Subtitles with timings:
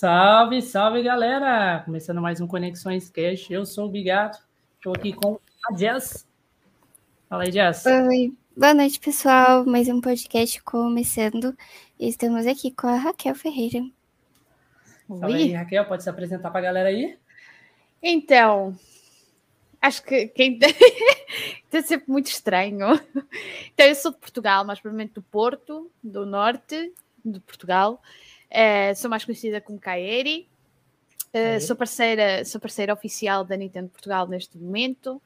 [0.00, 1.82] Salve, salve galera!
[1.84, 3.50] Começando mais um Conexões Cash.
[3.50, 4.38] Eu sou o Bigato,
[4.76, 5.38] estou aqui com
[5.68, 6.26] a Jess.
[7.28, 7.84] Fala aí, Jess.
[7.84, 9.62] Oi, boa noite pessoal.
[9.66, 11.54] Mais um podcast começando.
[11.98, 13.86] Estamos aqui com a Raquel Ferreira.
[15.06, 17.18] Fala aí, Raquel, pode se apresentar para a galera aí?
[18.02, 18.74] Então,
[19.82, 20.58] acho que quem
[21.70, 22.98] é sempre muito estranho.
[23.74, 26.90] Então, eu sou de Portugal, mais provavelmente do Porto, do norte
[27.22, 28.00] de Portugal.
[28.50, 30.48] Uh, sou mais conhecida como Kaeri.
[31.32, 35.22] Uh, sou, parceira, sou parceira oficial da Nintendo Portugal neste momento.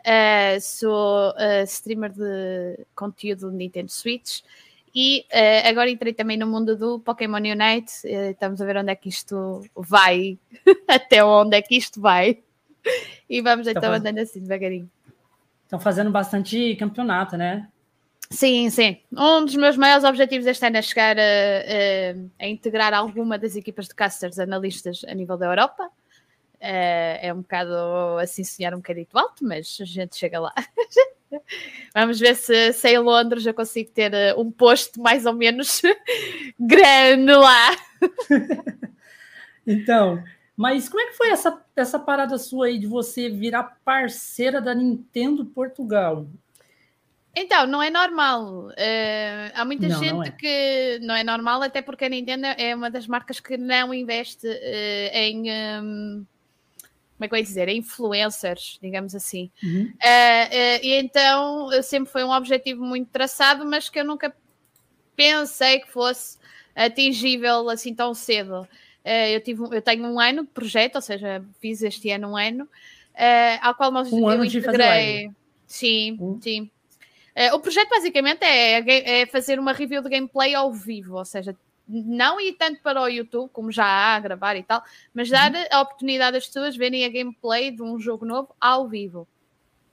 [0.00, 1.34] Uh, sou
[1.66, 4.42] streamer de conteúdo de Nintendo Switch.
[4.94, 5.26] E
[5.64, 7.92] agora entrei também no mundo do Pokémon Unite.
[8.04, 10.38] estamos a ver onde é que isto vai,
[10.88, 12.42] até onde é que isto vai.
[13.28, 14.90] E vamos então, então andando assim devagarinho.
[15.64, 17.68] Estão fazendo bastante campeonato, né?
[18.30, 18.98] Sim, sim.
[19.12, 23.56] Um dos meus maiores objetivos este ano é chegar a, a, a integrar alguma das
[23.56, 25.90] equipas de casters analistas a nível da Europa.
[26.60, 27.72] Uh, é um bocado
[28.20, 30.52] assim sonhar um bocadinho alto, mas a gente chega lá.
[31.94, 35.80] Vamos ver se, se em Londres eu consigo ter uh, um posto mais ou menos
[36.58, 37.76] grande lá.
[39.66, 40.22] então,
[40.56, 44.74] mas como é que foi essa, essa parada sua aí de você virar parceira da
[44.74, 46.26] Nintendo Portugal?
[47.34, 48.68] Então, não é normal.
[48.68, 50.30] Uh, há muita não, gente não é.
[50.30, 54.46] que não é normal, até porque a Nintendo é uma das marcas que não investe
[54.46, 55.44] uh, em.
[55.50, 56.26] Um,
[57.16, 57.68] como é que eu ia dizer?
[57.68, 59.50] Influencers, digamos assim.
[59.62, 59.92] Uhum.
[59.94, 64.34] Uh, e então sempre foi um objetivo muito traçado, mas que eu nunca
[65.16, 66.38] pensei que fosse
[66.76, 68.68] atingível assim tão cedo.
[69.04, 72.68] eu, tive, eu tenho um ano de projeto, ou seja, fiz este ano um ano,
[73.62, 75.28] ao qual nós um ano integrei.
[75.66, 76.40] Sim, um.
[76.40, 76.70] sim.
[77.38, 81.56] Uh, o projeto basicamente é, é, fazer uma review de gameplay ao vivo, ou seja,
[81.88, 84.82] não ir tanto para o YouTube, como já há a gravar e tal,
[85.14, 85.64] mas dar uhum.
[85.70, 89.28] a oportunidade às pessoas verem a gameplay de um jogo novo ao vivo.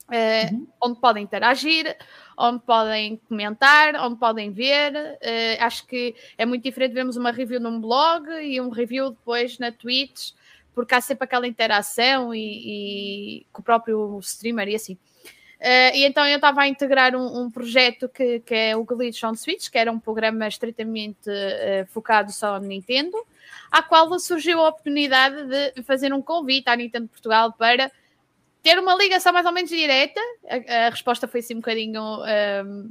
[0.08, 0.68] Uh, uhum.
[0.82, 1.96] Onde podem interagir,
[2.36, 4.94] onde podem comentar, onde podem ver.
[4.96, 9.60] Uh, acho que é muito diferente vermos uma review num blog e um review depois
[9.60, 10.32] na Twitch,
[10.74, 14.98] porque há sempre aquela interação e, e com o próprio streamer e assim.
[15.66, 19.24] Uh, e então eu estava a integrar um, um, projeto que, que é o Glitch
[19.24, 23.18] on Switch, que era um programa estritamente uh, focado só no Nintendo,
[23.72, 25.36] à qual surgiu a oportunidade
[25.74, 27.92] de fazer um convite à Nintendo Portugal para
[28.62, 30.22] ter uma ligação mais ou menos direta.
[30.48, 32.00] A, a resposta foi assim um bocadinho.
[32.00, 32.90] Um, ehm,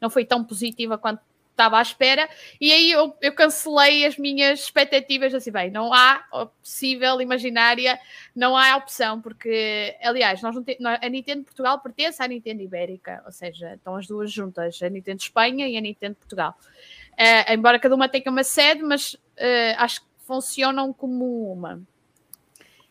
[0.00, 1.20] não foi tão positiva quanto
[1.52, 2.28] estava à espera,
[2.60, 6.24] e aí eu, eu cancelei as minhas expectativas, assim, bem, não há
[6.60, 7.98] possível, imaginária,
[8.34, 13.22] não há opção, porque, aliás, nós não temos, a Nintendo Portugal pertence à Nintendo Ibérica,
[13.24, 16.56] ou seja, estão as duas juntas, a Nintendo Espanha e a Nintendo Portugal.
[17.12, 21.82] Uh, embora cada uma tenha uma sede, mas uh, acho que funcionam como uma.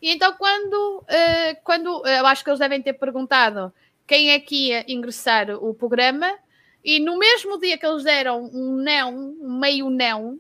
[0.02, 3.74] E então, quando, uh, quando eu acho que eles devem ter perguntado
[4.06, 6.38] quem é que ia ingressar o programa,
[6.84, 10.40] e no mesmo dia que eles deram um não, um meio não uh,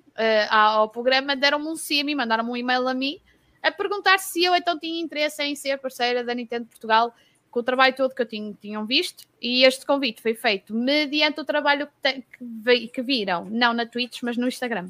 [0.50, 3.19] ao programa, deram-me um sim a mim, mandaram-me um e-mail a mim
[3.62, 7.13] a perguntar se eu então tinha interesse em ser parceira da Nintendo Portugal
[7.51, 9.25] com o trabalho todo que eu tinha, tinham visto.
[9.41, 14.22] E este convite foi feito mediante o trabalho que, que, que viram, não na Twitch,
[14.24, 14.90] mas no Instagram.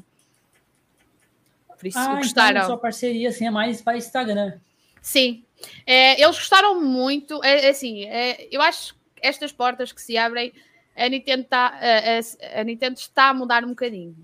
[1.76, 2.50] Por isso ah, gostaram.
[2.50, 4.54] Então a sua parceria assim, é mais para Instagram.
[5.00, 5.44] Sim,
[5.84, 7.42] é, eles gostaram muito.
[7.42, 10.52] É, é assim, é, eu acho que estas portas que se abrem
[10.96, 14.16] a Nintendo, tá, a, a Nintendo está a mudar um bocadinho.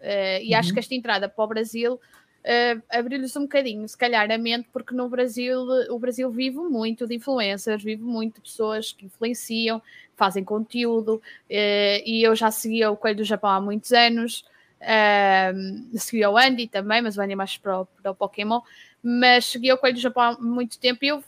[0.00, 0.58] Uh, e uhum.
[0.58, 2.00] acho que esta entrada para o Brasil
[2.44, 5.60] uh, abriu-lhes um bocadinho, se calhar, a mente, porque no Brasil
[5.90, 9.80] o Brasil vive muito de influencers, vive muito de pessoas que influenciam,
[10.16, 14.44] fazem conteúdo, uh, e eu já seguia o Coelho do Japão há muitos anos,
[14.80, 18.60] uh, seguia o Andy também, mas o Andy é mais para o, para o Pokémon,
[19.02, 21.22] mas seguia o Coelho do Japão há muito tempo e eu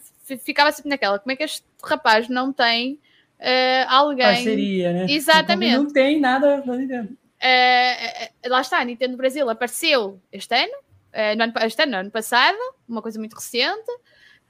[0.45, 2.99] ficava sempre naquela, como é que este rapaz não tem
[3.43, 4.27] uh, alguém.
[4.27, 5.07] Parceria, né?
[5.09, 5.77] Exatamente.
[5.77, 7.11] Não tem nada pra Nintendo.
[7.13, 11.99] Uh, lá está, a Nintendo Brasil apareceu este ano, uh, no ano, este ano, no
[11.99, 12.59] ano passado,
[12.89, 13.91] uma coisa muito recente.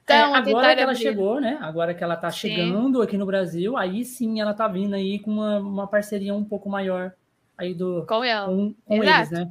[0.03, 1.57] Então, é, agora que ela chegou, né?
[1.61, 2.49] Agora que ela tá sim.
[2.49, 6.43] chegando aqui no Brasil, aí sim ela tá vindo aí com uma, uma parceria um
[6.43, 7.13] pouco maior
[7.57, 8.45] aí do com, ele.
[8.45, 9.49] com, com eles, né?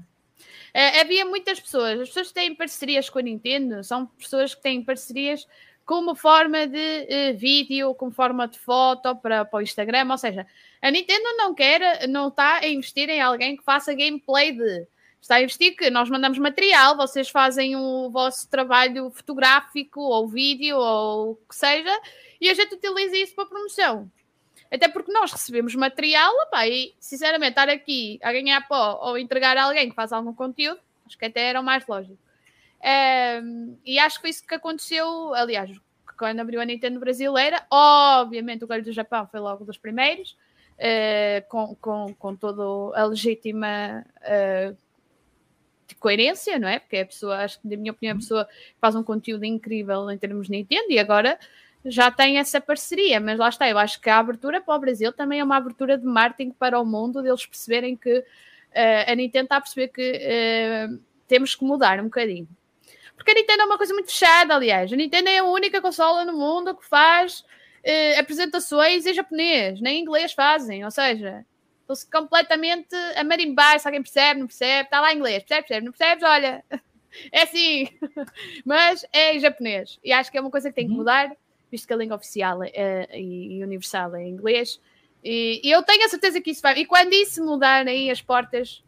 [0.75, 4.62] É, havia muitas pessoas, as pessoas que têm parcerias com a Nintendo são pessoas que
[4.62, 5.47] têm parcerias
[5.93, 10.11] como forma de uh, vídeo, como forma de foto para, para o Instagram.
[10.11, 10.47] Ou seja,
[10.81, 14.87] a Nintendo não quer, não está a investir em alguém que faça gameplay de.
[15.21, 20.79] Está a investir que nós mandamos material, vocês fazem o vosso trabalho fotográfico ou vídeo
[20.79, 21.94] ou o que seja,
[22.41, 24.11] e a gente utiliza isso para promoção.
[24.71, 29.59] Até porque nós recebemos material, opa, e sinceramente estar aqui a ganhar pó ou entregar
[29.59, 32.19] a alguém que faz algum conteúdo, acho que até era o mais lógico.
[32.82, 35.70] Um, e acho que foi isso que aconteceu, aliás,
[36.19, 40.37] quando abriu a Nintendo brasileira, obviamente o Coelho do Japão foi logo dos primeiros,
[40.79, 44.76] uh, com, com, com toda a legítima uh,
[46.00, 46.81] coerência, não é?
[46.81, 48.49] Porque a pessoa, acho que, na minha opinião, a pessoa
[48.81, 51.38] faz um conteúdo incrível em termos de Nintendo e agora
[51.84, 55.12] já tem essa parceria, mas lá está, eu acho que a abertura para o Brasil
[55.12, 58.25] também é uma abertura de marketing para o mundo, deles perceberem que uh,
[59.06, 60.99] a Nintendo está a perceber que
[61.29, 62.49] temos que mudar um bocadinho.
[63.23, 64.93] Porque a Nintendo é uma coisa muito fechada, aliás.
[64.93, 69.99] A Nintendo é a única consola no mundo que faz uh, apresentações em japonês, nem
[69.99, 71.47] em inglês fazem, ou seja,
[71.83, 75.87] estão-se completamente a marimbar, se alguém percebe, não percebe, está lá em inglês, percebe, percebe,
[75.87, 76.65] não percebes, olha,
[77.31, 77.89] é assim,
[78.67, 80.99] mas é em japonês, e acho que é uma coisa que tem que uhum.
[80.99, 81.31] mudar,
[81.71, 84.81] visto que a língua oficial é, e universal é em inglês,
[85.23, 88.21] e, e, eu tenho a certeza que isso vai, e quando isso mudar aí as
[88.21, 88.83] portas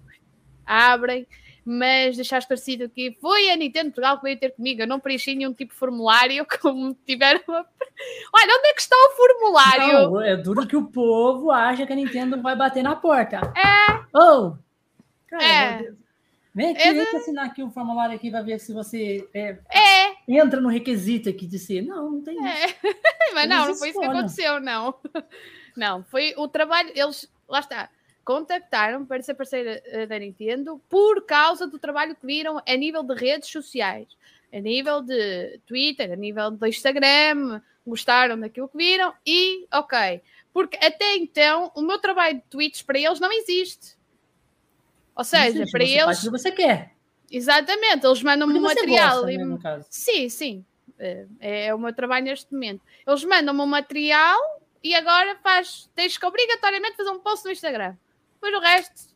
[0.66, 1.24] abrem,
[1.64, 4.82] mas deixar esclarecido que foi a Nintendo Portugal que veio ter comigo.
[4.82, 7.40] Eu não preenchi nenhum tipo de formulário, como tiveram.
[7.48, 10.10] Olha, onde é que está o formulário?
[10.10, 13.40] Não, é duro que o povo acha que a Nintendo vai bater na porta.
[13.56, 14.04] É.
[14.12, 14.56] Oh!
[15.26, 15.92] Cara, é.
[16.54, 19.28] Vem aqui, é vem aqui assinar aqui o um formulário aqui, vai ver se você
[19.34, 20.14] é, é.
[20.28, 21.82] entra no requisito aqui de ser.
[21.82, 22.66] Não, não tem é.
[22.66, 22.76] isso.
[23.34, 24.94] Mas não, não foi isso que aconteceu, não.
[25.76, 26.92] Não, foi o trabalho.
[26.94, 27.90] Eles, lá está
[28.24, 33.02] contactaram para ser parceira eh, da Nintendo por causa do trabalho que viram a nível
[33.02, 34.08] de redes sociais,
[34.52, 40.22] a nível de Twitter, a nível de Instagram, gostaram daquilo que viram e ok.
[40.52, 43.96] Porque até então o meu trabalho de tweets para eles não existe.
[45.14, 46.04] Ou seja, existe, para eles.
[46.04, 46.94] Faz o que você quer.
[47.30, 49.22] Exatamente, eles mandam-me um material.
[49.22, 49.38] Gosta, e...
[49.38, 50.64] né, sim, sim.
[50.98, 52.80] É, é o meu trabalho neste momento.
[53.06, 54.38] Eles mandam-me um material
[54.82, 57.96] e agora faz, tens que obrigatoriamente fazer um post no Instagram.
[58.44, 59.14] Depois o resto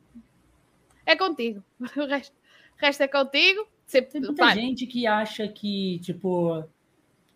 [1.05, 1.63] é contigo.
[1.97, 3.69] O resto, o resto é contigo.
[3.87, 4.55] Sempre, Tem muita vai.
[4.55, 6.65] gente que acha que, tipo,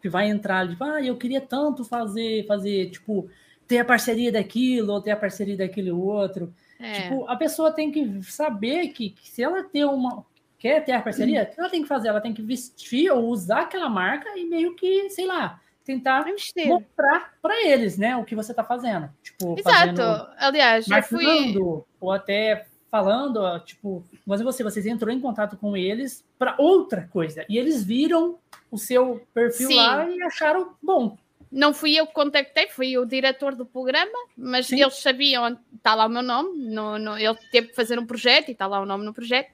[0.01, 3.29] que vai entrar, tipo, ah, eu queria tanto fazer, fazer, tipo,
[3.67, 6.55] ter a parceria daquilo ou ter a parceria daquele outro.
[6.79, 7.03] É.
[7.03, 10.25] Tipo, a pessoa tem que saber que, que, se ela ter uma
[10.59, 12.09] quer ter a parceria, o que ela tem que fazer?
[12.09, 16.25] Ela tem que vestir ou usar aquela marca e meio que, sei lá, tentar
[16.67, 19.11] mostrar para eles, né, o que você está fazendo.
[19.23, 20.31] Tipo, Exato.
[20.39, 21.55] Aliás, eu fui...
[22.01, 27.43] ou até falando, tipo, mas você, vocês entrou em contato com eles para outra coisa
[27.49, 28.39] e eles viram
[28.71, 29.77] o seu perfil Sim.
[29.77, 31.17] lá e acharam bom.
[31.51, 34.83] Não fui eu que contactei, fui o diretor do programa, mas Sim.
[34.83, 38.49] eles sabiam, está lá o meu nome, no, no, ele teve que fazer um projeto
[38.49, 39.51] e está lá o nome no projeto.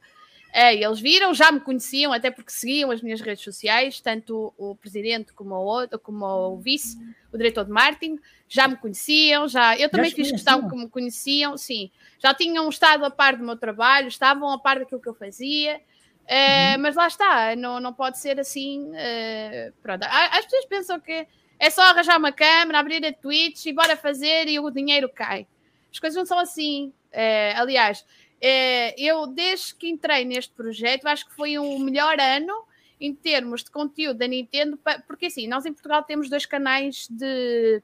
[0.60, 4.74] É, eles viram, já me conheciam, até porque seguiam as minhas redes sociais, tanto o
[4.74, 6.98] presidente como o, outro, como o vice,
[7.32, 8.18] o diretor de marketing,
[8.48, 12.68] já me conheciam, já eu também já fiz questão que me conheciam, sim, já tinham
[12.68, 15.80] estado a par do meu trabalho, estavam a par daquilo que eu fazia,
[16.26, 16.82] é, uhum.
[16.82, 18.90] mas lá está, não, não pode ser assim.
[18.94, 20.02] É, pronto.
[20.02, 21.24] As pessoas pensam que
[21.56, 25.46] é só arranjar uma câmera, abrir a Twitch e bora fazer e o dinheiro cai.
[25.92, 26.92] As coisas não são assim.
[27.12, 28.04] É, aliás,
[28.40, 32.64] eu, desde que entrei neste projeto, acho que foi o melhor ano
[33.00, 37.82] em termos de conteúdo da Nintendo, porque assim, nós em Portugal temos dois canais de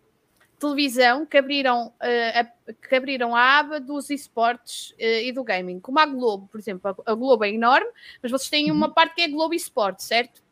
[0.59, 5.79] televisão que abriram, uh, a, que abriram a aba dos esportes uh, e do gaming,
[5.79, 6.97] como a Globo, por exemplo.
[7.07, 7.91] A, a, Globo é enorme,
[8.23, 8.93] mas vocês têm uma uhum.
[8.93, 10.43] parte que é Globo Esportes, certo?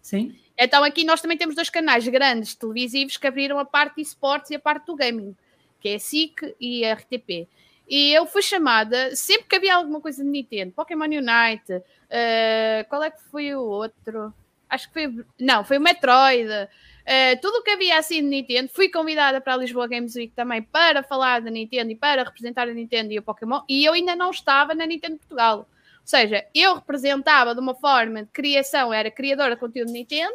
[0.00, 0.36] Sim.
[0.58, 4.50] Então aqui nós também temos dois canais grandes televisivos que abriram a parte de esportes
[4.50, 5.34] e a parte do gaming,
[5.80, 7.48] que é a SIC e a RTP.
[7.88, 13.02] E eu fui chamada, sempre que havia alguma coisa de Nintendo, Pokémon Unite, uh, qual
[13.02, 14.32] é que foi o outro?
[14.68, 15.24] Acho que foi.
[15.38, 16.48] Não, foi o Metroid.
[16.48, 18.70] Uh, tudo o que havia assim de Nintendo.
[18.72, 22.68] Fui convidada para a Lisboa Games Week também para falar da Nintendo e para representar
[22.68, 23.60] a Nintendo e o Pokémon.
[23.68, 25.58] E eu ainda não estava na Nintendo Portugal.
[25.58, 30.34] Ou seja, eu representava de uma forma de criação, era criadora de conteúdo de Nintendo,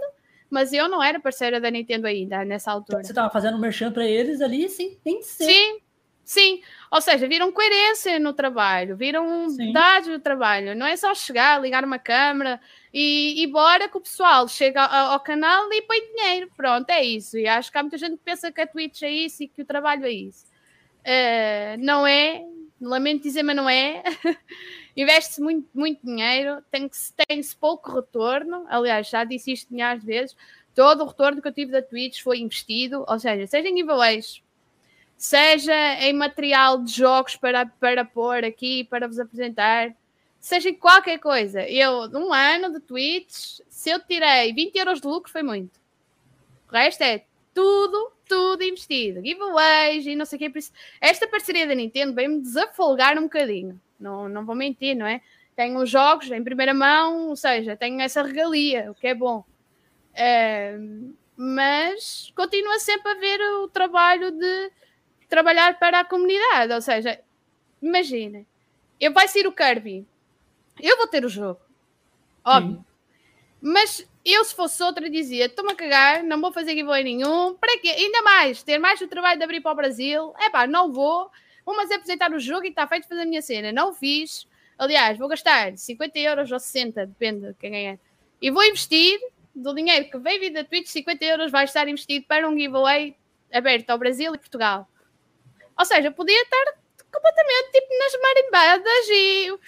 [0.49, 3.03] mas eu não era parceira da Nintendo ainda nessa altura.
[3.03, 5.45] Você estava fazendo um merchan para eles ali, sim, tem que ser.
[5.45, 5.79] Sim,
[6.27, 10.75] Sim, ou seja, viram coerência no trabalho, viram dados no trabalho.
[10.75, 12.59] Não é só chegar, ligar uma câmera
[12.93, 16.51] e, e bora que o pessoal chega ao, ao, canal e põe dinheiro.
[16.57, 17.37] Pronto, é isso.
[17.37, 19.61] E acho que há muita gente que pensa que a Twitch é isso e que
[19.61, 20.45] o trabalho é isso.
[20.99, 22.43] Uh, não é,
[22.81, 24.03] lamento dizer, mas não é.
[24.97, 28.65] Investe-se muito, muito dinheiro, tem-se tem pouco retorno.
[28.67, 30.35] Aliás, já disse isto milhares de vezes.
[30.75, 34.41] Todo o retorno que eu tive da Twitch foi investido, ou seja, seja em giveaways,
[35.17, 39.95] seja em material de jogos para, para pôr aqui, para vos apresentar,
[40.39, 41.67] seja em qualquer coisa.
[41.67, 45.79] Eu, num ano de tweets, se eu tirei 20 euros de lucro, foi muito.
[46.69, 49.25] O resto é tudo, tudo investido.
[49.25, 50.59] Giveaways e não sei o que.
[51.01, 53.81] Esta parceria da Nintendo veio-me desafolgar um bocadinho.
[53.99, 55.21] Não, não vou mentir, não é?
[55.57, 59.43] tenho os jogos em primeira mão, ou seja, tenho essa regalia, o que é bom.
[60.13, 64.71] Uh, mas continua sempre a ver o trabalho de
[65.27, 66.73] trabalhar para a comunidade.
[66.73, 67.19] Ou seja,
[67.81, 68.45] imagina,
[68.99, 70.05] eu vai ser o Kirby,
[70.81, 71.59] eu vou ter o jogo,
[72.43, 72.85] óbvio.
[73.61, 77.55] Mas eu, se fosse outra, dizia: estou-me a cagar, não vou fazer giveaway nenhum.
[77.55, 77.89] Para quê?
[77.89, 80.33] Ainda mais, ter mais o trabalho de abrir para o Brasil.
[80.39, 81.31] É pá, não vou.
[81.65, 83.71] Vou mas apresentar o jogo e está feito fazer a minha cena.
[83.71, 84.47] Não fiz.
[84.77, 87.99] Aliás, vou gastar 50 euros ou 60, depende de quem ganhar.
[88.41, 89.19] E vou investir
[89.55, 93.15] do dinheiro que veio vir da Twitch, 50 euros vai estar investido para um giveaway
[93.51, 94.87] aberto ao Brasil e Portugal.
[95.77, 96.73] Ou seja, podia estar
[97.11, 99.59] completamente tipo nas marimbadas e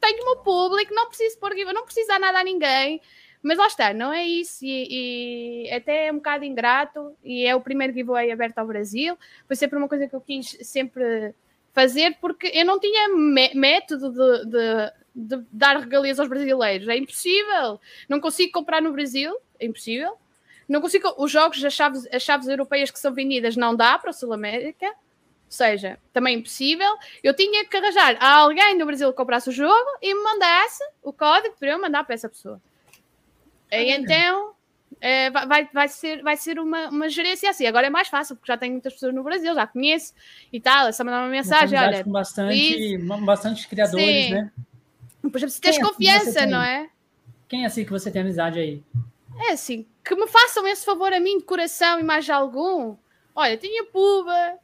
[0.00, 3.00] tenho o meu público, não preciso pôr não precisa nada a ninguém.
[3.44, 7.54] Mas lá está, não é isso, e, e, até é um bocado ingrato, e é
[7.54, 11.34] o primeiro giveaway aberto ao Brasil, foi sempre uma coisa que eu quis sempre
[11.74, 13.06] fazer, porque eu não tinha
[13.54, 19.36] método de, de, de, dar regalias aos brasileiros, é impossível, não consigo comprar no Brasil,
[19.60, 20.16] é impossível,
[20.66, 24.08] não consigo, os jogos, as chaves, as chaves europeias que são vendidas não dá para
[24.08, 24.94] a Sul América, ou
[25.54, 29.98] seja, também impossível, eu tinha que arranjar a alguém no Brasil que comprasse o jogo
[30.02, 32.60] e me mandasse o código para eu mandar para essa pessoa.
[33.70, 34.54] E então
[35.00, 37.66] é, vai, vai, ser, vai ser uma, uma gerência assim.
[37.66, 40.14] Agora é mais fácil, porque já tenho muitas pessoas no Brasil, já conheço
[40.52, 40.88] e tal.
[40.88, 41.78] É só mandar uma mensagem.
[41.78, 44.30] Olha, com bastante, bastante criadores, Sim.
[44.32, 44.52] né?
[45.20, 46.88] Por exemplo, se tens é confiança, não é?
[47.48, 48.82] Quem é assim que você tem amizade aí?
[49.48, 52.96] É assim, que me façam esse favor a mim de coração e mais algum.
[53.34, 54.58] Olha, tinha Puba,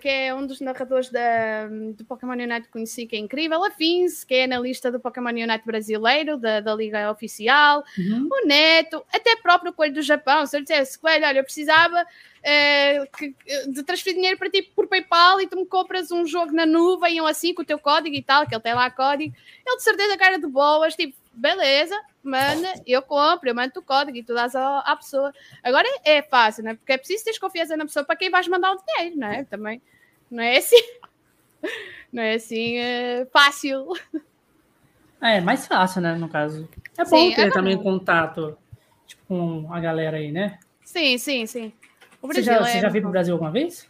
[0.00, 3.70] que é um dos narradores da, do Pokémon Unite que conheci, que é incrível, a
[3.70, 8.28] Fins, que é analista do Pokémon Unite brasileiro, da, da Liga Oficial, uhum.
[8.30, 10.46] o Neto, até próprio Coelho do Japão.
[10.46, 13.34] Se eu dissesse, Coelho, olha, eu precisava uh, que,
[13.70, 17.20] de transferir dinheiro para ti por PayPal e tu me compras um jogo na nuvem
[17.20, 19.34] ou assim com o teu código e tal, que ele tem lá código,
[19.66, 24.16] ele de certeza cara de boas, tipo, beleza, manda, eu compro, eu mando o código
[24.18, 25.32] e tu dás à, pessoa.
[25.62, 26.74] Agora é, fácil, né?
[26.74, 29.44] Porque é preciso ter confiança na pessoa para quem vais mandar o dinheiro, não é?
[29.44, 29.80] Também
[30.30, 30.82] não é assim,
[32.12, 33.86] não é assim é fácil.
[35.20, 36.14] É, mais fácil, né?
[36.14, 36.68] No caso.
[36.96, 38.56] É bom sim, ter é também contato
[39.06, 40.58] tipo, com a galera aí, né?
[40.84, 41.72] Sim, sim, sim.
[42.20, 43.88] você já, é você já veio para o Brasil alguma vez?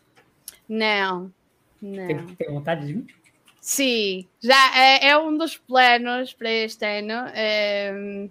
[0.68, 1.32] Não.
[1.80, 2.06] Não.
[2.06, 3.17] Tem, tem vontade de vir?
[3.60, 7.30] Sim, já é, é um dos planos para este ano.
[7.34, 8.28] É,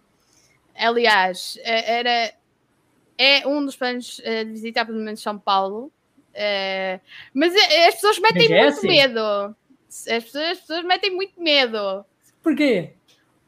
[0.75, 2.33] aliás, é, era,
[3.17, 5.91] é um dos planos é, de visitar pelo menos São Paulo.
[6.33, 6.99] É,
[7.33, 9.55] mas as pessoas metem muito medo.
[9.89, 12.05] As pessoas, as pessoas metem muito medo.
[12.43, 12.93] Por quê?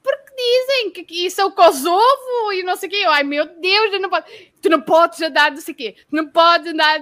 [0.02, 3.04] Porque dizem que isso é o Kosovo e não sei o quê.
[3.08, 4.26] Ai meu Deus, eu não posso.
[4.62, 5.96] Tu não podes andar não sei o quê.
[6.10, 7.00] Tu não podes andar.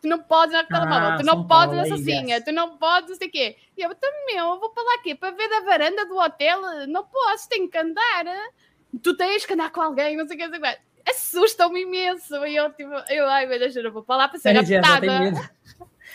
[0.00, 1.08] Tu não podes andar com telemóvel.
[1.08, 2.40] Ah, tu não podes andar sozinha.
[2.42, 3.56] Tu não podes não sei o quê.
[3.76, 5.14] E eu também, eu vou para lá quê?
[5.14, 6.86] Para ver da varanda do hotel?
[6.88, 8.24] Não posso, tenho que andar.
[9.02, 10.46] Tu tens que andar com alguém, não sei o quê.
[10.46, 10.78] Não sei o quê.
[11.06, 12.34] Assustam-me imenso.
[12.46, 15.06] E eu, tipo, eu, ai meu Deus, eu não vou para lá para ser apertada.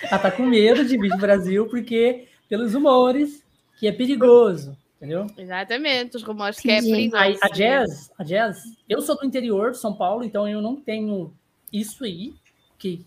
[0.01, 3.43] Ela está com medo de vir do Brasil porque, pelos humores,
[3.79, 4.77] que é perigoso.
[4.99, 5.27] Entendeu?
[5.37, 7.39] Exatamente, os rumores que é perigoso.
[7.41, 10.75] A, a, Jazz, a Jazz, eu sou do interior de São Paulo, então eu não
[10.75, 11.33] tenho
[11.71, 12.33] isso aí,
[12.77, 13.05] que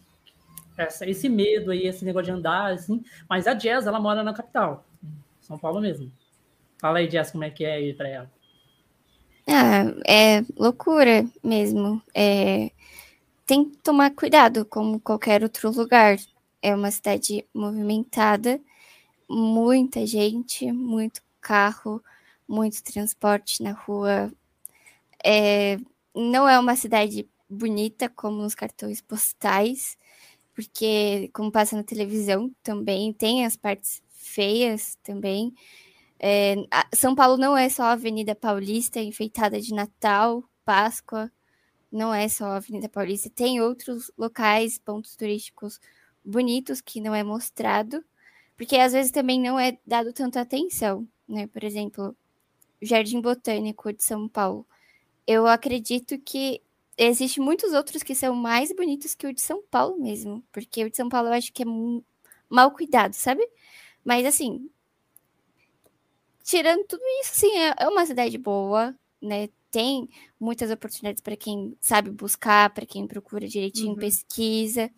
[0.75, 3.05] essa, esse medo aí, esse negócio de andar, assim.
[3.29, 4.87] Mas a Jazz, ela mora na capital,
[5.43, 6.11] São Paulo mesmo.
[6.81, 8.31] Fala aí, Jazz, como é que é ir para ela.
[9.47, 12.01] Ah, é loucura mesmo.
[12.15, 12.71] É,
[13.45, 16.17] tem que tomar cuidado, como qualquer outro lugar.
[16.63, 18.59] É uma cidade movimentada,
[19.29, 22.03] muita gente, muito carro,
[22.49, 24.33] muito transporte na rua.
[25.25, 25.79] É,
[26.15, 29.99] não é uma cidade bonita como nos cartões postais,
[30.55, 35.55] porque, como passa na televisão, também tem as partes feias também.
[36.19, 36.57] É,
[36.95, 41.31] São Paulo não é só a Avenida Paulista enfeitada de Natal, Páscoa,
[41.91, 45.81] não é só a Avenida Paulista, tem outros locais, pontos turísticos
[46.25, 48.05] bonitos que não é mostrado,
[48.57, 51.47] porque às vezes também não é dado tanta atenção né?
[51.47, 52.15] Por exemplo,
[52.81, 54.67] Jardim Botânico de São Paulo.
[55.27, 56.61] Eu acredito que
[56.97, 60.91] existe muitos outros que são mais bonitos que o de São Paulo mesmo, porque o
[60.91, 61.67] de São Paulo eu acho que é
[62.51, 63.49] mal cuidado, sabe?
[64.05, 64.69] Mas assim,
[66.45, 69.49] tirando tudo isso, sim, é, é uma cidade boa, né?
[69.71, 70.07] Tem
[70.39, 73.97] muitas oportunidades para quem sabe buscar, para quem procura direitinho, uhum.
[73.97, 74.91] pesquisa,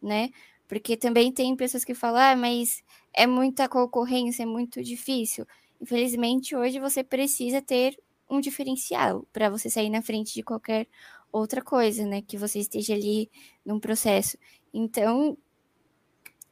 [0.00, 0.30] né?
[0.66, 2.82] Porque também tem pessoas que falam, ah, mas
[3.12, 5.46] é muita concorrência, é muito difícil.
[5.82, 7.98] Infelizmente, hoje você precisa ter
[8.30, 10.86] um diferencial para você sair na frente de qualquer
[11.32, 12.22] outra coisa, né?
[12.22, 13.28] Que você esteja ali
[13.66, 14.38] num processo.
[14.72, 15.36] Então,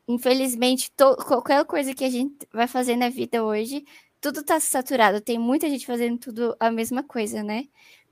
[0.08, 0.92] infelizmente,
[1.26, 3.84] qualquer coisa que a gente vai fazer na vida hoje
[4.20, 7.66] tudo tá saturado, tem muita gente fazendo tudo a mesma coisa, né?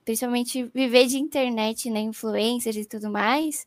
[0.04, 2.00] Principalmente viver de internet, né?
[2.00, 3.66] Influencers e tudo mais,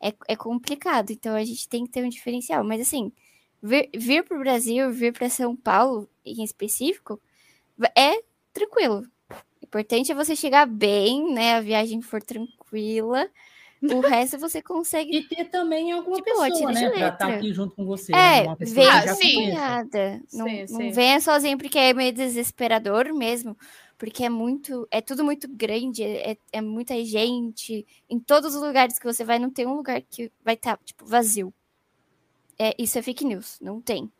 [0.00, 1.10] é, é complicado.
[1.10, 2.62] Então a gente tem que ter um diferencial.
[2.64, 3.12] Mas assim,
[3.64, 7.20] vir, vir para o Brasil, vir para São Paulo em específico,
[7.96, 9.06] é tranquilo.
[9.30, 11.56] O importante é você chegar bem, né?
[11.56, 13.26] A viagem for tranquila.
[13.82, 15.16] O resto você consegue.
[15.16, 16.90] E ter também alguma tipo, pessoa, né?
[16.90, 18.12] Pra estar tá aqui junto com você.
[18.12, 18.56] É, né?
[18.60, 20.22] vem acompanhada.
[20.32, 20.90] Não, sim, não sim.
[20.90, 23.56] venha sozinho, porque é meio desesperador mesmo.
[23.96, 24.86] Porque é muito.
[24.90, 27.86] É tudo muito grande, é, é muita gente.
[28.08, 30.84] Em todos os lugares que você vai, não tem um lugar que vai estar, tá,
[30.84, 31.52] tipo, vazio.
[32.58, 34.10] É, isso é fake news, não tem.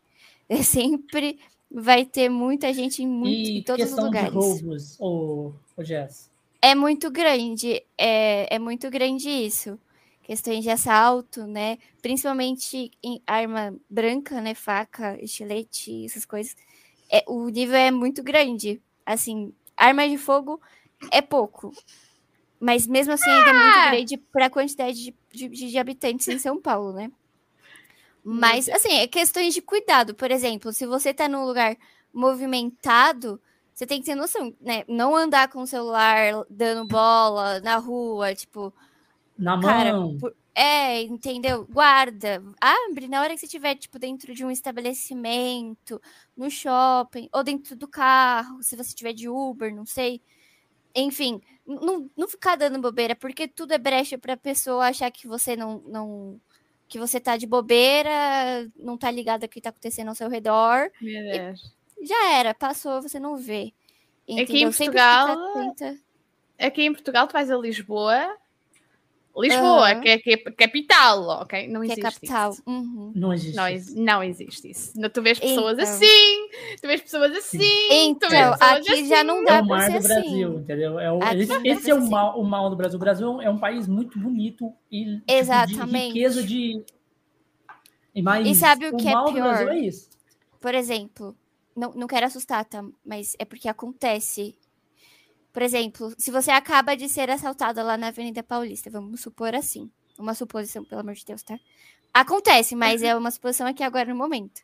[0.48, 1.38] É sempre
[1.70, 4.30] vai ter muita gente em, muito, e em todos os lugares.
[4.30, 6.30] De roubos, ou, ou Jess?
[6.62, 9.78] É muito grande, é, é muito grande isso.
[10.22, 11.76] Questões de assalto, né?
[12.00, 14.54] Principalmente em arma branca, né?
[14.54, 16.56] Faca, estilete, essas coisas.
[17.12, 18.80] É, o nível é muito grande.
[19.04, 20.58] Assim, arma de fogo
[21.10, 21.72] é pouco.
[22.58, 23.90] Mas mesmo assim ainda é muito ah!
[23.90, 27.10] grande para a quantidade de, de, de habitantes em São Paulo, né?
[28.24, 30.14] Mas, assim, é questões de cuidado.
[30.14, 31.76] Por exemplo, se você tá num lugar
[32.10, 33.38] movimentado,
[33.74, 34.82] você tem que ter noção, né?
[34.88, 38.72] Não andar com o celular dando bola na rua, tipo.
[39.36, 40.16] Na cara, mão.
[40.16, 40.34] Por...
[40.54, 41.66] É, entendeu?
[41.66, 42.42] Guarda.
[42.60, 46.00] Abre na hora que você estiver, tipo, dentro de um estabelecimento,
[46.34, 50.22] no shopping, ou dentro do carro, se você estiver de Uber, não sei.
[50.94, 55.56] Enfim, não, não ficar dando bobeira, porque tudo é brecha pra pessoa achar que você
[55.56, 56.40] não, não
[56.88, 58.10] que você tá de bobeira,
[58.76, 60.90] não tá ligado ao que tá acontecendo ao seu redor.
[62.02, 63.72] Já era, passou, você não vê.
[64.28, 64.44] Entendeu?
[64.44, 65.28] Aqui em Portugal.
[66.58, 68.36] Aqui em Portugal, tu vais a Lisboa.
[69.36, 70.00] Lisboa, uhum.
[70.00, 71.66] que, é, que é capital, ok?
[71.66, 72.00] Não que é existe.
[72.00, 72.52] É capital.
[72.52, 72.62] Isso.
[72.66, 73.12] Uhum.
[73.14, 73.56] Não existe.
[73.56, 74.00] Não, isso.
[74.00, 74.92] não existe isso.
[75.12, 75.92] Tu vês pessoas então.
[75.92, 76.48] assim,
[76.80, 77.88] tu vês pessoas assim.
[77.90, 78.28] Então,
[78.60, 79.08] aqui assim.
[79.08, 80.60] já não dá é o mar do Brasil, assim.
[80.60, 81.00] entendeu?
[81.00, 82.96] É o, esse, esse é o mal, o mal do Brasil.
[82.96, 85.74] O Brasil é um país muito bonito e Exatamente.
[85.74, 86.84] Tipo, de riqueza de.
[88.22, 89.68] Mas e sabe o que é pior?
[89.68, 89.90] É
[90.60, 91.36] Por exemplo,
[91.74, 92.84] não, não quero assustar, tá?
[93.04, 94.54] Mas é porque acontece.
[95.54, 99.88] Por exemplo, se você acaba de ser assaltada lá na Avenida Paulista, vamos supor assim.
[100.18, 101.60] Uma suposição, pelo amor de Deus, tá?
[102.12, 104.62] Acontece, mas é uma suposição aqui agora no momento.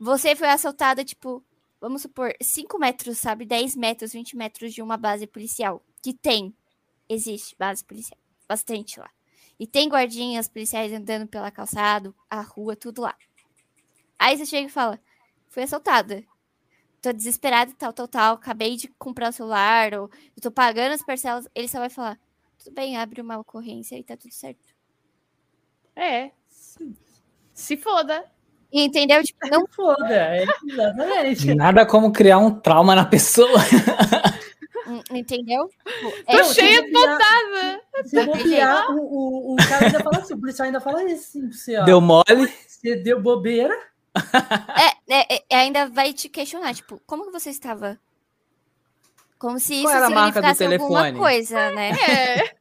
[0.00, 1.44] Você foi assaltada, tipo,
[1.78, 3.44] vamos supor, 5 metros, sabe?
[3.44, 5.84] 10 metros, 20 metros de uma base policial.
[6.02, 6.56] Que tem.
[7.06, 8.18] Existe base policial.
[8.48, 9.10] Bastante lá.
[9.60, 13.14] E tem guardinhas policiais andando pela calçada, a rua, tudo lá.
[14.18, 14.98] Aí você chega e fala:
[15.48, 16.24] fui assaltada.
[17.06, 18.34] Tô desesperada e tal, tal, tal.
[18.34, 21.46] Acabei de comprar o celular, ou eu tô pagando as parcelas.
[21.54, 22.18] Ele só vai falar:
[22.58, 24.74] tudo bem, abre uma ocorrência e tá tudo certo.
[25.94, 26.32] É.
[27.54, 28.24] Se foda.
[28.72, 29.22] Entendeu?
[29.22, 30.12] Tipo, não foda.
[30.12, 31.54] É, exatamente.
[31.54, 33.60] Nada como criar um trauma na pessoa.
[34.88, 35.70] Hum, entendeu?
[36.28, 37.80] Tô é, cheia de botada.
[38.04, 41.76] Se bobear, o, o, o cara ainda fala assim, o policial ainda fala assim você,
[41.76, 41.84] ó.
[41.84, 42.52] Deu mole?
[42.66, 43.76] Você deu bobeira.
[44.16, 47.98] É, é, é, ainda vai te questionar, tipo, como que você estava?
[49.38, 50.96] Como se isso Qual era a marca do telefone?
[50.96, 51.90] alguma coisa, né?
[51.90, 52.38] É.
[52.48, 52.56] tipo,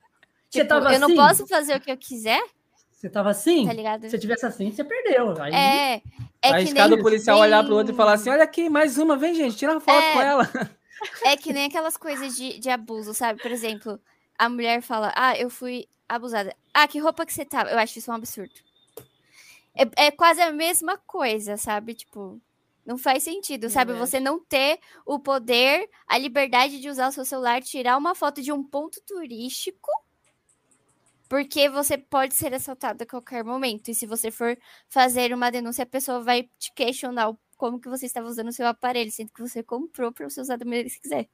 [0.52, 1.00] você tava eu assim?
[1.00, 2.44] não posso fazer o que eu quiser?
[2.92, 3.66] Você tava assim?
[3.66, 4.10] Tá ligado?
[4.10, 5.42] Se tivesse assim, você perdeu.
[5.42, 5.54] Aí...
[5.54, 6.02] É.
[6.42, 9.34] É Aí cada policial olhar pro outro e falar assim: olha aqui, mais uma, vem,
[9.34, 10.52] gente, tira uma foto é, com ela.
[11.24, 13.42] É que nem aquelas coisas de, de abuso, sabe?
[13.42, 14.00] Por exemplo,
[14.38, 16.56] a mulher fala: Ah, eu fui abusada.
[16.74, 17.72] Ah, que roupa que você tava?
[17.72, 18.54] Eu acho isso um absurdo.
[19.76, 21.94] É, é quase a mesma coisa, sabe?
[21.94, 22.42] Tipo,
[22.86, 23.94] não faz sentido, sabe?
[23.94, 23.96] É.
[23.96, 28.42] Você não ter o poder, a liberdade de usar o seu celular, tirar uma foto
[28.42, 29.90] de um ponto turístico,
[31.28, 33.90] porque você pode ser assaltado a qualquer momento.
[33.90, 34.58] E se você for
[34.88, 38.68] fazer uma denúncia, a pessoa vai te questionar como que você estava usando o seu
[38.68, 41.28] aparelho, sendo que você comprou para você usar da maneira que quiser.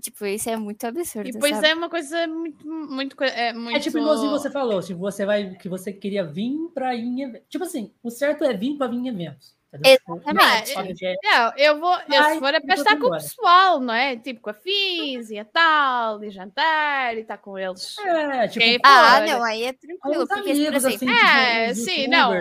[0.00, 1.28] Tipo, isso é muito absurdo.
[1.28, 1.68] E pois sabe?
[1.68, 3.76] é uma coisa muito, muito, é, muito.
[3.76, 7.32] É tipo igualzinho você falou, tipo, você vai que você queria vir para ir em
[7.48, 9.54] Tipo assim, o certo é vir para vir em eventos.
[9.82, 11.18] Exatamente.
[11.24, 14.16] Não, eu vou, eu, se for é para estar com o pessoal, não é?
[14.16, 17.98] Tipo com a Fins e a tal, e jantar e estar com eles.
[17.98, 20.28] É, tipo, é, ah, não, aí é tranquilo.
[20.28, 22.32] Porque, amigos, assim, é, sim, não.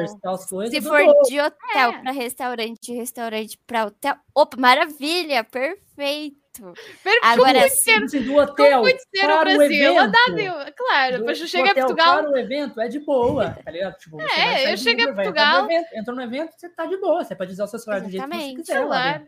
[0.70, 2.02] Se for de hotel é.
[2.02, 6.43] para restaurante, de restaurante para hotel, opa, maravilha, perfeito.
[6.54, 7.20] Perfeito.
[7.24, 11.74] Agora sim, do hotel muito ser para o Brasil, evento, claro, depois eu chego a
[11.74, 12.18] Portugal.
[12.20, 13.98] Para o evento é de boa, tá ligado?
[13.98, 15.66] Tipo, é, eu cheguei a Portugal.
[15.66, 18.10] Evento, entrou no evento, você tá de boa, você pode usar o seu celular do
[18.10, 18.74] jeito que você quiser.
[18.74, 19.24] Celular.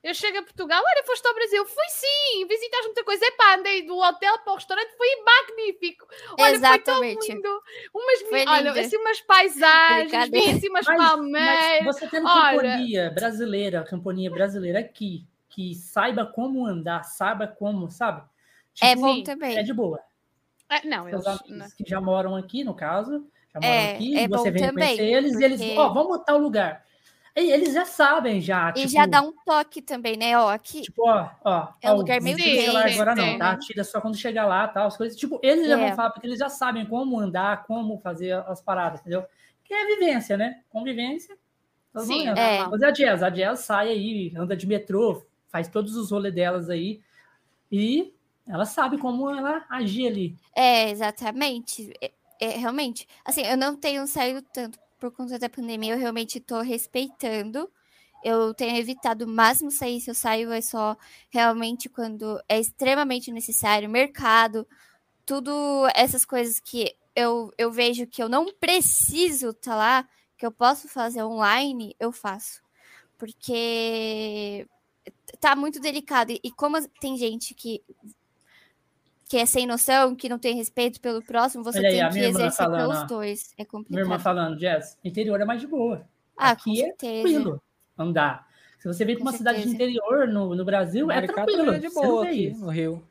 [0.00, 1.66] Eu chego a Portugal, olha, foste ao Brasil.
[1.66, 3.24] Fui sim, visitaste muita coisa.
[3.26, 6.06] Epá, andei do hotel para o restaurante, foi magnífico.
[6.38, 7.14] Olha, Exatamente.
[7.16, 7.62] foi tão lindo.
[7.92, 11.84] Umas, foi olha, assim, umas paisagens, vi assim umas palmeiras.
[11.84, 15.26] Você tem uma companhia brasileira, companhia brasileira aqui,
[15.58, 18.22] que saiba como andar, saiba como, sabe?
[18.80, 19.58] É tipo, é bom também.
[19.58, 19.98] É de boa.
[20.70, 21.18] É, não, eu
[21.76, 25.12] que já moram aqui, no caso, já moram é, aqui, é você vem também, conhecer
[25.12, 25.44] eles porque...
[25.44, 26.84] e eles, ó, oh, vamos tal lugar.
[27.34, 28.70] Eles já sabem, já.
[28.70, 30.38] E tipo, já dá um toque também, né?
[30.38, 30.82] Ó, aqui.
[30.82, 31.68] Tipo, ó, ó.
[31.82, 33.56] É um lugar meio sim, agora não, tá?
[33.58, 35.18] Tira só quando chegar lá, tal, as coisas.
[35.18, 35.68] Tipo, eles é.
[35.70, 39.24] já vão falar, porque eles já sabem como andar, como fazer as paradas, entendeu?
[39.64, 40.60] Que é vivência, né?
[40.68, 41.36] Convivência.
[41.96, 42.64] Sim, é.
[42.64, 46.70] Mas a Jazz, a Jazz sai aí, anda de metrô, faz todos os rolês delas
[46.70, 47.00] aí.
[47.70, 48.12] E
[48.46, 50.36] ela sabe como ela agir ali.
[50.54, 51.92] É, exatamente.
[52.00, 53.06] É, é, realmente.
[53.24, 57.70] Assim, eu não tenho saído tanto por conta da pandemia, eu realmente estou respeitando.
[58.24, 60.00] Eu tenho evitado o máximo sair.
[60.00, 60.96] Se eu saio, é só
[61.30, 63.88] realmente quando é extremamente necessário.
[63.88, 64.66] Mercado,
[65.24, 70.46] tudo essas coisas que eu, eu vejo que eu não preciso estar tá lá, que
[70.46, 72.60] eu posso fazer online, eu faço.
[73.16, 74.66] Porque
[75.40, 76.32] tá muito delicado.
[76.32, 77.82] E como tem gente que
[79.28, 82.52] que é sem noção, que não tem respeito pelo próximo, você aí, tem que exercer
[82.52, 83.52] falando, pelos dois.
[83.58, 83.90] É complicado.
[83.90, 86.08] Minha irmã falando, Jess, interior é mais de boa.
[86.36, 87.60] Ah, Aqui é tranquilo
[87.96, 88.46] andar.
[88.78, 89.50] Se você vem para uma certeza.
[89.50, 91.72] cidade de interior no, no Brasil, é Maricá é tranquilo.
[91.72, 93.02] É de boa aqui no Rio.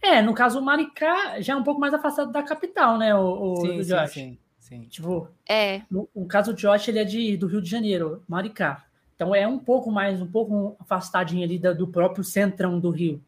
[0.00, 3.52] É, no caso, o Maricá já é um pouco mais afastado da capital, né, o,
[3.52, 4.12] o, sim, o Josh?
[4.12, 4.88] Sim, sim, sim.
[4.88, 5.82] Tipo, é.
[5.90, 8.84] No, no caso, o Josh, ele é de, do Rio de Janeiro, Maricá.
[9.18, 13.20] Então é um pouco mais, um pouco afastadinho ali da, do próprio centrão do Rio.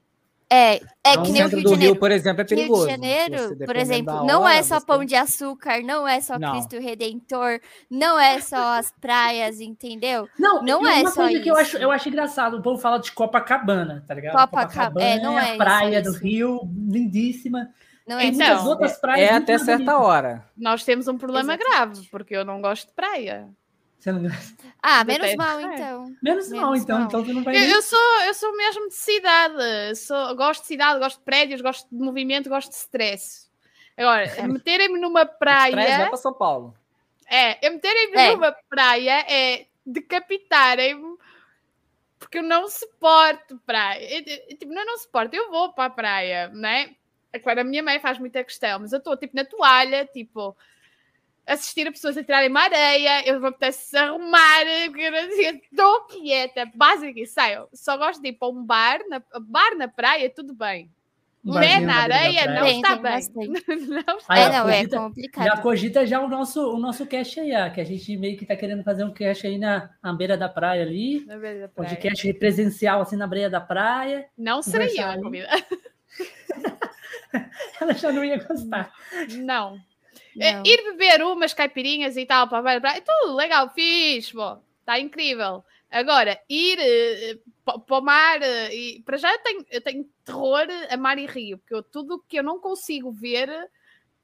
[0.48, 1.92] É, é então, que nem o Rio de Janeiro.
[1.92, 2.86] Rio, por exemplo, é perigoso.
[2.86, 6.52] Rio de Janeiro, por exemplo, não é só pão de açúcar, não é só não.
[6.52, 7.58] Cristo Redentor,
[7.90, 10.28] não é só as praias, entendeu?
[10.38, 11.42] Não, não é uma só coisa isso.
[11.42, 14.36] que eu acho, eu acho engraçado, o povo fala de Copacabana, tá ligado?
[14.36, 17.68] Copacabana, é, não é, a praia do Rio, lindíssima.
[18.06, 20.44] Não é então, outras praias é até certa hora.
[20.56, 21.68] Nós temos um problema Exato.
[21.68, 23.48] grave, porque eu não gosto de praia.
[24.00, 24.30] Você não
[24.82, 26.16] Ah, menos mal, então.
[26.22, 26.98] Menos, menos mal, então.
[26.98, 27.06] Mal.
[27.06, 27.54] Então você não vai.
[27.54, 29.96] Eu, eu, sou, eu sou mesmo de cidade.
[29.96, 33.50] Sou, gosto de cidade, gosto de prédios, gosto de movimento, gosto de stress.
[33.96, 34.48] Agora, é.
[34.48, 35.72] meterem-me numa praia.
[35.72, 36.74] Stress vai para São Paulo.
[37.28, 38.32] É, eu meterem-me é.
[38.32, 41.18] numa praia é decapitarem-me
[42.18, 44.18] porque eu não suporto praia.
[44.18, 46.94] Eu, tipo, não, não suporto, eu vou para a praia, né?
[47.32, 50.56] Agora, a minha mãe faz muita questão, mas eu estou tipo na toalha, tipo
[51.46, 57.26] assistir a pessoas a tirarem uma areia, eu vou apetece arrumar, estou quieta, básica e
[57.26, 57.68] saio.
[57.72, 60.90] Só gosto de ir para um bar, na, bar na praia, tudo bem.
[61.42, 63.20] Mulher na areia não tem, está bem.
[64.06, 65.46] não está é, não, é complicado.
[65.46, 68.54] Já cogita já o nosso, o nosso cast aí, que a gente meio que está
[68.54, 71.24] querendo fazer um cast aí na, na beira da praia ali.
[71.24, 71.88] Na beira da praia.
[71.88, 74.28] Podcast presencial assim na beira da praia.
[74.36, 75.48] Não seria eu a comida.
[77.80, 78.92] Ela já não ia gostar.
[79.38, 79.80] Não.
[80.38, 84.98] É, ir beber umas caipirinhas e tal, para ver, é tudo legal, fixe, bom, está
[84.98, 85.64] incrível.
[85.90, 90.66] Agora, ir uh, para o mar, uh, e, para já eu tenho, eu tenho terror
[90.88, 93.48] a mar e rio, porque eu, tudo que eu não consigo ver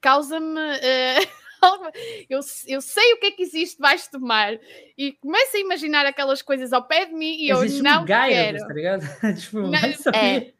[0.01, 0.61] causa-me.
[0.61, 1.47] Uh,
[2.31, 4.57] eu, eu sei o que é que existe debaixo do mar
[4.97, 8.07] e começo a imaginar aquelas coisas ao pé de mim e existe eu não um
[8.07, 8.59] quero.
[8.59, 9.03] Tá ligado?
[9.41, 9.79] tipo, não,
[10.15, 10.53] é,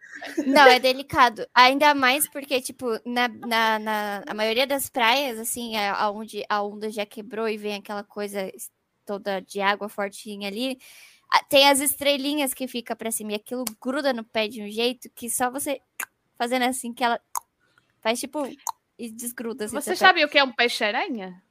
[0.47, 1.47] não, é delicado.
[1.55, 6.63] Ainda mais porque, tipo, na, na, na a maioria das praias, assim, é aonde a
[6.63, 8.51] onda já quebrou e vem aquela coisa
[9.05, 10.79] toda de água fortinha ali,
[11.49, 15.09] tem as estrelinhas que fica para cima e aquilo gruda no pé de um jeito
[15.15, 15.81] que só você
[16.37, 17.21] fazendo assim que ela
[18.01, 18.47] faz tipo
[18.99, 19.67] e desgruda.
[19.67, 21.43] Assim, você sabe o que é um peixe-aranha?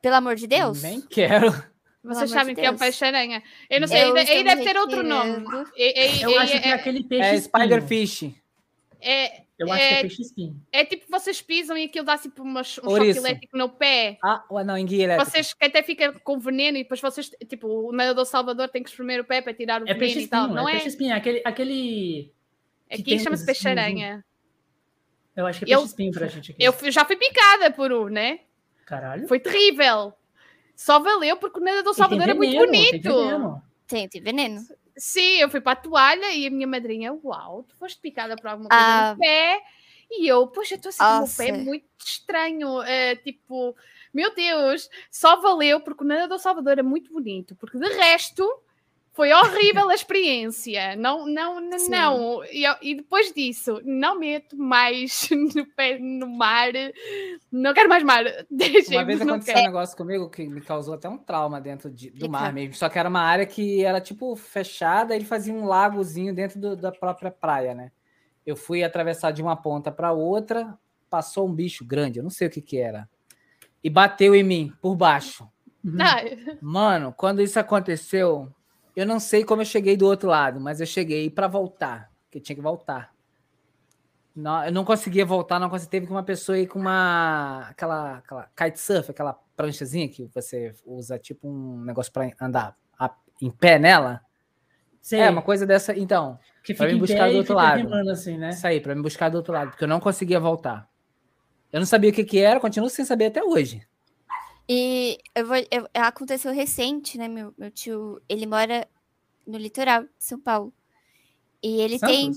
[0.00, 0.82] Pelo amor de Deus?
[0.82, 1.71] Nem quero.
[2.04, 3.42] Vocês sabem de que é o peixe-aranha.
[3.70, 5.44] Eu não sei, aí deve ter outro nome.
[5.76, 7.28] eu acho que é aquele peixe.
[7.28, 8.34] É Spiderfish.
[9.00, 10.62] É, eu acho é, que é peixe espinho.
[10.72, 14.18] É tipo, vocês pisam e aquilo dá tipo um choque elétrico no pé.
[14.22, 15.30] Ah, não, em guia elétrico.
[15.30, 18.90] Vocês que até fica com veneno e depois vocês, tipo, o nadador Salvador tem que
[18.90, 20.72] espremer o pé para tirar o é veneno e tal, não é?
[20.72, 21.42] É peixe espinho, aquele.
[21.44, 22.32] aquele
[22.90, 24.24] aqui chama-se peixe-aranha.
[25.36, 26.62] Eu acho que é peixe espinho pra gente aqui.
[26.62, 28.40] Eu já fui picada por um, né?
[28.86, 29.28] Caralho.
[29.28, 30.14] Foi terrível.
[30.76, 33.62] Só valeu porque o nadador Salvador é muito bonito.
[33.86, 34.60] Tem, tem veneno.
[34.96, 38.48] Sim, eu fui para a toalha e a minha madrinha, uau, tu foste picada por
[38.48, 39.14] alguma coisa ah.
[39.14, 39.62] no pé.
[40.10, 42.82] E eu, poxa, estou assim com o meu pé muito estranho.
[42.82, 43.74] É, tipo,
[44.12, 47.56] meu Deus, só valeu porque o nadador Salvador é muito bonito.
[47.56, 48.46] Porque de resto,
[49.12, 50.96] Foi horrível a experiência.
[50.96, 52.42] Não, não, não.
[52.46, 56.72] E, e, depois disso, não meto mais no, pé, no mar.
[57.50, 58.24] Não quero mais mar.
[58.50, 59.66] Deixa Uma vez aconteceu quero.
[59.66, 62.74] um negócio comigo que me causou até um trauma dentro de, do mar mesmo.
[62.74, 66.74] Só que era uma área que era tipo fechada, ele fazia um lagozinho dentro do,
[66.74, 67.92] da própria praia, né?
[68.46, 70.76] Eu fui atravessar de uma ponta para outra,
[71.10, 73.06] passou um bicho grande, eu não sei o que que era.
[73.84, 75.46] E bateu em mim por baixo.
[75.84, 75.98] Uhum.
[76.62, 78.50] Mano, quando isso aconteceu,
[78.94, 82.40] eu não sei como eu cheguei do outro lado, mas eu cheguei para voltar, porque
[82.40, 83.12] tinha que voltar.
[84.34, 85.90] Não, eu não conseguia voltar, não conseguia.
[85.90, 87.66] Teve que uma pessoa ir com uma.
[87.68, 93.50] aquela, aquela kitesurf, aquela pranchazinha que você usa, tipo um negócio para andar a, em
[93.50, 94.22] pé nela.
[95.10, 95.96] É, uma coisa dessa.
[95.98, 96.38] Então,
[96.76, 97.92] para me buscar do outro lado.
[98.10, 98.50] Assim, né?
[98.50, 100.88] Isso aí, para me buscar do outro lado, porque eu não conseguia voltar.
[101.70, 103.86] Eu não sabia o que, que era, continuo sem saber até hoje.
[104.68, 107.28] E eu vou, eu, aconteceu recente, né?
[107.28, 108.88] Meu, meu tio, ele mora
[109.46, 110.72] no litoral de São Paulo.
[111.62, 112.16] E ele Santos?
[112.16, 112.32] tem.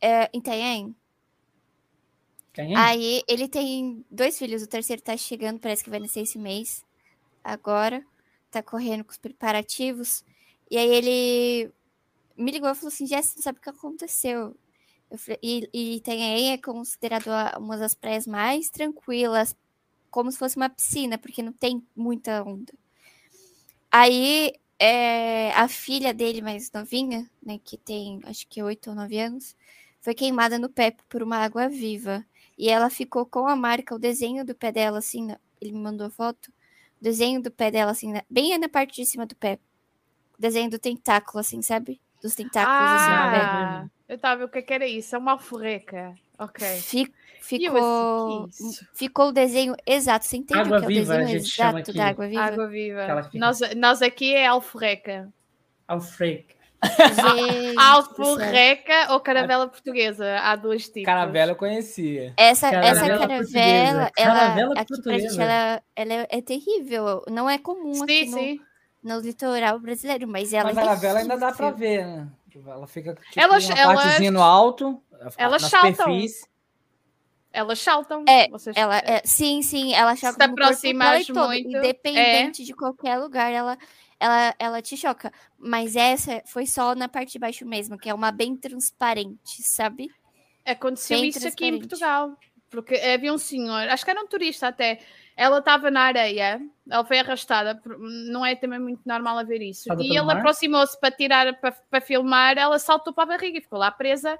[0.00, 0.96] É, em Itanhaém.
[2.76, 6.84] Aí ele tem dois filhos, o terceiro tá chegando, parece que vai nascer esse mês.
[7.42, 8.04] Agora.
[8.50, 10.24] Tá correndo com os preparativos.
[10.68, 11.72] E aí ele
[12.36, 14.56] me ligou e falou assim: Jess, não sabe o que aconteceu.
[15.16, 19.54] Falei, e, e Itanhaém é considerado uma das praias mais tranquilas
[20.10, 22.72] como se fosse uma piscina, porque não tem muita onda.
[23.90, 29.18] Aí é, a filha dele, mais novinha, né, que tem acho que oito ou nove
[29.18, 29.54] anos,
[30.00, 32.24] foi queimada no pé por uma água viva.
[32.56, 35.28] E ela ficou com a marca, o desenho do pé dela, assim,
[35.60, 39.06] ele me mandou a foto, o desenho do pé dela, assim, bem na parte de
[39.06, 39.58] cima do pé.
[40.38, 42.00] O desenho do tentáculo, assim, sabe?
[42.22, 43.90] Dos tentáculos, ah, assim, no pé.
[44.08, 45.14] Eu tava, o que, que era isso?
[45.14, 46.14] É uma alforreca.
[46.40, 46.66] Ok.
[46.80, 48.48] Fic, ficou,
[48.94, 50.24] ficou o desenho exato.
[50.24, 52.42] Você entende água o que viva, é o desenho exato da água viva?
[52.42, 53.30] Água viva.
[53.34, 55.30] Nós, nós aqui é alforreca.
[55.86, 56.54] Alfreca.
[57.76, 60.38] Alforreca ou caravela portuguesa?
[60.38, 61.04] Há dois tipos.
[61.04, 62.32] Caravela eu conhecia.
[62.38, 67.22] Essa caravela, essa caravela, ela, caravela aqui pra gente, ela, ela é, é, terrível.
[67.28, 68.60] Não é comum sim, aqui sim.
[69.02, 72.28] No, no litoral brasileiro, mas ela mas é a caravela ainda dá pra ver, né?
[72.58, 75.02] Ela fica tipo, ela, uma ela, partezinha no alto.
[75.36, 76.20] Elas saltam.
[77.52, 78.24] Elas saltam.
[78.28, 78.76] É, vocês...
[78.76, 81.34] ela, é, sim, sim, ela choca Se aproximas muito.
[81.34, 82.64] Todo, independente é.
[82.64, 83.76] de qualquer lugar, ela,
[84.20, 85.32] ela, ela te choca.
[85.58, 90.08] Mas essa foi só na parte de baixo mesmo, que é uma bem transparente, sabe?
[90.64, 92.36] Aconteceu bem isso aqui em Portugal.
[92.70, 95.00] Porque havia um senhor, acho que era um turista até,
[95.40, 97.80] ela estava na areia, ela foi arrastada,
[98.30, 99.84] não é também muito normal haver isso.
[99.84, 103.62] Estava e ele aproximou-se para tirar, para, para filmar, ela saltou para a barriga e
[103.62, 104.38] ficou lá presa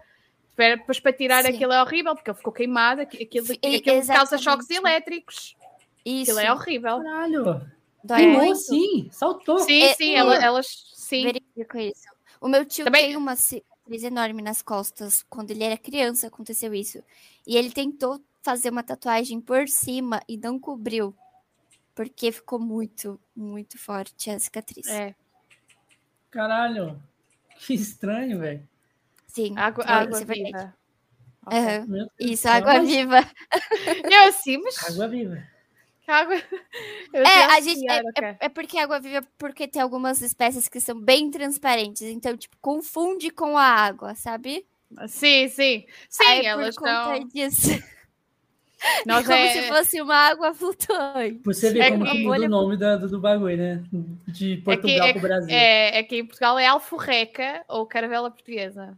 [0.54, 1.54] depois para tirar Sim.
[1.54, 5.56] aquilo é horrível, porque ele ficou queimado, aquilo, aquilo causa choques elétricos.
[6.04, 6.32] Isso.
[6.32, 7.02] Aquilo é horrível.
[7.02, 7.66] Caralho.
[8.06, 9.60] Queimou sim, saltou.
[9.60, 11.24] Sim, é, sim, ela, elas sim.
[11.24, 12.04] Verifico isso.
[12.42, 13.06] O meu tio Também...
[13.06, 15.24] tem uma cicatriz enorme nas costas.
[15.30, 17.02] Quando ele era criança, aconteceu isso.
[17.46, 21.14] E ele tentou fazer uma tatuagem por cima e não cobriu.
[21.94, 24.87] Porque ficou muito, muito forte a cicatriz.
[24.87, 25.14] É.
[26.31, 27.00] Caralho.
[27.59, 28.66] Que estranho, velho.
[29.26, 29.55] Sim.
[29.57, 30.74] Água, é, água viva.
[31.46, 32.09] Uhum.
[32.18, 33.20] Isso, água viva.
[34.05, 34.90] Eu mas...
[34.90, 35.42] Água viva.
[36.07, 36.42] Água.
[37.12, 40.81] Eu é, a gente, é, é, é, porque água viva, porque tem algumas espécies que
[40.81, 44.66] são bem transparentes, então, tipo, confunde com a água, sabe?
[45.07, 45.87] Sim, sim.
[46.09, 47.29] Sim, Aí, elas por conta estão...
[47.29, 47.68] disso.
[49.07, 49.53] Nós como é...
[49.53, 51.40] se fosse uma água flutuante.
[51.45, 52.25] Você vê é como que...
[52.25, 53.83] muda o nome do, do bagulho, né?
[54.29, 55.55] De Portugal é para o Brasil.
[55.55, 58.97] É, é que em Portugal é alforreca ou caravela portuguesa.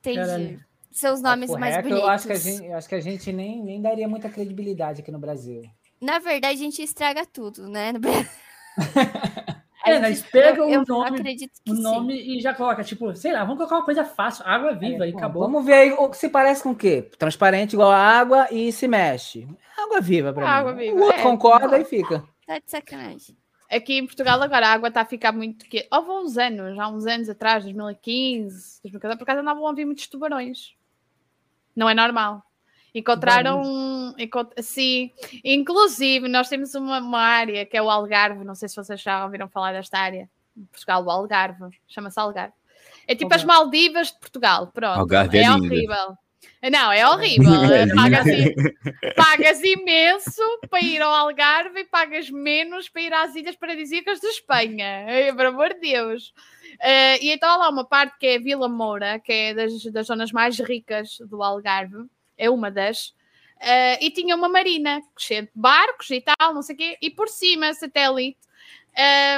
[0.00, 0.18] Entendi.
[0.18, 0.66] Caralho.
[0.90, 1.98] Seus nomes mais bonitos.
[1.98, 5.10] Eu acho que a gente, acho que a gente nem, nem daria muita credibilidade aqui
[5.10, 5.62] no Brasil.
[6.00, 7.92] Na verdade, a gente estraga tudo, né?
[7.92, 8.28] No Brasil.
[9.86, 11.20] É, nós pega o nome,
[11.68, 15.04] o nome e já coloca, tipo, sei lá, vamos colocar uma coisa fácil, água viva
[15.04, 15.42] é, e acabou.
[15.42, 17.08] Vamos ver aí o que se parece com o quê?
[17.18, 19.46] Transparente igual a água e se mexe.
[19.76, 20.50] Água viva para mim.
[20.50, 20.96] Água viva.
[20.96, 22.24] O outro é, concorda e fica.
[22.46, 23.36] Tá de sacanagem.
[23.70, 25.66] Aqui em Portugal agora a água está a ficar muito.
[25.66, 25.86] Que...
[25.90, 30.06] Houve uns anos, há uns anos atrás, 2015, 2014, por acaso andavam a ouvir muitos
[30.06, 30.74] tubarões.
[31.74, 32.45] Não é normal.
[32.96, 34.14] Encontraram.
[34.18, 34.50] Encont...
[34.62, 35.10] Sim.
[35.44, 38.42] Inclusive, nós temos uma, uma, área que é o Algarve.
[38.42, 40.28] Não sei se vocês já ouviram falar desta área.
[40.72, 41.64] Portugal, o Algarve.
[41.86, 42.54] Chama-se Algarve.
[43.06, 44.68] É tipo as Maldivas de Portugal.
[44.68, 44.98] Pronto.
[44.98, 46.16] Algarve é, é horrível.
[46.70, 47.52] Não, é horrível.
[47.94, 48.24] pagas,
[49.14, 54.26] pagas, imenso para ir ao Algarve e pagas menos para ir às Ilhas Paradisíacas de
[54.28, 55.06] Espanha.
[55.36, 56.32] Por amor de Deus.
[56.80, 59.82] Uh, e então há lá uma parte que é a Vila Moura, que é das,
[59.84, 62.06] das zonas mais ricas do Algarve,
[62.36, 63.14] é uma das.
[63.56, 67.10] Uh, e tinha uma marina cheia de barcos e tal, não sei o quê, e
[67.10, 68.38] por cima, satélite,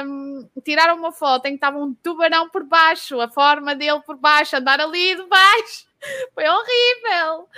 [0.05, 4.17] um, tiraram uma foto em que estava um tubarão por baixo, a forma dele por
[4.17, 5.87] baixo, andar ali de baixo.
[6.33, 7.49] Foi horrível.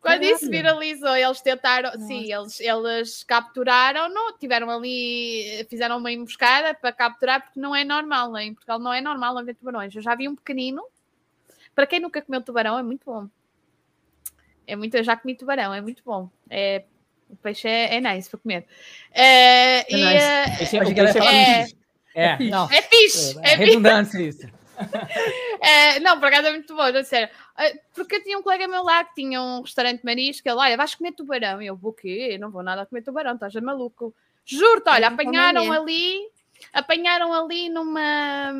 [0.00, 2.06] Quando isso viralizou, eles tentaram, Nossa.
[2.06, 7.84] sim, eles, eles capturaram, não, tiveram ali, fizeram uma emboscada para capturar, porque não é
[7.84, 9.94] normal, em Portugal não é normal haver tubarões.
[9.94, 10.82] Eu já vi um pequenino,
[11.74, 13.28] para quem nunca comeu tubarão, é muito bom.
[14.70, 16.30] É muito, eu já comi tubarão, é muito bom.
[16.48, 16.84] É,
[17.28, 18.66] o peixe é, é nice para comer.
[19.12, 20.24] É, é e, nice.
[20.24, 21.66] É, peixe, é, é,
[22.14, 22.70] é, não.
[22.70, 23.38] é fixe.
[23.42, 24.48] É, é redundância isso.
[25.60, 27.28] é, não, por acaso é muito bom, já sério.
[27.58, 30.76] É, porque eu tinha um colega meu lá que tinha um restaurante marisco, ele, olha,
[30.76, 31.60] vais comer tubarão.
[31.60, 32.30] E eu, vou o quê?
[32.32, 34.14] Eu não vou nada comer tubarão, estás a maluco.
[34.44, 36.18] Juro-te, olha, apanharam ali,
[36.72, 38.52] apanharam ali numa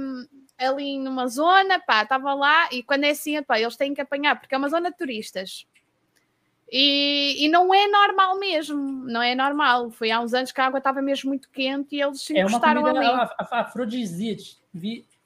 [0.58, 4.38] ali numa zona, pá, estava lá, e quando é assim, pá, eles têm que apanhar,
[4.38, 5.66] porque é uma zona de turistas.
[6.72, 9.90] E, e, não é normal mesmo, não é normal.
[9.90, 12.80] Foi há uns anos que a água estava mesmo muito quente e eles se encostaram
[12.80, 13.30] é uma comida ali.
[13.50, 14.44] Afrodisíaca,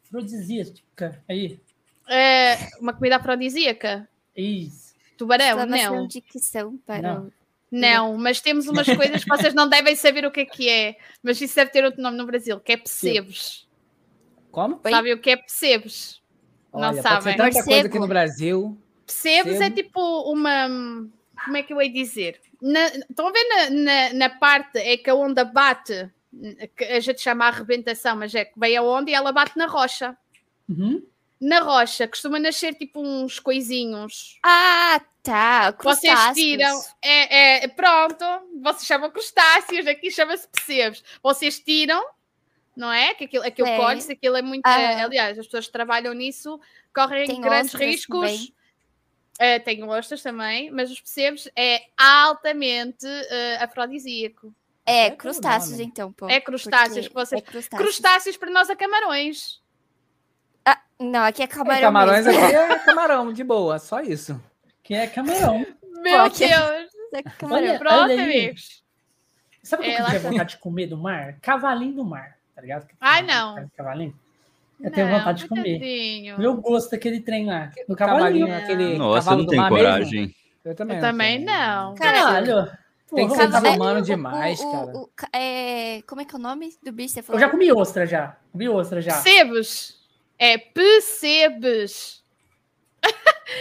[0.07, 1.61] afrodisíaca, aí.
[2.09, 4.09] É uma comida afrodisíaca?
[4.35, 4.95] Isso.
[5.19, 6.09] Tubarão, não.
[6.09, 7.33] Dicção para não.
[7.71, 10.97] não, mas temos umas coisas que vocês não devem saber o que é que é,
[11.23, 13.69] mas isso deve ter outro nome no Brasil, que é pecebes.
[14.51, 14.81] Como?
[14.89, 16.23] Sabe o que é pecebes?
[16.73, 17.37] Olha, não sabem.
[17.37, 18.79] Tanta coisa aqui no Brasil.
[19.07, 20.01] Pecebes é tipo
[20.33, 20.69] uma
[21.45, 22.41] como é que eu ia dizer?
[22.61, 26.11] Na, estão a ver na, na, na, parte é que a onda bate,
[26.77, 29.57] que a gente chama a arrebentação, mas é que vem a onda e ela bate
[29.57, 30.17] na rocha.
[30.69, 31.07] Uhum.
[31.41, 34.39] Na rocha costuma nascer tipo uns coisinhos.
[34.43, 35.75] Ah, tá.
[35.83, 36.81] Vocês tiram.
[37.03, 38.25] É, é, pronto,
[38.63, 41.05] vocês chamam crustáceos, aqui chama-se percebes.
[41.23, 42.03] Vocês tiram,
[42.75, 43.15] não é?
[43.15, 44.67] Que aquilo, aquilo colhe-se, aquilo é muito.
[44.67, 44.81] Ah.
[44.81, 46.59] É, aliás, as pessoas que trabalham nisso
[46.95, 48.53] correm Tem grandes riscos.
[49.35, 54.55] Uh, tenho ostras também, mas os percebes é altamente uh, afrodisíaco.
[54.87, 56.13] É, crustáceos, então.
[56.13, 57.09] Pô, é crustáceos.
[57.09, 57.41] Que vocês...
[57.41, 57.83] É crustáceos.
[57.83, 59.61] crustáceos para nós é camarões.
[60.65, 61.79] Ah, não, aqui é camarão.
[61.79, 62.45] É, camarões mesmo.
[62.45, 64.41] aqui é camarão, de boa, só isso.
[64.83, 65.67] Que é camarão.
[65.83, 66.95] Meu pô, Deus!
[67.15, 67.69] É camarão.
[67.69, 68.85] Olha, Pronto, olha amigos.
[69.63, 71.39] Sabe o que é, eu tenho vontade de comer do mar?
[71.41, 72.89] Cavalinho do mar, tá ligado?
[73.01, 73.71] Ai, não.
[73.77, 74.19] Cavalinho.
[74.81, 75.79] Eu tenho não, vontade de comer.
[75.79, 76.39] Tadinho.
[76.39, 77.71] Meu gosto daquele trem lá.
[77.89, 78.47] No cavalinho.
[78.47, 80.21] cavalinho aquele Nossa, eu não tenho coragem.
[80.21, 80.35] Mesmo.
[80.65, 80.97] Eu também.
[80.97, 81.95] Eu também não.
[81.95, 82.71] Caralho.
[83.15, 84.97] Tem que ser desumano demais, o, cara.
[84.97, 87.21] O, é, como é que é o nome do bicho?
[87.29, 88.37] Eu já comi ostra, já.
[88.51, 89.13] Comi ostra, já.
[89.13, 90.03] Sebes.
[90.39, 92.25] É Pecebes.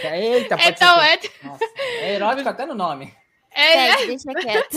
[0.02, 1.06] Eita, pode então, ser.
[1.06, 1.46] É...
[1.46, 3.14] Nossa, é erótico até no nome.
[3.52, 4.76] É, é, deixa quieto.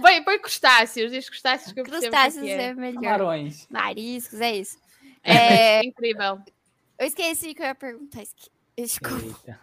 [0.00, 2.68] põe, põe crustáceos, diz crustáceos que eu Crustáceos é.
[2.68, 3.02] é melhor.
[3.02, 3.66] Camarões.
[3.68, 4.78] Mariscos, é isso.
[5.24, 6.38] É, é incrível.
[6.98, 8.22] Eu esqueci que eu ia perguntar.
[8.22, 8.50] Esque...
[8.76, 9.58] Desculpa.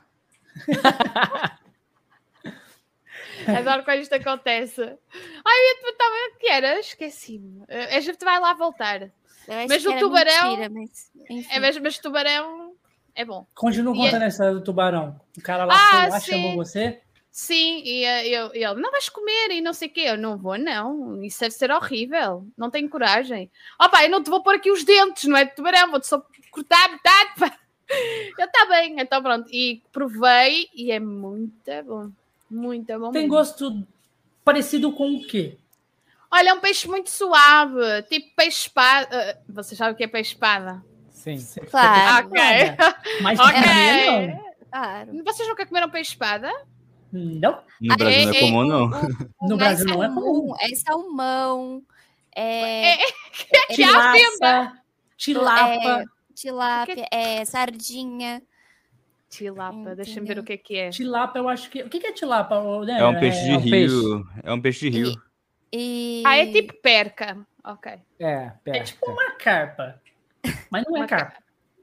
[3.47, 4.81] Adoro quando isto acontece.
[4.81, 7.63] Ai, eu o que era, esqueci-me.
[7.69, 9.11] A gente vai lá voltar.
[9.67, 10.57] Mas o tubarão.
[10.57, 11.11] Mentira, mas,
[11.51, 12.73] é, mas, mas o tubarão
[13.15, 13.45] é bom.
[13.53, 14.27] Continua contando é...
[14.27, 15.19] essa do tubarão.
[15.37, 17.01] O cara lá, ah, lá chamou você.
[17.31, 20.01] Sim, e eu, ele, não vais comer e não sei o quê.
[20.01, 21.23] Eu não vou, não.
[21.23, 22.45] Isso deve ser horrível.
[22.57, 23.49] Não tenho coragem.
[23.79, 26.07] Ó oh, eu não te vou pôr aqui os dentes, não é de tubarão, vou-te
[26.07, 27.31] só cortar metade.
[27.39, 27.57] Pá.
[28.37, 29.49] Eu está bem, então pronto.
[29.51, 32.11] E provei e é muito bom.
[32.49, 33.11] Muito bom.
[33.11, 33.35] Tem mesmo.
[33.35, 33.87] gosto
[34.43, 35.57] parecido com o quê?
[36.29, 39.41] Olha, é um peixe muito suave, tipo peixe espada.
[39.47, 40.83] Uh, você sabe o que é peixe espada?
[41.09, 41.37] Sim,
[41.69, 42.27] claro.
[42.27, 42.41] Ok.
[43.21, 44.27] Mas okay.
[44.27, 44.51] não.
[44.69, 45.23] Claro.
[45.25, 46.49] Vocês nunca comeram peixe espada?
[47.11, 47.63] Não.
[47.81, 48.89] No Brasil é, não é comum, não.
[49.41, 50.55] No Brasil não é comum.
[50.59, 51.83] É salmão.
[52.35, 54.81] É, é, é tilápia.
[55.17, 56.01] Tilapa.
[56.01, 58.41] É, tilápia, é sardinha.
[59.29, 60.89] Tilapa, deixa eu ver o que, que é.
[60.89, 61.83] Tilapa, eu acho que.
[61.83, 62.55] O que, que é tilapa?
[62.55, 63.71] É um peixe de é rio.
[63.71, 64.41] Peixe.
[64.43, 65.21] É um peixe de rio.
[65.71, 66.23] E, e...
[66.25, 67.37] Ah, é tipo perca.
[67.63, 67.93] Ok.
[68.19, 68.79] É, perca.
[68.79, 70.01] É tipo uma carpa.
[70.69, 71.37] Mas não é carpa.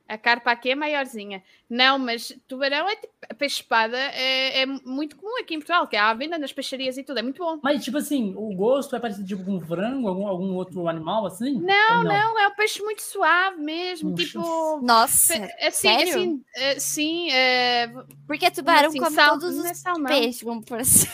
[0.08, 1.42] A carpa aqui é maiorzinha.
[1.68, 6.00] Não, mas tubarão é tipo, peixe-espada é, é, muito comum aqui em Portugal, que é
[6.00, 7.60] à venda nas peixarias e tudo, é muito bom.
[7.62, 11.60] Mas, tipo assim, o gosto é parecido tipo, com frango, algum, algum outro animal assim?
[11.60, 14.80] Não, não, não, é um peixe muito suave mesmo, tipo...
[14.80, 16.08] Nossa, assim, sério?
[16.08, 20.64] Assim, uh, sim, uh, porque tubarão assim, come sal, todos é os é peixes, vamos
[20.64, 21.06] por assim.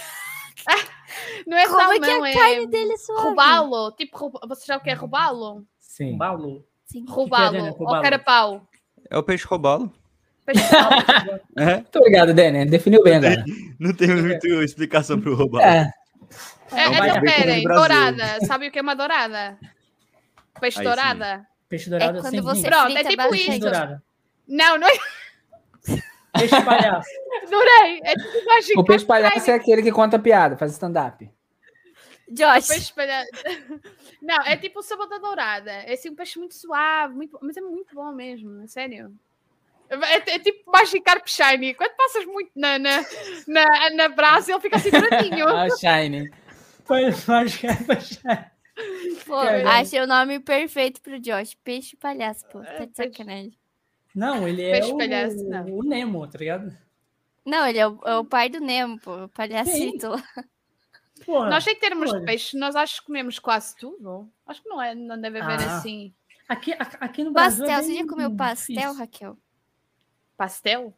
[1.49, 3.29] não é Como salmão, é que a carne dele é suave?
[3.29, 5.67] Robalo, tipo, você já o que é robalo?
[5.81, 6.13] Sim.
[6.13, 6.65] Robalo.
[6.85, 7.05] Sim.
[7.09, 8.69] Robalo, é, ou carapau.
[9.11, 9.93] É o peixe robalo.
[10.47, 11.41] Peixe robalo.
[11.57, 11.75] é.
[11.77, 12.67] Muito obrigado, Dani.
[12.67, 13.45] Definiu bem agora.
[13.79, 15.65] Não tem muita explicação para o robalo.
[15.65, 15.91] É.
[16.73, 18.41] É, é, peraí, dourada.
[18.47, 19.57] Sabe o que é uma dourada?
[20.61, 21.37] Peixe Aí dourada?
[21.39, 21.45] Sim.
[21.69, 23.61] Peixe dourado é quando você Pronto, é tipo isso.
[23.61, 24.03] Dourada.
[24.49, 24.93] Não, não é.
[26.39, 27.09] Peixe palhaço.
[27.47, 28.01] Adorei.
[28.03, 31.31] É tipo O peixe palhaço é aquele que conta piada, faz stand-up.
[32.29, 32.69] Josh.
[32.69, 33.29] Peixe espalhado.
[34.21, 35.71] Não, é tipo o sabor da dourada.
[35.71, 37.39] É assim um peixe muito suave, muito...
[37.43, 39.15] mas é muito bom mesmo, é sério.
[39.89, 41.75] É, é tipo Magikarp Shiny.
[41.75, 43.05] Quando passas muito na, na,
[43.47, 45.47] na, na brasa, ele fica assim douradinho.
[45.49, 46.31] ah, Shiny.
[46.85, 48.55] Foi Magikarp Shiny.
[49.27, 51.55] Pô, achei o nome perfeito pro Josh.
[51.63, 52.61] Peixe palhaço, pô.
[52.61, 53.57] Tá de sacanagem.
[54.15, 55.67] Não, ele é Peixe o, palhaço, não.
[55.67, 56.77] o Nemo, tá ligado?
[57.45, 59.25] Não, ele é o, é o pai do Nemo, pô.
[59.25, 60.23] O palhacito lá.
[61.25, 62.21] Porra, nós, em termos porra.
[62.21, 64.31] de peixe, nós acho que comemos quase tudo.
[64.47, 65.77] Acho que não, é, não deve haver ah.
[65.77, 66.15] assim.
[66.49, 67.65] Aqui, aqui no Brasil.
[67.65, 68.99] É pastel, é você já comeu pastel, difícil.
[68.99, 69.39] Raquel?
[70.37, 70.95] Pastel?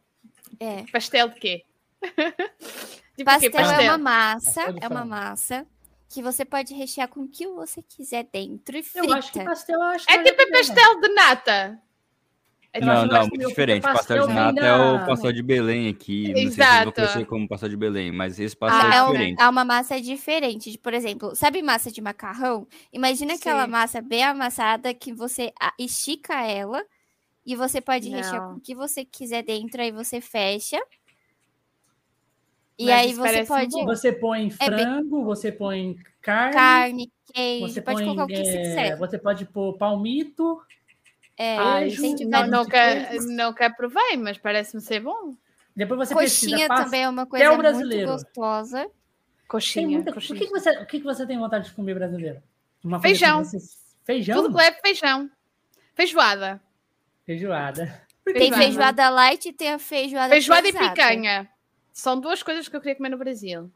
[0.59, 0.83] É.
[0.91, 1.65] Pastel de quê?
[2.01, 5.67] tipo pastel, pastel, é uma massa, é uma massa
[6.09, 9.07] que você pode rechear com o que você quiser dentro e frita.
[9.07, 11.81] Eu acho que pastel acho É tipo pastel de nata.
[12.77, 13.81] É não, não, muito diferente.
[13.81, 16.31] Pastel, pastel de nata é o pastel de Belém aqui.
[16.35, 16.85] Exato.
[16.85, 19.41] Não sei se conhecer como pastel de Belém, mas esse pastel ah, é, é diferente.
[19.41, 20.77] É uma massa diferente.
[20.77, 22.67] Por exemplo, sabe massa de macarrão?
[22.93, 23.39] Imagina Sim.
[23.39, 26.83] aquela massa bem amassada que você estica ela
[27.45, 28.17] e você pode não.
[28.17, 30.79] rechear com o que você quiser dentro, aí você fecha.
[32.77, 33.71] E mas aí você pode.
[33.71, 33.85] Bom.
[33.85, 35.09] Você põe frango, é bem...
[35.23, 36.53] você põe carne.
[36.53, 38.97] Carne, queijo, você pode põe, colocar o que você quiser.
[38.97, 40.61] Você pode pôr palmito.
[41.37, 45.35] É, Ai, não, não, quer, não quer provar, mas parece-me ser bom.
[45.75, 48.89] Depois você Coxinha pesquisa, também é uma coisa muito gostosa.
[49.47, 49.87] Coxinha.
[49.87, 50.11] Muita...
[50.11, 50.35] coxinha.
[50.35, 52.41] O, que, que, você, o que, que você tem vontade de comer brasileiro?
[52.83, 53.43] Uma feijão.
[53.43, 53.59] Você...
[54.03, 54.41] Feijão?
[54.41, 55.29] Tudo leve feijão.
[55.93, 56.59] Feijoada.
[57.23, 58.01] Feijoada.
[58.25, 60.85] Tem feijoada light e tem a feijoada Feijoada pesada.
[60.85, 61.49] e picanha.
[61.93, 63.71] São duas coisas que eu queria comer no Brasil.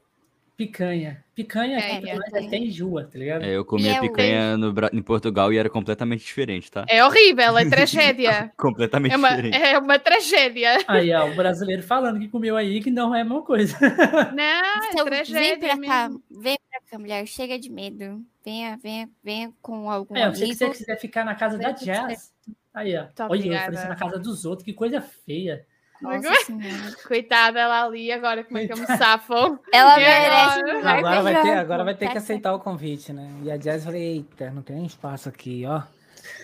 [0.61, 1.23] Picanha.
[1.33, 3.43] Picanha é, é, até enjoa, tá ligado?
[3.43, 6.85] É, eu comia picanha no, em Portugal e era completamente diferente, tá?
[6.87, 8.51] É horrível, é tragédia.
[8.55, 9.57] completamente é uma, diferente.
[9.57, 10.77] É uma tragédia.
[10.87, 13.75] Aí, ó, o brasileiro falando que comeu aí que não é a mesma coisa.
[14.35, 15.57] Não, é então, tragédia.
[15.57, 18.23] Vem pra cá, vem pra cá, mulher, chega de medo.
[18.45, 20.31] Venha, venha, venha com algum é.
[20.35, 22.31] Se você quiser ficar na casa da Jazz,
[22.71, 23.05] aí, ó.
[23.15, 23.87] Tá Olha, obrigada.
[23.87, 25.65] na casa dos outros, que coisa feia.
[27.07, 29.59] Coitada ela ali, agora como é que eu me safo?
[29.71, 30.59] Ela merece.
[30.59, 33.31] Agora, agora vai ter, agora vai ter que aceitar o convite, né?
[33.43, 35.83] E a Jazz falei, eita, não tem espaço aqui, ó.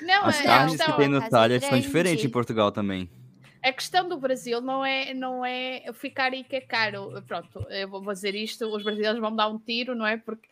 [0.01, 3.09] Não, As é, carnes que tem no talha são diferentes em Portugal também.
[3.63, 7.21] A questão do Brasil não é, não é ficar aí que é caro.
[7.27, 10.17] Pronto, eu vou dizer isto, os brasileiros vão dar um tiro, não é?
[10.17, 10.47] Porque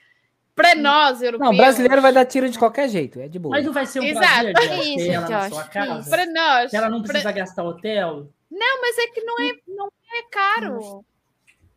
[0.56, 1.52] para nós, europeus.
[1.52, 3.58] Não, brasileiro vai dar tiro de qualquer jeito, é de boa.
[3.58, 4.54] Mas não vai ser um Exato.
[4.54, 6.10] prazer de ter ela na sua casa.
[6.10, 6.74] Para nós.
[6.74, 7.32] ela não precisa pra...
[7.34, 8.30] gastar hotel.
[8.50, 11.06] Não, mas é que não é, não é caro.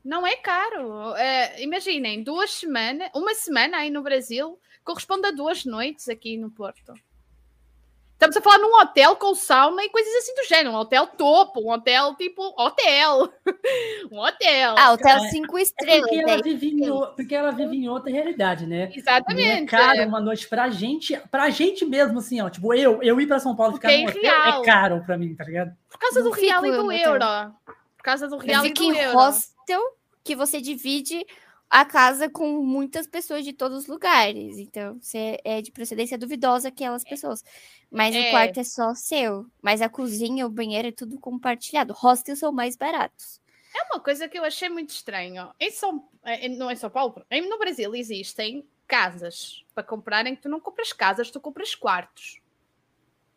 [0.04, 1.14] Não é caro.
[1.16, 6.50] É, imaginem, duas semanas, uma semana aí no Brasil corresponde a duas noites aqui no
[6.50, 6.94] Porto.
[8.18, 10.70] Estamos a falar num hotel com sauna e coisas assim do gênero.
[10.72, 13.32] Um hotel topo, um hotel tipo hotel.
[14.10, 14.74] um hotel.
[14.76, 16.10] Ah, hotel cinco é, estrelas.
[16.10, 18.90] É porque, ela vive em, porque ela vive em outra realidade, né?
[18.92, 19.62] Exatamente.
[19.62, 22.50] é caro uma noite pra gente, pra gente mesmo, assim, ó.
[22.50, 25.44] Tipo, eu, eu ir pra São Paulo ficar no hotel é caro pra mim, tá
[25.44, 25.70] ligado?
[25.88, 27.24] Por causa do real e do euro.
[27.64, 29.16] Por causa do real e do euro.
[29.16, 29.80] hostel
[30.24, 31.24] que você divide
[31.70, 34.58] a casa com muitas pessoas de todos os lugares.
[34.58, 37.44] Então, você é de procedência duvidosa aquelas pessoas.
[37.90, 38.28] Mas é.
[38.28, 39.46] o quarto é só seu.
[39.60, 41.92] Mas a cozinha, o banheiro é tudo compartilhado.
[41.92, 43.40] Hostels são mais baratos.
[43.76, 45.50] É uma coisa que eu achei muito estranho.
[45.60, 50.42] Em São, é, não em São Paulo, no Brasil existem casas para comprar em que
[50.42, 52.40] tu não compras casas, tu compras quartos.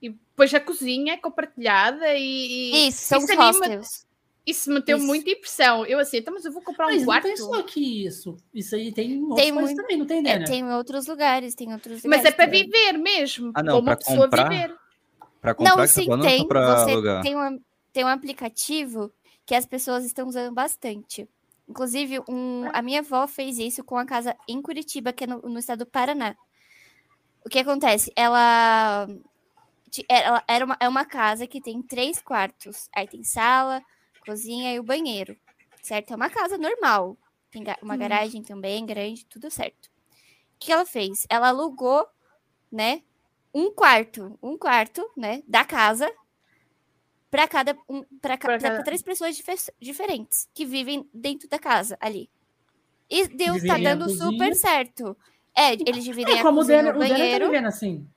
[0.01, 2.87] E depois a cozinha é compartilhada e.
[2.87, 4.07] isso, são os hostels.
[4.45, 5.05] Isso meteu isso.
[5.05, 5.85] muita impressão.
[5.85, 7.27] Eu assim, então, mas eu vou comprar um mas quarto.
[7.27, 8.37] Mas não tem só aqui isso.
[8.53, 9.75] Isso aí tem em tem muito...
[9.75, 10.31] também, não tem, né?
[10.31, 12.23] É, tem em outros lugares, tem outros lugares.
[12.23, 13.51] Mas é para viver mesmo.
[13.53, 14.75] Ah, não, uma pessoa comprar, viver.
[15.39, 16.47] Para comprar, não, sim, tem.
[16.47, 17.21] Você alugar.
[17.21, 17.59] tem um,
[17.93, 19.11] tem um aplicativo
[19.45, 21.27] que as pessoas estão usando bastante.
[21.67, 25.41] Inclusive, um, a minha avó fez isso com a casa em Curitiba, que é no,
[25.41, 26.35] no estado do Paraná.
[27.45, 28.11] O que acontece?
[28.15, 29.07] Ela,
[30.09, 32.89] ela era uma, é uma casa que tem três quartos.
[32.95, 33.81] Aí tem sala,
[34.25, 35.37] cozinha e o banheiro,
[35.81, 36.13] certo?
[36.13, 37.17] É uma casa normal.
[37.51, 39.87] Tem uma garagem também grande, tudo certo.
[39.87, 41.25] O que ela fez?
[41.29, 42.07] Ela alugou,
[42.71, 43.01] né,
[43.53, 46.09] um quarto, um quarto, né, da casa
[47.29, 48.83] para cada um, para cada...
[48.83, 49.47] três pessoas dif
[49.79, 52.29] diferentes que vivem dentro da casa ali.
[53.09, 55.17] E Deus tá dando super certo.
[55.55, 57.49] É, eles dividem é, a cozinha o, dele, o banheiro.
[57.49, 58.07] O tá assim.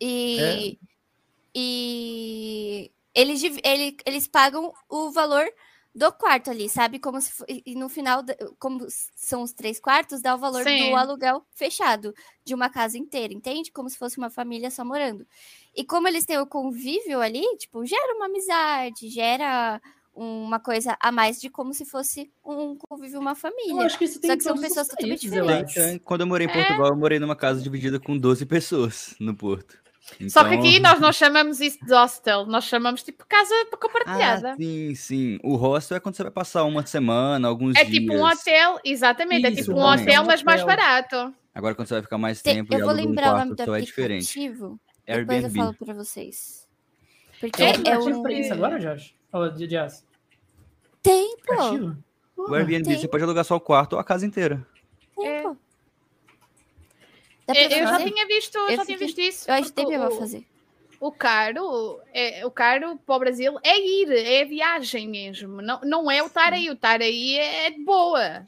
[0.00, 0.86] E é.
[1.54, 5.44] e eles, ele, eles pagam o valor
[5.94, 6.98] do quarto ali, sabe?
[6.98, 8.22] Como se e no final,
[8.58, 8.86] como
[9.16, 10.90] são os três quartos, dá o valor Sim.
[10.90, 13.72] do aluguel fechado de uma casa inteira, entende?
[13.72, 15.26] Como se fosse uma família só morando.
[15.74, 19.80] E como eles têm o convívio ali, tipo, gera uma amizade, gera
[20.14, 23.72] uma coisa a mais de como se fosse um convívio, uma família.
[23.72, 25.76] Eu acho que isso tem Só que são pessoas totalmente diferentes.
[25.76, 26.90] Eu Quando eu morei em Portugal, é.
[26.90, 29.78] eu morei numa casa dividida com 12 pessoas no Porto.
[30.16, 30.28] Então...
[30.28, 34.52] Só que aqui então nós não chamamos isso de hostel, nós chamamos tipo casa compartilhada.
[34.52, 35.38] Ah, sim, sim.
[35.42, 37.96] O hostel é quando você vai passar uma semana, alguns é dias.
[37.96, 41.34] É tipo um hotel, exatamente, isso, é tipo um hotel, mas mais barato.
[41.54, 43.74] Agora quando você vai ficar mais tempo eu vou lembrar um quarto, o nome do
[43.74, 44.52] é diferente.
[45.06, 46.68] Depois eu falo para vocês.
[47.40, 48.22] Porque é, é um...
[48.22, 49.14] pra isso agora, Jorge?
[49.32, 50.04] Ou de jazz?
[51.02, 51.94] Tem, pô.
[52.36, 52.98] O Airbnb, tem.
[52.98, 54.66] você pode alugar só o quarto ou a casa inteira.
[55.16, 55.42] Tem, é.
[55.42, 55.56] pô.
[57.54, 59.50] Eu, já tinha visto, eu já tinha visto isso.
[59.50, 60.44] Eu acho que tem fazer.
[61.00, 65.62] O caro, é, o caro para o Brasil é ir, é viagem mesmo.
[65.62, 66.68] Não, não é o estar aí.
[66.68, 68.44] O estar aí é de boa.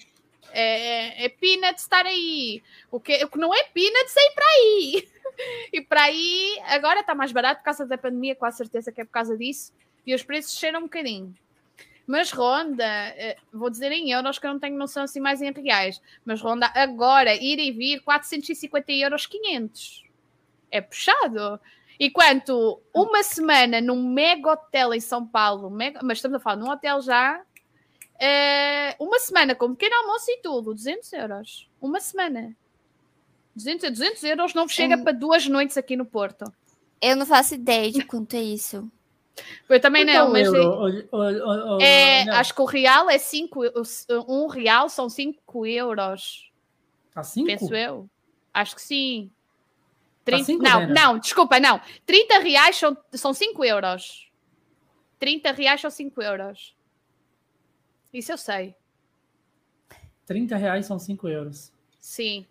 [0.53, 2.63] É, é peanuts estar aí.
[2.91, 5.09] O que, o que não é peanuts é ir para aí.
[5.73, 9.01] E para aí, agora está mais barato por causa da pandemia, com a certeza que
[9.01, 9.73] é por causa disso.
[10.07, 11.35] E os preços cheiram um bocadinho.
[12.13, 15.51] Mas ronda, eh, vou dizer em euros que eu não tenho noção assim mais em
[15.51, 20.05] reais, mas ronda agora ir e vir 450 euros 500.
[20.71, 21.59] É puxado.
[21.99, 26.69] Enquanto uma semana num mega hotel em São Paulo, mega, mas estamos a falar num
[26.69, 27.43] hotel já,
[28.21, 31.71] é, uma semana com pequeno almoço e tudo, 200 euros.
[31.81, 32.55] Uma semana.
[33.57, 36.45] 200, 200 euros não chega para duas noites aqui no Porto.
[37.01, 38.87] Eu não faço ideia de quanto é isso.
[39.69, 40.47] Eu também não, mas.
[40.47, 42.35] Euro, o, o, o, é, não.
[42.35, 43.61] Acho que o real é 5.
[44.29, 46.51] Um real são 5 euros.
[47.15, 47.47] Tá 5?
[47.47, 48.09] Penso eu.
[48.53, 49.31] Acho que sim.
[50.25, 50.95] 30, tá cinco, não, né?
[50.95, 51.81] não, desculpa, não.
[52.07, 54.31] 30 reais são, são 5 euros.
[55.19, 56.77] 30 reais são 5 euros.
[58.13, 58.75] Isso eu sei.
[60.27, 61.73] 30 reais são 5 euros.
[61.99, 62.47] Sim.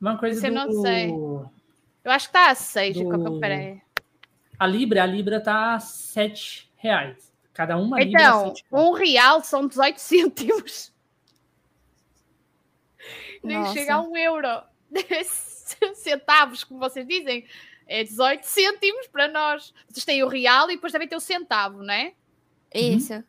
[0.00, 0.58] Uma coisa Isso do...
[0.58, 1.10] eu não sei.
[2.04, 3.08] Eu acho que tá a 6 do...
[3.08, 3.82] maneira.
[4.58, 7.32] A Libra, a Libra tá a 7 reais.
[7.52, 8.60] Cada uma então, Libra.
[8.66, 10.92] Então, um real são 18 cêntimos.
[13.42, 14.62] Nem chega a um euro.
[15.94, 17.46] Centavos, como vocês dizem.
[17.86, 19.74] É 18 cêntimos para nós.
[19.88, 22.14] Vocês têm o real e depois também tem o centavo, não é?
[22.74, 23.12] Isso.
[23.12, 23.24] Uhum.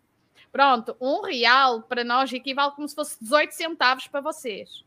[0.51, 4.85] Pronto, um real para nós equivale como se fosse 18 centavos para vocês.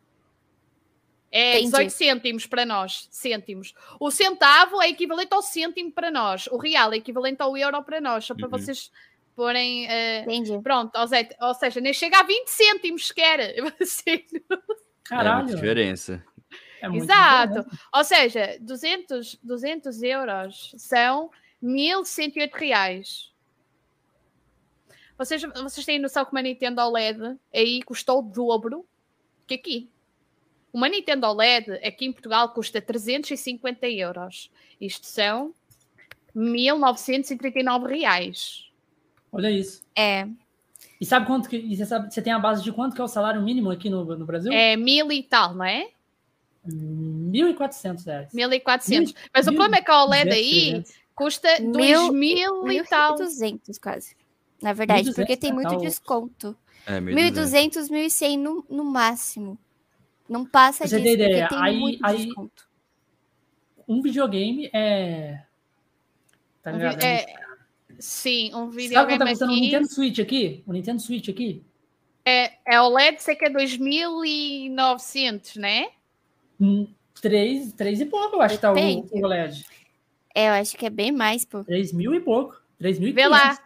[1.31, 1.67] É Entendi.
[1.67, 3.75] 18 cêntimos para nós, cêntimos.
[4.01, 6.47] O centavo é equivalente ao cêntimo para nós.
[6.47, 8.51] O real é equivalente ao euro para nós, só para uhum.
[8.51, 8.91] vocês
[9.37, 9.87] porem.
[9.87, 10.59] Uh, Entendi.
[10.63, 13.55] Pronto, ou seja, nem chega a 20 cêntimos sequer.
[15.05, 15.51] Caralho.
[15.51, 16.25] É diferença.
[16.81, 17.67] É Exato.
[17.93, 21.31] Ou seja, 200, 200 euros são
[21.63, 23.33] 1.108 reais.
[25.17, 28.87] Vocês, vocês têm noção que uma Nintendo OLED aí custou o dobro
[29.47, 29.91] que aqui?
[30.73, 34.51] Uma Nintendo OLED aqui em Portugal custa 350 euros.
[34.81, 35.55] Isto são
[36.35, 38.65] 1939 reais.
[39.33, 39.83] Olha isso.
[39.97, 40.29] É.
[41.01, 41.77] E sabe quanto que.
[41.77, 44.05] Você, sabe, você tem a base de quanto que é o salário mínimo aqui no,
[44.05, 44.53] no Brasil?
[44.53, 45.89] É mil e tal, não é?
[46.67, 48.33] 1.400 reais.
[48.33, 49.15] 1.400.
[49.33, 53.17] Mas mil, o problema é que a OLED aí custa 2.000 e tal.
[53.17, 54.17] 1.200 quase.
[54.61, 56.57] Na verdade, porque tem muito desconto.
[56.87, 59.59] É, 1.200, 1.100 no, no máximo.
[60.29, 62.29] Não passa Você disso, tem ideia, aí, aí
[63.89, 65.43] um videogame é.
[66.63, 67.03] Tá ligado?
[67.03, 67.25] É...
[67.99, 68.95] Sim, um videogame.
[68.95, 69.61] Sabe quanto tá custando aqui...
[69.61, 70.63] o Nintendo Switch aqui?
[70.67, 71.65] O Nintendo Switch aqui?
[72.25, 75.89] É, é o LED, sei que é 2.900, né?
[76.61, 76.87] Hum,
[77.21, 79.65] três, três e pouco, eu acho que tá o, o LED.
[80.35, 81.65] É, eu acho que é bem mais, pô.
[81.65, 82.61] Três mil e pouco.
[82.79, 83.59] Três mil e Vê lá.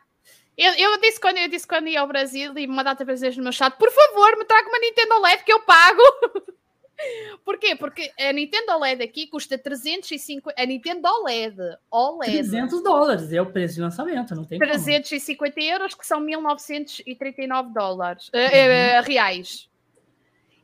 [0.56, 3.42] Eu, eu, disse quando, eu disse quando ia ao Brasil e uma data vezes no
[3.42, 6.02] meu chat, por favor, me traga uma Nintendo OLED que eu pago.
[7.44, 7.74] Porquê?
[7.76, 10.60] Porque a Nintendo OLED aqui custa 350.
[10.60, 11.56] A Nintendo OLED,
[11.90, 15.66] OLED 300 dólares é o preço de lançamento, não tem 350 como.
[15.66, 19.68] euros, que são 1939 dólares, uh, uh, reais.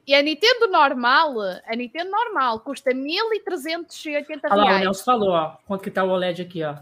[0.06, 1.34] E a Nintendo normal,
[1.66, 4.62] a Nintendo normal custa 1380 reais.
[4.62, 6.76] Olha lá, o Nelson falou, ó, quanto que tá o OLED aqui, ó.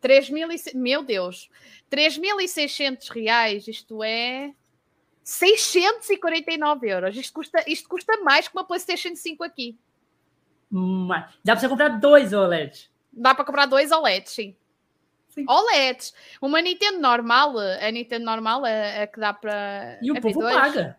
[0.00, 0.56] 3 mil e...
[0.74, 1.48] Meu Deus.
[1.88, 4.52] 3.600 reais, isto é
[5.22, 7.16] 649 euros.
[7.16, 9.78] Isto custa, isto custa mais que uma PlayStation 5 aqui.
[10.70, 12.90] Mas dá para você comprar dois OLEDs.
[13.12, 14.56] Dá para comprar dois OLEDs, sim.
[15.28, 15.44] sim.
[15.46, 16.14] OLEDs.
[16.40, 19.98] Uma Nintendo normal, a Nintendo normal é, que dá para.
[20.00, 20.98] E o povo paga.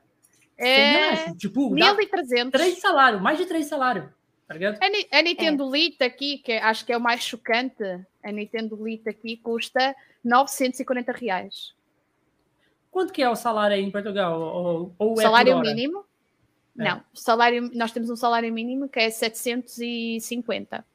[0.58, 1.34] É.
[1.34, 2.52] Tipo, 1.300.
[2.52, 4.06] Três salários, mais de três salários.
[4.48, 5.80] Tá a, a Nintendo é.
[5.80, 7.84] Lite aqui, que acho que é o mais chocante,
[8.24, 11.74] a Nintendo Lite aqui custa 940 reais.
[12.94, 14.40] Quanto que é o salário aí em Portugal?
[14.40, 16.06] Ou, ou é salário mínimo?
[16.78, 16.84] É.
[16.84, 20.86] Não, salário, nós temos um salário mínimo que é 750.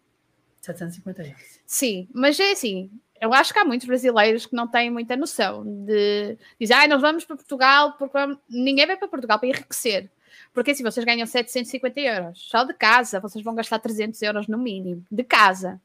[0.60, 1.60] 750 reais.
[1.66, 2.88] Sim, mas é assim,
[3.20, 7.00] eu acho que há muitos brasileiros que não têm muita noção de dizer, ah, nós
[7.00, 8.16] vamos para Portugal porque
[8.48, 10.08] ninguém vai para Portugal para enriquecer.
[10.54, 14.46] Porque se assim, vocês ganham 750 euros só de casa, vocês vão gastar 300 euros
[14.46, 15.80] no mínimo de casa.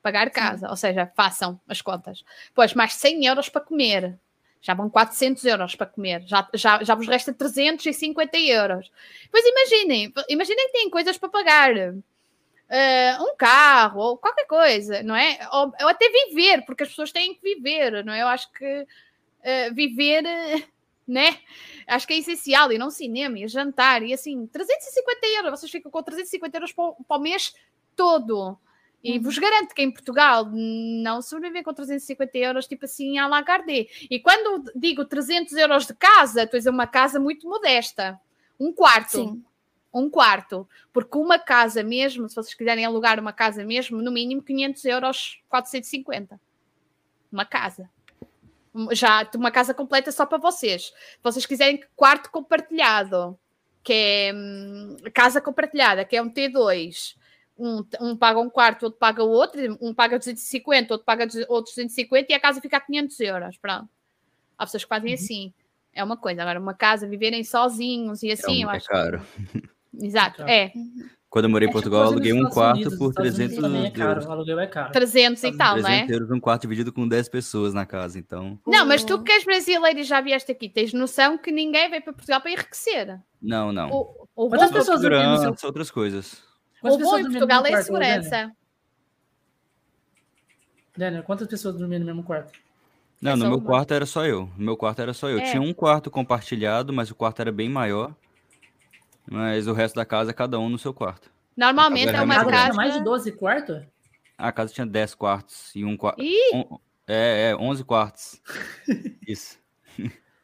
[0.00, 0.70] Pagar casa, Sim.
[0.70, 2.24] ou seja, façam as contas.
[2.54, 4.18] Pois, mais 100 euros para comer.
[4.60, 6.22] Já vão 400 euros para comer.
[6.26, 8.90] Já, já, já vos resta 350 euros.
[9.30, 11.72] Pois imaginem, imaginem que têm coisas para pagar
[12.70, 15.38] uh, um carro ou qualquer coisa, não é?
[15.52, 18.22] Ou, ou, até viver, porque as pessoas têm que viver, não é?
[18.22, 20.22] Eu acho que uh, viver,
[21.06, 21.38] né?
[21.86, 25.90] Acho que é essencial, e não cinema, e jantar, e assim, 350 euros, vocês ficam
[25.90, 27.54] com 350 euros para, para o mês
[27.96, 28.58] todo.
[29.02, 29.22] E uhum.
[29.22, 33.86] vos garanto que em Portugal não sobrevivem com 350 euros, tipo assim, à la Gardé.
[34.10, 38.20] E quando digo 300 euros de casa, estou a dizer uma casa muito modesta.
[38.58, 39.12] Um quarto.
[39.12, 39.44] Sim
[39.92, 44.42] um quarto, porque uma casa mesmo, se vocês quiserem alugar uma casa mesmo, no mínimo
[44.42, 46.40] 500 euros, 450.
[47.30, 47.90] Uma casa.
[48.92, 50.84] Já uma casa completa só para vocês.
[50.84, 53.38] Se vocês quiserem quarto compartilhado,
[53.82, 57.16] que é hum, casa compartilhada, que é um T2,
[57.60, 61.74] um, um, paga um quarto, outro paga o outro, um paga 250, outro paga outros
[61.74, 63.56] 250 e a casa fica a 500 euros.
[63.58, 63.88] Pronto.
[64.56, 65.14] Há pessoas que fazem uhum.
[65.14, 65.54] assim.
[65.92, 66.42] É uma coisa.
[66.42, 68.86] Agora, uma casa, viverem sozinhos e assim, é eu acho.
[68.86, 69.22] caro.
[69.92, 70.72] Exato, é.
[71.28, 73.84] Quando eu morei em Portugal, eu aluguei um quarto Unidos, por 300 euros.
[73.84, 74.92] É caro, o aluguel é caro.
[74.92, 76.06] 300 e tal, 300 não é?
[76.12, 78.58] euros um quarto dividido com 10 pessoas na casa, então...
[78.66, 82.02] Não, mas tu que és brasileiro e já vieste aqui, tens noção que ninguém veio
[82.02, 83.20] para Portugal para enriquecer.
[83.40, 83.90] Não, não.
[83.90, 85.68] O, o Quantas pessoas no seu...
[85.68, 86.49] outras coisas.
[86.80, 88.52] Quantas o bom em Portugal é segurança.
[90.96, 92.52] Daniel, quantas pessoas dormiam no mesmo quarto?
[93.20, 93.66] Não, é no meu uma.
[93.66, 94.50] quarto era só eu.
[94.56, 95.38] No meu quarto era só eu.
[95.38, 95.50] É.
[95.50, 98.14] Tinha um quarto compartilhado, mas o quarto era bem maior.
[99.30, 101.30] Mas o resto da casa, cada um no seu quarto.
[101.56, 102.64] Normalmente é uma casa.
[102.64, 103.82] Tinha mais de 12 quartos?
[104.36, 106.22] A casa tinha 10 quartos e um quarto.
[106.22, 108.40] Um, é, é, 11 quartos.
[109.28, 109.58] Isso.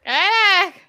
[0.03, 0.86] É!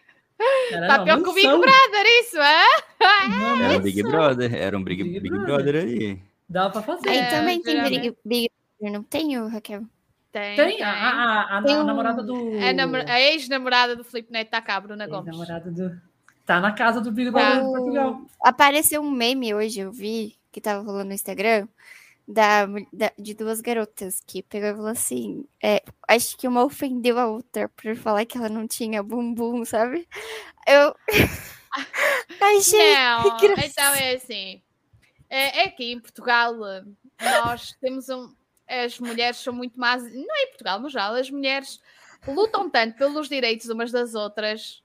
[0.70, 2.64] Caramba, tá pior que o Big Brother, isso, é?
[3.00, 5.46] Era um Big Brother, era um Big, Big, Big Brother.
[5.46, 6.22] Brother ali.
[6.48, 7.08] Dá pra fazer.
[7.08, 9.82] Aí é, também tem Big, Big Brother, não tem, Raquel?
[10.30, 10.56] Tem.
[10.56, 12.54] Tem, A, a, a, a namorada do.
[12.54, 12.70] É
[13.10, 15.26] a ex-namorada do Felipe Neto tá cá, Bruna Gomes.
[15.26, 16.00] Namorada do.
[16.46, 17.72] Tá na casa do Big Brother o...
[17.72, 18.20] Portugal.
[18.40, 21.66] Apareceu um meme hoje, eu vi, que tava rolando no Instagram,
[22.28, 27.18] da, da, de duas garotas que pegou e falou assim: é, acho que uma ofendeu
[27.18, 30.06] a outra por falar que ela não tinha bumbum, sabe?
[30.66, 30.94] Eu.
[32.40, 34.62] Achei não, então é assim.
[35.28, 36.54] É, é que em Portugal
[37.20, 38.34] nós temos um.
[38.66, 40.02] As mulheres são muito más.
[40.02, 41.80] Não é em Portugal, no geral, as mulheres
[42.26, 44.82] lutam tanto pelos direitos umas das outras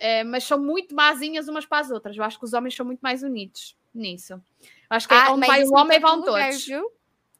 [0.00, 2.16] é, mas são muito mazinhas umas para as outras.
[2.16, 4.42] Eu acho que os homens são muito mais unidos nisso.
[4.90, 6.66] Acho que ah, onde vai um homem vão todos.
[6.66, 6.90] Viu?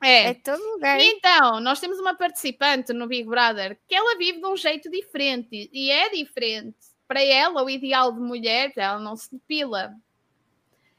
[0.03, 0.28] É.
[0.28, 0.98] é todo lugar.
[1.01, 5.68] Então, nós temos uma participante no Big Brother que ela vive de um jeito diferente
[5.72, 6.78] e é diferente.
[7.07, 9.92] Para ela, o ideal de mulher, ela não se depila.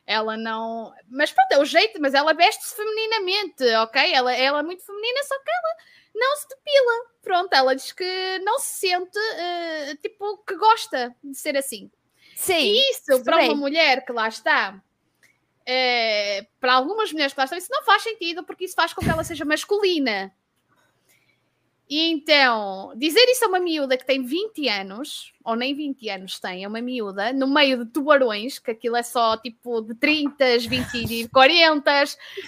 [0.06, 0.94] Ela não.
[1.10, 4.14] Mas pronto, é o jeito, mas ela veste-se femininamente, ok?
[4.14, 5.76] Ela, ela é muito feminina, só que ela
[6.14, 6.94] não se depila.
[7.22, 11.90] Pronto, ela diz que não se sente, uh, tipo, que gosta de ser assim.
[12.36, 12.74] Sim.
[12.74, 14.82] E isso, para uma mulher que lá está,
[15.62, 19.02] uh, para algumas mulheres que lá estão, isso não faz sentido, porque isso faz com
[19.02, 20.34] que ela seja masculina.
[21.92, 26.40] E então, dizer isso a uma miúda que tem 20 anos, ou nem 20 anos
[26.40, 30.58] tem, é uma miúda, no meio de tubarões, que aquilo é só tipo de 30,
[30.60, 31.92] 20 e 40,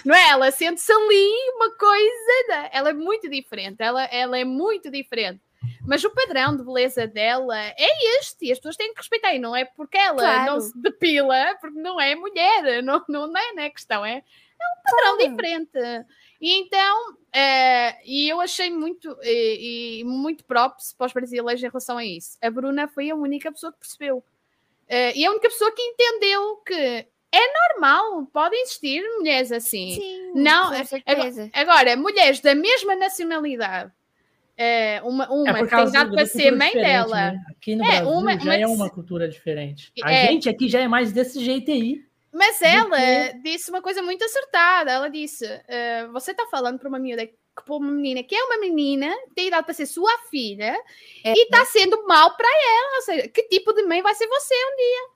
[0.02, 0.30] não é?
[0.30, 5.42] Ela sente-se ali uma coisa, ela é muito diferente, ela, ela é muito diferente.
[5.86, 9.38] Mas o padrão de beleza dela é este, e as pessoas têm que respeitar, e
[9.38, 10.52] não é porque ela claro.
[10.52, 14.18] não se depila, porque não é mulher, não, não é, não é questão, é, é
[14.18, 15.30] um padrão claro.
[15.30, 16.06] diferente.
[16.40, 21.68] E então, uh, e eu achei muito, e, e muito props para os brasileiros em
[21.68, 22.36] relação a isso.
[22.42, 24.18] A Bruna foi a única pessoa que percebeu.
[24.18, 29.94] Uh, e a única pessoa que entendeu que é normal, podem existir mulheres assim.
[29.94, 31.50] Sim, não, com certeza.
[31.52, 33.92] Agora, agora, mulheres da mesma nacionalidade,
[34.58, 37.32] uh, uma, uma é que tem dado para ser mãe dela.
[37.32, 37.44] Né?
[37.50, 39.92] Aqui no é, Brasil uma, já uma, é uma cultura diferente.
[40.02, 42.04] A é, gente aqui já é mais desse jeito aí.
[42.32, 44.90] Mas ela disse uma coisa muito acertada.
[44.90, 48.58] Ela disse: uh, Você está falando para uma menina para uma menina que é uma
[48.58, 50.76] menina, tem idade para ser sua filha,
[51.22, 51.32] é.
[51.32, 52.96] e está sendo mal para ela.
[52.96, 55.14] Ou seja, que tipo de mãe vai ser você um dia?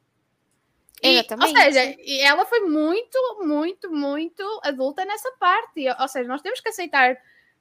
[1.02, 1.26] E.
[1.40, 5.86] Ou seja, e ela foi muito, muito, muito adulta nessa parte.
[6.00, 7.16] Ou seja, nós temos que aceitar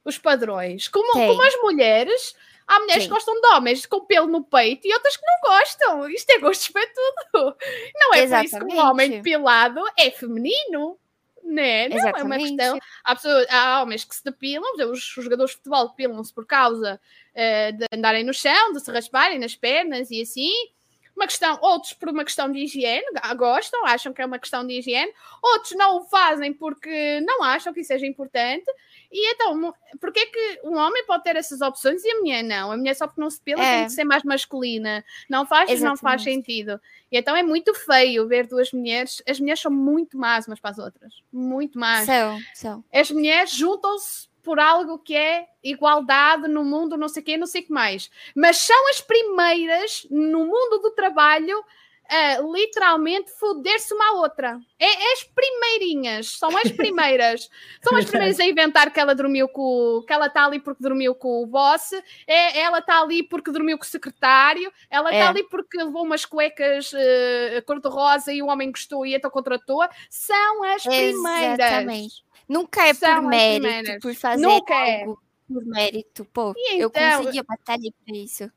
[0.07, 0.87] os padrões.
[0.87, 2.35] Como, como as mulheres,
[2.67, 3.09] Há mulheres Sim.
[3.09, 6.09] que gostam de homens com pelo no peito e outras que não gostam.
[6.09, 7.55] Isto é gosto para tudo.
[7.95, 8.51] Não é Exatamente.
[8.51, 10.99] por isso que um homem depilado é feminino.
[11.41, 11.87] Né?
[11.87, 12.77] Não, é uma questão.
[13.05, 17.77] Há, pessoas, há homens que se depilam, os jogadores de futebol depilam-se por causa uh,
[17.77, 20.51] de andarem no chão, de se rasparem nas pernas e assim
[21.17, 23.03] uma questão, outros por uma questão de higiene,
[23.35, 27.73] gostam, acham que é uma questão de higiene, outros não o fazem porque não acham
[27.73, 28.71] que isso seja importante.
[29.11, 32.71] E então, porquê que um homem pode ter essas opções e a mulher não?
[32.71, 33.77] A mulher só porque não se pila é.
[33.77, 35.03] tem que ser mais masculina.
[35.29, 35.83] Não faz, Exatamente.
[35.83, 36.81] não faz sentido.
[37.11, 39.21] E então é muito feio ver duas mulheres.
[39.27, 41.13] As mulheres são muito más umas para as outras.
[41.31, 42.05] Muito más.
[42.05, 42.83] São, são.
[42.93, 47.45] As mulheres juntam-se por algo que é igualdade no mundo, não sei o quê, não
[47.45, 48.09] sei o que mais.
[48.33, 51.61] Mas são as primeiras no mundo do trabalho
[52.09, 54.59] a literalmente foder-se uma à outra.
[54.79, 57.49] É, é, as primeirinhas, são as primeiras.
[57.81, 61.13] são as primeiras a inventar que ela dormiu com que ela está ali porque dormiu
[61.13, 61.93] com o boss,
[62.25, 65.27] é, ela está ali porque dormiu com o secretário, ela está é.
[65.27, 69.87] ali porque levou umas cuecas uh, cor-de-rosa e o homem gostou e então contratou.
[70.09, 71.59] São as primeiras.
[71.59, 72.27] Exatamente.
[72.47, 75.01] Nunca é São por mérito, por fazer Nunca é.
[75.01, 75.53] algo é.
[75.53, 76.25] por mérito.
[76.25, 78.49] Pô, então, eu consegui batalhar por isso.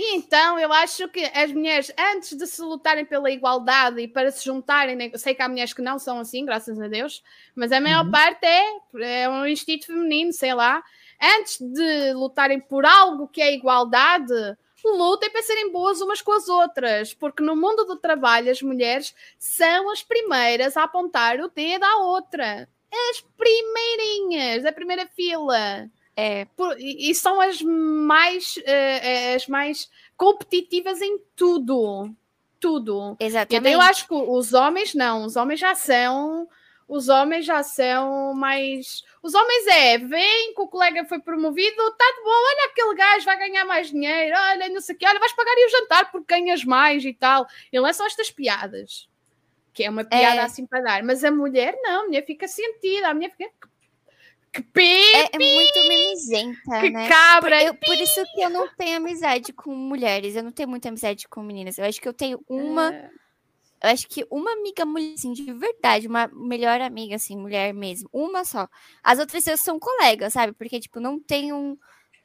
[0.00, 4.30] E então eu acho que as mulheres, antes de se lutarem pela igualdade e para
[4.30, 7.20] se juntarem, né, sei que há mulheres que não são assim, graças a Deus,
[7.52, 8.10] mas a maior uhum.
[8.12, 10.80] parte é, é um instinto feminino, sei lá.
[11.20, 14.32] Antes de lutarem por algo que é igualdade,
[14.84, 19.12] lutem para serem boas umas com as outras, porque no mundo do trabalho as mulheres
[19.36, 22.68] são as primeiras a apontar o dedo à outra
[23.10, 25.88] as primeirinhas, a primeira fila.
[26.20, 26.46] É.
[26.56, 32.12] Por, e, são as mais, uh, as mais competitivas em tudo.
[32.58, 33.16] Tudo.
[33.20, 33.54] Exatamente.
[33.54, 36.48] Então eu acho que os homens não, os homens já são.
[36.88, 39.04] Os homens já são mais.
[39.22, 43.24] Os homens é, vem que o colega foi promovido, tá de boa, olha aquele gajo,
[43.24, 46.10] vai ganhar mais dinheiro, olha, não sei o quê, olha, vais pagar aí o jantar
[46.10, 47.46] porque ganhas mais e tal.
[47.72, 49.08] E lançam estas piadas
[49.78, 50.44] que é uma piada é.
[50.44, 51.04] assim para dar.
[51.04, 53.48] Mas a mulher não, a mulher fica sentida, a mulher fica.
[53.60, 53.67] Que
[54.52, 54.80] pipi,
[55.14, 57.08] é, é muito mimizenta, que né?
[57.08, 57.62] cabra.
[57.62, 61.28] Eu, por isso que eu não tenho amizade com mulheres, eu não tenho muita amizade
[61.28, 61.78] com meninas.
[61.78, 62.92] Eu acho que eu tenho uma.
[62.94, 63.10] É.
[63.80, 68.08] Eu acho que uma amiga mulher, assim, de verdade, uma melhor amiga, assim, mulher mesmo.
[68.12, 68.68] Uma só.
[69.04, 70.52] As outras são colegas, sabe?
[70.52, 71.78] Porque, tipo, não tenho um.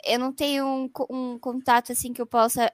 [0.04, 2.72] Eu não tenho um, um contato, assim, que eu possa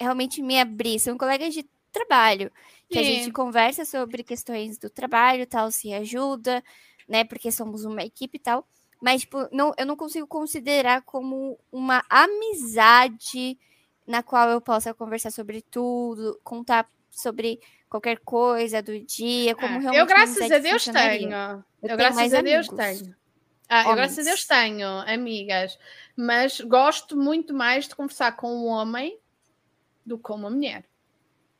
[0.00, 0.98] realmente me abrir.
[0.98, 2.50] São colegas de trabalho
[2.88, 3.00] que Sim.
[3.00, 6.62] a gente conversa sobre questões do trabalho, tal, se ajuda,
[7.08, 7.24] né?
[7.24, 8.66] Porque somos uma equipe e tal.
[9.00, 13.58] Mas, tipo, não, eu não consigo considerar como uma amizade
[14.06, 19.78] na qual eu possa conversar sobre tudo, contar sobre qualquer coisa do dia, como é,
[19.78, 19.98] realmente.
[19.98, 21.30] Eu, graças a Deus, tenho.
[21.82, 23.16] Eu, eu graças a Deus, tenho.
[23.68, 25.78] Ah, eu, graças a Deus, tenho amigas,
[26.16, 29.18] mas gosto muito mais de conversar com um homem
[30.04, 30.84] do que com uma mulher.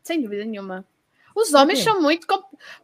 [0.02, 0.86] Sem dúvida nenhuma.
[1.34, 2.26] Os homens são muito.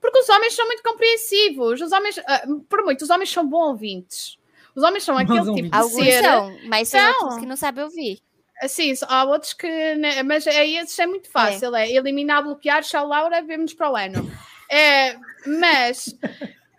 [0.00, 1.80] Porque os homens são muito compreensivos.
[1.80, 4.38] Os homens, uh, por muito, os homens são bons ouvintes.
[4.74, 6.22] Os homens são aquele tipo de Alguns ser.
[6.22, 8.20] São, mas são outros que não sabem ouvir.
[8.68, 9.94] Sim, há outros que.
[9.96, 11.74] Né, mas aí esses é muito fácil.
[11.74, 14.30] É, é eliminar, bloquear, tchau, Laura, vemos para o ano.
[14.70, 15.16] É,
[15.46, 16.16] mas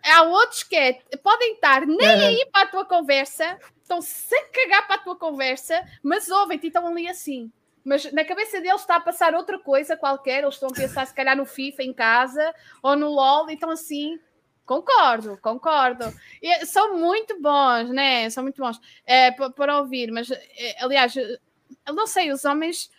[0.04, 4.86] há outros que é, podem estar nem aí para a tua conversa, estão sem cagar
[4.86, 7.52] para a tua conversa, mas ouvem-te e estão ali assim
[7.84, 11.14] mas na cabeça deles está a passar outra coisa qualquer, eles estão a pensar se
[11.14, 14.18] calhar no FIFA em casa ou no LOL, então assim,
[14.64, 16.04] concordo, concordo.
[16.42, 18.28] E, são muito bons, né?
[18.30, 22.90] São muito bons é, para ouvir, mas é, aliás, eu não sei, os homens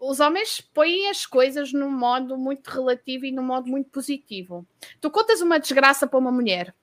[0.00, 4.66] os homens põem as coisas num modo muito relativo e num modo muito positivo.
[5.00, 6.74] Tu contas uma desgraça para uma mulher,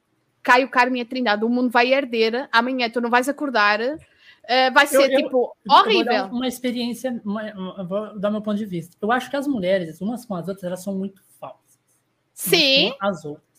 [0.41, 3.79] cai o Carme a Trindade, o mundo vai herder, amanhã tu não vais acordar
[4.43, 6.13] Uh, vai ser, eu, tipo, eu, horrível.
[6.13, 8.97] Eu uma experiência, uma, uma, vou dar meu ponto de vista.
[8.99, 11.79] Eu acho que as mulheres, umas com as outras, elas são muito falsas.
[12.33, 12.93] Sim.
[12.99, 13.50] As outras.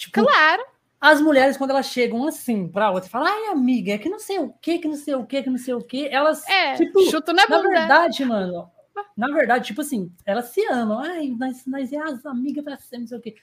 [0.00, 0.64] Tipo, claro.
[0.98, 4.38] As mulheres, quando elas chegam assim pra outra, falam, ai, amiga, é que não sei
[4.38, 6.46] o que, que não sei o que, que não sei o que, elas.
[6.48, 7.62] É, tipo, chuto na bunda.
[7.62, 8.70] Na verdade, mano,
[9.14, 11.00] na verdade, tipo assim, elas se amam.
[11.00, 13.34] Ai, nós, nós é as amigas pra sempre, não sei o que.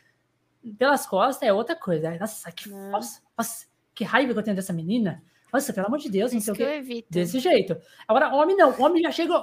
[0.79, 2.17] Pelas costas é outra coisa.
[2.17, 5.23] Nossa, que, nossa, nossa, que raiva que eu tenho dessa menina.
[5.57, 7.03] Nossa, pelo amor de Deus, não sei o quê.
[7.09, 7.75] Desse jeito.
[8.07, 8.79] Agora, homem não.
[8.79, 9.33] Homem já chega,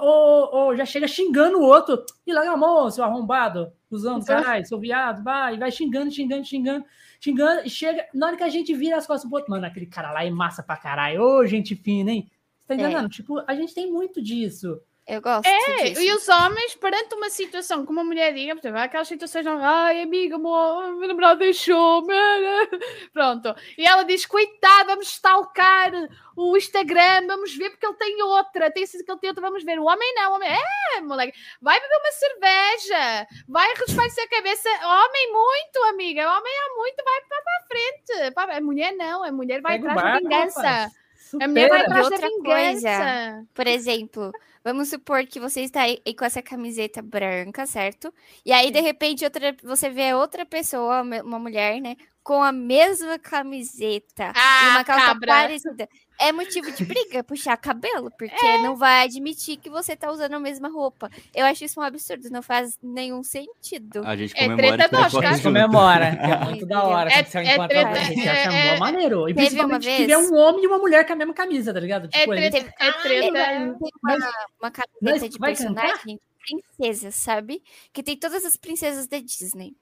[0.77, 2.05] já chega xingando o outro.
[2.25, 3.71] E larga a mão, seu arrombado.
[3.91, 4.41] Usando, então...
[4.41, 5.23] caralho, seu viado.
[5.23, 6.85] Vai, vai xingando, xingando, xingando.
[7.19, 7.61] Xingando.
[7.65, 8.05] E chega.
[8.13, 10.63] Na hora que a gente vira as costas outro, mano, aquele cara lá é massa
[10.63, 11.21] pra caralho.
[11.21, 12.31] Ô, gente fina, hein?
[12.61, 13.07] Você tá entendendo?
[13.07, 13.09] É.
[13.09, 14.79] Tipo, a gente tem muito disso.
[15.07, 15.47] Eu gosto.
[15.47, 16.01] É, disso.
[16.01, 19.63] e os homens, perante uma situação que uma mulher diga, por exemplo, aquelas situações, não,
[19.63, 22.11] ai, amiga, meu, meu namorado deixou-me.
[23.13, 23.55] Pronto.
[23.77, 25.91] E ela diz: coitado, vamos stalkar
[26.35, 29.63] o Instagram, vamos ver porque ele tem outra, tem sido que ele tem outra, vamos
[29.63, 29.77] ver.
[29.77, 34.69] O homem não, o homem, é, moleque, vai beber uma cerveja, vai respeitar a cabeça.
[34.69, 38.57] Homem, muito, amiga, homem é muito, vai para a frente.
[38.57, 40.61] A mulher não, a mulher vai Pega atrás da barco, vingança.
[40.61, 41.04] rapaz.
[41.41, 42.03] A mulher vai Supera.
[42.03, 42.43] Outra vingança.
[42.43, 43.47] coisa.
[43.53, 44.31] Por exemplo,
[44.63, 48.13] vamos supor que você está aí com essa camiseta branca, certo?
[48.45, 51.95] E aí, de repente, outra, você vê outra pessoa, uma mulher, né?
[52.23, 55.27] Com a mesma camiseta e Ah, uma calça cabra.
[55.27, 55.87] parecida.
[56.17, 58.57] É motivo de briga, puxar cabelo, porque É.
[58.59, 61.09] não vai admitir que você tá usando a mesma roupa.
[61.33, 64.01] Eu acho isso um absurdo, não faz nenhum sentido.
[64.05, 65.09] A gente É comemora treta e tira tosca.
[65.11, 65.43] foto A gente junto.
[65.43, 67.09] comemora, que é muito da hora.
[67.11, 69.29] É- quando é treta, alguém, gente acha é- mó maneiro.
[69.29, 71.33] E Teve uma principalmente se vez- tiver um homem e uma mulher com a mesma
[71.33, 72.05] camisa, tá ligado?
[72.13, 73.77] É Tipo, ele- treta, é Ai, treta.
[74.01, 74.17] uma,
[74.61, 77.61] uma camiseta Vai- de personagem princesa, sabe?
[77.91, 79.75] Que tem todas as princesas da Disney.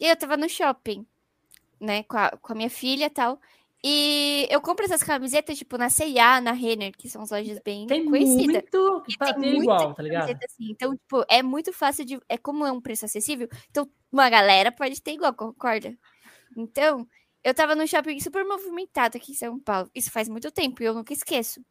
[0.00, 1.06] E eu tava no shopping,
[1.78, 3.38] né, com a, com a minha filha e tal.
[3.82, 7.86] E eu compro essas camisetas, tipo, na C&A, na Renner, que são as lojas bem
[7.86, 8.44] tem conhecidas.
[8.46, 10.30] muito E tem ter muita igual, tá ligado?
[10.44, 10.70] assim.
[10.70, 12.20] Então, tipo, é muito fácil de.
[12.28, 15.96] É como é um preço acessível, então uma galera pode ter igual, concorda?
[16.54, 17.06] Então,
[17.42, 19.90] eu tava num shopping super movimentado aqui em São Paulo.
[19.94, 21.64] Isso faz muito tempo e eu nunca esqueço.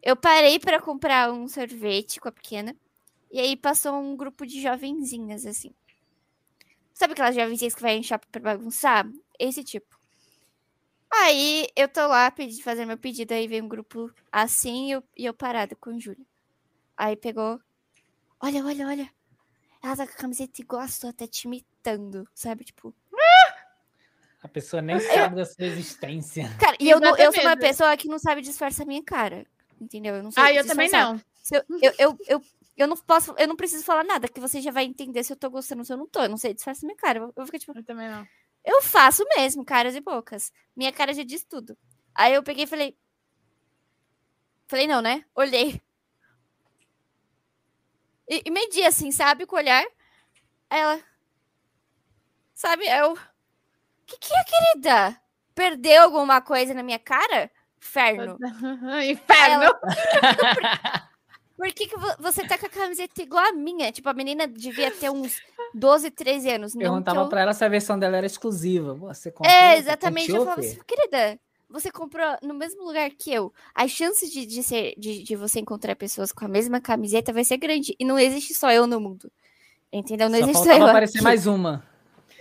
[0.00, 2.76] Eu parei pra comprar um sorvete com a pequena.
[3.32, 5.74] E aí passou um grupo de jovenzinhas, assim.
[6.92, 9.10] Sabe aquelas jovenzinhas que vai em shopping pra bagunçar?
[9.36, 9.93] Esse tipo.
[11.22, 15.04] Aí eu tô lá pedi, fazendo meu pedido, aí vem um grupo assim e eu,
[15.16, 16.26] e eu parada com o Júlio.
[16.96, 17.60] Aí pegou.
[18.40, 19.10] Olha, olha, olha.
[19.82, 22.64] Ela tá com a camiseta igual a sua, tá te imitando, sabe?
[22.64, 22.94] Tipo.
[24.42, 26.44] A pessoa nem sabe da sua existência.
[26.60, 29.46] Cara, e eu, não, eu sou uma pessoa que não sabe disfarçar minha cara.
[29.80, 30.16] Entendeu?
[30.16, 31.14] Eu não sei Ah, eu também disfarçar.
[31.14, 31.22] não.
[31.42, 32.42] Se eu, eu, eu, eu,
[32.76, 35.36] eu não posso, eu não preciso falar nada, que você já vai entender se eu
[35.36, 36.22] tô gostando ou se eu não tô.
[36.22, 37.20] Eu não sei disfarçar minha cara.
[37.20, 38.26] Eu, eu fico tipo, Eu também não.
[38.64, 40.50] Eu faço mesmo, caras e bocas.
[40.74, 41.76] Minha cara já diz tudo.
[42.14, 42.96] Aí eu peguei e falei.
[44.66, 45.24] Falei, não, né?
[45.34, 45.82] Olhei.
[48.28, 49.84] E, e medi assim, sabe, com o olhar.
[50.70, 51.00] Aí ela.
[52.54, 53.16] Sabe, eu.
[54.06, 55.20] Que que é, querida?
[55.54, 57.50] Perdeu alguma coisa na minha cara?
[57.78, 58.38] Inferno.
[59.04, 59.72] Inferno!
[61.56, 63.92] Por que, que vo- você tá com a camiseta igual a minha?
[63.92, 65.40] Tipo, a menina devia ter uns
[65.72, 66.74] 12, 13 anos.
[66.74, 67.28] Perguntava eu...
[67.28, 68.94] pra ela se a versão dela era exclusiva.
[68.94, 69.54] Você comprou?
[69.54, 70.30] É, Você exatamente.
[70.32, 71.38] Eu falava assim, querida,
[71.70, 73.52] você comprou no mesmo lugar que eu.
[73.74, 77.44] As chances de, de, ser, de, de você encontrar pessoas com a mesma camiseta vai
[77.44, 77.94] ser grande.
[78.00, 79.30] E não existe só eu no mundo.
[79.92, 80.28] Entendeu?
[80.28, 80.86] Não Só existe só eu.
[80.86, 81.84] aparecer aqui, mais uma.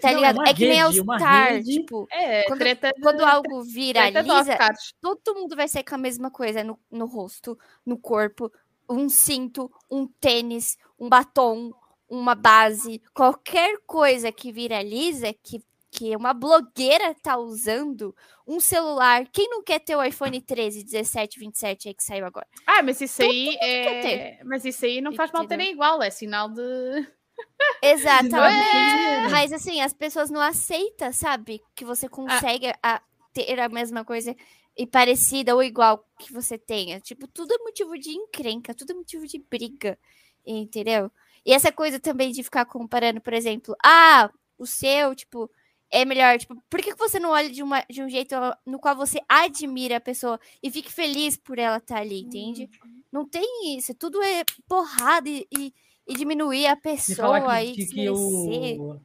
[0.02, 0.36] tá Não, ligado?
[0.38, 1.52] uma É que nem All-Star.
[1.52, 1.72] rede.
[1.72, 4.94] Tipo, É, Quando- treta quando algo treta viraliza, Oscars.
[5.00, 7.56] todo mundo vai sair com a mesma coisa no, no rosto,
[7.86, 8.52] no corpo,
[8.90, 11.74] um cinto, um tênis, um batom,
[12.10, 18.16] uma base, qualquer coisa que viraliza, que, que uma blogueira tá usando,
[18.48, 19.26] um celular.
[19.32, 22.46] Quem não quer ter o iPhone 13, 17, 27 aí que saiu agora?
[22.68, 24.44] Ah, mas isso aí é.
[24.44, 25.60] Mas isso aí não faz mal Entendeu?
[25.66, 26.62] terem igual, é sinal de.
[27.82, 29.32] Exatamente.
[29.32, 31.62] Mas assim, as pessoas não aceitam, sabe?
[31.76, 33.02] Que você consegue a-
[33.34, 34.36] ter a mesma coisa
[34.78, 37.00] e parecida ou igual que você tenha.
[37.00, 39.98] Tipo, tudo é motivo de encrenca, tudo é motivo de briga,
[40.46, 41.12] entendeu?
[41.46, 45.50] E essa coisa também de ficar comparando, por exemplo, ah, o seu, tipo,
[45.92, 46.38] é melhor.
[46.40, 49.20] Tipo, por que que você não olha de, uma, de um jeito no qual você
[49.30, 52.70] admira a pessoa e fique feliz por ela estar ali, entende?
[53.12, 53.94] Não tem isso.
[53.94, 55.74] Tudo é porrada e, e,
[56.08, 58.82] e diminuir a pessoa falar e que, que, que desmerecer.
[58.82, 59.00] o.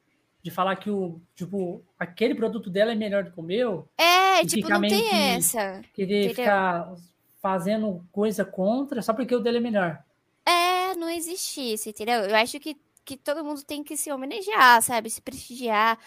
[0.49, 1.20] De falar que o.
[1.34, 3.86] Tipo, aquele produto dela é melhor do que o meu.
[3.99, 5.82] É, tipo, não tem essa.
[5.92, 6.34] Querer Entendeu?
[6.34, 6.94] ficar
[7.42, 10.03] fazendo coisa contra só porque o dele é melhor.
[10.46, 12.20] É, não existe isso, entendeu?
[12.20, 15.11] Eu acho que, que todo mundo tem que se homenagear, sabe?
[15.11, 15.99] Se prestigiar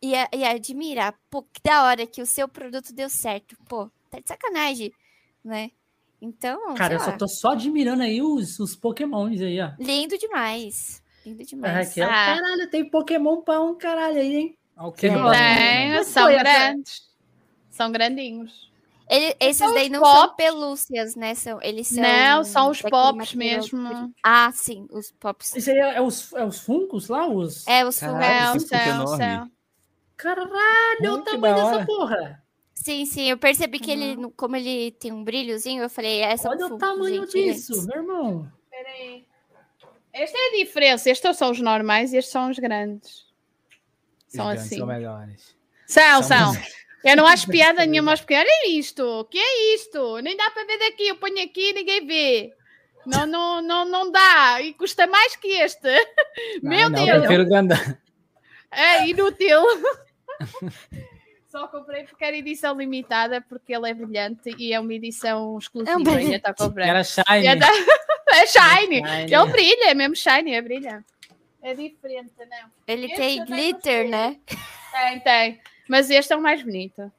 [0.00, 1.18] e, e admirar.
[1.28, 3.56] Pô, que da hora que o seu produto deu certo.
[3.68, 4.92] Pô, tá de sacanagem,
[5.44, 5.72] né?
[6.20, 9.72] Então, Cara, eu sei só lá, tô só admirando aí os, os pokémons aí, ó.
[9.80, 11.02] lindo demais.
[11.24, 11.88] Lindo demais.
[11.88, 12.36] Raquel, Ah.
[12.36, 14.58] caralho, tem pokémon pra um caralho aí, hein?
[14.96, 15.10] Tem,
[15.92, 17.02] Mas são grandes.
[17.70, 18.70] São grandinhos.
[19.08, 21.34] Ele- esses são daí não são pelúcias, né?
[21.34, 22.02] São, eles são.
[22.02, 24.12] Não, são os pops mesmo.
[24.22, 25.54] Ah, sim, os pops.
[25.54, 27.26] Isso aí é, é os, é os funcos lá?
[27.28, 27.66] Os...
[27.66, 29.16] É, os puto é céu, enorme.
[29.16, 29.46] céu.
[30.16, 30.50] Caralho,
[31.04, 32.42] é o tamanho dessa porra.
[32.74, 36.48] Sim, sim, eu percebi que ele, no- como ele tem um brilhozinho, eu falei, essa
[36.48, 38.50] Olha o tamanho disso, meu irmão.
[38.70, 39.24] Peraí.
[40.12, 41.10] Esta é a diferença.
[41.10, 43.26] Estes são os normais e estes são os grandes.
[44.28, 44.78] São Os grandes assim.
[44.78, 45.56] São melhores.
[45.86, 46.62] São, São são.
[47.04, 49.02] Eu não acho piada nenhuma, mas porque olha isto.
[49.02, 50.18] O que é isto?
[50.18, 51.08] Nem dá para ver daqui.
[51.08, 52.52] Eu ponho aqui e ninguém vê.
[53.04, 54.60] Não, não, não, não dá.
[54.60, 55.88] E custa mais que este.
[56.62, 57.16] Meu não, Deus.
[57.16, 57.78] Eu prefiro grandão.
[58.70, 59.60] É inútil.
[61.48, 66.10] Só comprei porque era edição limitada, porque ele é brilhante e é uma edição exclusiva.
[66.10, 66.88] É ainda está comprando.
[66.88, 67.46] Era shiny.
[68.32, 68.42] É, da...
[68.42, 68.96] é shiny.
[68.96, 69.34] shiny.
[69.34, 71.04] Ele brilha, é mesmo shiny, é brilha.
[71.62, 72.70] É diferente, não.
[72.86, 74.40] Ele este tem glitter, né?
[74.90, 75.60] Tem, tem.
[75.88, 77.10] Mas este é o mais bonito.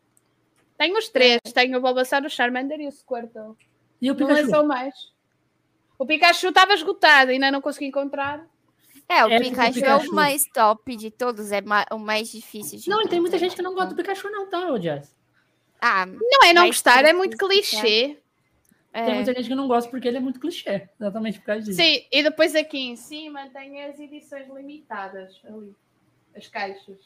[0.77, 1.39] Tenho os três.
[1.45, 1.51] É.
[1.51, 3.55] Tenho o Bulbasaur, o Charmander e o Squirtle.
[4.01, 4.47] E o Pikachu?
[4.47, 4.93] Não mais.
[5.97, 8.45] O Pikachu estava esgotado, ainda não consegui encontrar.
[9.07, 11.61] É, o é Pikachu, Pikachu, é o mais top de todos, é
[11.91, 14.49] o mais difícil de Não, e tem muita gente que não gosta do Pikachu, não,
[14.49, 15.15] tá, Jazz?
[15.79, 18.17] Ah, não é não gostar, é muito clichê.
[18.93, 19.05] É.
[19.05, 21.81] Tem muita gente que não gosta porque ele é muito clichê, exatamente por causa disso.
[21.81, 25.75] Sim, e depois aqui em cima tem as edições limitadas ali,
[26.35, 26.99] as caixas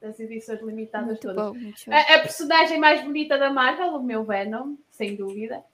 [0.00, 1.36] das edições limitadas muito todas.
[1.36, 5.64] Bom, a, a, personagem mais bonita da Marvel, o meu Venom, sem dúvida.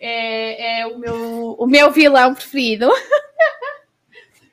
[0.00, 2.88] É, é o, meu, o meu vilão preferido.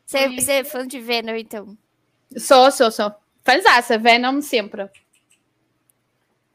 [0.05, 1.77] Você, você é fã de Venom, então?
[2.35, 3.13] Sou, sou, sou.
[3.43, 4.89] Fãzaça, Venom sempre.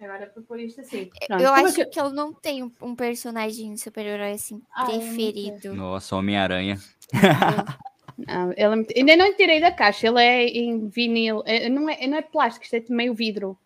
[0.02, 1.10] Agora por pôr isto assim.
[1.26, 1.42] Pronto.
[1.42, 1.90] Eu Como acho é que...
[1.90, 2.00] que...
[2.00, 5.74] eu não tenho um personagem super-herói assim ah, preferido.
[5.74, 6.78] Nossa, Homem-Aranha.
[8.18, 12.06] não, ele, é ainda não tirei da caixa, ele é em vinil, é, não é,
[12.06, 13.56] não é plástico, isto é meio vidro.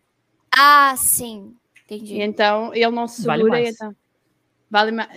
[0.56, 1.54] Ah, sim.
[1.84, 2.14] Entendi.
[2.14, 3.38] E então ele não se segura.
[3.38, 3.74] Vale mais.
[3.74, 3.96] Então,
[4.70, 5.10] vale mais.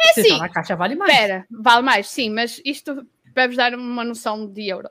[0.00, 0.28] É sim.
[0.28, 1.12] Tá na caixa vale mais.
[1.12, 4.88] Espera, vale mais, sim, mas isto para vos dar uma noção de euro.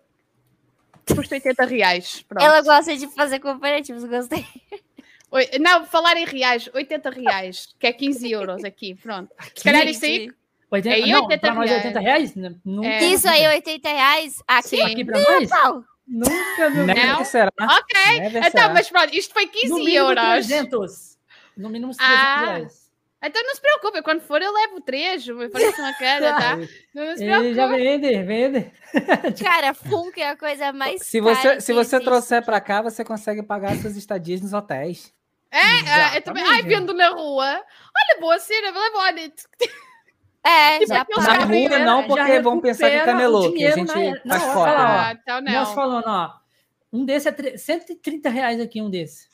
[1.15, 2.25] Custa 80 reais.
[2.27, 2.43] Pronto.
[2.43, 4.45] Ela gosta de fazer comparativos, gostei.
[5.59, 9.33] Não, falar em reais, 80 reais, que é 15 euros aqui, pronto.
[9.55, 10.29] Se calhar isso aí.
[10.69, 11.71] 80, é não, 80 reais.
[11.71, 12.35] 80 reais?
[12.65, 12.87] Nunca.
[12.87, 13.03] É.
[13.05, 14.43] Isso aí, 80 reais.
[14.47, 15.49] Aqui, aqui pra nós?
[15.49, 15.85] Não.
[16.07, 17.23] Nunca, meu Não?
[17.23, 17.51] Será.
[17.61, 18.19] Ok.
[18.19, 18.73] Never então, será.
[18.73, 20.47] mas pronto, isto foi 15 no euros.
[20.47, 21.17] 300.
[21.55, 22.45] No mínimo 300 ah.
[22.45, 22.83] reais.
[23.25, 26.57] Então não se preocupe, quando for eu levo três, eu faço uma cara, tá?
[26.93, 27.53] Não se preocupe.
[27.53, 28.71] já vende, vende.
[29.41, 33.41] Cara, Funk é a coisa mais Se você, se você trouxer para cá, você consegue
[33.41, 35.13] pagar suas estadias nos hotéis.
[35.53, 36.43] É, é eu também.
[36.43, 37.45] Ai, vendo na rua.
[37.45, 38.73] Olha, boa cena,
[39.17, 39.47] it.
[40.43, 43.93] É, tipo, já Na rua não, porque vão pensar que é camelô, que a gente
[44.25, 44.39] na...
[44.39, 44.69] faz foto.
[44.69, 45.51] Ah, então não.
[45.51, 46.33] Nós falando, ó,
[46.91, 49.32] um desse é 130 reais aqui, um desse.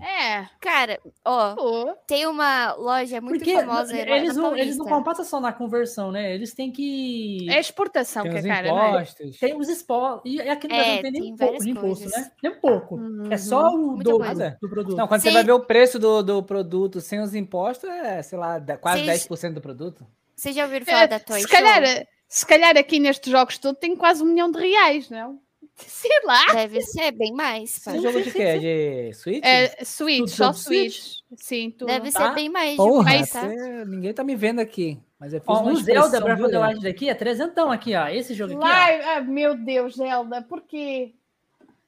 [0.00, 0.46] É.
[0.60, 1.94] Cara, ó, oh.
[2.06, 3.96] tem uma loja muito Porque famosa.
[3.96, 6.34] Eles não, eles não compassam só na conversão, né?
[6.34, 7.46] Eles têm que.
[7.50, 9.26] É exportação tem que é cara, impostos.
[9.26, 9.32] Né?
[9.38, 10.32] Tem os expostos.
[10.32, 12.30] E aqui no Brasil é, não tem nem um pouco de imposto, né?
[12.42, 12.94] Nem um pouco.
[12.96, 13.28] Uhum.
[13.30, 14.96] É só o dobro do produto.
[14.96, 15.28] Não, quando Sim.
[15.28, 19.04] você vai ver o preço do, do produto sem os impostos, é, sei lá, quase
[19.04, 19.34] Sim.
[19.34, 20.06] 10% do produto.
[20.34, 21.82] Vocês já ouviram falar é, da Toy se Calhar,
[22.26, 25.38] se calhar aqui nestes jogos tudo tem quase um milhão de reais, não?
[25.88, 26.46] Sei lá.
[26.52, 27.86] Deve ser bem mais.
[27.86, 28.42] Esse jogo de quê?
[28.42, 29.44] É de Switch?
[29.44, 30.98] É Switch, só Switch.
[30.98, 31.20] Switch.
[31.36, 31.88] Sim, tudo.
[31.88, 32.28] Deve tá?
[32.28, 32.76] ser bem mais.
[32.76, 33.48] Porra, mais, tá?
[33.86, 34.98] ninguém tá me vendo aqui.
[35.18, 38.08] Mas eu fiz ó, um Zelda Breath of the Wild aqui é trezentão aqui, ó.
[38.08, 39.04] Esse jogo aqui, Live...
[39.04, 41.12] Ah, meu Deus, Zelda, por quê?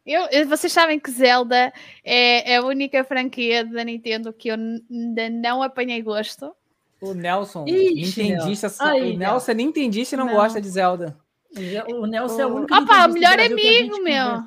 [0.04, 1.72] Eu, vocês sabem que Zelda
[2.04, 6.54] é, é a única franquia da Nintendo que eu ainda não apanhei gosto.
[7.00, 11.16] O Nelson, Ixi, entendista, Aí, o Nelson nem entendista e não, não, gosta de Zelda.
[11.88, 12.74] O Nelson é o único.
[12.74, 14.42] Opa, o melhor amigo, meu.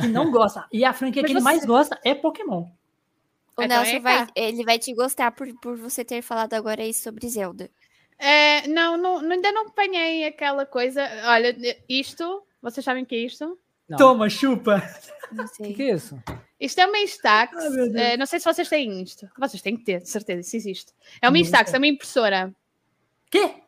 [0.00, 0.66] Que não gosta.
[0.72, 2.66] E a franquia Mas que ele mais gosta é Pokémon.
[3.56, 6.94] O então, Nelson vai, ele vai te gostar por, por você ter falado agora aí
[6.94, 7.68] sobre Zelda.
[8.18, 11.02] É, não, não, ainda não apanhei aquela coisa.
[11.24, 11.56] Olha,
[11.88, 13.58] isto, vocês sabem o que é isto?
[13.88, 13.98] Não.
[13.98, 14.82] Toma, chupa!
[15.32, 15.72] Não sei.
[15.72, 16.18] O que é isso?
[16.60, 17.56] Isto é uma Instax.
[17.94, 19.28] é, não sei se vocês têm isto.
[19.38, 20.92] Vocês têm que ter, de certeza, se existe.
[21.20, 22.54] É uma Instax, é uma impressora.
[23.30, 23.62] Quê?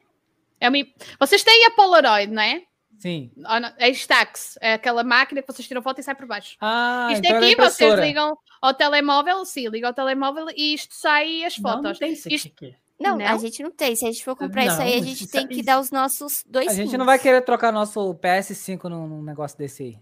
[0.61, 0.79] É uma...
[1.19, 2.63] Vocês têm a Polaroid, não é?
[2.99, 3.31] Sim.
[3.47, 6.57] A Instax, é aquela máquina que vocês tiram foto e sai por baixo.
[6.61, 10.95] Ah, isto então aqui é vocês ligam ao telemóvel, sim, ligam ao telemóvel e isto
[10.95, 11.83] sai as fotos.
[11.83, 12.77] Não, não tem isso aqui.
[13.01, 13.97] Não, não, a gente não tem.
[13.97, 16.45] Se a gente for comprar não, isso aí, a gente tem que dar os nossos
[16.47, 16.69] dois.
[16.69, 19.99] A gente não vai querer trocar nosso PS5 num, num negócio desse aí.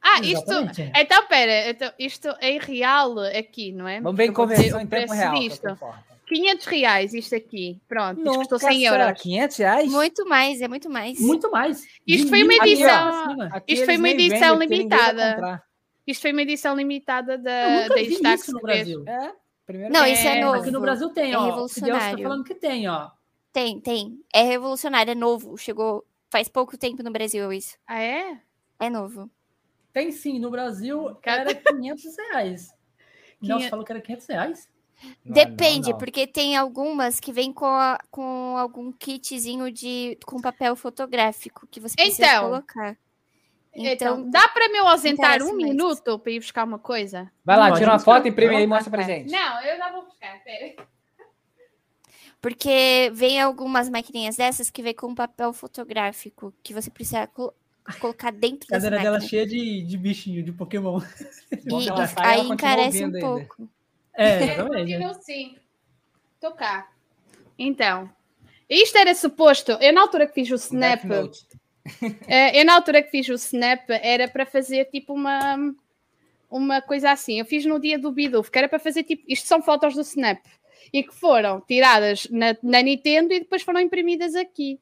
[0.00, 0.50] Ah, isto.
[0.96, 4.00] Então, pera, então, isto é real aqui, não é?
[4.00, 5.34] Vamos ver em conversão em tempo real.
[5.34, 5.78] Disto.
[6.30, 7.80] 500 reais isto aqui.
[7.88, 9.20] Pronto, isto custou 100 euros.
[9.20, 9.90] 500 reais?
[9.90, 11.18] Muito mais, é muito mais.
[11.18, 11.84] Muito mais.
[12.06, 13.40] Isto foi uma edição.
[13.52, 15.62] Aqui, isto foi uma edição limitada.
[16.06, 19.04] Isto foi uma edição limitada da, da Instax no Brasil.
[19.06, 19.32] É?
[19.66, 20.60] Primeiro não, isso é novo.
[20.60, 21.44] Aqui no Brasil tem, é ó.
[21.44, 22.16] Revolucionário.
[22.16, 23.10] Tá falando que tem, ó.
[23.52, 24.20] Tem, tem.
[24.32, 25.56] É revolucionário, é novo.
[25.56, 27.76] Chegou faz pouco tempo no Brasil isso.
[27.86, 28.40] Ah, é?
[28.78, 29.28] É novo.
[29.92, 32.72] Tem sim, no Brasil era 500 reais.
[33.42, 34.68] Nelson falou que era 500 reais?
[35.24, 35.98] Não, Depende, não, não.
[35.98, 41.80] porque tem algumas que vem com, a, com algum kitzinho de com papel fotográfico que
[41.80, 42.96] você precisa então, colocar.
[43.72, 47.30] Então, então dá para me ausentar um minuto para ir buscar uma coisa?
[47.44, 49.30] Vai lá, tira uma foto, imprime aí e mostra pra gente.
[49.30, 50.74] Não, eu não vou buscar, pera.
[52.40, 57.54] Porque vem algumas maquininhas dessas que vem com papel fotográfico que você precisa col
[58.00, 61.00] colocar dentro da cadeira dela cheia de, de bichinho, de Pokémon.
[61.50, 63.68] E, e aí encarece um pouco.
[64.16, 64.94] É, exatamente.
[64.94, 65.56] É, sim.
[66.40, 66.92] Tocar.
[67.58, 68.10] Então,
[68.68, 69.72] isto era suposto.
[69.72, 71.02] Eu, na altura que fiz o Snap.
[72.54, 75.74] eu, na altura que fiz o Snap, era para fazer tipo uma.
[76.48, 77.38] Uma coisa assim.
[77.38, 79.22] Eu fiz no dia do Bidoof, que era para fazer tipo.
[79.28, 80.40] Isto são fotos do Snap.
[80.92, 84.80] E que foram tiradas na, na Nintendo e depois foram imprimidas aqui.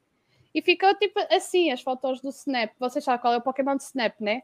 [0.53, 2.71] E ficou tipo assim as fotos do Snap.
[2.79, 4.41] Vocês sabem qual é o Pokémon de Snap, né?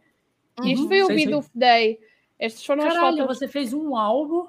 [0.59, 1.99] Uhum, Isto foi o Bidoof Day.
[2.39, 3.37] Estes foram Caralho, as fotos.
[3.39, 4.47] você fez um álbum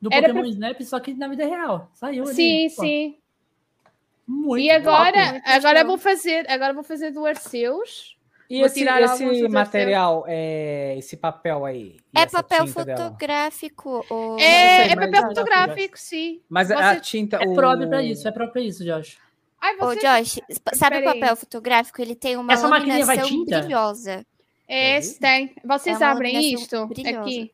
[0.00, 0.50] do Era Pokémon pra...
[0.50, 1.90] Snap, só que na vida real.
[1.94, 3.18] Saiu Sim, ali, sim.
[4.26, 8.16] Muito e agora, agora vou fazer, agora vou fazer do Arceus.
[8.48, 11.96] E esse, esse material, é, esse papel aí?
[12.14, 14.04] É papel fotográfico.
[14.08, 14.38] Ou...
[14.38, 16.40] É, sei, é papel fotográfico, sim.
[16.48, 16.74] Mas Você...
[16.74, 17.36] a tinta.
[17.38, 17.54] É o...
[17.54, 19.18] próprio para isso, é próprio para isso, Josh.
[19.60, 19.84] Ai, você...
[19.84, 20.40] Ô, Josh,
[20.74, 22.00] sabe o papel fotográfico?
[22.00, 24.24] Ele tem uma Essa iluminação brilhosa.
[24.68, 25.54] É, esse tem.
[25.64, 27.20] Vocês é abrem isto brilhosa.
[27.20, 27.52] aqui.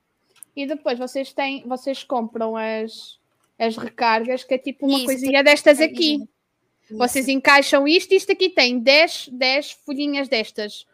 [0.55, 3.19] E depois vocês têm, vocês compram as,
[3.59, 6.17] as recargas, que é tipo uma Isso, coisinha destas aqui.
[6.17, 6.99] Isso.
[6.99, 10.87] Vocês encaixam isto, isto aqui tem 10, 10 folhinhas destas.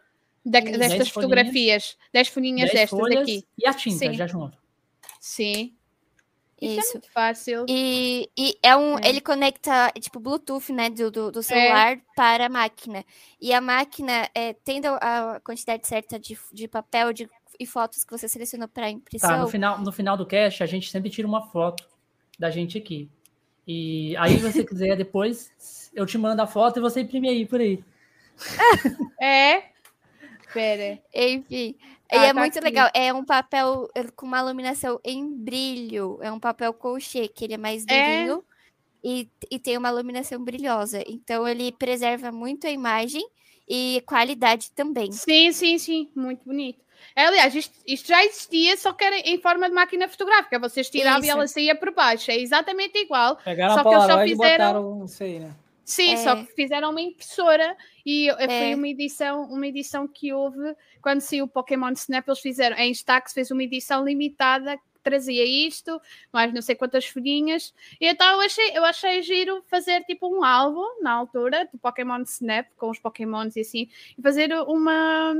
[0.45, 1.97] Da, destas fotografias.
[2.13, 3.45] 10 folhinhas destas aqui.
[3.57, 4.13] E a tinta Sim.
[4.13, 4.57] já junto.
[5.19, 5.73] Sim.
[6.61, 6.79] Isso.
[6.79, 6.89] Isso.
[6.89, 7.65] É muito fácil.
[7.69, 9.09] E, e é um, é.
[9.09, 12.01] ele conecta, tipo, Bluetooth, né, do, do, do celular é.
[12.15, 13.05] para a máquina.
[13.39, 17.29] E a máquina, é, tendo a quantidade certa de, de papel, de
[17.59, 19.29] e fotos que você selecionou para impressão.
[19.29, 21.87] Tá, no final, no final do cache, a gente sempre tira uma foto
[22.37, 23.09] da gente aqui.
[23.67, 25.51] E aí, se você quiser depois,
[25.93, 27.83] eu te mando a foto e você imprime aí por aí.
[29.21, 29.63] É.
[30.53, 30.97] Pera.
[31.13, 31.75] Enfim.
[32.09, 32.65] Ah, e é tá muito aqui.
[32.65, 32.89] legal.
[32.93, 36.17] É um papel com uma iluminação em brilho.
[36.21, 38.23] É um papel colchê, que ele é mais é.
[38.23, 38.43] durinho.
[39.03, 39.07] É.
[39.07, 41.03] E, e tem uma iluminação brilhosa.
[41.05, 43.23] Então, ele preserva muito a imagem
[43.67, 45.11] e qualidade também.
[45.11, 46.09] Sim, sim, sim.
[46.15, 46.79] Muito bonito.
[47.15, 50.59] É, aliás, isto, isto, já existia, só que era em forma de máquina fotográfica.
[50.59, 52.31] Vocês tiravam e ela saía por baixo.
[52.31, 53.37] É exatamente igual.
[53.37, 55.07] Pegaram só que eles só fizeram.
[55.07, 55.55] Sei, né?
[55.89, 56.17] Sim, é.
[56.17, 57.75] só que fizeram uma impressora
[58.05, 58.47] e é.
[58.47, 62.91] foi uma edição, uma edição que houve quando saiu o Pokémon Snap, eles fizeram em
[62.91, 65.99] Stax fez uma edição limitada que trazia isto,
[66.31, 67.73] mais não sei quantas folhinhas.
[67.99, 72.21] E então eu achei, eu achei giro fazer tipo um álbum na altura do Pokémon
[72.21, 75.33] Snap com os Pokémons e assim, e fazer uma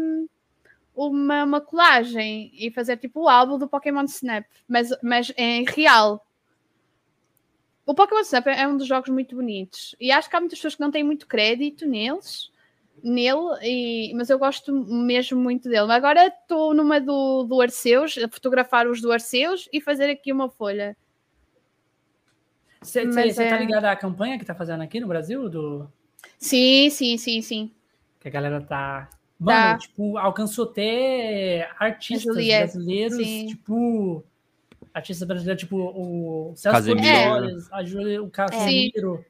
[1.08, 6.26] uma, uma colagem e fazer tipo o álbum do Pokémon Snap, mas, mas em real.
[7.86, 10.76] O Pokémon Snap é um dos jogos muito bonitos e acho que há muitas pessoas
[10.76, 12.52] que não têm muito crédito neles,
[13.02, 15.92] nele, e, mas eu gosto mesmo muito dele.
[15.92, 20.50] Agora estou numa do, do Arceus, a fotografar os do Arceus e fazer aqui uma
[20.50, 20.98] folha.
[22.82, 23.60] Você está é...
[23.60, 25.50] ligado à campanha que está fazendo aqui no Brasil?
[25.50, 25.90] Do...
[26.38, 27.72] Sim, sim, sim, sim.
[28.20, 29.78] Que a galera tá Mano, tá.
[29.78, 33.48] tipo, alcançou até artistas Juliette, brasileiros, sim.
[33.48, 34.24] tipo.
[34.94, 39.24] Artistas brasileiros, tipo, o Celso Flores, a Júlia, o Casimiro.
[39.26, 39.30] É.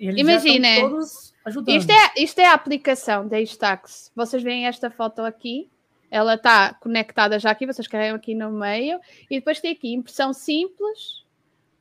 [0.00, 1.76] Imagina, todos ajudando.
[1.76, 4.12] Isto é, isto é a aplicação da Instax.
[4.14, 5.70] Vocês veem esta foto aqui,
[6.10, 10.32] ela está conectada já aqui, vocês carregam aqui no meio, e depois tem aqui impressão
[10.32, 11.24] simples,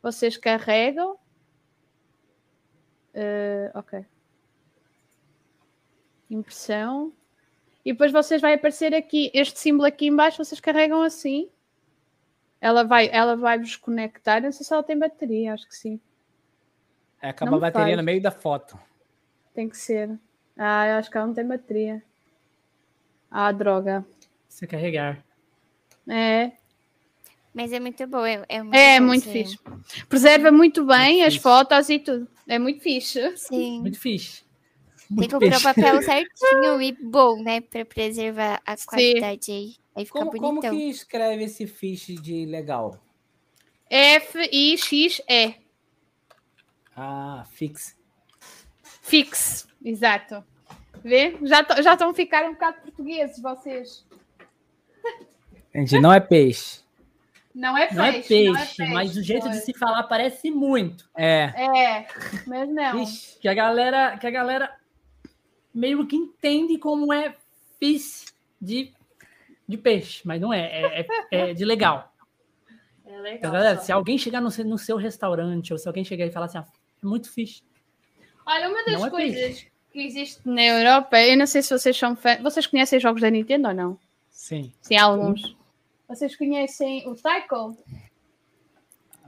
[0.01, 1.17] vocês carregam.
[3.13, 4.05] Uh, ok.
[6.29, 7.13] Impressão.
[7.87, 11.47] E depois vocês vai aparecer aqui, este símbolo aqui embaixo, vocês carregam assim.
[12.59, 14.41] Ela vai, ela vai vos conectar.
[14.41, 15.97] Não sei se ela tem bateria, acho que sim.
[17.21, 17.97] É, acaba não a bateria faz.
[17.97, 18.77] no meio da foto.
[19.53, 20.19] Tem que ser.
[20.57, 22.03] Ah, eu acho que ela não tem bateria.
[23.31, 24.05] Ah, droga.
[24.49, 25.23] Se carregar.
[26.09, 26.51] É.
[27.53, 28.25] Mas é muito bom.
[28.25, 29.57] É, é muito, é, muito fixe.
[30.09, 31.43] Preserva muito bem muito as fixe.
[31.43, 32.27] fotos e tudo.
[32.49, 33.37] É muito fixe.
[33.37, 33.79] Sim.
[33.79, 34.43] Muito fixe.
[35.07, 37.61] Tem que comprar o papel certinho e bom, né?
[37.61, 39.75] Para preservar a qualidade aí.
[39.95, 40.61] Aí fica como, bonitão.
[40.61, 42.99] Como que escreve esse fiche de legal?
[43.89, 45.55] F-I-X-E.
[46.95, 47.97] Ah, fix.
[49.01, 50.43] Fix, exato.
[51.03, 51.37] Vê?
[51.43, 54.05] Já já estão ficando um bocado portugueses vocês.
[55.69, 56.81] Entendi, não é peixe.
[57.53, 57.95] Não é peixe.
[57.95, 61.09] Não é peixe, não é peixe mas o jeito de se falar parece muito.
[61.15, 61.53] É.
[61.55, 62.07] É,
[62.45, 63.01] mas não.
[63.01, 64.76] Ixi, que a galera, que a galera
[65.77, 67.35] meio que entende como é
[67.79, 68.25] fish
[68.59, 68.91] de,
[69.67, 72.11] de peixe, mas não é, é, é, é de legal.
[73.05, 73.37] É legal.
[73.37, 76.47] Então, galera, se alguém chegar no, no, seu restaurante, ou se alguém chegar e falar
[76.47, 76.65] assim, ah,
[77.01, 77.63] é muito fish.
[78.45, 82.15] Olha, uma das é coisas que existe na Europa, eu não sei se vocês são
[82.15, 82.41] fãs.
[82.41, 83.99] Vocês conhecem jogos da Nintendo ou não?
[84.31, 84.73] Sim.
[84.81, 85.55] Sim, alguns.
[86.07, 87.77] Vocês conhecem o Taiko?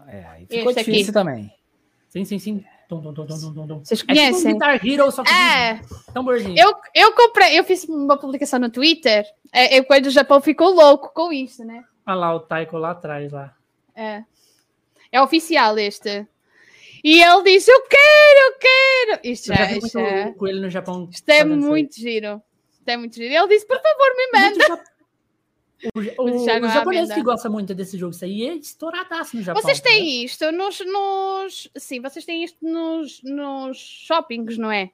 [0.07, 1.13] É, aí ficou este difícil aqui.
[1.13, 1.53] também.
[2.09, 2.65] Sim, sim, sim.
[2.89, 4.27] Vocês conhecem?
[4.27, 5.79] É tipo um Guitar Hero, só que é.
[6.11, 6.55] tamborzinho.
[6.57, 10.73] Eu, eu comprei, eu fiz uma publicação no Twitter, é, eu, quando o Japão ficou
[10.73, 11.83] louco com isso, né?
[12.05, 13.53] Olha lá o Taiko lá atrás, lá.
[13.95, 14.23] É.
[15.11, 16.27] É oficial este.
[17.03, 19.19] E ele disse: Eu quero, eu quero.
[19.23, 20.31] Isto já, já, isto é...
[20.33, 21.07] com ele no Japão.
[21.11, 22.41] Isto é muito giro.
[22.71, 23.33] Isto é muito giro.
[23.33, 24.83] Ele disse: Por favor, me manda.
[25.95, 29.61] O, o, o japonês que gosta muito desse jogo, isso aí é estouradaço no Japão.
[29.61, 30.25] Vocês têm né?
[30.25, 31.69] isto nos, nos.
[31.77, 34.91] Sim, vocês têm isto nos, nos shoppings, não é?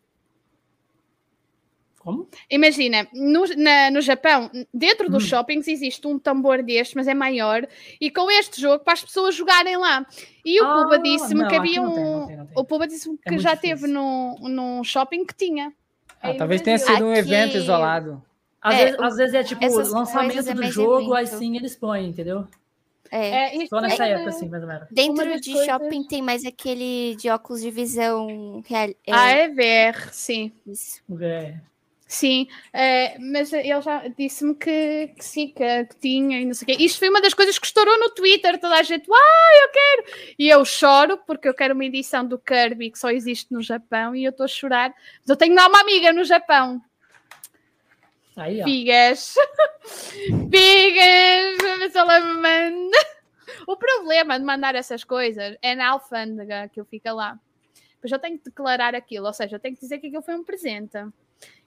[2.05, 2.29] Como?
[2.51, 5.27] Imagina, no, na, no Japão, dentro dos hum.
[5.27, 7.67] shoppings existe um tambor deste, mas é maior,
[7.99, 10.05] e com este jogo para as pessoas jogarem lá.
[10.45, 11.93] E o ah, Puba disse-me que havia um.
[11.95, 12.55] Tem, não tem, não tem.
[12.55, 13.77] O Puba disse-me é que já difícil.
[13.77, 15.73] teve num, num shopping que tinha.
[16.21, 17.03] Ah, talvez tenha sido Aqui...
[17.03, 18.23] um evento isolado.
[18.65, 21.35] Às, é, vezes, às vezes é tipo lançamento é do jogo, evento.
[21.35, 22.47] assim eles põem, entendeu?
[23.11, 24.87] É, é Só nessa época, assim, mais ou menos.
[24.89, 25.67] Dentro de coisas...
[25.67, 28.89] shopping tem mais aquele de óculos de visão real.
[29.05, 29.13] É...
[29.13, 30.51] Ah, é VR, sim.
[30.65, 30.99] Isso.
[31.07, 31.61] VR.
[32.07, 36.65] Sim, é, mas ele já disse-me que, que, sim, que, que, tinha e não sei
[36.65, 36.83] o quê.
[36.83, 40.35] Isto foi uma das coisas que estourou no Twitter, toda a gente, ah, eu quero!
[40.39, 44.15] E eu choro porque eu quero uma edição do Kirby que só existe no Japão
[44.15, 44.89] e eu estou a chorar.
[44.89, 46.81] Mas eu tenho lá uma amiga no Japão
[48.35, 48.63] Aí.
[48.63, 49.35] Figas.
[50.51, 51.91] Figas.
[51.91, 51.99] Se.
[53.67, 57.39] O problema de mandar essas coisas é na alfândega que eu fica lá.
[57.99, 60.35] Pois eu tenho que declarar aquilo, ou seja, eu tenho que dizer que aquilo foi
[60.35, 60.97] um presente.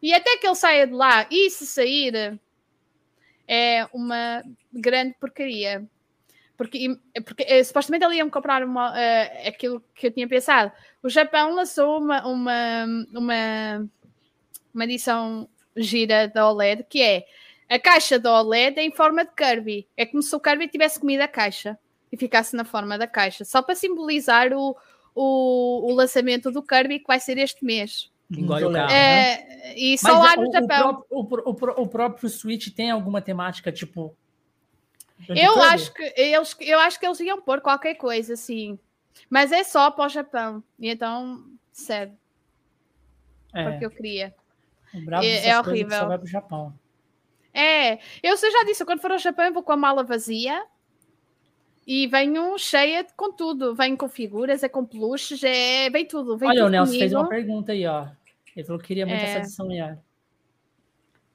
[0.00, 2.38] E até que ele saia de lá, e se sair,
[3.46, 4.42] é uma
[4.72, 5.84] grande porcaria.
[6.56, 10.72] Porque, porque eh, supostamente ele ia-me comprar uma, uh, aquilo que eu tinha pensado.
[11.02, 12.84] O Japão lançou uma, uma,
[13.14, 13.90] uma,
[14.74, 17.24] uma edição gira da OLED, que é
[17.68, 19.86] a caixa da OLED é em forma de Kirby.
[19.96, 21.78] É como se o Kirby tivesse comido a caixa
[22.10, 24.74] e ficasse na forma da caixa, só para simbolizar o,
[25.14, 28.10] o, o lançamento do Kirby que vai ser este mês.
[28.30, 29.74] Engole o carro, é, né?
[29.76, 31.04] E só lá no Japão.
[31.10, 34.14] O, o, o, próprio Switch tem alguma temática tipo.
[35.28, 38.78] Eu acho, que eles, eu acho que eles iam pôr qualquer coisa assim,
[39.28, 40.62] mas é só para o Japão.
[40.78, 41.42] E então,
[41.72, 42.16] sério.
[43.54, 43.70] É.
[43.70, 44.34] Porque eu queria.
[45.22, 45.98] É, é horrível.
[45.98, 46.74] Só vai pro Japão.
[47.52, 50.64] É, eu, eu já disse, quando for ao Japão, eu vou com a mala vazia
[51.86, 53.74] e venho cheia de, com tudo.
[53.74, 56.36] Vem com figuras, é com peluches, é vem tudo.
[56.36, 57.00] Vem Olha, tudo o Nelson comigo.
[57.00, 58.06] fez uma pergunta aí, ó.
[58.54, 59.24] Ele falou que queria muito é.
[59.24, 59.96] essa edição aí.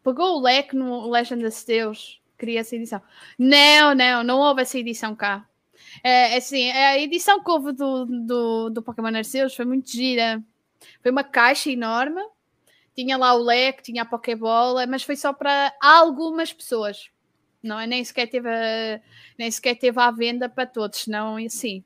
[0.04, 3.02] Pegou o leque no Legend of Deus, queria essa edição.
[3.40, 5.48] Não, não, não houve essa edição cá.
[6.04, 10.44] É, assim, a edição que houve do, do, do Pokémon Arceus foi muito gira.
[11.02, 12.22] Foi uma caixa enorme
[12.96, 17.10] tinha lá o leque, tinha a Pokébola, mas foi só para algumas pessoas.
[17.62, 17.88] Não é?
[17.88, 19.02] Nem sequer teve a,
[19.38, 21.84] nem sequer teve à venda para todos, senão assim.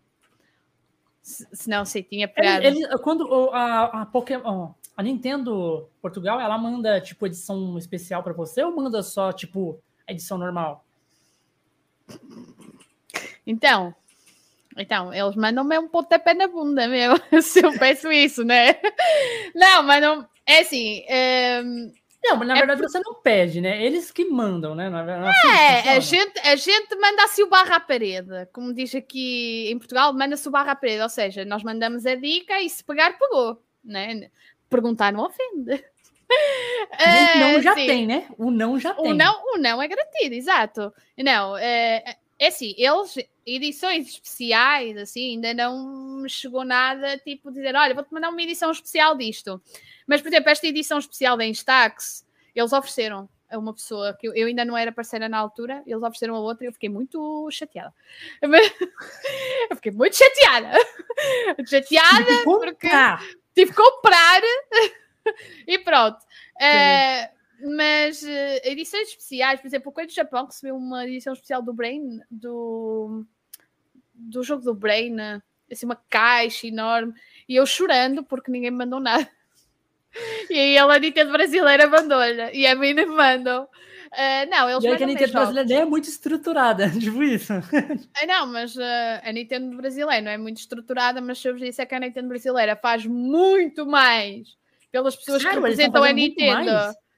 [1.22, 2.66] Senão sim, tinha pegado.
[2.66, 4.72] Ele, ele, quando a, a Pokémon.
[4.96, 10.40] A Nintendo Portugal, ela manda tipo edição especial para você ou manda só tipo edição
[10.40, 10.84] normal?
[13.46, 13.94] Então,
[14.76, 18.76] então, eles mandam-me um pontapé na bunda mesmo, se eu peço isso, né?
[19.56, 21.04] Não, mas não, é assim.
[21.08, 21.62] É...
[22.24, 22.90] Não, mas na é verdade por...
[22.90, 23.84] você não pede, né?
[23.84, 24.90] Eles que mandam, né?
[24.90, 25.48] Não é, assim
[25.88, 28.48] é a, gente, a gente manda-se o barra à parede.
[28.52, 31.02] Como diz aqui em Portugal, manda-se o barra à parede.
[31.02, 33.62] Ou seja, nós mandamos a dica e se pegar, pegou.
[33.84, 34.30] Né?
[34.70, 35.84] Perguntar não ofende.
[37.00, 37.88] O não já sim.
[37.88, 38.28] tem, né?
[38.38, 39.12] O não já tem.
[39.12, 40.94] O não, o não é garantido, exato.
[41.18, 42.04] Não, é,
[42.38, 43.16] é assim, eles,
[43.48, 49.16] edições especiais, assim, ainda não chegou nada, tipo, dizer, olha, vou-te mandar uma edição especial
[49.16, 49.62] disto.
[50.06, 54.36] Mas, por exemplo, esta edição especial da Instax, eles ofereceram a uma pessoa que eu,
[54.36, 57.50] eu, ainda não era parceira na altura, eles ofereceram a outra e eu fiquei muito
[57.50, 57.94] chateada.
[58.42, 60.72] eu fiquei muito chateada.
[61.66, 62.90] chateada porque
[63.56, 64.42] tive que comprar
[65.66, 66.18] e pronto.
[66.58, 67.38] Uh,
[67.78, 71.74] mas uh, edições especiais, por exemplo, o Coelho do Japão recebeu uma edição especial do
[71.74, 73.26] Brain, do,
[74.18, 75.16] do jogo do Brain,
[75.72, 77.14] assim, uma caixa enorme,
[77.48, 79.30] e eu chorando porque ninguém me mandou nada.
[80.50, 82.52] E aí ela, a Nintendo brasileira, mandou-lhe.
[82.54, 83.64] E a mim não mandam.
[83.64, 87.54] Uh, não, eles e aí que a Nintendo brasileira nem é muito estruturada, tipo isso.
[87.54, 91.62] Uh, não, mas uh, a Nintendo brasileira não é muito estruturada, mas se eu vos
[91.62, 94.58] disser que a Nintendo brasileira faz muito mais
[94.92, 96.72] pelas pessoas que representam a Nintendo.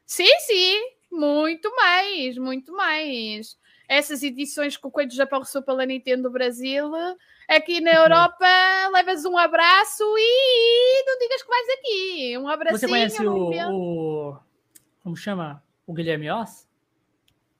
[0.05, 0.79] Sim, sim,
[1.11, 3.55] muito mais, muito mais.
[3.89, 6.91] Essas edições que o Coelho do Japão recebeu pela Nintendo Brasil
[7.49, 8.45] Aqui na Europa
[8.93, 12.37] levas um abraço e não digas que vais aqui.
[12.37, 12.79] Um abracinho.
[12.79, 14.37] Você conhece o, o,
[15.01, 15.63] Como chama?
[15.87, 16.69] O Guilherme Oss?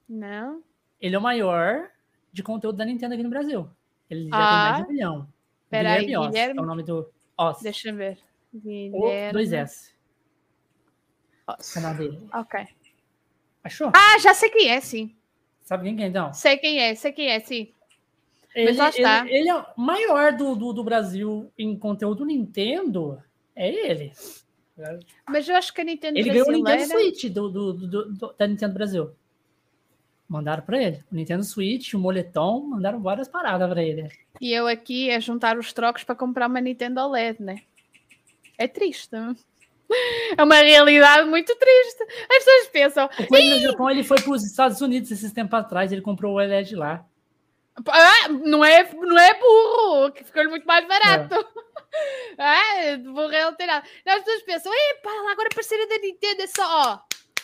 [0.08, 0.62] Não.
[1.00, 1.90] Ele é o maior
[2.32, 3.68] de conteúdo da Nintendo aqui no Brasil.
[4.08, 4.38] Ele já ah.
[4.38, 5.28] tem mais de um milhão.
[5.68, 7.60] Peraí, Guilherme, Oss, é o nome do Os.
[7.60, 8.18] Deixa eu ver.
[8.54, 9.30] Guilherme.
[9.30, 9.92] O, dois S.
[11.48, 11.74] Os.
[11.74, 12.28] Canal dele.
[12.32, 12.64] Ok.
[13.64, 13.90] Achou?
[13.92, 15.16] Ah, já sei quem é, sim.
[15.70, 16.32] Sabe quem é, então?
[16.32, 17.72] Sei quem é, sei quem é, sim.
[18.56, 19.24] Ele, Mas está.
[19.24, 23.22] Ele, ele é o maior do, do, do, Brasil em conteúdo Nintendo.
[23.54, 24.12] É ele.
[25.28, 28.34] Mas eu acho que a Nintendo Ele ganhou o Nintendo Switch do, do, do, do,
[28.36, 29.12] da Nintendo Brasil.
[30.28, 31.04] Mandaram para ele.
[31.12, 34.08] O Nintendo Switch, o moletom, mandaram várias paradas para ele.
[34.40, 37.62] E eu aqui é juntar os trocos para comprar uma Nintendo OLED, né?
[38.58, 39.08] É triste.
[40.36, 42.02] É uma realidade muito triste.
[42.30, 43.10] As pessoas pensam.
[43.18, 46.36] Depois no Japão ele foi para os Estados Unidos esses tempos atrás, ele comprou o
[46.36, 47.04] OLED lá.
[47.88, 51.34] Ah, não é, não é burro, que ficou muito mais barato.
[52.38, 53.86] É, é burro é alterado.
[54.06, 56.98] As pessoas pensam, epa, agora a parceira da Nintendo é só, ó,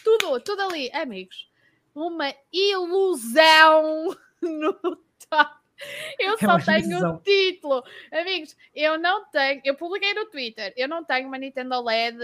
[0.05, 0.91] tudo, tudo ali.
[0.93, 1.49] Amigos,
[1.95, 4.73] uma ilusão no
[5.29, 5.66] top.
[6.19, 7.85] Eu é só tenho o título.
[8.13, 9.61] Amigos, eu não tenho.
[9.65, 10.73] Eu publiquei no Twitter.
[10.77, 12.19] Eu não tenho uma Nintendo LED.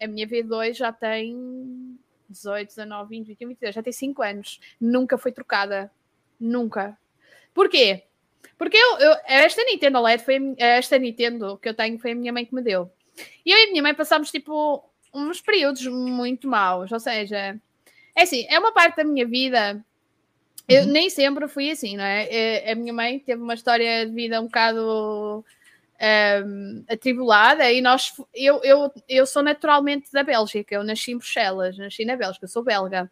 [0.00, 1.98] A, minha V2 já tem
[2.28, 3.74] 18, 19, 20, 21, 22.
[3.74, 4.60] Já tem 5 anos.
[4.80, 5.90] Nunca foi trocada.
[6.38, 6.96] Nunca.
[7.54, 8.04] Porquê?
[8.56, 12.32] Porque eu, eu, esta Nintendo LED foi esta Nintendo que eu tenho foi a minha
[12.32, 12.90] mãe que me deu.
[13.44, 17.58] E eu e a minha mãe passámos tipo uns períodos muito maus, ou seja,
[18.14, 19.84] é assim, é uma parte da minha vida.
[20.70, 20.92] Eu uhum.
[20.92, 22.28] nem sempre fui assim, não é?
[22.30, 22.72] é?
[22.72, 25.44] A minha mãe teve uma história de vida um bocado
[26.46, 31.76] um, atribulada e nós, eu, eu, eu sou naturalmente da Bélgica, eu nasci em Bruxelas,
[31.76, 33.10] nasci na Bélgica, eu sou belga.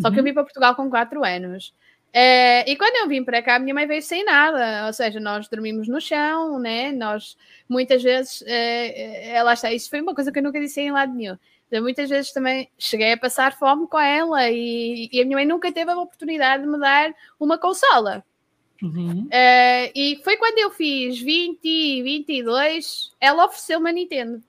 [0.00, 0.24] Só que eu uhum.
[0.24, 1.74] vim para Portugal com 4 anos.
[2.12, 5.20] É, e quando eu vim para cá, a minha mãe veio sem nada, ou seja,
[5.20, 6.90] nós dormimos no chão, né?
[6.90, 7.36] Nós
[7.68, 11.14] muitas vezes, é, ela está, isso foi uma coisa que eu nunca disse em lado
[11.14, 11.36] nenhum.
[11.70, 15.46] Eu, muitas vezes também cheguei a passar fome com ela e, e, a minha mãe
[15.46, 18.24] nunca teve a oportunidade de me dar uma consola.
[18.82, 19.28] Uhum.
[19.30, 24.42] É, e foi quando eu fiz 20, 22, ela ofereceu uma Nintendo.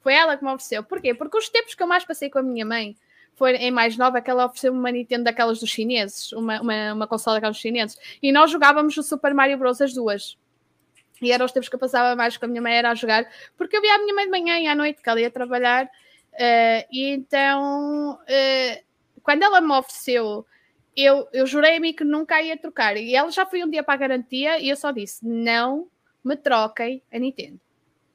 [0.00, 0.82] Foi ela que me ofereceu.
[0.82, 1.14] Porquê?
[1.14, 2.96] Porque os tempos que eu mais passei com a minha mãe
[3.34, 7.06] foi em mais nova que ela ofereceu uma Nintendo daquelas dos chineses, uma, uma, uma
[7.06, 7.98] consola daquelas dos chineses.
[8.22, 9.80] E nós jogávamos o Super Mario Bros.
[9.80, 10.36] as duas.
[11.20, 13.24] E eram os tempos que eu passava mais com a minha mãe era a jogar,
[13.56, 15.88] porque eu via a minha mãe de manhã e à noite, que ela ia trabalhar.
[16.34, 18.84] Uh, e então, uh,
[19.22, 20.46] quando ela me ofereceu,
[20.96, 22.96] eu, eu jurei a mim que nunca ia trocar.
[22.96, 25.88] E ela já foi um dia para a garantia e eu só disse: não
[26.24, 27.60] me troquem a Nintendo,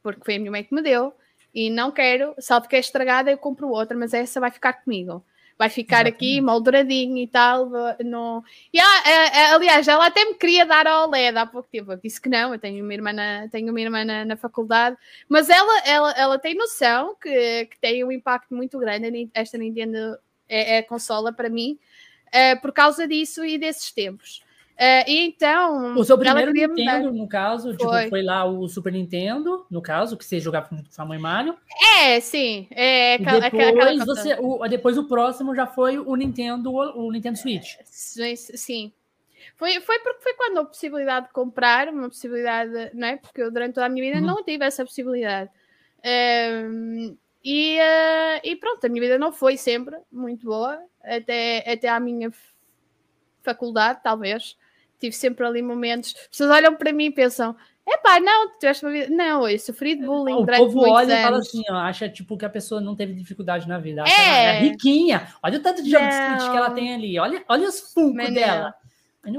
[0.02, 1.14] porque foi a minha mãe que me deu
[1.53, 5.23] e não quero, salvo que é estragada, eu compro outra, mas essa vai ficar comigo.
[5.57, 6.15] Vai ficar Exatamente.
[6.15, 7.69] aqui molduradinho e tal.
[8.05, 8.43] No...
[8.71, 11.91] E, ah, aliás, ela até me queria dar a OLED há pouco tempo.
[11.91, 14.95] Eu disse que não, eu tenho uma irmã na, tenho uma irmã na, na faculdade,
[15.27, 19.29] mas ela, ela, ela tem noção que, que tem um impacto muito grande.
[19.34, 20.17] Esta Nintendo
[20.47, 21.79] é, é consola para mim,
[22.31, 24.43] é, por causa disso e desses tempos.
[24.77, 25.95] Uh, e então.
[25.97, 27.97] O seu primeiro Nintendo, no caso, tipo, foi.
[27.97, 31.57] Tipo, foi lá o Super Nintendo, no caso, que você jogava com sua mãe Mario.
[31.99, 32.67] É, sim.
[32.69, 37.39] É, aquela, depois, aquela você, o, depois o próximo já foi o Nintendo, o Nintendo
[37.39, 37.73] Switch.
[37.91, 38.93] Sim.
[39.55, 43.17] Foi, foi porque foi quando a possibilidade de comprar, uma possibilidade, não é?
[43.17, 44.35] Porque eu durante toda a minha vida uhum.
[44.35, 45.49] não tive essa possibilidade.
[46.05, 51.89] Um, e, uh, e pronto, a minha vida não foi sempre muito boa, até, até
[51.89, 52.31] à minha
[53.41, 54.55] faculdade, talvez
[54.99, 56.15] tive sempre ali momentos.
[56.17, 57.55] As pessoas olham para mim e pensam:
[57.87, 59.07] epá, não, tu tiveste uma vida.
[59.09, 60.33] Não, eu sofri de bullying.
[60.33, 61.19] O povo olha anos.
[61.19, 64.03] e fala assim: ó, acha tipo que a pessoa não teve dificuldade na vida.
[64.07, 64.57] É.
[64.57, 65.27] é riquinha.
[65.41, 67.17] Olha o tanto de de que ela tem ali.
[67.17, 68.75] Olha, olha os funcos dela.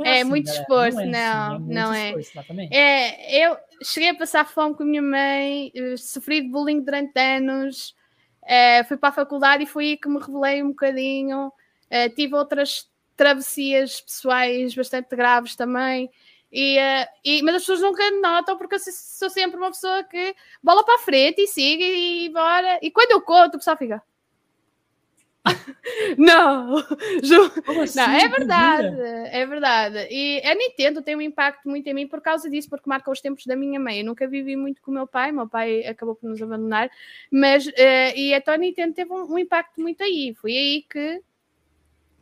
[0.04, 2.08] É, é assim, muito esforço, não, é, assim, não é.
[2.20, 6.82] Esforço, é, eu cheguei a passar fome com a minha mãe, eh, sofri de bullying
[6.82, 7.94] durante anos,
[8.44, 11.50] é, fui para a faculdade e foi aí que me revelei um bocadinho.
[11.88, 12.86] É, tive outras
[13.18, 16.08] travessias pessoais bastante graves também.
[16.50, 20.34] E, uh, e, mas as pessoas nunca notam porque eu sou sempre uma pessoa que
[20.62, 22.78] bola para a frente e siga e bora.
[22.80, 24.02] E quando eu conto, o pessoal fica.
[26.18, 29.00] não, assim, não, é verdade,
[29.32, 30.08] é verdade.
[30.10, 33.20] E a Nintendo tem um impacto muito em mim por causa disso, porque marca os
[33.20, 34.00] tempos da minha mãe.
[34.00, 36.90] Eu nunca vivi muito com o meu pai, meu pai acabou por nos abandonar,
[37.30, 40.34] mas uh, e então a Nintendo teve um, um impacto muito aí.
[40.40, 41.22] Foi aí que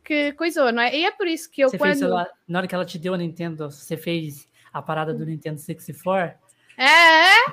[0.07, 0.95] que coisou, não é?
[0.95, 1.99] E é por isso que eu você quando...
[1.99, 5.59] Fez, na hora que ela te deu a Nintendo, você fez a parada do Nintendo
[5.59, 6.39] 64?
[6.77, 7.51] É?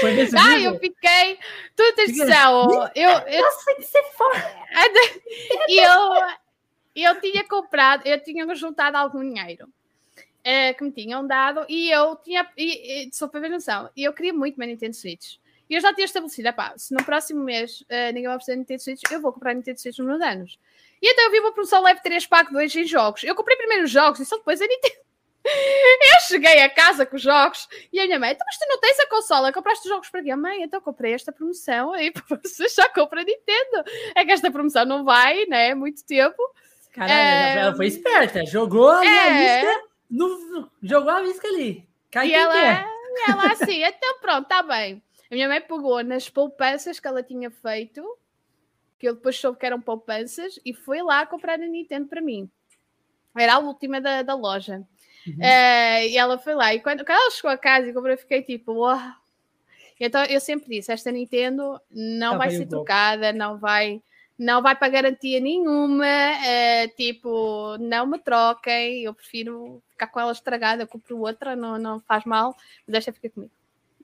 [0.00, 1.38] Foi desse Ah, eu fiquei
[1.74, 2.90] tudo céu.
[2.94, 4.36] Eu, eu, eu sei que você foi.
[5.68, 6.22] E eu,
[6.94, 9.68] eu tinha comprado, eu tinha juntado algum dinheiro
[10.44, 14.04] é, que me tinham dado e eu tinha, e, e, só para ver noção, e
[14.04, 15.38] eu queria muito uma Nintendo Switch.
[15.68, 18.82] E eu já tinha estabelecido, pá, se no próximo mês uh, ninguém vai oferecer Nintendo
[18.82, 20.58] Switch, eu vou comprar Nintendo Switch nos meus anos.
[21.06, 23.22] E então eu vi uma promoção leve 3 pack 2 em jogos.
[23.22, 25.06] Eu comprei primeiro os jogos e só depois a Nintendo.
[25.46, 28.80] Eu cheguei a casa com os jogos e a minha mãe, então, mas tu não
[28.80, 30.34] tens a consola, compraste os jogos para quê?
[30.34, 33.84] Mãe, então comprei esta promoção e você já compra Nintendo.
[34.16, 35.76] É que esta promoção não vai, né?
[35.76, 36.42] Muito tempo.
[36.92, 37.60] Caralho, é...
[37.60, 39.80] ela foi esperta, jogou a é...
[40.10, 40.68] no...
[40.82, 41.88] jogou a isca ali.
[42.10, 42.84] Cai e ela,
[43.28, 45.00] ela assim, então pronto, tá bem.
[45.30, 48.02] A minha mãe pegou nas poupanças que ela tinha feito,
[49.06, 52.50] que eu depois soube que eram poupanças, e foi lá comprar a Nintendo para mim.
[53.36, 54.82] Era a última da, da loja.
[55.26, 55.34] Uhum.
[55.34, 56.74] Uh, e ela foi lá.
[56.74, 58.98] E quando, quando ela chegou a casa e comprou, eu fiquei tipo, uau.
[60.00, 64.02] Então eu sempre disse: esta Nintendo não tá vai ser trocada, não vai,
[64.38, 66.04] não vai para garantia nenhuma.
[66.04, 69.02] Uh, tipo, não me troquem.
[69.02, 70.82] Eu prefiro ficar com ela estragada.
[70.82, 72.56] Eu compro outra, não, não faz mal,
[72.86, 73.52] mas esta fica comigo.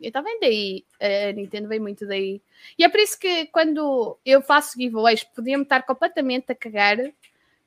[0.03, 2.41] Então vem daí, a Nintendo vem muito daí.
[2.79, 6.99] E é por isso que quando eu faço giveaways, podia-me estar completamente a cagar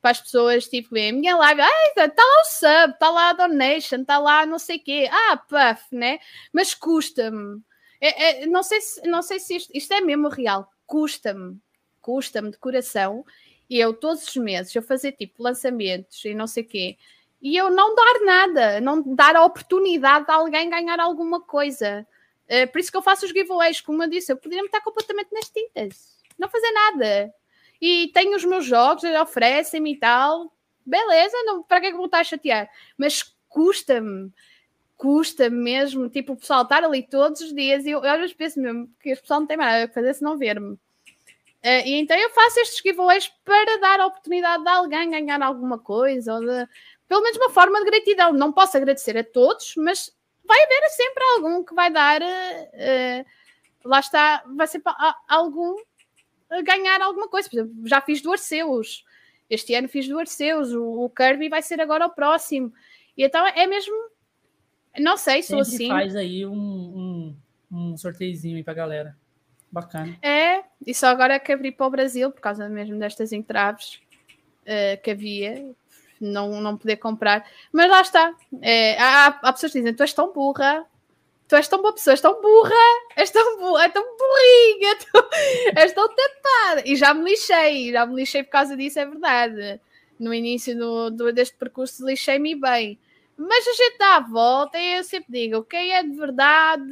[0.00, 1.60] para as pessoas, tipo, a minha live,
[1.96, 5.36] está lá o sub, está lá a donation, está lá não sei o quê, ah,
[5.36, 6.18] puff, né?
[6.52, 7.60] Mas custa-me.
[8.00, 11.58] É, é, não sei se, não sei se isto, isto é mesmo real, custa-me,
[12.00, 13.24] custa-me de coração.
[13.68, 16.96] E eu, todos os meses, eu fazer tipo lançamentos e não sei o quê,
[17.42, 22.06] e eu não dar nada, não dar a oportunidade de alguém ganhar alguma coisa.
[22.48, 25.32] Uh, por isso que eu faço os giveaways, como eu disse, eu poderia-me estar completamente
[25.32, 27.34] nas tintas, não fazer nada
[27.80, 30.52] e tenho os meus jogos, oferecem-me e tal.
[30.84, 32.70] Beleza, não, para que é que vou estar a chatear?
[32.96, 34.32] Mas custa-me,
[34.96, 38.34] custa mesmo, tipo, o pessoal estar ali todos os dias e eu, eu às vezes
[38.34, 40.74] penso mesmo que o pessoal não tem nada a fazer se não ver-me.
[40.74, 45.78] Uh, e então eu faço estes giveaways para dar a oportunidade de alguém ganhar alguma
[45.78, 46.68] coisa, ou de,
[47.08, 48.32] pelo menos uma forma de gratidão.
[48.32, 50.14] Não posso agradecer a todos, mas
[50.46, 52.22] vai haver sempre algum que vai dar.
[52.22, 53.24] Uh,
[53.84, 54.82] lá está, vai ser
[55.28, 55.76] algum
[56.64, 57.48] ganhar alguma coisa.
[57.48, 59.04] Por exemplo, já fiz do Arceus.
[59.48, 60.72] Este ano fiz do Arceus.
[60.72, 62.72] O, o Kirby vai ser agora o próximo.
[63.16, 63.94] E então é mesmo.
[64.98, 65.88] Não sei, sou Sempre assim.
[65.88, 67.36] faz aí um, um,
[67.70, 69.16] um sorteiozinho aí pra galera.
[69.70, 70.16] Bacana.
[70.22, 74.00] É, e só agora que abri para o Brasil, por causa mesmo destas entraves
[74.62, 75.74] uh, que havia,
[76.20, 77.46] não, não poder comprar.
[77.72, 78.34] Mas lá está.
[78.62, 80.86] É, há, há pessoas que dizem: Tu és tão burra,
[81.48, 82.74] tu és tão boa pessoa, és tão burra,
[83.16, 85.28] és tão burra, és tão burrinha, tu,
[85.76, 86.82] és tão tapada.
[86.84, 89.80] E já me lixei, já me lixei por causa disso, é verdade.
[90.18, 92.98] No início do, do deste percurso lixei-me bem.
[93.38, 96.90] Mas a gente dá a volta e eu sempre digo, quem é de verdade,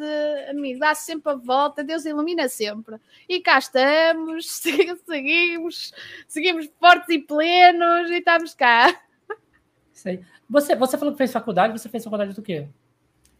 [0.50, 2.96] amigo, dá sempre a volta, Deus ilumina sempre.
[3.26, 4.50] E cá estamos,
[5.06, 5.94] seguimos,
[6.28, 8.94] seguimos fortes e plenos e estamos cá.
[9.94, 10.20] Sei.
[10.50, 12.68] Você, você falou que fez faculdade, você fez faculdade do quê?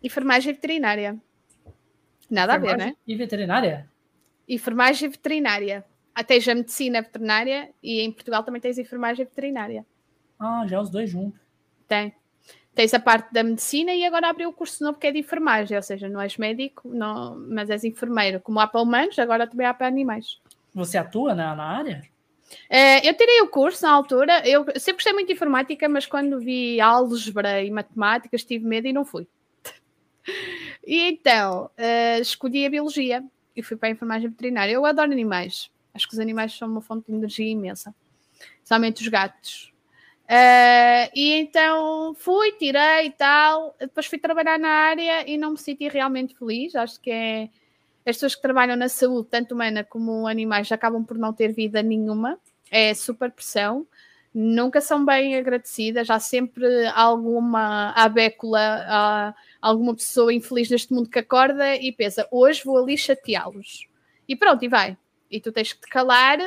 [0.02, 1.20] Enfermagem veterinária.
[2.31, 2.97] Nada Enfermagem a ver, né?
[3.06, 3.90] E veterinária?
[4.48, 5.85] Enfermagem veterinária.
[6.14, 9.85] Até já medicina veterinária e em Portugal também tens enfermagem veterinária.
[10.39, 11.40] Ah, já os dois juntos.
[11.89, 12.14] Tem.
[12.72, 15.76] Tens a parte da medicina e agora abriu o curso novo que é de enfermagem,
[15.76, 18.40] ou seja, não és médico, não, mas és enfermeiro.
[18.40, 20.40] Como há para humanos, agora também há para animais.
[20.72, 22.02] Você atua na, na área?
[22.68, 26.40] É, eu tirei o curso na altura, eu sempre gostei muito de informática, mas quando
[26.40, 29.26] vi álgebra e matemática tive medo e não fui.
[30.86, 33.24] E então, uh, escolhi a biologia
[33.56, 34.72] e fui para a enfermagem veterinária.
[34.72, 35.70] Eu adoro animais.
[35.94, 37.94] Acho que os animais são uma fonte de energia imensa.
[38.62, 39.72] Somente os gatos.
[40.24, 43.76] Uh, e então fui, tirei e tal.
[43.78, 46.74] Depois fui trabalhar na área e não me senti realmente feliz.
[46.74, 47.48] Acho que é.
[48.06, 51.82] As pessoas que trabalham na saúde, tanto humana como animais, acabam por não ter vida
[51.82, 52.39] nenhuma.
[52.70, 53.86] É super pressão
[54.35, 59.32] nunca são bem agradecidas, há sempre alguma abécula,
[59.62, 63.86] alguma pessoa infeliz neste mundo que acorda e pensa, hoje vou ali chateá-los.
[64.28, 64.98] E pronto, e vai.
[65.31, 66.39] E tu tens que te calar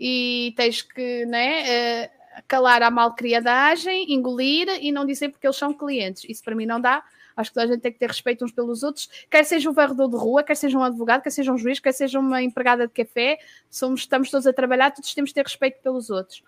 [0.00, 5.74] e tens que né, uh, calar a malcriadagem, engolir e não dizer porque eles são
[5.74, 6.24] clientes.
[6.28, 7.04] Isso para mim não dá.
[7.36, 10.08] Acho que a gente tem que ter respeito uns pelos outros, quer seja um varredor
[10.08, 12.92] de rua, quer seja um advogado, quer seja um juiz, quer seja uma empregada de
[12.92, 13.38] café,
[13.68, 16.38] somos, estamos todos a trabalhar, todos temos que ter respeito pelos outros.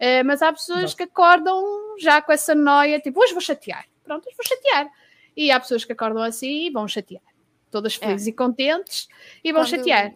[0.00, 1.62] Uh, mas há pessoas que acordam
[1.98, 3.86] já com essa noia, tipo, hoje vou chatear.
[4.02, 4.90] Pronto, hoje vou chatear.
[5.36, 7.22] E há pessoas que acordam assim e vão chatear.
[7.70, 8.06] Todas é.
[8.06, 8.30] felizes é.
[8.30, 9.08] e contentes
[9.44, 10.14] e vão quando, chatear.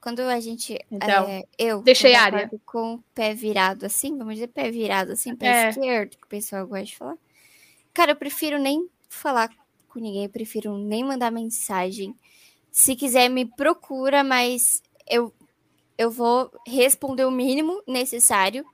[0.00, 0.78] Quando a gente.
[0.90, 1.82] Então, é, eu.
[1.82, 2.50] Deixei a área.
[2.66, 5.68] Com o pé virado assim, vamos dizer, pé virado assim, pé é.
[5.70, 7.16] esquerdo, que o pessoal gosta de falar.
[7.94, 9.50] Cara, eu prefiro nem falar
[9.88, 12.14] com ninguém, eu prefiro nem mandar mensagem.
[12.70, 15.32] Se quiser, me procura, mas eu,
[15.96, 18.64] eu vou responder o mínimo necessário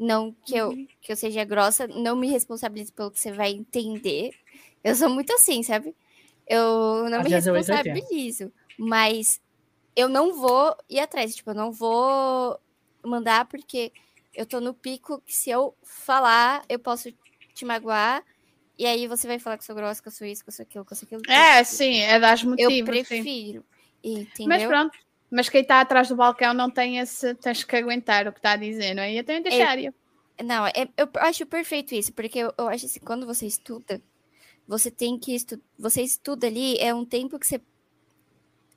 [0.00, 0.88] não que eu, uhum.
[1.02, 4.30] que eu seja grossa, não me responsabilize pelo que você vai entender.
[4.82, 5.94] Eu sou muito assim, sabe?
[6.46, 9.42] Eu não Às me responsabilizo, mas
[9.94, 11.36] eu não vou ir atrás.
[11.36, 12.58] Tipo, eu não vou
[13.04, 13.92] mandar porque
[14.34, 17.12] eu tô no pico que se eu falar, eu posso
[17.52, 18.24] te magoar
[18.80, 20.54] e aí você vai falar que eu sou grossa, que eu sou isso, que eu
[20.54, 21.20] sou aquilo, que eu sou aquilo.
[21.28, 22.78] É, sim, é das motivos.
[22.78, 23.64] Eu prefiro.
[24.02, 24.46] Entendeu?
[24.48, 24.98] Mas pronto,
[25.30, 27.34] mas quem está atrás do balcão não tem esse.
[27.34, 29.12] Tens que aguentar o que está a dizer, não é?
[29.12, 29.78] Eu tenho de deixar.
[29.78, 29.92] É,
[30.42, 34.00] não, é, eu acho perfeito isso, porque eu, eu acho assim, quando você estuda,
[34.66, 35.62] você tem que estudar.
[35.78, 37.60] Você estuda ali, é um tempo que você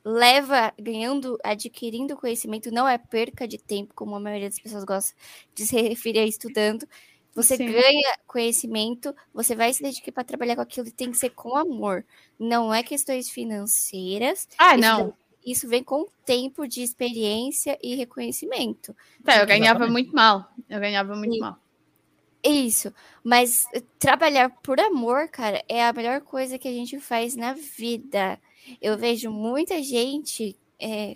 [0.04, 5.14] leva ganhando, adquirindo conhecimento, não é perca de tempo, como a maioria das pessoas gosta
[5.54, 6.86] de se referir a estudando.
[7.34, 7.66] Você Sim.
[7.72, 11.56] ganha conhecimento, você vai se dedicar para trabalhar com aquilo e tem que ser com
[11.56, 12.04] amor.
[12.38, 14.48] Não é questões financeiras.
[14.56, 15.14] Ah, não.
[15.44, 18.96] Isso vem com tempo de experiência e reconhecimento.
[19.22, 19.92] Tá, eu ganhava Exatamente.
[19.92, 20.48] muito mal.
[20.70, 21.58] Eu ganhava muito e, mal.
[22.42, 22.92] Isso.
[23.22, 27.52] Mas eh, trabalhar por amor, cara, é a melhor coisa que a gente faz na
[27.52, 28.38] vida.
[28.80, 31.14] Eu vejo muita gente, é,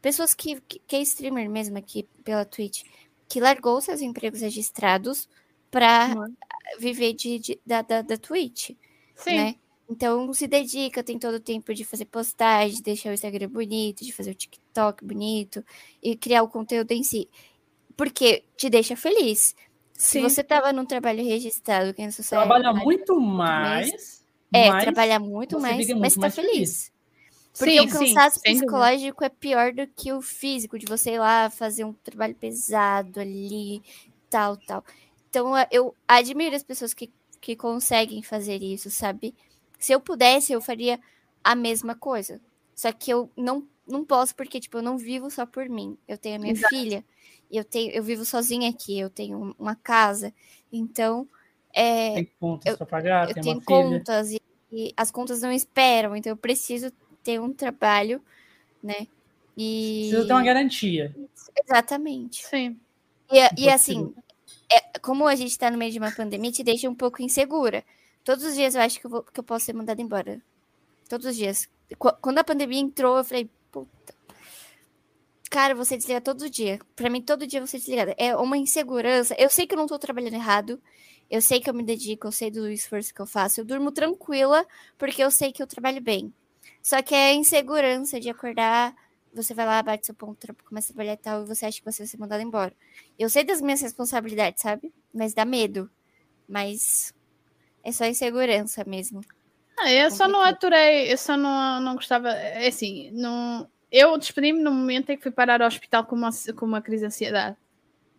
[0.00, 2.82] pessoas que, que, que é streamer mesmo aqui pela Twitch,
[3.28, 5.28] que largou seus empregos registrados
[5.70, 6.34] para uhum.
[6.78, 8.70] viver de, de, da, da, da Twitch.
[9.16, 9.36] Sim.
[9.36, 9.54] Né?
[9.88, 14.04] Então se dedica, tem todo o tempo de fazer postagem, de deixar o Instagram bonito,
[14.04, 15.64] de fazer o TikTok bonito
[16.02, 17.28] e criar o conteúdo em si.
[17.96, 19.54] Porque te deixa feliz.
[19.92, 20.18] Sim.
[20.18, 24.24] Se você estava num trabalho registrado, que é Trabalha muito mais.
[24.52, 26.52] É, trabalha muito mais, muito mas está feliz.
[26.52, 26.93] feliz.
[27.56, 31.18] Porque sim, o cansaço sim, psicológico é pior do que o físico, de você ir
[31.20, 33.80] lá fazer um trabalho pesado ali,
[34.28, 34.84] tal, tal.
[35.30, 39.34] Então, eu admiro as pessoas que, que conseguem fazer isso, sabe?
[39.78, 40.98] Se eu pudesse, eu faria
[41.42, 42.40] a mesma coisa.
[42.74, 45.96] Só que eu não, não posso, porque, tipo, eu não vivo só por mim.
[46.08, 46.68] Eu tenho a minha Exato.
[46.68, 47.04] filha,
[47.50, 50.34] eu, tenho, eu vivo sozinha aqui, eu tenho uma casa.
[50.72, 51.28] Então,
[51.72, 54.40] é, tem contas para pagar, eu tem tenho contas e,
[54.72, 56.92] e, as contas não esperam, então eu preciso
[57.24, 58.22] ter um trabalho,
[58.82, 59.08] né?
[59.56, 60.08] E...
[60.10, 61.14] Precisa ter uma garantia.
[61.64, 62.46] Exatamente.
[62.46, 62.78] Sim.
[63.32, 64.14] E, e assim,
[64.70, 67.82] é, como a gente está no meio de uma pandemia, te deixa um pouco insegura.
[68.22, 70.40] Todos os dias eu acho que eu, vou, que eu posso ser mandada embora.
[71.08, 71.68] Todos os dias.
[71.98, 74.14] Quando a pandemia entrou, eu falei, puta.
[75.50, 76.78] Cara, você desliga todo dia.
[76.96, 78.14] Pra mim, todo dia você desligada.
[78.18, 79.34] É uma insegurança.
[79.38, 80.80] Eu sei que eu não tô trabalhando errado.
[81.30, 83.60] Eu sei que eu me dedico, eu sei do esforço que eu faço.
[83.60, 84.66] Eu durmo tranquila,
[84.98, 86.32] porque eu sei que eu trabalho bem.
[86.84, 88.94] Só que é insegurança de acordar,
[89.32, 91.90] você vai lá, bate seu ponto, começa a trabalhar e tal, e você acha que
[91.90, 92.74] você vai ser mandado embora.
[93.18, 94.92] Eu sei das minhas responsabilidades, sabe?
[95.12, 95.90] Mas dá medo.
[96.46, 97.14] Mas
[97.82, 99.22] é só insegurança mesmo.
[99.78, 102.28] Ah, eu só não aturei, eu só não, não gostava.
[102.28, 106.28] É assim, não, eu despedi-me no momento em que fui parar ao hospital com uma,
[106.54, 107.56] com uma crise de ansiedade.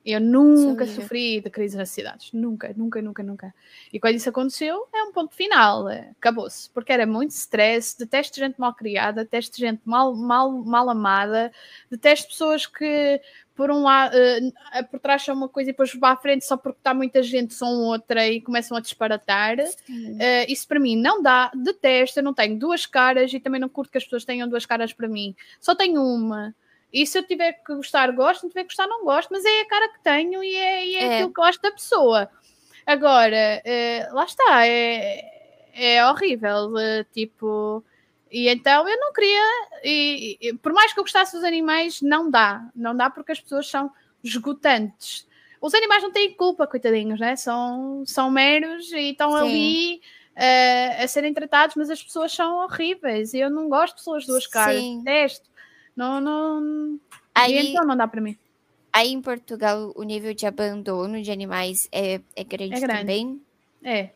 [0.06, 2.30] Eu nunca sofri de crise de ansiedade.
[2.32, 3.56] Nunca, nunca, nunca, nunca.
[3.92, 5.90] E quando isso aconteceu, é um ponto final.
[5.90, 6.70] É, Acabou-se.
[6.70, 11.52] Porque era muito stress, detesto gente mal criada, detesto gente mal, mal, mal amada,
[11.90, 13.20] detesto pessoas que
[13.56, 16.58] por um lado, uh, por trás são uma coisa e depois para a frente só
[16.58, 19.58] porque está muita gente são outra e começam a disparatar.
[19.58, 23.70] Uh, isso para mim não dá, detesto, eu não tenho duas caras e também não
[23.70, 25.34] curto que as pessoas tenham duas caras para mim.
[25.60, 26.54] Só tenho uma.
[26.96, 29.44] E se eu tiver que gostar, gosto, se não tiver que gostar, não gosto, mas
[29.44, 31.14] é a cara que tenho e é, e é, é.
[31.16, 32.30] aquilo que eu gosto da pessoa.
[32.88, 35.22] Agora, uh, lá está, é,
[35.74, 36.72] é horrível,
[37.12, 37.84] tipo
[38.32, 39.42] e então eu não queria,
[39.84, 43.42] e, e, por mais que eu gostasse dos animais, não dá, não dá porque as
[43.42, 43.92] pessoas são
[44.24, 45.28] esgotantes.
[45.62, 47.36] Os animais não têm culpa, coitadinhos, né?
[47.36, 49.38] São, são meros e estão Sim.
[49.38, 50.02] ali
[50.36, 54.26] uh, a serem tratados, mas as pessoas são horríveis e eu não gosto de pessoas
[54.26, 55.50] duas caras, detesto.
[55.96, 57.00] Não, não.
[57.34, 58.38] Aí, e então não dá para mim.
[58.92, 63.00] Aí em Portugal o nível de abandono de animais é, é grande, é grande.
[63.00, 63.42] também?
[63.84, 64.10] É.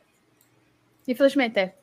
[1.08, 1.76] Infelizmente é.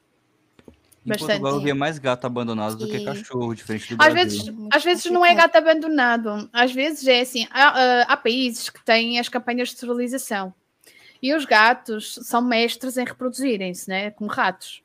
[1.05, 1.29] Em Bastante.
[1.29, 4.45] Portugal eu via mais gato abandonado do que cachorro, diferente do às Brasil.
[4.45, 8.85] Vezes, às vezes não é gato abandonado, às vezes é assim, há, há países que
[8.85, 10.53] têm as campanhas de esterilização
[11.23, 14.83] e os gatos são mestres em reproduzirem-se, né, como ratos.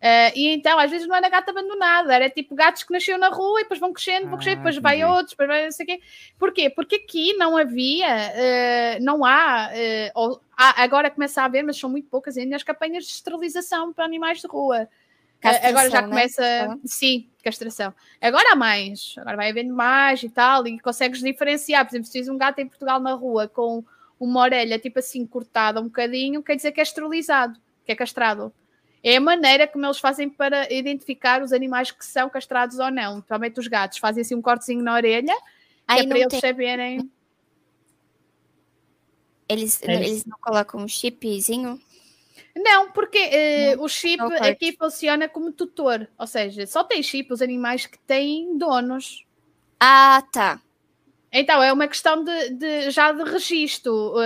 [0.00, 3.28] Uh, e então, às vezes não era gato abandonado, era tipo gatos que nasceram na
[3.28, 5.86] rua e depois vão crescendo, vão crescendo, depois vai outros, depois vai não sei o
[5.86, 6.00] quê.
[6.38, 6.70] Porquê?
[6.70, 11.78] Porque aqui não havia, uh, não há, uh, ou, há, agora começa a haver, mas
[11.78, 14.88] são muito poucas ainda, as campanhas de esterilização para animais de rua.
[15.38, 16.08] Castração, agora já né?
[16.08, 16.42] começa.
[16.42, 16.78] Né?
[16.84, 17.94] Sim, castração.
[18.20, 19.14] Agora há mais.
[19.18, 20.66] Agora vai havendo mais e tal.
[20.66, 21.84] E consegues diferenciar.
[21.84, 23.82] Por exemplo, se tens um gato em Portugal na rua com
[24.18, 28.52] uma orelha tipo assim cortada um bocadinho, quer dizer que é esterilizado, que é castrado.
[29.02, 33.14] É a maneira como eles fazem para identificar os animais que são castrados ou não.
[33.14, 35.34] Principalmente os gatos fazem assim um cortezinho na orelha,
[35.88, 36.40] que é para eles tem...
[36.40, 37.10] saberem.
[39.48, 41.80] Eles, é eles não colocam um chipzinho?
[42.54, 43.18] Não, porque
[43.76, 47.98] uh, o chip aqui funciona como tutor, ou seja, só tem chip os animais que
[47.98, 49.24] têm donos.
[49.78, 50.60] Ah, tá.
[51.32, 54.20] Então é uma questão de, de já de registro, uh,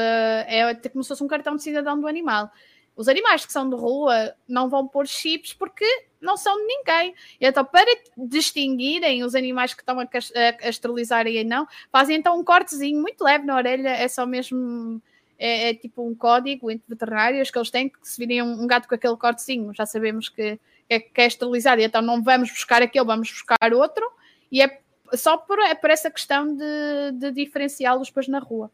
[0.46, 2.50] é como se fosse um cartão de cidadão do animal.
[2.96, 5.84] Os animais que são de rua não vão pôr chips porque
[6.20, 7.14] não são de ninguém.
[7.40, 12.16] E então, para distinguirem os animais que estão a, a, a esterilizarem e não, fazem
[12.16, 15.00] então um cortezinho muito leve na orelha, é só mesmo.
[15.36, 18.66] É, é tipo um código entre veterinários que eles têm que se virem um, um
[18.68, 22.52] gato com aquele cortezinho, já sabemos que, é, que é esterilizado, e então não vamos
[22.52, 24.08] buscar aquele, vamos buscar outro,
[24.50, 24.80] e é
[25.14, 28.70] só por, é por essa questão de, de diferenciá-los depois na rua.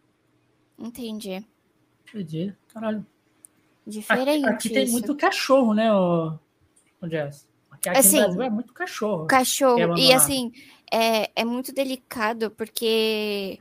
[0.78, 1.42] Entendi.
[2.06, 2.54] Entendi.
[2.72, 3.06] Caralho.
[3.90, 4.44] Diferente.
[4.44, 6.38] Aqui, aqui tem muito cachorro, né, o,
[7.00, 7.48] o Jazz?
[7.70, 9.26] Aqui, aqui assim, no Brasil é muito cachorro.
[9.26, 9.98] Cachorro.
[9.98, 10.52] E assim,
[10.92, 13.58] é, é muito delicado porque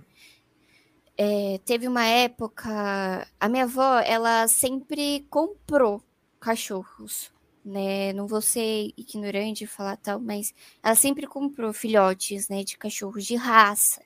[1.17, 3.27] é, teve uma época.
[3.39, 6.03] A minha avó, ela sempre comprou
[6.39, 7.31] cachorros.
[7.65, 8.13] Né?
[8.13, 13.25] Não vou ser ignorante e falar tal, mas ela sempre comprou filhotes, né, de cachorros
[13.25, 14.01] de raça.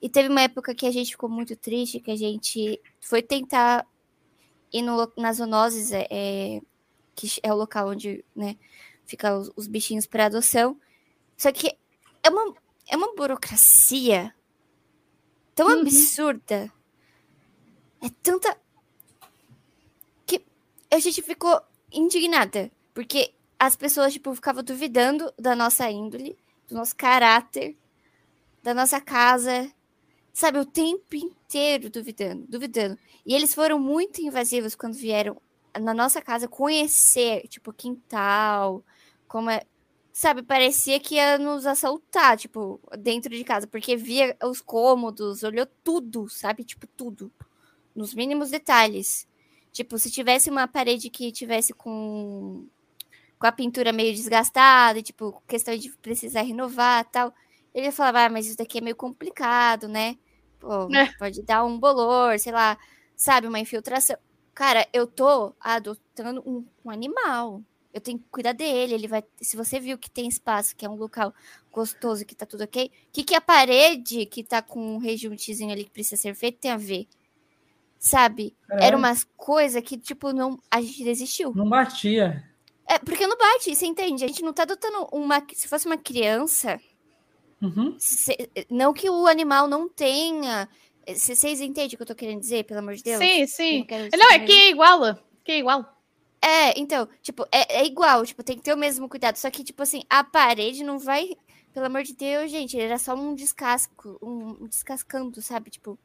[0.00, 3.84] E teve uma época que a gente ficou muito triste, que a gente foi tentar
[4.72, 6.60] ir no, nas zoonoses, é, é,
[7.14, 8.56] que é o local onde né,
[9.04, 10.78] ficam os, os bichinhos para adoção.
[11.36, 11.76] Só que
[12.22, 12.54] é uma,
[12.88, 14.34] é uma burocracia
[15.54, 15.80] tão uhum.
[15.80, 16.72] absurda.
[18.02, 18.56] É tanta.
[20.26, 20.44] Que
[20.90, 21.60] a gente ficou
[21.92, 22.70] indignada.
[22.94, 26.36] Porque as pessoas, tipo, ficavam duvidando da nossa índole,
[26.68, 27.76] do nosso caráter,
[28.62, 29.70] da nossa casa,
[30.36, 32.98] sabe, o tempo inteiro duvidando, duvidando.
[33.24, 35.40] E eles foram muito invasivos quando vieram
[35.80, 38.84] na nossa casa conhecer, tipo, quintal,
[39.26, 39.62] como é.
[40.12, 45.66] Sabe, parecia que ia nos assaltar, tipo, dentro de casa, porque via os cômodos, olhou
[45.82, 46.64] tudo, sabe?
[46.64, 47.32] Tipo, tudo.
[47.94, 49.26] Nos mínimos detalhes.
[49.72, 52.66] Tipo, se tivesse uma parede que tivesse com,
[53.38, 57.32] com a pintura meio desgastada, tipo, questão de precisar renovar tal,
[57.74, 60.18] ele falava, ah, mas isso daqui é meio complicado, né?
[60.58, 61.12] Pô, é.
[61.18, 62.78] pode dar um bolor, sei lá,
[63.14, 64.16] sabe, uma infiltração.
[64.54, 67.62] Cara, eu tô adotando um, um, animal.
[67.92, 68.94] Eu tenho que cuidar dele.
[68.94, 69.22] Ele vai.
[69.40, 71.34] Se você viu que tem espaço, que é um local
[71.70, 75.72] gostoso, que tá tudo ok, o que, que a parede que tá com um rejuntezinho
[75.72, 77.06] ali que precisa ser feito tem a ver?
[77.98, 78.56] Sabe?
[78.70, 78.86] É.
[78.86, 80.58] Era umas coisas que, tipo, não.
[80.70, 81.52] A gente desistiu.
[81.54, 82.42] Não batia.
[82.88, 84.24] É, porque não bate, você entende?
[84.24, 85.44] A gente não tá adotando uma.
[85.52, 86.80] Se fosse uma criança,
[87.60, 87.96] Uhum.
[87.98, 88.36] Se,
[88.70, 90.68] não que o animal não tenha.
[91.08, 93.18] Vocês entendem o que eu tô querendo dizer, pelo amor de Deus?
[93.18, 93.86] Sim, sim.
[94.12, 95.14] Não, não é que é igual.
[95.44, 95.96] Que é igual.
[96.42, 99.36] É, então, tipo, é, é, igual, tipo, tem que ter o mesmo cuidado.
[99.36, 101.30] Só que, tipo assim, a parede não vai.
[101.72, 105.70] Pelo amor de Deus, gente, era só um descasco, um, um descascando, sabe?
[105.70, 105.98] Tipo,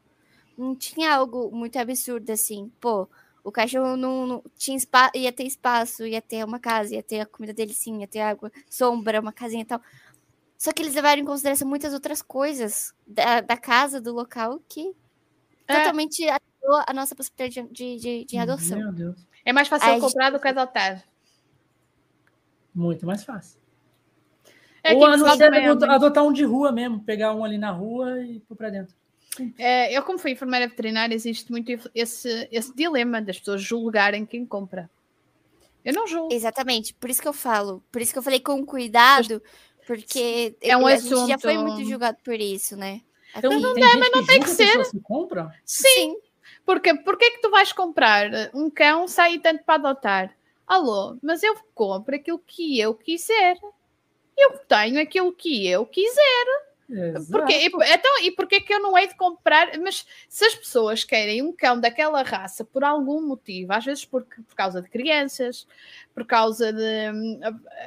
[0.58, 2.72] não tinha algo muito absurdo assim.
[2.80, 3.08] Pô,
[3.44, 7.22] o cachorro não, não tinha espaço, ia ter espaço, ia ter uma casa, ia ter
[7.22, 9.82] a comida dele sim, ia ter água, sombra, uma casinha e tal.
[10.62, 14.94] Só que eles levaram em consideração muitas outras coisas da, da casa, do local, que
[15.68, 15.76] é.
[15.76, 18.78] totalmente atrapalhou a nossa possibilidade de, de, de adoção.
[18.78, 19.28] Meu Deus.
[19.44, 20.34] É mais fácil Aí comprar gente...
[20.34, 21.04] do que adotar.
[22.76, 23.60] Muito mais fácil.
[24.84, 28.56] É Ou adotar, adotar um de rua mesmo, pegar um ali na rua e pôr
[28.56, 28.94] para dentro.
[29.58, 34.46] É, eu, como fui enfermeira veterinária, existe muito esse, esse dilema das pessoas julgarem quem
[34.46, 34.88] compra.
[35.84, 36.32] Eu não julgo.
[36.32, 37.84] Exatamente, por isso que eu falo.
[37.92, 39.42] Por isso que eu falei com cuidado,
[39.86, 41.18] porque é um a assunto...
[41.20, 43.02] gente já foi muito julgado por isso, né?
[43.36, 44.84] Então, não dá, mas não tem que ser.
[44.86, 45.54] Se compra?
[45.66, 45.88] Sim.
[45.88, 46.18] Sim.
[46.66, 50.36] Porque por que que tu vais comprar um cão sair tanto para adotar?
[50.68, 53.58] Alô, mas eu compro aquilo que eu quiser.
[54.38, 56.46] Eu tenho aquilo que eu quiser.
[57.30, 59.78] Porque, e, então, e porquê que eu não hei de comprar?
[59.80, 64.24] Mas se as pessoas querem um cão daquela raça por algum motivo, às vezes por,
[64.24, 65.66] por causa de crianças,
[66.14, 66.82] por causa de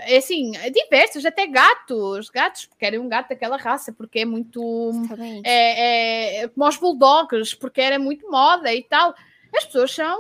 [0.07, 4.91] é assim, diversos, até gatos, gatos querem um gato daquela raça porque é muito
[5.45, 9.15] é, é, como os bulldogs, porque era muito moda e tal.
[9.55, 10.19] As pessoas são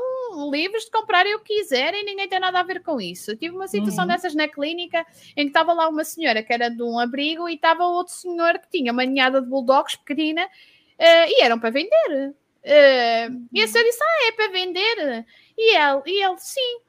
[0.51, 3.31] livres de comprarem o que quiserem ninguém tem nada a ver com isso.
[3.31, 4.09] Eu tive uma situação uhum.
[4.09, 5.07] dessas na clínica
[5.37, 8.59] em que estava lá uma senhora que era de um abrigo e estava outro senhor
[8.59, 12.35] que tinha uma ninhada de bulldogs pequenina uh, e eram para vender.
[12.65, 15.27] Uh, e a senhora disse: Ah, é para vender?
[15.57, 16.81] E ele, e ele sim.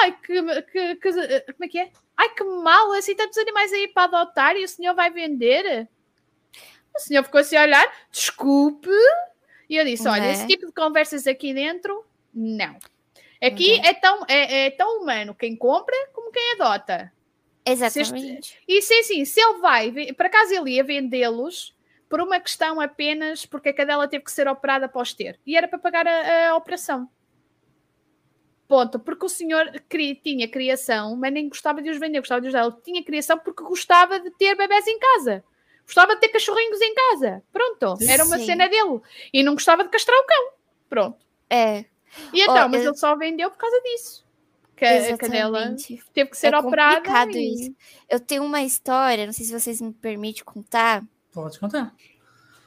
[0.00, 1.12] Ai, que, que, que,
[1.52, 1.90] Como é que é?
[2.16, 5.88] Ai, que mal, assim, tantos animais aí para adotar e o senhor vai vender?
[6.96, 8.88] O senhor ficou assim a olhar: Desculpe.
[9.68, 10.32] E eu disse: Olha, é?
[10.32, 12.78] esse tipo de conversas aqui dentro, não.
[13.42, 13.84] Aqui uhum.
[13.84, 17.12] é, tão, é, é, tão humano quem compra como quem adota.
[17.64, 18.48] Exatamente.
[18.48, 21.74] Se este, e se assim, se ele vai, para casa ele ia vendê-los
[22.08, 25.38] por uma questão apenas porque a cadela teve que ser operada após ter.
[25.46, 27.08] E era para pagar a, a operação.
[28.68, 28.98] Ponto.
[28.98, 32.52] Porque o senhor cri, tinha criação, mas nem gostava de os vender, gostava de os
[32.52, 32.64] dar.
[32.64, 35.44] Ele tinha criação porque gostava de ter bebés em casa.
[35.84, 37.42] Gostava de ter cachorrinhos em casa.
[37.52, 37.96] Pronto.
[38.08, 38.46] Era uma Sim.
[38.46, 39.00] cena dele.
[39.32, 40.52] E não gostava de castrar o cão.
[40.88, 41.18] Pronto.
[41.50, 41.84] É.
[42.32, 42.90] E então, oh, mas eu...
[42.90, 44.24] ele só vendeu por causa disso.
[44.76, 45.76] que a cadela
[46.12, 47.30] teve que ser é operada.
[47.32, 47.54] E...
[47.54, 47.76] isso.
[48.08, 51.04] Eu tenho uma história, não sei se vocês me permitem contar.
[51.32, 51.94] Pode contar.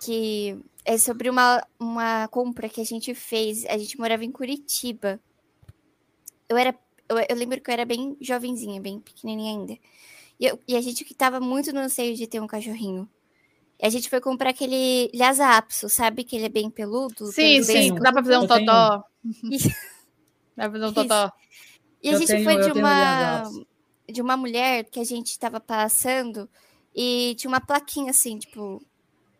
[0.01, 3.65] Que é sobre uma, uma compra que a gente fez.
[3.65, 5.19] A gente morava em Curitiba.
[6.47, 6.73] Eu era.
[7.09, 9.77] Eu, eu lembro que eu era bem jovenzinha, bem pequenininha ainda.
[10.39, 13.09] E, eu, e a gente que tava muito no anseio de ter um cachorrinho.
[13.79, 16.23] E a gente foi comprar aquele Lhasa Apso, sabe?
[16.23, 17.27] Que ele é bem peludo.
[17.27, 19.03] Sim, sim, dá pra fazer um totó.
[20.55, 21.31] dá pra fazer um totó.
[22.01, 23.43] E a eu gente tenho, foi de uma,
[24.09, 26.49] de uma mulher que a gente tava passando
[26.95, 28.81] e tinha uma plaquinha assim, tipo,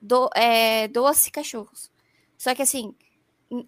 [0.02, 1.90] do, é, doce cachorros.
[2.38, 2.94] Só que assim,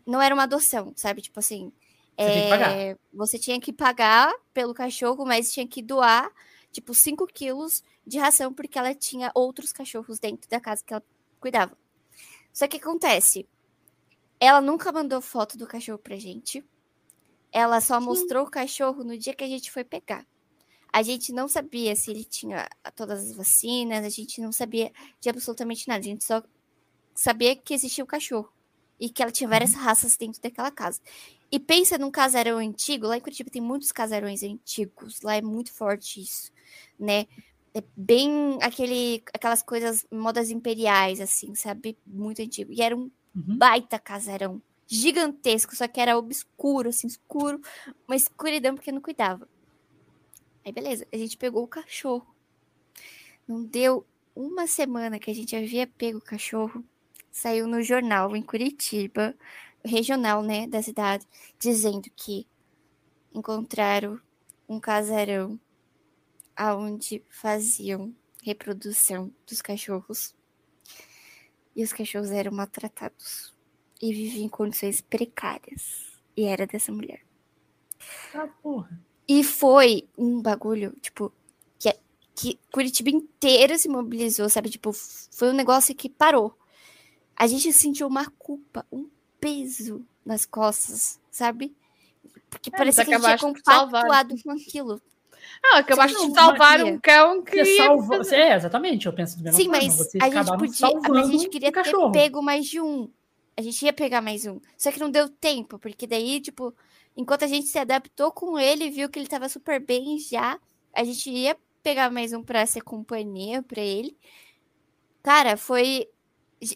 [0.05, 1.21] não era uma adoção, sabe?
[1.21, 1.71] Tipo assim,
[2.15, 6.29] você, é, você tinha que pagar pelo cachorro, mas tinha que doar,
[6.71, 11.03] tipo, 5 quilos de ração, porque ela tinha outros cachorros dentro da casa que ela
[11.39, 11.77] cuidava.
[12.51, 13.47] Só que acontece,
[14.39, 16.63] ela nunca mandou foto do cachorro pra gente.
[17.51, 18.05] Ela só Sim.
[18.05, 20.25] mostrou o cachorro no dia que a gente foi pegar.
[20.91, 25.29] A gente não sabia se ele tinha todas as vacinas, a gente não sabia de
[25.29, 25.99] absolutamente nada.
[25.99, 26.41] A gente só
[27.13, 28.51] sabia que existia o cachorro
[28.99, 29.81] e que ela tinha várias uhum.
[29.81, 30.99] raças dentro daquela casa.
[31.51, 35.73] E pensa num casarão antigo, lá em Curitiba tem muitos casarões antigos, lá é muito
[35.73, 36.51] forte isso,
[36.99, 37.25] né?
[37.73, 41.97] É bem aquele, aquelas coisas, modas imperiais, assim, sabe?
[42.05, 42.73] Muito antigo.
[42.73, 43.57] E era um uhum.
[43.57, 47.61] baita casarão gigantesco, só que era obscuro, assim, escuro,
[48.07, 49.47] uma escuridão porque não cuidava.
[50.65, 52.25] Aí beleza, a gente pegou o cachorro.
[53.47, 54.05] Não deu
[54.35, 56.83] uma semana que a gente havia pego o cachorro,
[57.31, 59.35] saiu no jornal em Curitiba,
[59.83, 61.25] regional, né, da cidade,
[61.59, 62.47] dizendo que
[63.33, 64.19] encontraram
[64.67, 65.59] um casarão
[66.59, 68.13] aonde faziam
[68.43, 70.35] reprodução dos cachorros.
[71.73, 73.55] E os cachorros eram maltratados
[74.01, 76.11] e vivia em condições precárias.
[76.35, 77.21] E era dessa mulher.
[78.33, 79.01] Ah, porra.
[79.25, 81.31] E foi um bagulho, tipo,
[81.77, 81.97] que,
[82.35, 84.69] que Curitiba inteira se mobilizou, sabe?
[84.69, 86.57] Tipo, foi um negócio que parou.
[87.37, 89.09] A gente sentiu uma culpa, um
[89.39, 91.73] peso nas costas, sabe?
[92.49, 95.01] Porque é, parecia que a gente tinha compactuado com aquilo.
[95.63, 97.63] Não, acabaste de salvar um cão que.
[97.77, 98.21] Salva...
[98.31, 101.21] É, exatamente, eu penso do mesmo Sim, mas a gente podia.
[101.21, 103.09] A gente queria ter pego mais de um.
[103.57, 104.59] A gente ia pegar mais um.
[104.77, 106.73] Só que não deu tempo, porque daí, tipo,
[107.15, 110.57] enquanto a gente se adaptou com ele, viu que ele tava super bem já,
[110.93, 114.17] a gente ia pegar mais um pra ser companhia pra ele.
[115.21, 116.07] Cara, foi.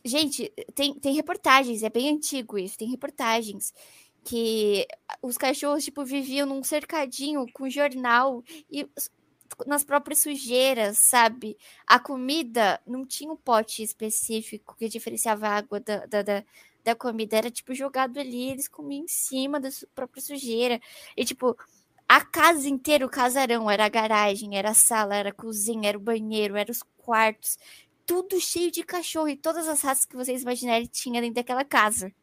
[0.06, 3.74] Gente, tem, tem reportagens, é bem antigo isso, tem reportagens
[4.24, 4.88] que
[5.22, 8.88] os cachorros, tipo, viviam num cercadinho com jornal e
[9.68, 11.58] nas próprias sujeiras, sabe?
[11.86, 16.44] A comida não tinha um pote específico que diferenciava a água da, da, da,
[16.84, 20.80] da comida era, tipo, jogado ali, eles comiam em cima da própria sujeira.
[21.16, 21.56] E, tipo,
[22.08, 25.98] a casa inteira, o casarão, era a garagem, era a sala, era a cozinha, era
[25.98, 27.58] o banheiro, era os quartos,
[28.06, 32.14] tudo cheio de cachorro e todas as raças que vocês imaginarem tinha dentro daquela casa.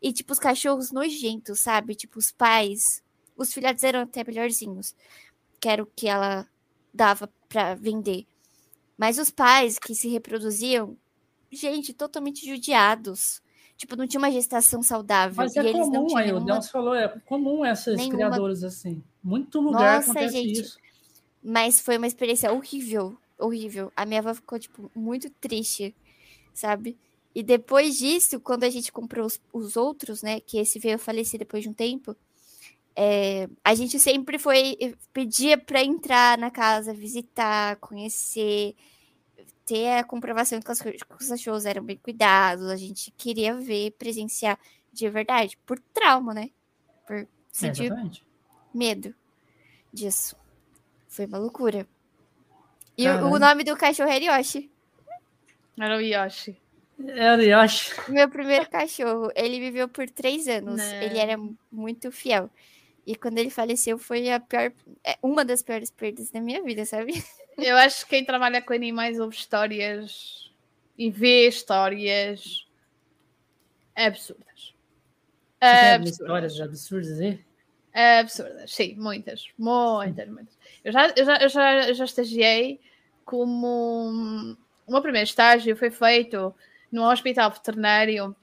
[0.00, 1.94] E, tipo, os cachorros nojentos, sabe?
[1.94, 3.02] Tipo, os pais.
[3.36, 4.94] Os filhotes eram até melhorzinhos,
[5.60, 6.46] que era o que ela
[6.92, 8.26] dava para vender.
[8.96, 10.96] Mas os pais que se reproduziam,
[11.50, 13.42] gente, totalmente judiados.
[13.76, 15.36] Tipo, não tinha uma gestação saudável.
[15.36, 16.42] Mas é comum, aí, nenhuma...
[16.42, 18.14] o Deus falou, é comum esses nenhuma...
[18.14, 19.02] criadores assim.
[19.22, 20.78] Muito lugar Nossa, acontece gente, isso.
[21.42, 23.92] Mas foi uma experiência horrível, horrível.
[23.94, 25.94] A minha avó ficou, tipo, muito triste,
[26.54, 26.96] sabe?
[27.36, 30.40] E depois disso, quando a gente comprou os, os outros, né?
[30.40, 32.16] Que esse veio a falecer depois de um tempo,
[32.96, 38.74] é, a gente sempre foi pedia para entrar na casa, visitar, conhecer,
[39.66, 43.90] ter a comprovação que os, que os cachorros eram bem cuidados, a gente queria ver,
[43.98, 44.58] presenciar
[44.90, 46.48] de verdade, por trauma, né?
[47.06, 48.10] Por sentir é,
[48.72, 49.14] medo
[49.92, 50.34] disso.
[51.06, 51.86] Foi uma loucura.
[52.96, 54.70] E o, o, nome do cachorro era Yoshi.
[55.78, 56.56] Era o Yoshi.
[56.98, 57.92] Era o Yoshi.
[58.10, 59.30] Meu primeiro cachorro.
[59.34, 60.76] Ele viveu por três anos.
[60.78, 61.02] Não.
[61.02, 61.36] Ele era
[61.70, 62.50] muito fiel.
[63.06, 64.72] E quando ele faleceu, foi a pior,
[65.04, 67.12] é, uma das piores perdas da minha vida, sabe?
[67.56, 70.52] Eu acho que quem trabalha com animais ouve histórias
[70.98, 72.66] e vê histórias
[73.94, 74.74] absurdas.
[75.60, 76.10] absurdas.
[76.10, 77.44] histórias absurdas, hein?
[77.94, 80.58] Absurdas, sim, muitas, muitas, muitas.
[80.84, 82.80] Eu já, eu já, eu já, eu já estagiei
[83.24, 84.56] como.
[84.86, 86.54] O meu primeiro estágio foi feito
[86.90, 88.34] num hospital veterinário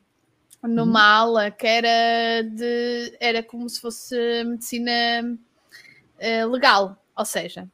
[0.61, 1.31] numa uhum.
[1.31, 4.91] ala que era de era como se fosse medicina
[6.17, 7.67] uh, legal, ou seja,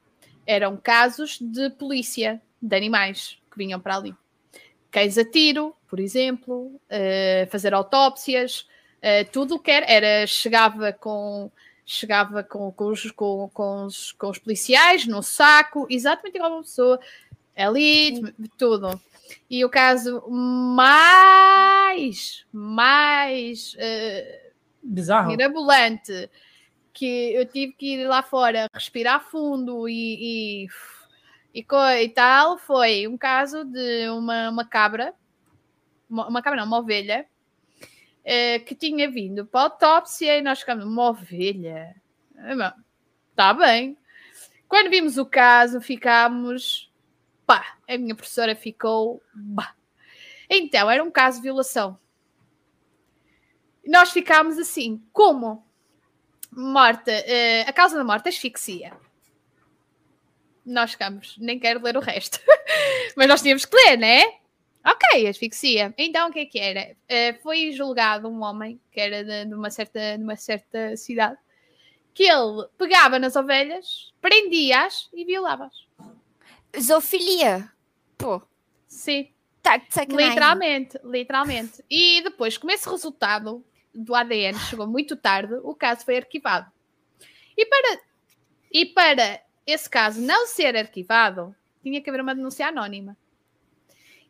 [0.46, 4.16] eram casos de polícia de animais que vinham para ali.
[4.92, 8.68] Cães a tiro, por exemplo, uh, fazer autópsias,
[8.98, 11.52] uh, tudo o que era, era chegava com
[11.86, 16.56] chegava com, com, os, com, com, os, com os policiais no saco, exatamente igual a
[16.58, 17.00] uma pessoa,
[17.56, 18.22] ali,
[18.60, 19.00] tudo.
[19.50, 21.26] E o caso mais,
[22.52, 24.52] mais uh,
[24.84, 26.30] bizarro, mirabolante,
[26.94, 31.66] que eu tive que ir lá fora respirar fundo e, e, e,
[32.04, 35.14] e tal, foi um caso de uma, uma cabra,
[36.10, 37.26] uma, uma cabra não, uma ovelha,
[38.22, 41.96] uh, que tinha vindo para a autópsia e nós ficamos, uma ovelha,
[43.32, 43.98] está bem.
[44.68, 46.89] Quando vimos o caso, ficámos
[47.50, 49.24] pá, a minha professora ficou.
[49.34, 49.74] Bah.
[50.48, 51.98] Então, era um caso de violação.
[53.88, 55.66] Nós ficámos assim, como?
[56.52, 58.96] Morta, uh, a causa da morte, asfixia.
[60.64, 62.40] Nós ficámos, nem quero ler o resto,
[63.18, 64.22] mas nós tínhamos que ler, né?
[64.86, 65.92] Ok, asfixia.
[65.98, 66.96] Então, o que é que era?
[67.10, 71.38] Uh, foi julgado um homem que era de, de, uma certa, de uma certa cidade
[72.14, 75.89] que ele pegava nas ovelhas, prendia-as e violava-as.
[76.78, 77.72] Zoofilia.
[78.18, 78.42] Pô.
[78.88, 79.30] Sim.
[79.62, 80.30] Tá de sacanagem.
[80.30, 81.84] Literalmente, literalmente.
[81.90, 83.64] E depois, como esse resultado
[83.94, 86.72] do ADN chegou muito tarde, o caso foi arquivado.
[87.58, 88.02] E para,
[88.72, 93.18] e para esse caso não ser arquivado, tinha que haver uma denúncia anónima.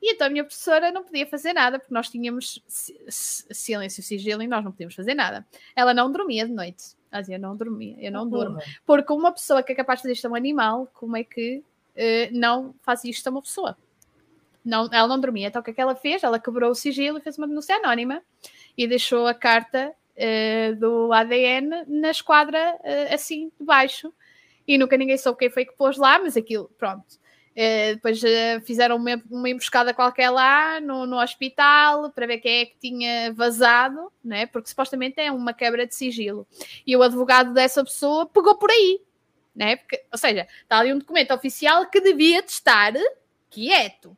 [0.01, 2.63] E então a minha professora não podia fazer nada, porque nós tínhamos
[3.07, 5.45] silêncio sigilo e nós não podíamos fazer nada.
[5.75, 6.97] Ela não dormia de noite.
[7.11, 8.59] Ela dizia, eu não dormia, eu não durmo.
[8.85, 11.63] Porque uma pessoa que é capaz de fazer isto a um animal, como é que
[11.99, 13.77] uh, não faz isto a uma pessoa.
[14.63, 15.47] Não, ela não dormia.
[15.47, 16.23] Então o que é que ela fez?
[16.23, 18.21] Ela quebrou o sigilo e fez uma denúncia anónima
[18.77, 24.13] e deixou a carta uh, do ADN na esquadra uh, assim debaixo.
[24.67, 27.19] E nunca ninguém soube quem foi que pôs lá, mas aquilo, pronto.
[27.51, 28.21] Uh, depois
[28.63, 33.33] fizeram uma, uma, emboscada qualquer lá no, no, hospital para ver quem é que tinha
[33.33, 34.45] vazado, né?
[34.45, 36.47] porque supostamente é uma quebra de sigilo.
[36.85, 39.01] E o advogado dessa pessoa pegou por aí
[39.59, 39.75] né?
[39.75, 42.93] Porque, ou seja, está ali um documento oficial que devia de estar
[43.49, 44.17] quieto,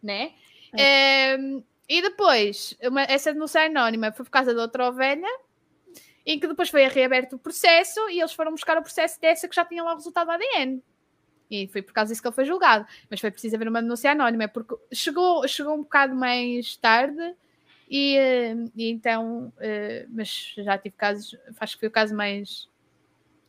[0.00, 0.32] né?
[0.78, 1.36] É.
[1.36, 5.26] Um, e depois, uma, essa denúncia anónima foi por causa de outra ovelha,
[6.24, 9.56] em que depois foi reaberto o processo e eles foram buscar o processo dessa que
[9.56, 10.80] já tinha lá o resultado do ADN.
[11.50, 12.86] E foi por causa disso que ele foi julgado.
[13.10, 17.34] Mas foi preciso haver uma denúncia anónima, porque chegou, chegou um bocado mais tarde
[17.90, 18.16] e,
[18.76, 22.68] e então, uh, mas já tive casos, acho que foi o caso mais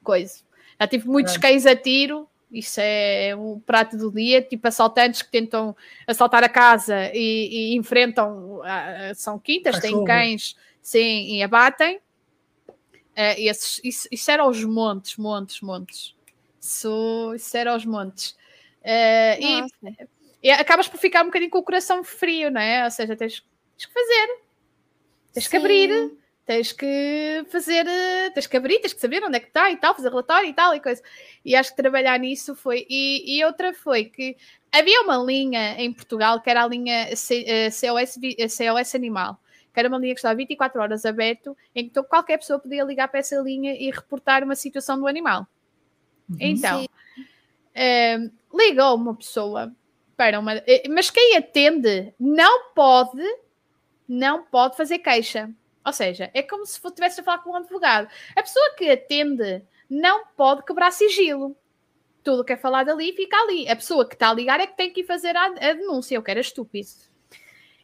[0.02, 0.49] coisa.
[0.80, 1.40] Já tive muitos é.
[1.40, 5.76] cães a tiro, isso é o prato do dia, tipo assaltantes que tentam
[6.08, 11.98] assaltar a casa e, e enfrentam, uh, são quintas, têm cães, sim, e abatem.
[12.68, 16.16] Uh, esses, isso, isso era aos montes, montes, montes.
[16.60, 18.32] Isso, isso era aos montes.
[18.82, 19.66] Uh, e,
[20.44, 22.84] e, acabas por ficar um bocadinho com o coração frio, não é?
[22.86, 23.44] Ou seja, tens,
[23.78, 24.40] tens que fazer,
[25.34, 25.50] tens sim.
[25.52, 26.18] que abrir,
[26.50, 29.78] tens que fazer, eh, tens que abrir, tens que saber onde é que está e
[29.78, 31.00] tal, fazer relatório e tal e coisa.
[31.46, 32.88] E acho que trabalhar nisso foi.
[32.90, 34.36] E, e outra foi que
[34.72, 39.40] havia uma linha em Portugal que era a linha COS, eh, COS Animal,
[39.72, 43.10] que era uma linha que estava 24 horas aberto, em que qualquer pessoa podia ligar
[43.10, 45.48] para essa linha e reportar uma situação do animal.
[46.28, 46.88] Uhum, então,
[47.76, 49.72] um, ligou uma pessoa
[50.18, 50.56] para uma.
[50.66, 53.22] Eh, mas quem atende não pode,
[54.08, 55.54] não pode fazer queixa
[55.86, 58.08] ou seja, é como se estivesse a falar com um advogado.
[58.36, 61.56] A pessoa que atende não pode quebrar sigilo.
[62.24, 63.68] Tudo que é falado ali fica ali.
[63.68, 66.16] A pessoa que está a ligar é que tem que ir fazer a, a denúncia.
[66.16, 66.90] Eu quero estúpido.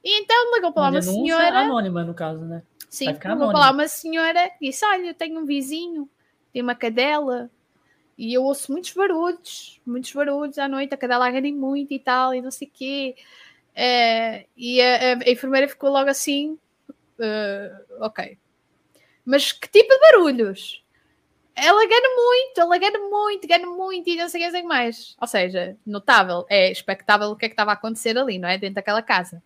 [0.04, 1.60] E então ligou para lá uma senhora.
[1.60, 2.62] anônima, no caso, né?
[2.90, 6.08] Sim, ligou para lá uma senhora e disse: Olha, eu tenho um vizinho,
[6.54, 7.50] tem uma cadela
[8.18, 10.94] e eu ouço muitos barulhos, muitos barulhos à noite.
[10.94, 13.16] A cadela agrede muito e tal, e não sei o quê.
[13.76, 16.58] Uh, e a, a enfermeira ficou logo assim,
[17.20, 18.38] Uh, ok.
[19.26, 20.84] Mas que tipo de barulhos?
[21.56, 25.16] Ela ganha muito, ela ganha muito, ganha muito e não sei o que mais.
[25.20, 28.58] Ou seja, notável, é expectável o que é que estava a acontecer ali, não é?
[28.58, 29.42] Dentro daquela casa.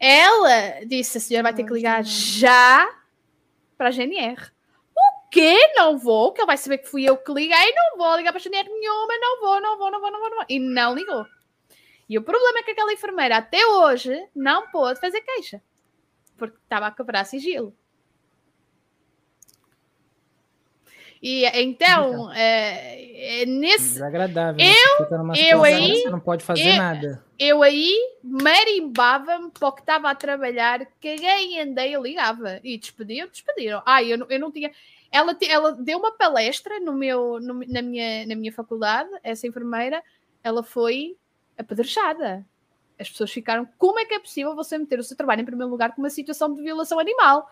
[0.00, 2.88] Ela disse: a senhora vai ter que ligar já
[3.78, 4.50] para a GNR.
[4.96, 5.56] O quê?
[5.76, 8.40] Não vou, que ele vai saber que fui eu que liguei, não vou ligar para
[8.40, 10.46] a GNR nenhuma, não vou, não vou, não vou, não vou, não vou.
[10.48, 11.24] E não ligou.
[12.10, 15.62] E o problema é que aquela enfermeira até hoje não pôde fazer queixa,
[16.36, 17.72] porque estava a quebrar sigilo.
[21.22, 23.92] E então, é, é nesse.
[23.92, 24.56] Desagradável.
[24.56, 24.72] Né?
[25.36, 26.02] Eu, eu aí.
[26.02, 27.24] Você não pode fazer eu, nada.
[27.38, 32.58] Eu aí marimbava-me para o que estava a trabalhar, caguei e andei, eu ligava.
[32.64, 33.82] E despediam, despediram.
[33.86, 34.72] Ah, eu, eu não tinha.
[35.12, 40.02] Ela, ela deu uma palestra no meu, no, na, minha, na minha faculdade, essa enfermeira.
[40.42, 41.16] Ela foi
[41.60, 42.46] apedrejada.
[42.98, 45.70] As pessoas ficaram, como é que é possível você meter o seu trabalho em primeiro
[45.70, 47.48] lugar com uma situação de violação animal?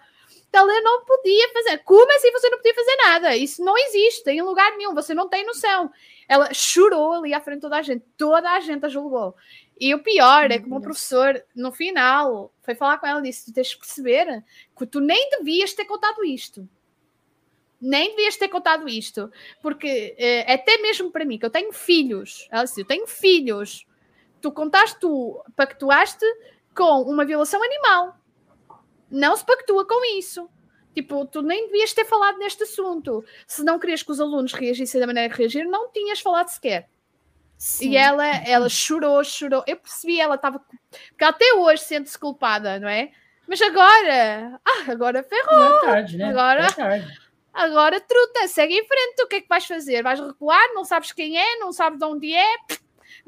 [0.49, 1.79] Então eu não podia fazer.
[1.79, 3.37] Como assim você não podia fazer nada?
[3.37, 5.91] Isso não existe em lugar nenhum, você não tem noção.
[6.29, 9.35] Ela chorou ali à frente de toda a gente, toda a gente a julgou.
[9.81, 13.47] E o pior é que o professor, no final, foi falar com ela e disse:
[13.47, 14.45] Tu tens que perceber
[14.77, 16.69] que tu nem devias ter contado isto.
[17.81, 19.31] Nem devias ter contado isto.
[19.63, 23.87] Porque é, até mesmo para mim, que eu tenho filhos, ela disse: Eu tenho filhos.
[24.41, 26.25] Tu contaste, tu pactuaste
[26.75, 28.17] com uma violação animal.
[29.11, 30.49] Não se pactua com isso.
[30.95, 33.25] Tipo, tu nem devias ter falado neste assunto.
[33.47, 36.89] Se não querias que os alunos reagissem da maneira que reagiram, não tinhas falado sequer.
[37.57, 37.91] Sim.
[37.91, 39.65] E ela, ela chorou, chorou.
[39.67, 40.61] Eu percebi, ela estava.
[40.61, 43.11] Porque até hoje sente-se culpada, não é?
[43.47, 44.61] Mas agora.
[44.65, 45.77] Ah, agora ferrou.
[45.77, 46.31] É tarde, né?
[46.31, 46.67] Agora.
[46.67, 47.19] É tarde.
[47.53, 49.23] Agora, truta, segue em frente.
[49.23, 50.03] O que é que vais fazer?
[50.03, 50.73] Vais recuar?
[50.75, 51.57] Não sabes quem é?
[51.59, 52.57] Não sabes de onde é?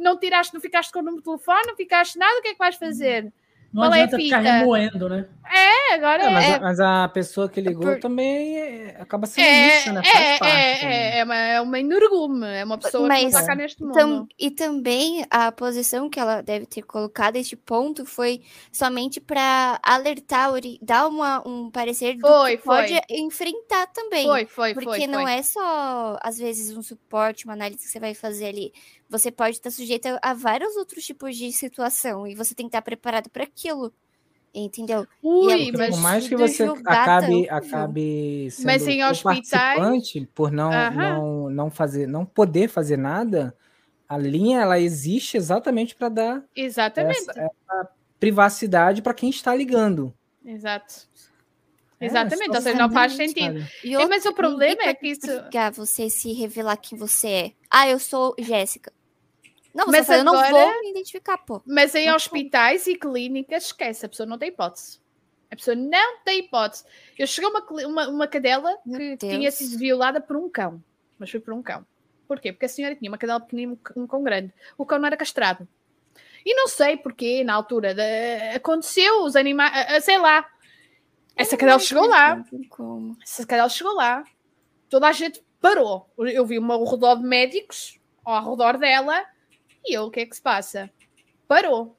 [0.01, 1.67] Não tiraste, não ficaste com o número de telefone?
[1.67, 2.39] Não ficaste nada?
[2.39, 3.33] O que é que vais fazer?
[3.73, 5.27] Não Qual adianta é ficar remoendo, né?
[5.49, 6.31] É, agora é.
[6.31, 6.55] Mas, é.
[6.55, 8.01] A, mas, a, pessoa que ligou por...
[8.01, 10.03] também é, acaba sendo é, isso, né?
[10.03, 13.47] Faz é, parte, é, é, uma, é uma energume, é uma pessoa mas, que não
[13.47, 13.93] tá neste mundo.
[13.93, 19.79] Tam, e também a posição que ela deve ter colocado este ponto foi somente para
[19.85, 20.51] alertar,
[20.83, 22.77] dar uma, um parecer do foi, que foi.
[22.77, 24.27] pode enfrentar também.
[24.27, 24.99] Foi, foi, porque foi.
[24.99, 28.73] Porque não é só, às vezes, um suporte, uma análise que você vai fazer ali
[29.11, 32.83] você pode estar sujeita a vários outros tipos de situação e você tem que estar
[32.83, 33.93] preparado para aquilo.
[34.55, 35.07] Entendeu?
[35.23, 40.71] Ui, é, mas por mais que você acabe, acabe sendo mas em participante por não,
[40.91, 43.55] não, não fazer, não poder fazer nada,
[44.09, 47.31] a linha ela existe exatamente para dar exatamente.
[47.31, 47.89] Essa, essa
[48.19, 50.13] privacidade para quem está ligando.
[50.45, 51.09] Exato.
[52.01, 53.65] É, Exatamente, ou seja, não faz sentido.
[53.85, 55.27] E outro, mas o problema é que isso.
[55.75, 57.53] Você se revelar quem você é.
[57.71, 58.91] Ah, eu sou Jéssica.
[59.75, 61.63] Não, mas agora, eu não vou me identificar, pô.
[61.65, 64.99] Mas em não hospitais e clínicas, esquece, a pessoa não tem hipótese.
[65.51, 66.85] A pessoa não tem hipótese.
[67.19, 70.83] Eu cheguei a uma, uma, uma cadela que tinha sido violada por um cão.
[71.19, 71.85] Mas foi por um cão.
[72.27, 72.53] Porquê?
[72.53, 74.53] Porque a senhora tinha uma cadela pequenina um cão grande.
[74.79, 75.67] O cão não era castrado.
[76.45, 80.49] E não sei porquê, na altura, de, aconteceu, os animais, sei lá.
[81.37, 82.45] Essa cadela chegou lá.
[83.23, 84.25] Essa cadela chegou lá.
[84.89, 86.09] Toda a gente parou.
[86.19, 89.25] Eu vi uma redor de médicos ao redor dela
[89.85, 90.91] e eu, o que é que se passa?
[91.49, 91.97] Parou.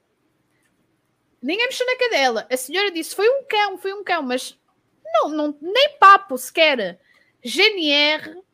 [1.42, 2.46] Ninguém mexeu na cadela.
[2.50, 4.58] A senhora disse: foi um cão, foi um cão, mas
[5.04, 7.00] não, não nem papo sequer.
[7.44, 8.44] GNR, uh,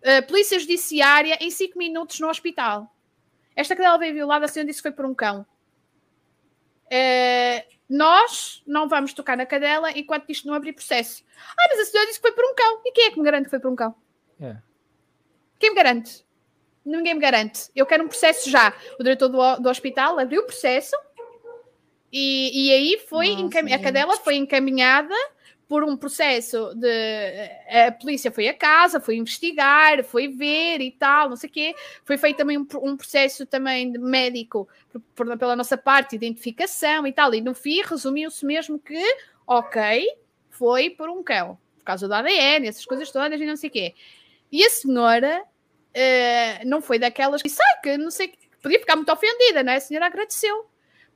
[0.00, 2.90] eh, Polícia Judiciária, em 5 minutos no hospital.
[3.54, 5.46] Esta cadela veio violada, a senhora disse que foi por um cão.
[6.86, 11.24] Uh, nós não vamos tocar na cadela enquanto isto não abrir processo.
[11.58, 12.82] Ah, mas a senhora disse que foi por um cão.
[12.84, 13.94] E quem é que me garante que foi por um cão?
[14.40, 14.56] É.
[15.58, 16.24] Quem me garante?
[16.88, 17.70] Ninguém me garante.
[17.74, 18.72] Eu quero um processo já.
[18.98, 20.96] O diretor do, do hospital abriu o processo
[22.12, 25.14] e, e aí foi Nossa, a cadela foi encaminhada
[25.68, 26.88] por um processo de
[27.68, 31.74] a polícia foi a casa, foi investigar, foi ver e tal, não sei o quê.
[32.04, 37.06] Foi feito também um, um processo também de médico por, por, pela nossa parte, identificação
[37.06, 37.34] e tal.
[37.34, 38.98] E no fim resumiu-se mesmo que,
[39.46, 40.08] ok,
[40.48, 43.72] foi por um cão, por causa do ADN, essas coisas todas e não sei o
[43.72, 43.94] quê.
[44.50, 45.44] E a senhora
[45.94, 48.32] uh, não foi daquelas que sai, que não sei,
[48.62, 49.76] podia ficar muito ofendida, não é?
[49.76, 50.66] A senhora agradeceu,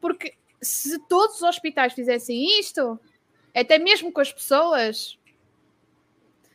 [0.01, 2.99] porque se todos os hospitais fizessem isto,
[3.55, 5.19] até mesmo com as pessoas,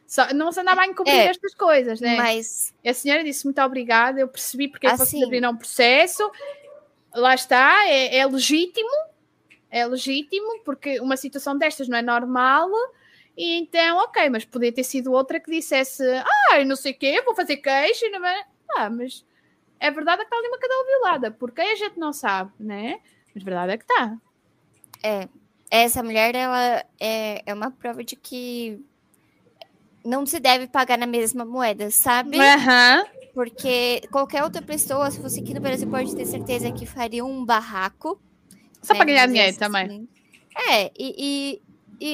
[0.07, 2.15] só, não se andava a encobrir é, estas coisas, né?
[2.15, 6.31] Mas a senhora disse muito obrigada, eu percebi porque assim, vocês abriram um processo,
[7.13, 8.89] lá está, é, é legítimo,
[9.69, 12.69] é legítimo, porque uma situação destas não é normal
[13.37, 16.03] e então, ok, mas podia ter sido outra que dissesse,
[16.51, 18.45] ah, não sei o quê, vou fazer queixa, não é?
[18.75, 19.23] Ah, mas
[19.79, 22.99] é verdade que está ali uma cadela violada, porque a gente não sabe, né?
[23.33, 24.17] Mas a verdade é que está.
[25.03, 25.29] É,
[25.69, 28.83] essa mulher, ela é, é uma prova de que
[30.03, 32.37] não se deve pagar na mesma moeda, sabe?
[32.37, 33.05] Uhum.
[33.35, 37.45] Porque qualquer outra pessoa, se fosse aqui no Brasil, pode ter certeza que faria um
[37.45, 38.19] barraco.
[38.81, 40.09] Só né, para ganhar dinheiro também.
[40.69, 41.61] É, e, e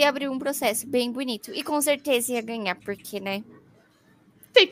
[0.04, 1.52] abriu um processo bem bonito.
[1.54, 3.44] E com certeza ia ganhar, porque, né?
[4.56, 4.70] Sim.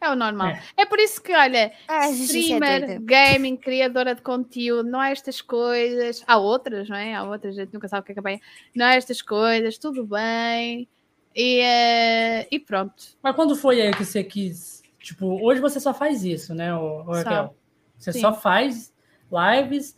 [0.00, 0.48] É o normal.
[0.48, 4.98] É, é por isso que, olha, ah, é streamer, é gaming, criadora de conteúdo, não
[4.98, 6.24] há estas coisas.
[6.26, 7.14] Há outras, não é?
[7.14, 8.40] Há outras, a gente nunca sabe o que é que é
[8.74, 10.88] Não há estas coisas, tudo bem.
[11.36, 13.04] E, uh, e pronto.
[13.22, 14.82] Mas quando foi aí que você quis?
[14.98, 16.70] Tipo, hoje você só faz isso, né,
[17.06, 17.54] Raquel?
[17.98, 18.20] Você Sim.
[18.20, 18.92] só faz
[19.30, 19.96] lives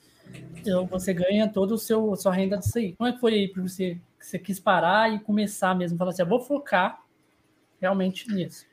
[0.56, 2.94] então você ganha toda seu sua renda disso aí.
[2.94, 6.10] Como é que foi aí para você que você quis parar e começar mesmo, falar
[6.10, 7.02] assim, eu vou focar
[7.80, 8.64] realmente nisso?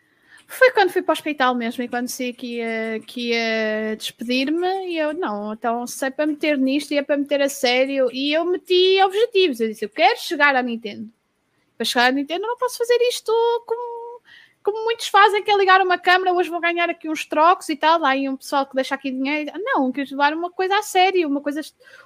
[0.52, 4.88] Foi quando fui para o hospital mesmo e quando sei que ia, que ia despedir-me
[4.88, 8.10] e eu, não, então se é para meter nisto e é para meter a sério
[8.12, 11.08] e eu meti objetivos, eu disse, eu quero chegar à Nintendo
[11.78, 13.32] Para chegar à Nintendo, não posso fazer isto
[13.68, 13.82] como,
[14.72, 17.76] como muitos fazem, que é ligar uma câmera, hoje vou ganhar aqui uns trocos e
[17.76, 19.52] tal, há aí um pessoal que deixa aqui dinheiro.
[19.56, 21.62] Não, quero levar uma coisa a sério, uma coisa,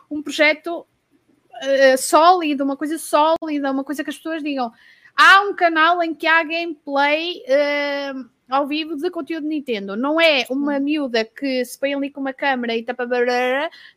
[0.09, 4.71] um projeto uh, sólido, uma coisa sólida, uma coisa que as pessoas digam.
[5.15, 9.95] Há um canal em que há gameplay uh, ao vivo de conteúdo de Nintendo.
[9.95, 13.07] Não é uma miúda que se põe ali com uma câmera e tapa.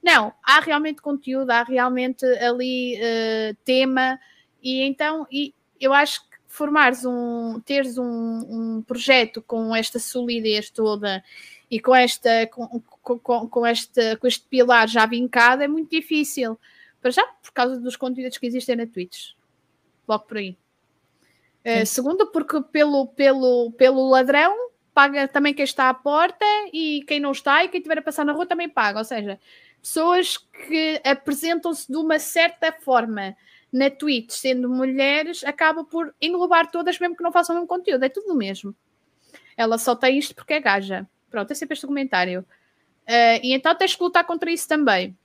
[0.02, 4.18] Não, há realmente conteúdo, há realmente ali uh, tema.
[4.62, 10.70] E então, e eu acho que formares um, teres um, um projeto com esta solidez
[10.70, 11.22] toda
[11.70, 16.58] e com esta com, com, com, este, com este pilar já vincado é muito difícil.
[17.00, 19.32] Para já, por causa dos conteúdos que existem na Twitch.
[20.08, 20.56] Logo por aí.
[21.64, 27.20] Uh, segundo, porque pelo, pelo, pelo ladrão paga também quem está à porta e quem
[27.20, 28.98] não está e quem estiver a passar na rua também paga.
[28.98, 29.38] Ou seja,
[29.82, 33.36] pessoas que apresentam-se de uma certa forma
[33.76, 38.04] na Twitch, sendo mulheres, acaba por englobar todas, mesmo que não façam o mesmo conteúdo.
[38.04, 38.74] É tudo o mesmo.
[39.56, 41.08] Ela só tem isto porque é gaja.
[41.30, 42.40] Pronto, é sempre este comentário.
[43.06, 45.16] Uh, e então tens que lutar contra isso também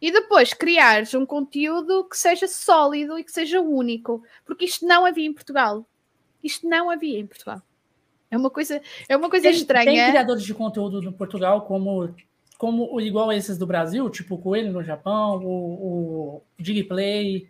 [0.00, 5.04] e depois criares um conteúdo que seja sólido e que seja único, porque isto não
[5.04, 5.86] havia em Portugal.
[6.42, 7.60] Isto não havia em Portugal.
[8.30, 9.84] É uma coisa, é uma coisa tem, estranha.
[9.84, 12.14] Tem criadores de conteúdo no Portugal como
[12.60, 17.48] como igual a esses do Brasil, tipo o Coelho no Japão, o, o Digplay.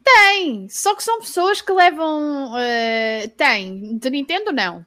[0.00, 2.52] Tem, só que são pessoas que levam.
[2.52, 4.86] Uh, tem, de Nintendo não.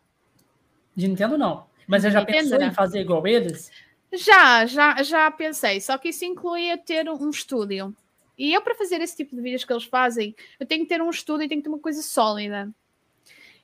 [0.95, 1.65] De Nintendo não.
[1.85, 2.67] Mas você já Nintendo, pensou não.
[2.67, 3.69] em fazer igual eles?
[4.13, 7.93] Já, já, já pensei, só que isso incluía ter um estúdio.
[8.37, 11.01] E eu, para fazer esse tipo de vídeos que eles fazem, eu tenho que ter
[11.01, 12.71] um estúdio e tenho que ter uma coisa sólida.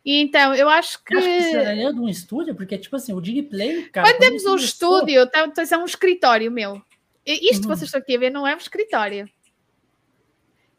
[0.06, 1.14] Então, eu acho que.
[1.14, 4.08] Eu acho que precisaria de um estúdio, porque, tipo assim, o Digplay, cara.
[4.08, 6.82] Quando temos um estúdio, então é um escritório meu.
[7.26, 7.62] Isto uhum.
[7.62, 9.30] que vocês estão aqui a ver não é um escritório.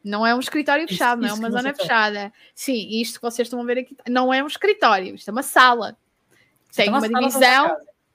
[0.03, 2.31] Não é um escritório fechado, isso, não é uma zona fechada.
[2.55, 5.43] Sim, isto que vocês estão a ver aqui não é um escritório, isto é uma
[5.43, 5.97] sala.
[6.77, 7.75] Tem uma, uma divisão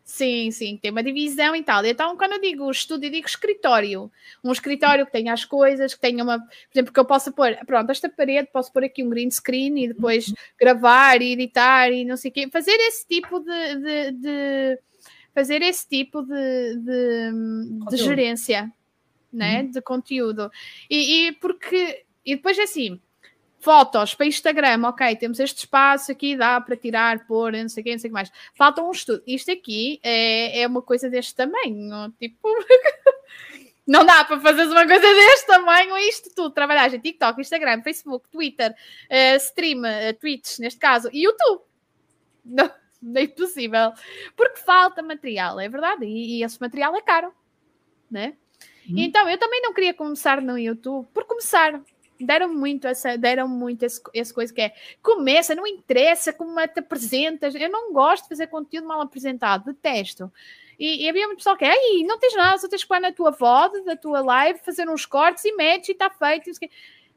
[0.10, 1.86] Sim, sim, tem uma divisão e tal.
[1.86, 4.12] Então, quando eu digo estúdio, eu digo escritório.
[4.44, 6.40] Um escritório que tenha as coisas, que tenha uma.
[6.40, 9.84] Por exemplo, que eu possa pôr, pronto, esta parede, posso pôr aqui um green screen
[9.84, 10.34] e depois uhum.
[10.60, 12.50] gravar e editar e não sei o quê.
[12.52, 13.76] Fazer esse tipo de.
[13.76, 14.80] de, de
[15.32, 18.74] fazer esse tipo de, de, de gerência,
[19.32, 19.62] né?
[19.62, 19.70] Uhum.
[19.70, 20.52] De conteúdo.
[20.90, 22.04] E, e porque.
[22.26, 23.00] E depois é assim
[23.60, 27.84] Fotos para Instagram, ok, temos este espaço aqui, dá para tirar, pôr, não sei o
[27.84, 28.32] que, não sei o que mais.
[28.56, 29.22] Falta um estudo.
[29.28, 32.48] Isto aqui é, é uma coisa deste tamanho, tipo.
[33.86, 36.52] não dá para fazer uma coisa deste tamanho, isto tudo.
[36.52, 41.64] Trabalhar em TikTok, Instagram, Facebook, Twitter, uh, stream, uh, Twitch, neste caso, e YouTube.
[42.46, 42.72] Não,
[43.02, 43.92] não é impossível.
[44.36, 46.06] Porque falta material, é verdade.
[46.06, 47.32] E, e esse material é caro,
[48.10, 48.36] né?
[48.90, 48.96] Hum.
[48.98, 51.80] Então, eu também não queria começar no YouTube por começar
[52.20, 56.68] deram muito essa, deram muito esse, essa coisa que é começa, não interessa como é
[56.68, 57.56] te apresentas.
[57.56, 60.32] Eu não gosto de fazer conteúdo mal apresentado, detesto.
[60.80, 63.02] E, e havia muito pessoal que é, aí não tens nada, só tens que pôr
[63.02, 66.50] na tua voz, da tua live, fazer uns cortes e metes e está feito.
[66.50, 66.70] E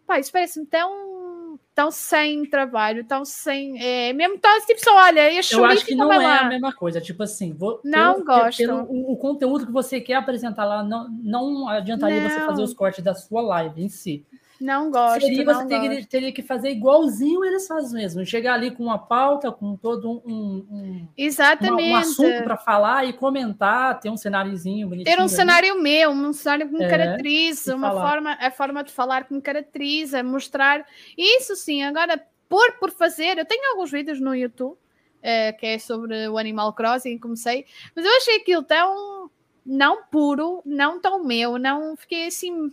[0.06, 3.80] Pá, isso parece-me tão, tão sem trabalho, tão sem.
[3.80, 6.40] É, mesmo tão tipo só, olha, este Eu acho que não é lá.
[6.40, 7.00] a mesma coisa.
[7.00, 8.58] Tipo assim, vou, não pelo, gosto.
[8.58, 12.28] Pelo, o, o, conteúdo que você quer apresentar lá, não, não adiantaria não.
[12.28, 14.26] você fazer os cortes da sua live em si.
[14.62, 15.22] Não gosto.
[15.22, 18.24] Seria você teria, teria, que fazer igualzinho eles fazem mesmo.
[18.24, 21.88] Chegar ali com uma pauta, com todo um, um, Exatamente.
[21.88, 25.16] Uma, um assunto para falar e comentar, ter um cenáriozinho bonitinho.
[25.16, 25.32] Ter um ali.
[25.32, 29.34] cenário meu, um cenário que me é, caracteriza, uma forma, a forma de falar que
[29.34, 30.86] me caracteriza, mostrar.
[31.18, 34.76] Isso sim, agora, por, por fazer, eu tenho alguns vídeos no YouTube.
[35.22, 37.64] Uh, que é sobre o Animal Crossing, comecei,
[37.94, 39.21] mas eu achei aquilo tão
[39.64, 42.70] não puro, não tão meu, não fiquei assim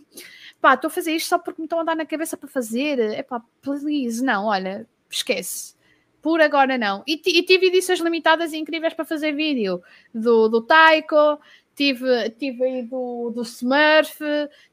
[0.60, 2.98] pá, estou a fazer isto só porque me estão a dar na cabeça para fazer.
[2.98, 5.74] É pá, please, não, olha, esquece.
[6.20, 7.02] Por agora não.
[7.06, 9.82] E, e, tive edições limitadas incríveis para fazer vídeo.
[10.14, 11.40] Do, do Taiko,
[11.74, 14.18] tive, tive aí do, do Smurf,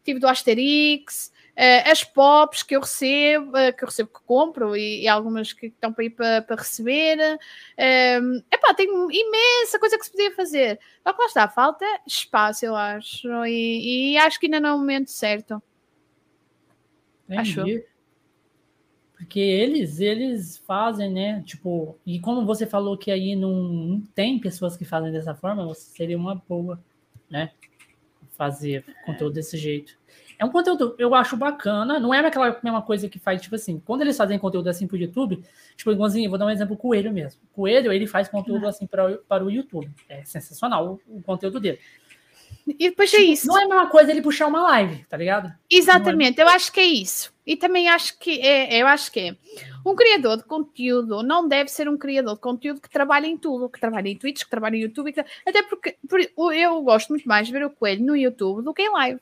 [0.03, 4.75] tive do Asterix, uh, as pops que eu recebo, uh, que eu recebo que compro
[4.77, 7.17] e, e algumas que estão para ir para, para receber.
[8.21, 10.79] Um, epá, tem imensa coisa que se podia fazer.
[11.03, 13.27] Só que lá está, falta espaço, eu acho.
[13.45, 15.61] E, e acho que ainda não é o momento certo.
[17.29, 17.65] Achou?
[19.17, 21.41] Porque eles, eles fazem, né?
[21.43, 25.73] Tipo, e como você falou que aí não, não tem pessoas que fazem dessa forma,
[25.73, 26.79] seria uma boa,
[27.27, 27.51] né?
[28.37, 29.96] Fazer conteúdo desse jeito.
[30.39, 33.81] É um conteúdo, eu acho bacana, não é aquela mesma coisa que faz, tipo assim,
[33.83, 35.43] quando eles fazem conteúdo assim pro YouTube,
[35.75, 37.41] tipo, igualzinho, vou dar um exemplo, Coelho mesmo.
[37.53, 39.89] Coelho, ele faz conteúdo assim para, para o YouTube.
[40.07, 41.79] É sensacional o, o conteúdo dele.
[42.67, 43.47] E depois é tipo, é isso.
[43.47, 45.53] Não é a mesma coisa ele puxar uma live, tá ligado?
[45.69, 46.43] Exatamente, é...
[46.43, 47.33] eu acho que é isso.
[47.45, 49.35] E também acho que é, eu acho que é.
[49.85, 53.69] Um criador de conteúdo não deve ser um criador de conteúdo que trabalha em tudo,
[53.69, 55.15] que trabalha em Twitch, que trabalha em YouTube,
[55.45, 56.19] até porque por,
[56.53, 59.21] eu gosto muito mais de ver o coelho no YouTube do que em live.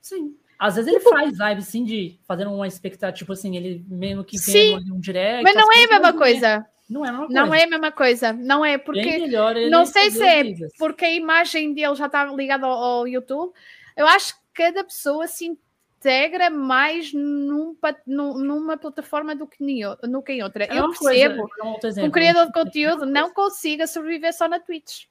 [0.00, 0.34] Sim.
[0.58, 4.36] Às vezes ele faz live, sim, de fazendo uma expectativa, tipo assim, ele mesmo que
[4.38, 5.44] vem um direct.
[5.44, 6.66] Mas não é a mesma coisa.
[6.88, 7.34] Não é a mesma coisa.
[7.34, 8.32] Não é a mesma coisa.
[8.32, 9.18] Não é porque.
[9.18, 10.42] Melhor, não sei se é
[10.78, 13.52] porque a imagem dele já está ligada ao, ao YouTube.
[13.96, 17.76] Eu acho que cada pessoa se integra mais num,
[18.06, 19.58] numa plataforma do que,
[20.04, 20.64] no que em outra.
[20.64, 25.04] É eu percebo que um criador de conteúdo não consiga sobreviver só na Twitch.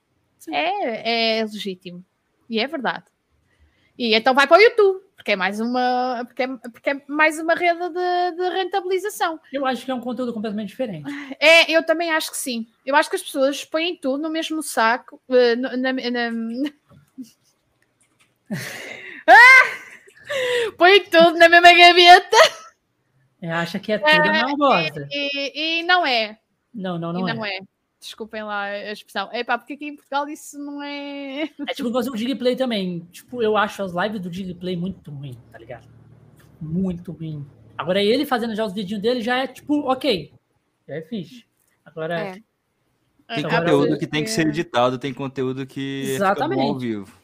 [0.50, 2.04] É, é legítimo.
[2.50, 3.06] E é verdade.
[3.98, 7.40] E então vai para o YouTube, porque é mais uma, porque é, porque é mais
[7.40, 9.40] uma rede de, de, rentabilização.
[9.52, 11.12] Eu acho que é um conteúdo completamente diferente.
[11.40, 12.68] É, eu também acho que sim.
[12.86, 15.20] Eu acho que as pessoas põem tudo no mesmo saco.
[15.28, 16.72] Uh, na, na, na...
[19.28, 19.88] ah!
[20.78, 22.38] Põe tudo na mesma gaveta.
[23.42, 24.90] É, acha que é tudo é.
[25.12, 26.38] E, e, e, não é.
[26.74, 27.58] Não, não, não, e não é.
[27.58, 27.60] é.
[28.00, 29.30] Desculpem lá a expressão.
[29.32, 31.44] É pá, porque aqui em Portugal isso não é.
[31.68, 33.00] É tipo fazer o Digplay também.
[33.12, 35.88] Tipo, eu acho as lives do Digplay muito ruim, tá ligado?
[36.62, 37.46] Muito ruim.
[37.78, 40.32] Agora ele fazendo já os vídeos dele já é tipo, ok.
[40.88, 41.46] Já é fixe.
[41.84, 42.20] Agora.
[42.20, 42.34] É.
[43.28, 46.62] Tem Agora, conteúdo que tem que ser editado, tem conteúdo que Exatamente.
[46.62, 47.20] é ao vivo.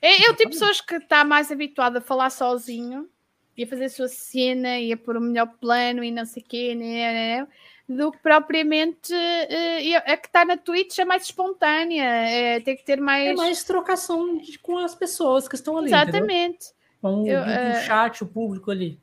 [0.00, 3.08] É, eu tipo pessoas que está mais habituado a falar sozinho
[3.56, 6.42] e a fazer a sua cena e a pôr o melhor plano e não sei
[6.42, 7.48] o quê, né, né, né,
[7.90, 12.84] do que propriamente uh, a que está na Twitch é mais espontânea, é, tem que
[12.84, 13.30] ter mais.
[13.30, 15.88] É mais trocação de, com as pessoas que estão ali.
[15.88, 16.66] Exatamente.
[17.02, 17.80] Com o, uh...
[17.84, 19.00] chat, o público ali.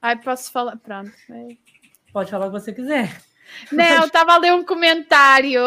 [0.00, 0.76] Ai, posso falar.
[0.76, 1.10] Pronto.
[2.12, 3.20] Pode falar o que você quiser.
[3.72, 5.62] Não, estava a ler um comentário.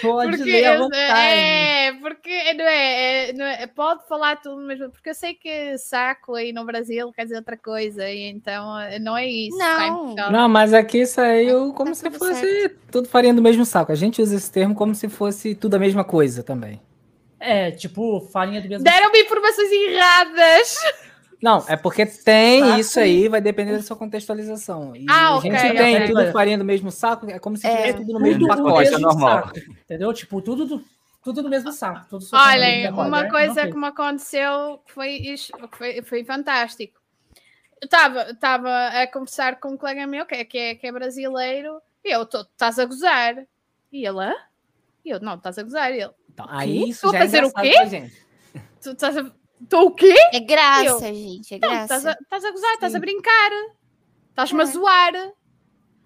[0.00, 1.20] Pode porque ler à vontade.
[1.20, 5.76] É, porque não é, é, não é, pode falar tudo mesmo, porque eu sei que
[5.78, 9.56] saco aí no Brasil quer dizer outra coisa, e então não é isso.
[9.56, 12.76] Não, não mas aqui saiu é, como tá se fosse certo.
[12.90, 13.92] tudo farinha do mesmo saco.
[13.92, 16.80] A gente usa esse termo como se fosse tudo a mesma coisa também.
[17.38, 20.76] É, tipo, farinha do mesmo Deram-me informações erradas.
[21.42, 24.94] Não, é porque tem ah, isso aí, vai depender da sua contextualização.
[24.94, 26.06] E ah, a gente tem okay.
[26.06, 28.94] tudo farinha do mesmo saco, é como se tivesse é, tudo no mesmo pacote.
[28.94, 29.46] É normal.
[29.46, 30.12] Saco, entendeu?
[30.12, 30.84] Tipo, tudo, do,
[31.20, 32.06] tudo no mesmo saco.
[32.08, 35.20] Tudo Olha, uma coisa que me aconteceu foi,
[35.72, 37.00] foi, foi fantástico.
[37.80, 41.82] Eu estava a conversar com um colega meu que é, que é, que é brasileiro
[42.04, 43.34] e eu, estás a gozar?
[43.92, 44.32] E ele, hã?
[45.04, 45.90] E eu, não, estás a gozar.
[45.90, 48.10] E ele, então, aí isso já é fazer o quê?
[48.80, 50.14] Tu estás a Tô o quê?
[50.32, 52.16] É graça, eu, gente, é graça.
[52.20, 53.50] Estás a, a gozar, estás a brincar.
[54.30, 54.62] Estás-me é.
[54.62, 55.12] a zoar.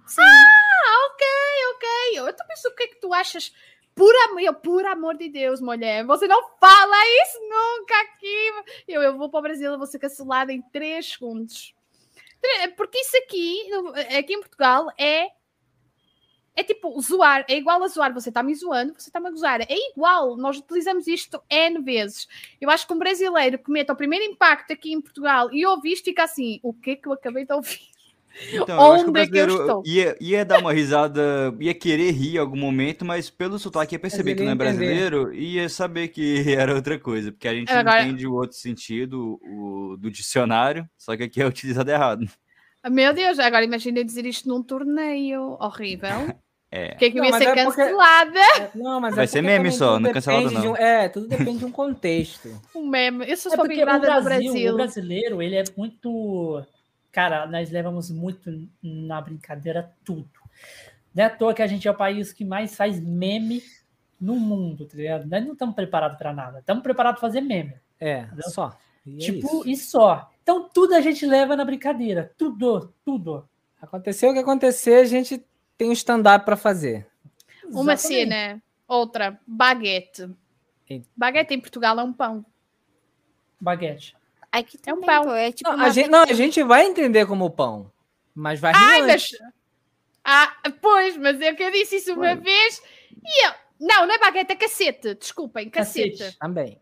[0.06, 0.22] Sim.
[0.22, 1.26] Ah, ok,
[1.74, 1.88] ok.
[2.14, 3.52] Eu então penso, o que é que tu achas?
[3.94, 8.52] Por amor, por amor de Deus, mulher, você não fala isso nunca aqui.
[8.86, 11.74] Eu, eu vou para o Brasil, eu vou ser cancelada em 3 segundos.
[12.76, 13.70] Porque isso aqui,
[14.18, 15.30] aqui em Portugal, é
[16.56, 18.12] é tipo zoar, é igual a zoar.
[18.14, 19.60] Você está me zoando, você está me a gozar.
[19.60, 22.26] É igual, nós utilizamos isto N vezes.
[22.58, 25.92] Eu acho que um brasileiro que meta o primeiro impacto aqui em Portugal e ouve
[25.92, 27.94] isto, fica assim: o que é que eu acabei de ouvir?
[28.52, 29.82] Então, Onde é que eu estou?
[29.86, 33.98] Ia, ia dar uma risada, ia querer rir em algum momento, mas pelo sotaque ia
[33.98, 37.72] perceber que não é brasileiro e ia saber que era outra coisa, porque a gente
[37.72, 38.02] Agora...
[38.02, 42.28] entende o outro sentido o, do dicionário, só que aqui é utilizado errado.
[42.90, 46.36] Meu Deus, agora imagina dizer isto num torneio horrível.
[46.70, 46.94] É.
[46.96, 48.32] Que, que não, ia ser é cancelada.
[48.32, 48.62] Porque...
[48.62, 50.72] É, não, mas Vai é ser meme só, não é cancelado não.
[50.72, 50.76] Um...
[50.76, 52.60] É, tudo depende de um contexto.
[52.74, 53.24] um meme.
[53.26, 54.72] Isso é porque o Brasil, Brasil.
[54.72, 56.64] O brasileiro, ele é muito...
[57.12, 60.28] Cara, nós levamos muito na brincadeira tudo.
[61.14, 63.62] Não é à toa que a gente é o país que mais faz meme
[64.20, 65.26] no mundo, tá ligado?
[65.26, 66.58] Nós não estamos preparados para nada.
[66.58, 67.74] Estamos preparados para fazer meme.
[67.98, 68.50] É, entendeu?
[68.50, 68.76] só.
[69.06, 70.30] E tipo, é e só.
[70.42, 72.32] Então tudo a gente leva na brincadeira.
[72.36, 73.48] Tudo, tudo.
[73.80, 75.42] Aconteceu o que acontecer, a gente
[75.76, 77.06] tem um stand-up para fazer.
[77.64, 78.00] Uma Exatamente.
[78.00, 80.30] cena, outra, baguete.
[81.16, 82.44] Baguete em Portugal é um pão.
[83.60, 84.16] Baguete.
[84.52, 85.34] Aqui é um pão.
[85.34, 87.90] É tipo não, a gente, não, a gente vai entender como pão,
[88.34, 89.30] mas vai Ai, mas...
[90.24, 92.82] Ah, pois, mas eu que eu disse isso uma vez
[93.24, 93.52] e eu...
[93.78, 95.14] Não, não é baguete, é cacete.
[95.14, 96.18] Desculpem, cacete.
[96.18, 96.38] cacete.
[96.38, 96.80] Também.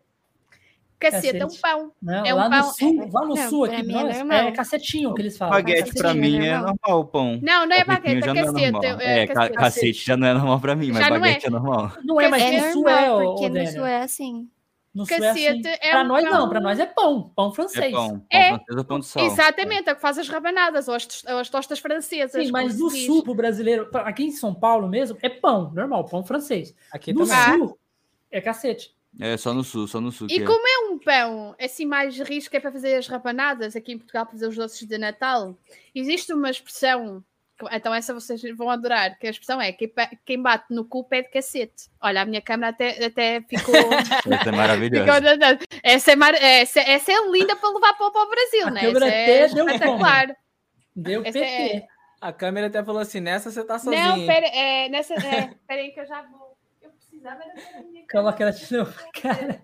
[0.99, 1.91] Cacete, é um pão.
[2.01, 2.59] Não, é um lá, pão.
[2.59, 5.53] No sul, é, lá no não, sul, aqui nós, é, é cacetinho que eles falam.
[5.53, 7.39] Baguete para mim é normal o pão.
[7.41, 8.85] Não, não é baguete, é cacete.
[9.01, 9.55] É, é cacete.
[9.55, 11.49] cacete já não é normal para mim, mas já baguete é.
[11.49, 11.91] normal.
[12.03, 14.49] Não é, mas no sul é, porque no sul é assim.
[14.95, 15.61] No cacete é, assim.
[15.81, 16.33] é Para um nós pão.
[16.33, 17.85] não, para nós é pão, pão francês.
[17.85, 19.25] É pão, pão é, francês ou pão de sal.
[19.25, 22.45] Exatamente, é que faz as rabanadas ou as, as tostas francesas.
[22.45, 26.23] Sim, mas no sul, pro brasileiro, aqui em São Paulo mesmo, é pão, normal, pão
[26.23, 26.73] francês.
[26.93, 27.77] Aqui no sul,
[28.31, 28.95] é cacete.
[29.19, 30.27] É, só no sul, só no sul.
[30.29, 30.71] E como é.
[30.71, 34.33] é um pão assim mais risco é para fazer as rapanadas aqui em Portugal, para
[34.33, 35.57] fazer os doces de Natal,
[35.93, 37.23] existe uma expressão
[37.71, 39.71] então essa vocês vão adorar, que a expressão é
[40.25, 41.89] quem bate no cu pede cacete.
[42.01, 43.73] Olha, a minha câmera até, até ficou...
[44.33, 45.59] essa é maravilhosa.
[45.81, 46.33] essa, é mar...
[46.33, 48.89] essa, essa, é linda para levar para, para o Brasil, a né?
[48.89, 50.35] Essa é espetacular.
[50.93, 51.45] Deu essa PT.
[51.45, 51.87] É...
[52.19, 54.17] A câmera até falou assim, nessa você tá sozinha.
[54.17, 56.44] Não, pera, é, nessa, é, pera aí que eu já vou.
[57.25, 57.43] Precisava
[57.89, 58.85] minha Calma que ela te deu,
[59.19, 59.63] cara.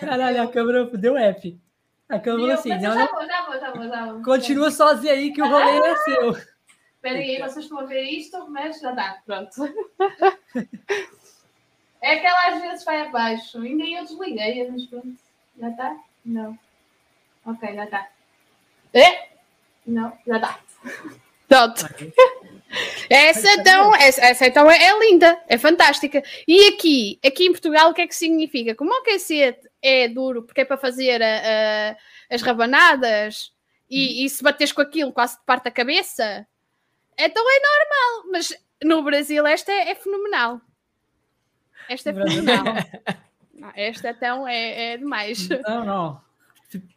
[0.00, 1.60] Caralho, a câmera deu F.
[2.08, 4.22] A câmera falou assim, não, já vou, já vou, já vou, já vou.
[4.22, 6.30] Continua sozinha aí que o rolê é seu.
[6.30, 9.50] Espera aí, vocês estão a ver isto, mas já dá, pronto.
[11.98, 13.58] É que ela às vezes vai abaixo.
[13.60, 15.16] Ainda eu desliguei, mas pronto.
[15.58, 15.96] Já está?
[16.24, 16.56] Não.
[17.44, 18.08] Ok, já está.
[18.94, 19.28] É?
[19.84, 20.60] Não, já está.
[21.48, 21.88] Pronto.
[23.08, 26.22] Essa então, essa, essa então é, é, linda, é fantástica.
[26.46, 28.74] E aqui, aqui em Portugal, o que é que significa?
[28.74, 33.52] Como o aquecete é duro, porque é para fazer a, a, as rabanadas
[33.88, 36.46] e, e se bateres com aquilo quase te parte a cabeça,
[37.16, 38.52] então é normal, mas
[38.82, 40.60] no Brasil esta é, é fenomenal.
[41.88, 42.64] Esta é fenomenal.
[43.76, 45.48] esta então é, é demais.
[45.48, 46.26] Não, não.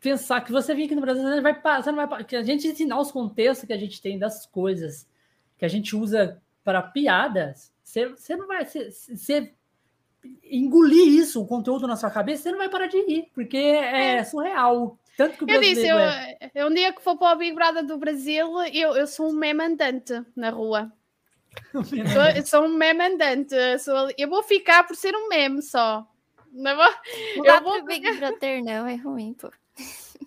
[0.01, 2.23] Pensar que você vem aqui no Brasil, você, vai, você não vai.
[2.23, 5.07] Que a gente ensinar os contextos que a gente tem das coisas
[5.59, 8.65] que a gente usa para piadas, você, não vai.
[8.65, 9.53] Você,
[10.43, 14.17] engolir isso, o conteúdo na sua cabeça, você não vai parar de rir, porque é,
[14.17, 14.23] é.
[14.23, 14.97] surreal.
[15.17, 16.65] Tanto que o eu disse, eu, é.
[16.65, 19.63] um dia que for para o Big Brother do Brasil, eu, eu sou um meme
[19.63, 20.91] andante na rua.
[21.73, 23.55] sou, eu sou um meme andante.
[23.79, 26.07] Sou, eu vou ficar por ser um meme só.
[26.51, 27.85] Não vou, eu vou...
[27.85, 29.51] Big Brother não, é ruim, pô.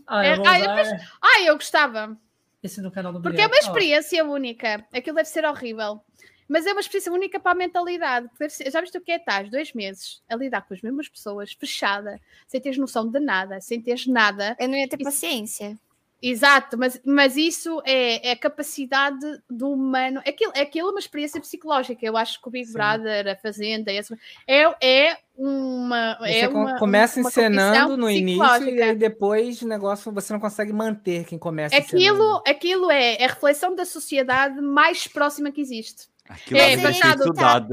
[0.06, 2.16] Ah, eu, é, ah, eu, ah, eu gostava.
[2.62, 4.32] Esse no canal do Porque é uma experiência oh.
[4.32, 4.86] única.
[4.92, 6.00] Aquilo deve ser horrível.
[6.48, 8.28] Mas é uma experiência única para a mentalidade.
[8.70, 9.16] Já viste o que é?
[9.16, 13.60] Estás dois meses a lidar com as mesmas pessoas, fechada, sem teres noção de nada,
[13.60, 14.56] sem teres nada.
[14.60, 15.78] Eu não ia ter paciência.
[16.22, 20.20] Exato, mas, mas isso é, é, a capacidade do humano.
[20.24, 22.06] Aquilo, aquilo é uma experiência psicológica.
[22.06, 22.74] Eu acho que o Big Sim.
[22.74, 26.16] Brother, a Fazenda, é, é uma.
[26.20, 30.38] Você é uma, começa uma encenando no início e aí depois o negócio você não
[30.38, 35.60] consegue manter quem começa aquilo, aquilo é, é a reflexão da sociedade mais próxima que
[35.60, 36.06] existe.
[36.28, 37.66] Aquilo é, passado, tá,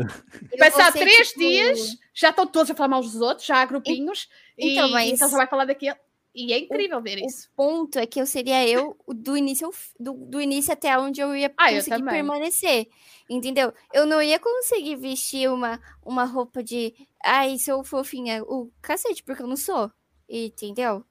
[0.57, 1.39] passado três tipo...
[1.39, 4.27] dias, já estão todos a falar mal dos outros, já há grupinhos,
[4.57, 5.11] então, e mas...
[5.11, 5.95] então só vai falar daquilo.
[6.33, 7.47] E é incrível o, ver isso.
[7.47, 9.69] O ponto é que eu seria eu do início,
[9.99, 12.87] do, do início até onde eu ia ah, conseguir eu permanecer.
[13.29, 13.73] Entendeu?
[13.93, 16.93] Eu não ia conseguir vestir uma, uma roupa de
[17.23, 18.43] ai, sou fofinha.
[18.43, 19.91] O cacete, porque eu não sou.
[20.29, 21.03] Entendeu?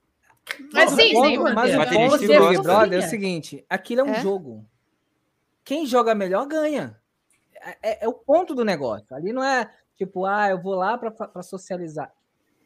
[0.73, 1.39] Mas sim, sim.
[1.39, 4.21] Mas o ponto do Big Brother é o seguinte: aquilo é um é?
[4.21, 4.65] jogo.
[5.65, 6.99] Quem joga melhor ganha.
[7.61, 9.15] É, é, é, o ponto do negócio.
[9.15, 12.13] Ali não é tipo, ah, eu vou lá para socializar.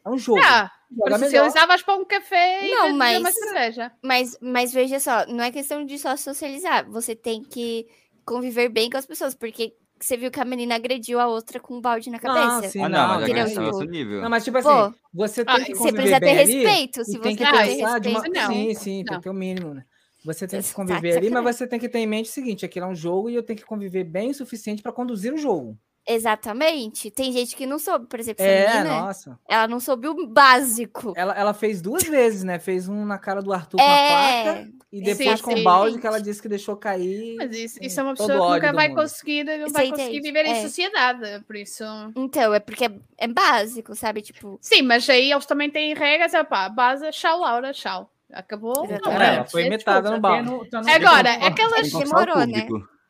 [0.05, 0.39] É um jogo.
[0.43, 0.69] Ah,
[0.99, 3.91] para socializar, vai para um café não, e mas, uma cerveja.
[4.03, 6.89] Mas, mas veja só, não é questão de só socializar.
[6.89, 7.87] Você tem que
[8.25, 11.75] conviver bem com as pessoas, porque você viu que a menina agrediu a outra com
[11.75, 12.61] um balde na cabeça.
[12.61, 14.21] Não, sim, ah, não, mas é tipo, nível.
[14.21, 17.05] Não, mas tipo assim, Pô, você tem que Você precisa ter respeito.
[17.05, 18.41] Se você tem que pensar ter respeito, uma...
[18.41, 18.53] não.
[18.53, 19.05] Sim, sim, não.
[19.05, 19.85] tem que ter o mínimo, né?
[20.25, 22.85] Você tem que conviver ali, mas você tem que ter em mente o seguinte: aquilo
[22.85, 25.77] é um jogo e eu tenho que conviver bem o suficiente para conduzir o jogo.
[26.07, 27.09] Exatamente.
[27.09, 29.39] Tem gente que não soube, por exemplo, é, menina, nossa.
[29.47, 31.13] Ela não soube o básico.
[31.15, 32.59] Ela, ela fez duas vezes, né?
[32.59, 33.83] Fez um na cara do Arthur é...
[33.83, 36.75] com a é, faca e depois sim, com o balde que ela disse que deixou
[36.75, 37.35] cair.
[37.37, 40.49] Mas isso, isso é uma pessoa que nunca vai conseguir, não vai conseguir viver é.
[40.49, 41.83] em sociedade, por isso.
[42.15, 44.21] Então, é porque é, é, básico, sabe?
[44.21, 44.59] Tipo.
[44.61, 48.09] Sim, mas aí eles também têm regras, é pá, base, tchau, Laura, tchau.
[48.31, 48.87] Acabou.
[48.87, 50.49] Não, ela foi imitada no balde.
[50.93, 51.91] Agora, aquelas.
[51.91, 52.67] Demorou, né?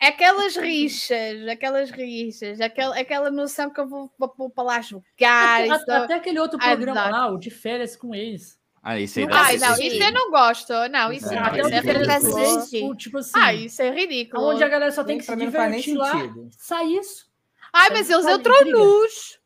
[0.08, 5.04] Aquelas rixas, aquelas rixas, aquela, aquela noção que eu vou, vou para lá jogar.
[5.20, 8.60] Até, até, até aquele outro programa lá, o de férias com eles.
[8.86, 10.74] Ah, isso aí Ai, não, isso eu não gosto.
[10.90, 12.96] Não, isso, não, isso é ridículo.
[12.98, 14.44] Tipo assim, ah, isso é ridículo.
[14.44, 16.12] Onde a galera só tem que se divertir lá.
[16.58, 17.26] Sai isso.
[17.72, 19.40] Ai, mas eles entram nus.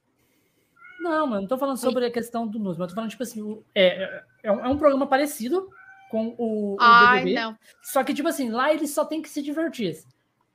[0.99, 3.63] Não, mano, não tô falando sobre a questão do nus, mas tô falando, tipo assim,
[3.75, 5.69] é, é, um, é um programa parecido
[6.09, 7.39] com o, o Ai, BBB.
[7.39, 7.55] Não.
[7.83, 9.95] Só que, tipo assim, lá eles só tem que se divertir.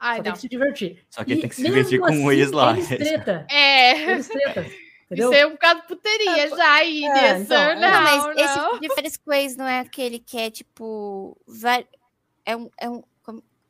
[0.03, 0.23] Ai, só não.
[0.25, 0.99] tem que se divertir.
[1.09, 2.73] Só que e tem que se divertir com assim, o ex lá.
[2.73, 3.47] Eles treta.
[3.51, 4.11] É.
[4.11, 4.67] Eles treta.
[5.07, 5.31] Entendeu?
[5.31, 7.75] Isso é um bocado putaria é, já aí, é, então, é.
[7.75, 8.33] não, não, mas não.
[8.33, 11.39] esse tipo de férias com ex não é aquele que é tipo.
[12.45, 13.03] É um, é um,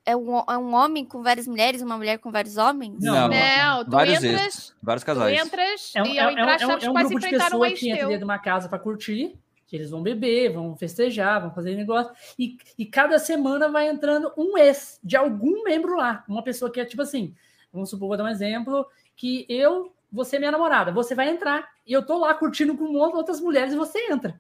[0.07, 2.99] é um, é um homem com várias mulheres, uma mulher com vários homens?
[3.01, 5.39] Não, não, tu vários entras, ex, vários casais.
[5.39, 7.29] Tu entras é um, e ao entrar, é um, é um, é um grupo de
[7.29, 9.37] pessoas que entra dentro de uma casa para curtir
[9.73, 14.31] que eles vão beber, vão festejar, vão fazer negócio, e, e cada semana vai entrando
[14.37, 17.35] um ex de algum membro lá, uma pessoa que é tipo assim,
[17.73, 18.87] vamos supor, vou dar um exemplo,
[19.17, 21.67] que eu você é minha namorada, você vai entrar.
[21.87, 24.39] E eu tô lá curtindo com outras mulheres e você entra.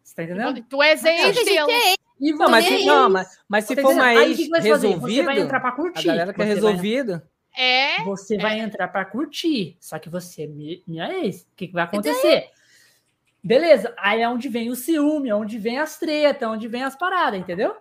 [0.00, 0.64] Você tá entendendo?
[0.70, 1.96] Tu és ex dele.
[2.20, 5.58] E não, mas, se, não, mas, mas se for uma ex resolvido, você vai entrar
[5.58, 6.08] pra curtir.
[6.08, 7.14] A galera quer resolvido.
[7.14, 7.22] Vai,
[7.66, 8.04] é.
[8.04, 8.38] Você é.
[8.38, 9.76] vai entrar pra curtir.
[9.80, 10.46] Só que você é
[10.86, 11.42] minha ex.
[11.42, 12.51] O que, que vai acontecer?
[13.42, 13.94] Beleza.
[13.98, 16.94] Aí é onde vem o ciúme, é onde vem as tretas, é onde vem as
[16.94, 17.74] paradas, entendeu?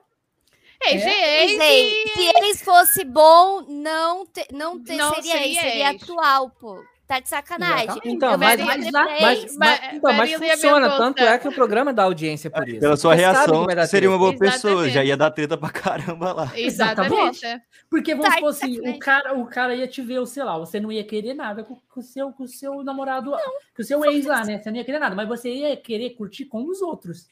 [0.84, 1.48] É, é.
[1.48, 6.84] Gente, se eles fosse bom, não, te, não, te, não seria, seria, seria atual, pô.
[7.12, 8.02] Tá de sacanagem.
[8.06, 10.90] Então, mas, mas, mas, mas, então, mas funciona.
[10.96, 12.80] Tanto é que o programa dá audiência por isso.
[12.80, 14.54] Pela sua reação, seria uma boa Exatamente.
[14.54, 14.90] pessoa.
[14.90, 16.52] Já ia dar treta pra caramba lá.
[16.56, 17.46] Exatamente.
[17.90, 20.80] Porque vamos tá, supor assim, o cara, o cara ia te ver, sei lá, você
[20.80, 23.38] não ia querer nada com, com, o, seu, com o seu namorado, não,
[23.76, 24.60] com o seu ex lá, né?
[24.60, 27.28] Você não ia querer nada, mas você ia querer curtir com os outros.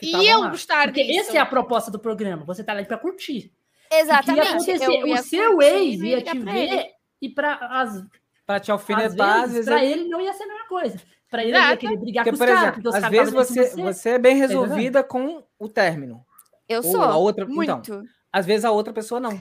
[0.00, 0.50] E eu lá.
[0.50, 1.30] gostar Porque disso.
[1.30, 2.44] essa é a proposta do programa.
[2.44, 3.52] Você tá lá pra curtir.
[3.90, 4.54] Exatamente.
[4.54, 6.90] O seu ex ia te ver ele.
[7.20, 8.04] e para as
[8.48, 9.44] para te alfinetar.
[9.44, 10.98] Às vezes, para ele não ia ser a mesma coisa.
[11.30, 12.74] Para ele, ele ia querer brigar porque, com os caras.
[12.74, 16.24] Porque às vezes você, você, você é bem resolvida com o término.
[16.66, 17.02] Eu sou.
[17.02, 17.72] a outra, então, muito.
[17.72, 18.02] Então,
[18.32, 19.38] às vezes a outra pessoa não.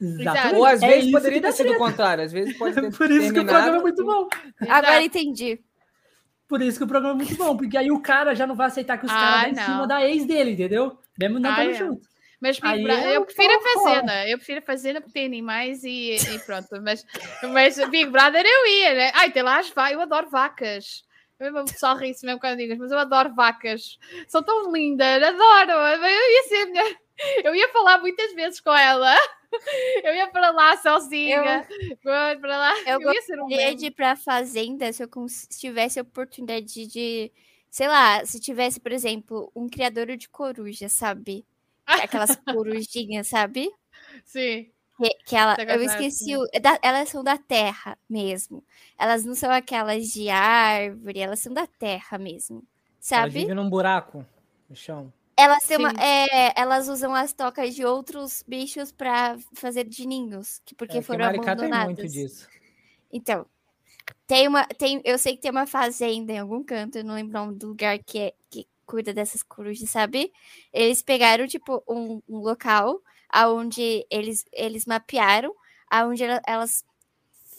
[0.00, 0.54] Exato.
[0.54, 2.22] Ou às é vezes poderia ter sido o contrário.
[2.22, 4.28] Às vezes pode ter Por isso que o programa é muito bom.
[4.68, 5.60] Agora entendi.
[6.46, 8.68] Por isso que o programa é muito bom, porque aí o cara já não vai
[8.68, 10.96] aceitar que os caras vão em cima da ex dele, entendeu?
[11.18, 11.74] Mesmo não estando é.
[11.74, 12.08] junto.
[12.42, 14.28] Mas Big Brother, eu, eu prefiro a Fazenda.
[14.28, 16.68] Eu prefiro a Fazenda porque tem animais e, e pronto.
[16.82, 17.06] Mas,
[17.52, 19.12] mas Big Brother eu ia, né?
[19.14, 19.92] Ai, tem lá as vacas.
[19.92, 21.04] Eu adoro vacas.
[21.38, 23.96] Eu só ri mesmo quando digo, mas eu adoro vacas.
[24.26, 25.70] São tão lindas, adoro.
[25.70, 26.96] Eu ia ser minha...
[27.44, 29.14] Eu ia falar muitas vezes com ela.
[30.02, 31.64] Eu ia para lá sozinha.
[32.04, 32.74] Eu, para lá.
[32.80, 35.08] Eu, eu ia ser um de ir para a fazenda se eu
[35.60, 37.32] tivesse a oportunidade de, de,
[37.70, 41.44] sei lá, se tivesse, por exemplo, um criador de coruja, sabe?
[41.86, 43.70] Aquelas corujinhas, sabe?
[44.24, 44.70] Sim.
[44.96, 48.62] Que, que ela, eu esqueci, o, é da, elas são da terra mesmo.
[48.98, 52.62] Elas não são aquelas de árvore, elas são da terra mesmo,
[53.00, 53.22] sabe?
[53.22, 54.24] Elas vivem num buraco
[54.68, 55.12] no chão.
[55.36, 60.60] Elas, têm uma, é, elas usam as tocas de outros bichos para fazer de ninhos,
[60.64, 61.96] que porque é, foram abandonadas.
[61.96, 62.46] Tem muito disso.
[63.10, 63.46] Então,
[64.26, 67.38] tem uma, tem, eu sei que tem uma fazenda em algum canto, eu não lembro
[67.38, 70.32] o nome do lugar que é, que cuida dessas corujas, sabe?
[70.72, 75.54] Eles pegaram, tipo, um, um local aonde eles, eles mapearam
[75.90, 76.84] aonde elas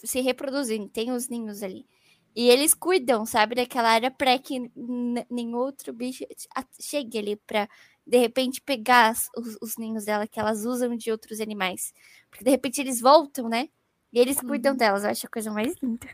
[0.04, 1.86] se reproduzem, tem os ninhos ali.
[2.34, 4.70] E eles cuidam, sabe, daquela área para que
[5.30, 6.24] nenhum outro bicho
[6.80, 7.68] chegue ali para
[8.06, 11.94] de repente pegar os, os, ninhos dela que elas usam de outros animais.
[12.28, 13.68] Porque de repente eles voltam, né?
[14.12, 14.48] E eles uhum.
[14.48, 15.04] cuidam delas.
[15.04, 16.08] Eu acho a coisa mais linda.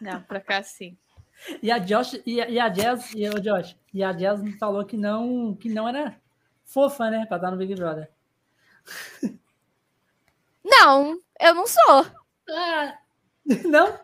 [0.00, 0.96] Não, pra cá sim.
[1.62, 4.84] E a Josh e a, e a Jazz e o Josh e a Jazz falou
[4.84, 6.16] que não que não era
[6.64, 8.10] fofa, né, para estar no Big Brother.
[10.64, 12.06] Não, eu não sou.
[12.48, 12.98] Ah,
[13.64, 13.98] não?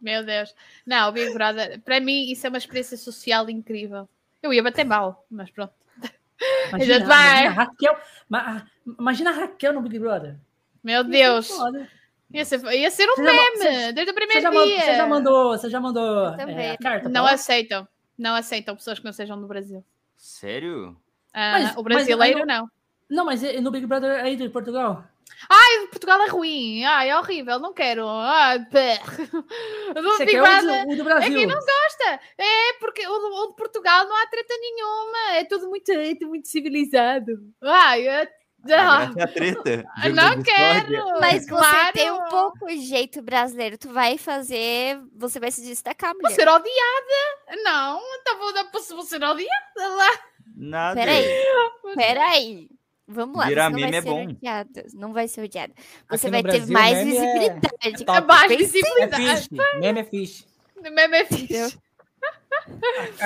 [0.00, 0.54] Meu Deus.
[0.84, 4.08] Não, o Big Brother, para mim, isso é uma experiência social incrível.
[4.42, 5.72] Eu ia bater mal, mas pronto.
[6.68, 7.98] Imagina, imagina, a Raquel,
[8.98, 10.36] imagina a Raquel no Big Brother.
[10.84, 11.50] Meu Deus.
[12.32, 14.80] Ia ser, ia ser um você meme já, desde o primeiro você dia.
[14.80, 17.08] você já mandou, você já mandou é, carta?
[17.08, 17.86] Não aceitam.
[18.18, 19.84] Não aceitam pessoas que não sejam do Brasil.
[20.16, 20.96] Sério?
[21.32, 22.70] Ah, mas, o brasileiro mas, não.
[23.08, 25.04] Não, mas no Big Brother aí de Portugal?
[25.48, 26.84] Ai, Portugal é ruim.
[26.84, 27.58] Ai, é horrível.
[27.58, 28.08] Não quero.
[28.08, 30.86] Ai, Big Brother.
[30.88, 31.32] O do Brasil.
[31.32, 32.20] É quem não gosta.
[32.38, 35.36] É porque o, o de Portugal não há treta nenhuma.
[35.36, 37.32] É tudo muito, é tudo muito civilizado.
[37.62, 38.28] Ai, é
[38.66, 39.22] não.
[39.22, 39.84] A treta.
[40.14, 41.20] Não quero.
[41.20, 41.86] Mas claro.
[41.86, 43.78] você tem um pouco jeito brasileiro.
[43.78, 45.00] Tu vai fazer.
[45.16, 46.28] Você vai se destacar, mulher.
[46.28, 47.62] Vou ser odiada.
[47.62, 48.52] Não, então vou,
[48.96, 50.10] vou ser odiada lá.
[50.56, 51.00] Nada.
[51.00, 51.24] Peraí.
[51.94, 52.68] Peraí.
[53.08, 53.46] Vamos lá.
[53.46, 54.24] Virar meme é bom.
[54.24, 54.86] Odiada.
[54.94, 55.72] Não vai ser odiada.
[56.10, 57.68] Você Aqui vai ter mais visibilidade.
[57.82, 59.28] É, é mais visibilidade.
[59.28, 59.48] É fish.
[59.80, 60.46] Meme é fish.
[60.82, 61.78] Meme é fish.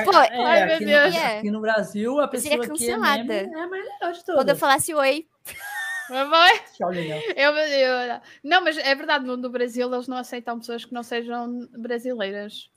[0.05, 1.15] Pô, é, Ai, meu aqui, Deus.
[1.15, 3.25] No, aqui no Brasil, a pessoa Seria cancelada.
[3.25, 4.41] que é, meme é a melhor de todas.
[4.41, 5.27] Quando eu falasse oi.
[7.37, 11.69] Eu, eu, não, mas é verdade, no, Brasil eles não aceitam pessoas que não sejam
[11.79, 12.69] brasileiras.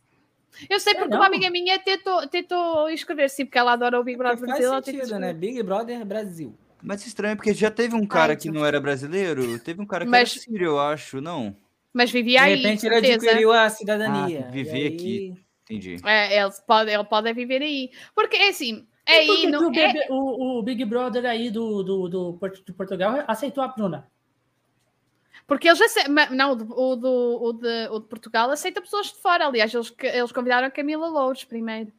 [0.69, 4.03] Eu sei é, porque é, uma amiga minha tentou, tentou inscrever-se, porque ela adora o
[4.03, 4.69] Big Brother Brasil.
[4.69, 5.33] Faz sentido, né?
[5.33, 6.55] Big Brother Brasil.
[6.81, 10.05] Mas estranho, porque já teve um cara Ai, que não era brasileiro, teve um cara
[10.05, 11.55] que mas, era sírio, eu acho, não?
[11.93, 14.45] Mas vivia aí, De repente ele adquiriu a cidadania.
[14.47, 14.87] Ah, viver aí...
[14.87, 15.45] aqui.
[15.63, 15.95] Entendi.
[16.03, 17.89] É, eles podem, ele pode viver aí.
[18.13, 20.07] Porque, assim, é aí, não, o, é...
[20.09, 24.07] o, o, Big Brother aí do, do, do, de Portugal aceitou a Bruna.
[25.45, 29.47] Porque eles aceitam, não, o, do, o, de, o de Portugal aceita pessoas de fora.
[29.47, 31.91] Aliás, eles, eles convidaram a Camila Louros primeiro.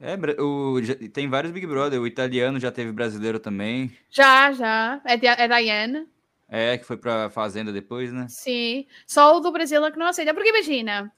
[0.00, 0.76] É, o,
[1.12, 2.00] tem vários Big Brother.
[2.00, 3.96] O italiano já teve brasileiro também.
[4.10, 5.00] Já, já.
[5.04, 6.06] É, é Diane.
[6.48, 8.26] É, que foi pra Fazenda depois, né?
[8.28, 8.86] Sim.
[9.06, 10.34] Só o do Brasil é que não aceita.
[10.34, 11.12] Porque imagina,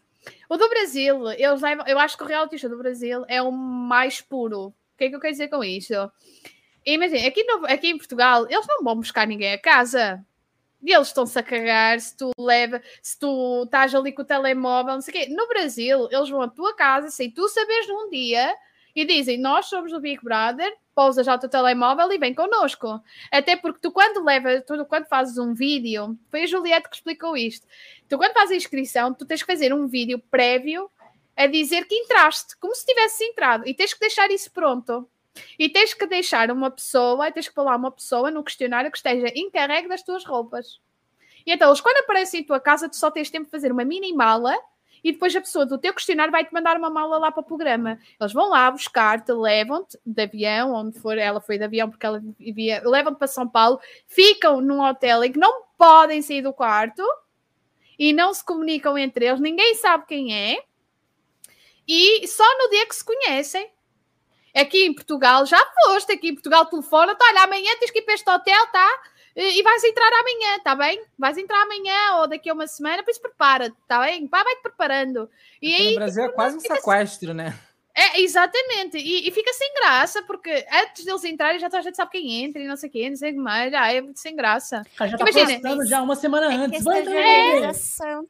[0.48, 4.20] o do Brasil, levam, eu acho que o reality show do Brasil é o mais
[4.20, 4.68] puro.
[4.68, 5.94] O que é que eu quero dizer com isto?
[6.84, 10.24] Imagina, aqui, no, aqui em Portugal, eles não vão buscar ninguém a casa.
[10.82, 14.94] E eles estão-se a cagar se tu leva, se tu estás ali com o telemóvel,
[14.94, 15.34] não sei o quê.
[15.34, 18.55] No Brasil, eles vão à tua casa sem tu saberes num dia
[19.00, 23.00] e dizem: Nós somos o Big Brother, pousas já o teu telemóvel e vem connosco.
[23.30, 27.36] Até porque tu, quando levas, tu, quando fazes um vídeo, foi a Juliette que explicou
[27.36, 27.64] isto.
[28.08, 30.90] Tu, quando fazes a inscrição, tu tens que fazer um vídeo prévio
[31.36, 35.08] a dizer que entraste, como se tivesse entrado, e tens que deixar isso pronto.
[35.56, 39.28] E tens que deixar uma pessoa, tens que falar uma pessoa no questionário que esteja
[39.36, 40.80] encarregue das tuas roupas.
[41.46, 44.12] E então, quando aparecem em tua casa, tu só tens tempo de fazer uma mini
[44.12, 44.58] mala
[45.02, 47.98] e depois a pessoa do teu questionário vai-te mandar uma mala lá para o programa.
[48.20, 52.22] Eles vão lá buscar-te, levam-te de avião, onde for, ela foi de avião porque ela
[52.38, 57.02] vivia, levam-te para São Paulo, ficam num hotel em que não podem sair do quarto
[57.98, 60.62] e não se comunicam entre eles, ninguém sabe quem é,
[61.88, 63.70] e só no dia que se conhecem.
[64.54, 68.02] Aqui em Portugal, já foste, aqui em Portugal telefona, tá, olha, amanhã tens que ir
[68.02, 69.02] para este hotel, tá?
[69.43, 71.01] E vais entrar amanhã, tá bem?
[71.16, 74.27] Vais entrar amanhã ou daqui a uma semana, por isso prepara, tá bem?
[74.27, 75.31] Vai, vai te preparando.
[75.62, 77.56] E aí, no Brasil é quase um sequestro, né?
[77.94, 81.97] É, exatamente, e, e, fica sem graça, porque antes deles entrarem já toda a gente
[81.97, 84.85] sabe quem entra e não sei quem, não sei mais, já é muito sem graça.
[84.97, 86.85] já tá Imagina, já uma semana é antes.
[86.85, 87.73] Vai é,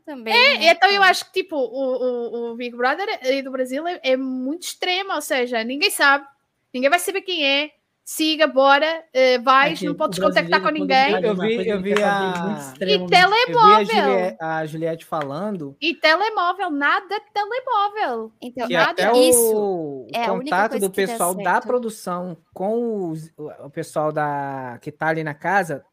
[0.07, 0.35] também.
[0.35, 0.71] É, né?
[0.71, 4.17] então eu acho que tipo, o, o, o Big Brother aí do Brasil é, é
[4.17, 6.27] muito extremo, ou seja, ninguém sabe,
[6.73, 7.71] ninguém vai saber quem é,
[8.09, 11.23] siga, bora, uh, vais, é não podes contactar com ninguém.
[11.23, 12.73] Eu vi, eu vi a...
[12.81, 13.85] E telemóvel.
[13.85, 15.77] Vi a, Juliette, a Juliette falando.
[15.79, 18.33] E telemóvel, nada telemóvel.
[18.41, 19.55] Então, que nada até isso.
[19.55, 25.23] O, é contato do pessoal da produção com os, o pessoal da que tá ali
[25.23, 25.85] na casa,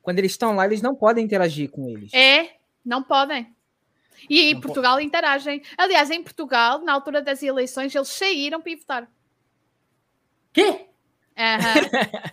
[0.00, 2.14] quando eles estão lá, eles não podem interagir com eles.
[2.14, 2.52] É,
[2.84, 3.52] não podem.
[4.30, 5.06] E em Portugal pode.
[5.06, 5.60] interagem.
[5.76, 9.10] Aliás, em Portugal, na altura das eleições, eles saíram para ir votar.
[10.52, 10.88] Quê?
[11.38, 12.30] Uhum.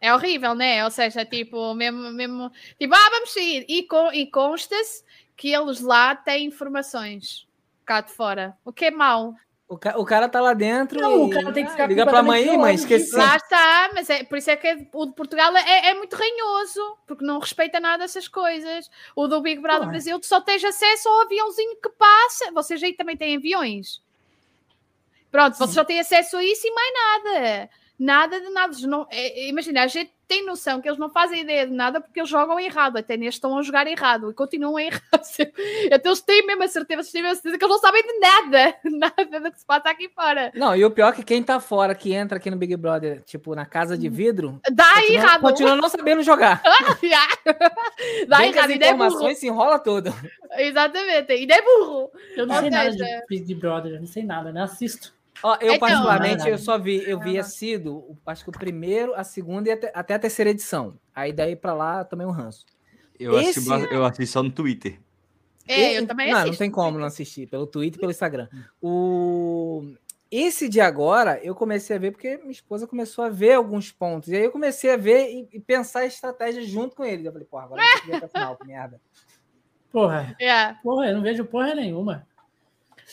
[0.00, 0.84] é horrível, né?
[0.84, 3.64] Ou seja, tipo, mesmo, mesmo tipo, ah, vamos sair.
[3.68, 5.02] E, con e consta-se
[5.36, 7.48] que eles lá têm informações
[7.84, 9.34] cá de fora, o que é mau.
[9.66, 11.24] O, ca o cara tá lá dentro não, e...
[11.24, 13.16] o cara tem que ficar liga para a mãe, mãe, esqueci.
[13.16, 16.98] Lá está, mas é, por isso é que o de Portugal é, é muito ranhoso,
[17.06, 18.90] porque não respeita nada essas coisas.
[19.16, 22.52] O do Big Brother Brasil, tu só tens acesso ao aviãozinho que passa.
[22.52, 24.02] Vocês aí também têm aviões.
[25.30, 28.76] Pronto, vocês só têm acesso a isso e mais nada nada de nada.
[28.86, 32.18] Não, é, imagina, a gente tem noção que eles não fazem ideia de nada porque
[32.18, 35.02] eles jogam errado, até neste estão a jogar errado e continuam a errar.
[35.92, 38.76] Até eles têm mesmo a certeza, têm a certeza que eles não sabem de nada,
[38.84, 40.50] nada do que se passa aqui fora.
[40.54, 43.22] Não, e o pior é que quem tá fora, que entra aqui no Big Brother,
[43.24, 45.40] tipo, na casa de vidro, dá continua, errado.
[45.40, 46.62] Continua não sabendo jogar.
[48.26, 50.12] dá Vem errado, as informações se enrola tudo.
[50.56, 52.10] Exatamente, e é burro.
[52.36, 55.13] Eu não sei nada de Big Brother, eu não sei nada, não assisto.
[55.42, 59.24] Ó, eu, então, particularmente, eu só vi, eu vi sido, acho que o primeiro, a
[59.24, 60.98] segunda e até, até a terceira edição.
[61.14, 62.64] Aí daí pra lá também um ranço.
[63.18, 63.58] Eu, Esse...
[63.58, 65.00] assisti, eu assisti só no Twitter.
[65.66, 66.52] É, eu também não, assisto.
[66.52, 68.48] Não, tem como não assistir, pelo Twitter e pelo Instagram.
[68.82, 69.94] O...
[70.30, 74.30] Esse de agora, eu comecei a ver porque minha esposa começou a ver alguns pontos.
[74.30, 77.28] E aí eu comecei a ver e, e pensar a estratégia junto com ele.
[77.28, 79.00] Eu falei, porra, agora eu vou até o final, que merda.
[79.92, 80.34] Porra.
[80.40, 80.74] É.
[80.82, 82.26] Porra, eu não vejo porra nenhuma.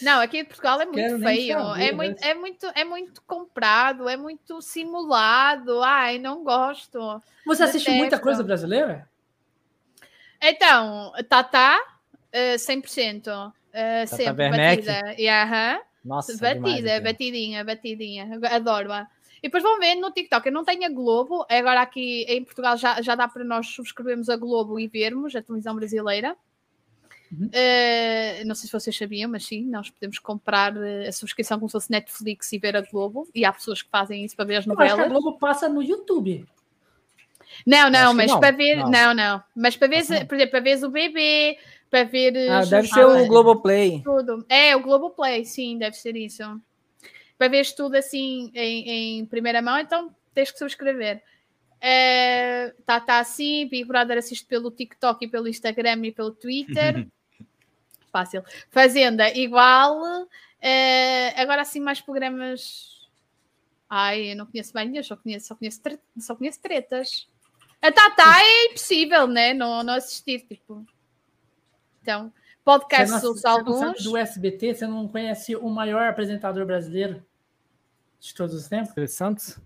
[0.01, 1.59] Não, aqui em Portugal é muito Quero feio.
[1.59, 5.81] Saber, é, muito, é, muito, é muito comprado, é muito simulado.
[5.83, 7.21] Ai, não gosto.
[7.45, 9.09] Você assiste muita coisa brasileira?
[10.41, 11.79] Então, Tatá,
[12.33, 13.27] uh, 100%.
[13.27, 14.85] Uh, Tata sempre Werneck.
[14.85, 15.15] batida.
[15.17, 18.29] E, uh Nossa, batida, demais, batidinha, batidinha.
[18.51, 19.07] Adoro-a.
[19.37, 20.47] E depois vão ver no TikTok.
[20.47, 21.45] Eu não tenho a Globo.
[21.49, 25.41] Agora aqui em Portugal já, já dá para nós subscrevermos a Globo e vermos a
[25.41, 26.35] televisão brasileira.
[27.31, 27.47] Uhum.
[27.47, 31.69] Uh, não sei se vocês sabiam, mas sim, nós podemos comprar uh, a subscrição como
[31.69, 33.27] se fosse Netflix e ver a Globo.
[33.33, 34.97] E há pessoas que fazem isso para ver as novelas.
[34.97, 36.45] Mas a Globo passa no YouTube.
[37.65, 38.39] Não, não, mas não.
[38.39, 38.89] para ver, não.
[38.89, 39.43] não, não.
[39.55, 41.57] Mas para ver, por exemplo, para ver o bebê,
[41.89, 42.35] para ver.
[42.35, 44.01] Eh, ah, deve ser o Globoplay.
[44.03, 44.45] Tudo.
[44.49, 46.43] É, o Globoplay, sim, deve ser isso.
[47.37, 51.21] Para ver tudo assim em, em primeira mão, então tens que subscrever.
[51.77, 57.07] Uh, tá, tá assim, Big Brother assiste pelo TikTok e pelo Instagram e pelo Twitter.
[58.11, 58.43] fácil.
[58.69, 60.23] Fazenda, igual.
[60.23, 63.09] Uh, agora assim, mais programas.
[63.89, 65.99] Ai, eu não conheço bem nenhum, só conheço, só conheço, tre...
[66.19, 67.27] só conheço tretas.
[67.81, 69.53] A Tata é impossível, né?
[69.53, 70.85] Não, não assistir, tipo.
[72.01, 72.31] Então,
[72.63, 74.03] podcasts você alguns.
[74.03, 77.25] do SBT, você não conhece o maior apresentador brasileiro
[78.19, 78.93] de todos os tempos?
[78.93, 79.59] Silvio Santos?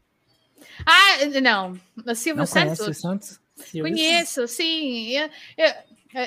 [0.85, 1.73] Ah, não.
[2.15, 2.97] Silvio não Santos.
[2.97, 3.39] Santos?
[3.71, 5.09] Conheço, sim.
[5.09, 5.73] Eu, eu,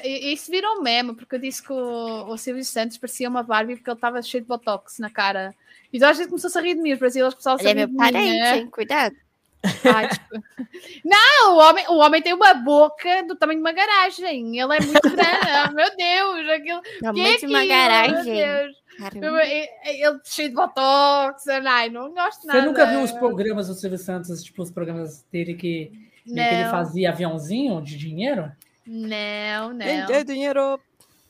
[0.05, 3.91] isso virou meme, porque eu disse que o, o Silvio Santos parecia uma Barbie porque
[3.91, 5.55] ele estava cheio de botox na cara.
[5.93, 7.97] E a gente começou a rir de mim, os brasileiros começaram a rir de mim.
[7.97, 8.69] Parente, né?
[8.71, 9.17] cuidado.
[9.63, 10.43] Ai, tipo...
[11.05, 14.59] Não, o homem, o homem tem uma boca do tamanho de uma garagem.
[14.59, 15.69] Ele é muito grande.
[15.69, 16.83] oh, meu Deus, aquilo.
[17.01, 18.39] Tamanho que é de uma garagem.
[18.39, 21.47] Ele cheio de botox.
[21.49, 22.61] Ai, não gosto nada.
[22.61, 25.93] Você nunca viu os programas do Silvio Santos, tipo os programas dele que,
[26.25, 28.53] que ele fazia aviãozinho de dinheiro?
[28.91, 29.85] Não, não.
[29.85, 30.81] Quem quer dinheiro?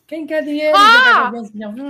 [0.07, 0.77] Quem quer dinheiro?
[0.77, 1.33] Ah!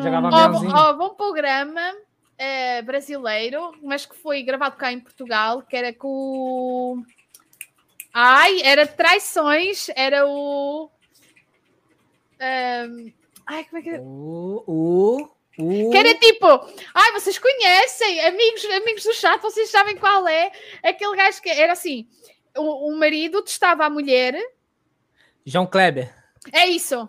[0.03, 0.73] Jogava aviãozinho.
[0.75, 5.93] Ó, oh, oh, programa uh, brasileiro, mas que foi gravado cá em Portugal, que era
[5.93, 7.05] com.
[8.15, 10.91] Ai, era Traições, era o.
[12.41, 13.13] Um...
[13.47, 13.99] Ai, como é que.
[13.99, 14.65] O.
[14.67, 15.31] o...
[15.59, 15.91] Uh.
[15.91, 16.47] Que era tipo,
[16.95, 20.51] ai, vocês conhecem, amigos, amigos do chat, vocês sabem qual é?
[20.83, 22.09] Aquele gajo que era assim:
[22.57, 24.35] o, o marido testava a mulher.
[25.49, 26.15] João Kleber.
[26.53, 27.09] É isso.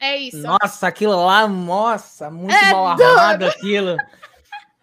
[0.00, 0.38] É isso.
[0.38, 3.96] Nossa, aquilo lá, nossa, muito é mal armado aquilo.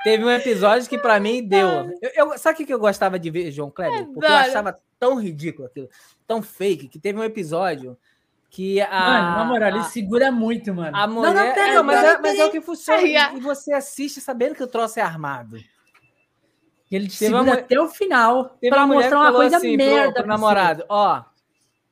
[0.03, 1.68] Teve um episódio que para mim deu.
[2.02, 4.06] Eu, eu, sabe o que eu gostava de ver, João Kleber?
[4.06, 5.90] Porque eu achava tão ridículo aquilo,
[6.28, 7.98] tão fake, que teve um episódio
[8.52, 8.88] que a.
[8.88, 10.95] Mano, na moral, ele segura muito, mano.
[10.95, 11.34] A mulher.
[11.34, 13.02] Não, não, pega, é, mas, é, mas é o que funciona.
[13.02, 15.57] E você assiste sabendo que o troço é armado.
[16.91, 17.53] E ele te segura uma...
[17.56, 20.14] até o final teve pra mostrar uma coisa assim merda.
[20.14, 21.24] Pro, pro namorado, ó.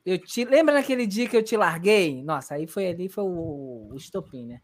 [0.04, 2.22] Eu te lembra naquele dia que eu te larguei?
[2.22, 4.60] Nossa, aí foi ali foi o, o estopim, né?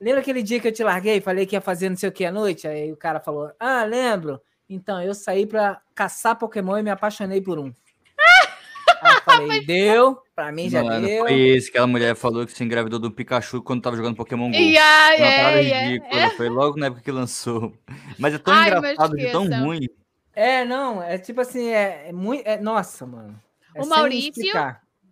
[0.00, 1.20] Lembra aquele dia que eu te larguei?
[1.20, 2.68] Falei que ia fazer não sei o que à noite?
[2.68, 4.40] Aí o cara falou: Ah, lembro.
[4.68, 7.72] Então, eu saí pra caçar Pokémon e me apaixonei por um.
[9.02, 11.24] Aí eu falei, deu, pra mim já Mano, deu.
[11.24, 14.50] Foi esse que a mulher falou que se engravidou do Pikachu quando tava jogando Pokémon
[14.50, 14.56] GO.
[14.56, 16.14] Yeah, Uma yeah, ridícula.
[16.14, 16.36] Yeah.
[16.36, 17.72] Foi logo na época que lançou.
[18.18, 19.88] Mas é tão Ai, engraçado e tão ruim.
[20.34, 22.46] É, não, é tipo assim, é, é muito.
[22.46, 23.40] É, nossa, mano.
[23.76, 24.32] É o Maurício,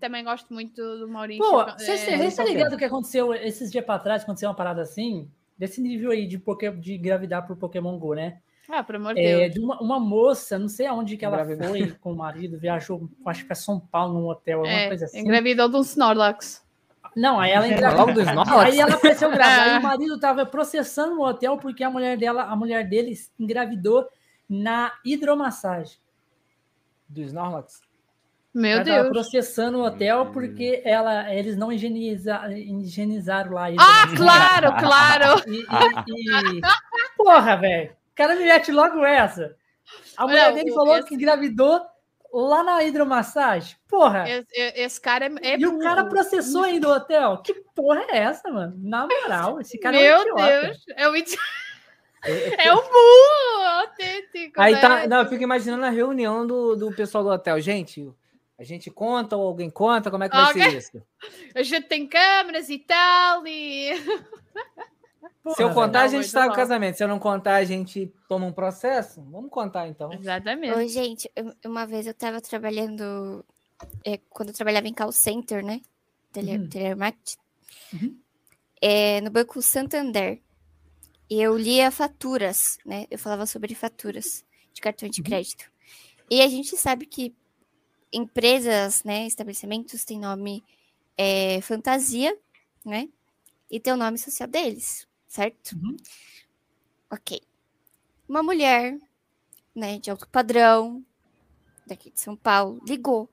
[0.00, 1.42] também gosto muito do Maurício.
[1.42, 4.22] Pô, você é, tá ligado o que aconteceu esses dias pra trás?
[4.22, 8.38] Aconteceu uma parada assim, desse nível aí de, poké, de engravidar por Pokémon GO, né?
[8.68, 9.54] Ah, pelo amor de é, Deus.
[9.54, 13.40] De uma, uma, moça, não sei aonde que ela foi com o marido, viajou, acho
[13.40, 15.20] que para São Paulo, num hotel, alguma é, coisa assim.
[15.20, 16.64] Engravidou de um Snorlax.
[17.16, 18.24] Não, aí ela engravidou.
[18.58, 19.72] aí ela apareceu grávida.
[19.72, 24.06] Aí o marido tava processando o hotel porque a mulher dela, a mulher dele engravidou
[24.48, 25.98] na hidromassagem.
[27.08, 27.80] Do Snorlax?
[28.54, 29.08] Meu ela Deus.
[29.08, 33.66] processando o hotel porque ela, eles não higieniza, higienizaram lá.
[33.78, 35.42] Ah, claro, claro.
[35.50, 36.60] E, e, e...
[37.16, 37.90] Porra, velho.
[37.90, 39.56] O cara me mete logo essa.
[40.16, 41.08] A mulher não, dele falou esse...
[41.08, 41.84] que engravidou
[42.32, 43.76] lá na hidromassagem.
[43.88, 44.28] Porra.
[44.28, 47.38] Esse, esse cara é, é E o cara processou ainda o hotel.
[47.38, 48.74] Que porra é essa, mano?
[48.78, 50.60] Na moral, esse cara Meu é um idiota.
[50.60, 51.42] Deus, é um idiota.
[52.26, 54.58] É o burro autêntico.
[54.58, 55.06] Aí tá, né?
[55.06, 57.60] não, eu fico imaginando a reunião do, do pessoal do hotel.
[57.60, 58.10] Gente,
[58.58, 60.10] a gente conta ou alguém conta?
[60.10, 60.70] Como é que vai okay.
[60.70, 61.02] ser isso?
[61.54, 63.92] A gente tem câmeras e tal, e.
[65.42, 66.96] Porra, Se eu contar, não, a gente está no casamento.
[66.96, 69.20] Se eu não contar, a gente toma um processo?
[69.22, 70.12] Vamos contar, então.
[70.12, 70.76] Exatamente.
[70.76, 71.30] Oi, gente,
[71.64, 73.44] uma vez eu estava trabalhando,
[74.04, 75.80] é, quando eu trabalhava em call center, né?
[76.32, 76.68] Tele, uhum.
[76.68, 77.36] Telemarketing.
[77.92, 78.18] Uhum.
[78.80, 80.40] É, no Banco Santander.
[81.28, 83.06] E eu lia faturas, né?
[83.10, 85.24] Eu falava sobre faturas de cartão de uhum.
[85.24, 85.72] crédito.
[86.30, 87.34] E a gente sabe que
[88.14, 90.64] empresas, né, estabelecimentos têm nome
[91.16, 92.36] é, fantasia,
[92.84, 93.08] né?
[93.70, 95.72] E tem o nome social deles, certo?
[95.72, 95.96] Uhum.
[97.10, 97.40] Ok.
[98.28, 98.98] Uma mulher,
[99.74, 101.04] né, de alto padrão,
[101.86, 103.28] daqui de São Paulo, ligou.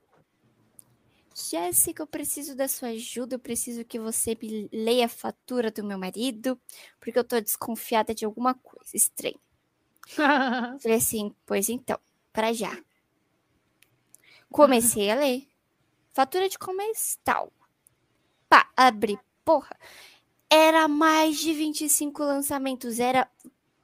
[1.34, 5.82] Jéssica, eu preciso da sua ajuda, eu preciso que você me leia a fatura do
[5.82, 6.60] meu marido,
[7.00, 9.38] porque eu tô desconfiada de alguma coisa estranha.
[10.82, 11.98] Falei assim, pois então,
[12.32, 12.76] para já.
[14.52, 15.48] Comecei a ler.
[16.12, 17.52] Fatura de começo tal.
[18.48, 19.18] Pá, abri.
[19.44, 19.76] Porra.
[20.50, 23.00] Era mais de 25 lançamentos.
[23.00, 23.28] Era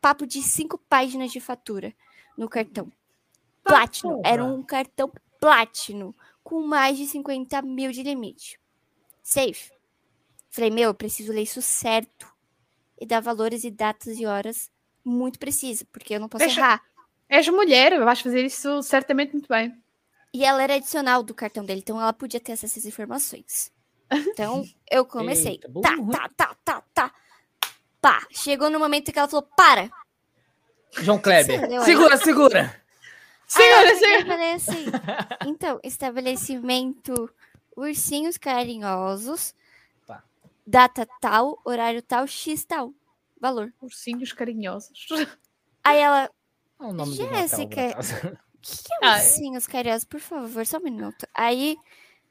[0.01, 1.95] papo de 5 páginas de fatura
[2.37, 2.93] no cartão.
[3.65, 4.21] Platino.
[4.25, 6.15] Era um cartão Platino.
[6.45, 8.61] Com mais de 50 mil de limite.
[9.23, 9.71] Safe.
[10.51, 12.31] Falei, meu, eu preciso ler isso certo.
[13.01, 14.71] E dar valores e datas e horas
[15.05, 16.83] muito preciso, porque eu não posso errar.
[17.29, 19.77] És mulher, eu acho fazer isso certamente muito bem.
[20.33, 23.73] E ela era adicional do cartão dele, então ela podia ter essas informações.
[24.11, 25.53] Então eu comecei.
[25.53, 27.15] Eita, tá, tá, tá, tá, tá.
[28.01, 29.91] Pá, chegou no momento que ela falou: para!
[30.93, 32.83] João Kleber, segura, segura!
[33.47, 34.27] Segura, segura!
[34.27, 34.85] Falei assim,
[35.47, 37.31] então, estabelecimento
[37.77, 39.55] ursinhos carinhosos,
[40.07, 40.23] tá.
[40.67, 42.93] data tal, horário tal, X tal,
[43.41, 43.73] valor.
[43.81, 45.07] Ursinhos carinhosos.
[45.85, 46.31] Aí ela,
[46.81, 47.99] é Jéssica,
[48.69, 50.05] que, que é ah, ursinhos carinhosos?
[50.05, 51.27] Por favor, só um minuto.
[51.35, 51.77] Aí,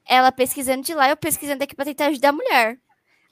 [0.06, 2.78] ela pesquisando de lá, eu pesquisando aqui pra tentar ajudar a mulher.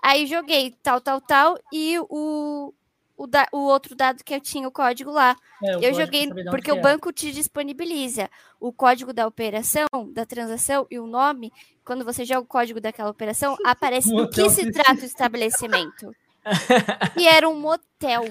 [0.03, 2.73] Aí joguei tal, tal, tal, e o,
[3.17, 5.35] o, da, o outro dado que eu tinha, o código lá.
[5.63, 10.99] É, eu joguei porque o banco te disponibiliza o código da operação, da transação e
[10.99, 11.53] o nome.
[11.85, 16.15] Quando você joga o código daquela operação, aparece do que se trata o estabelecimento.
[17.17, 18.25] e era um motel.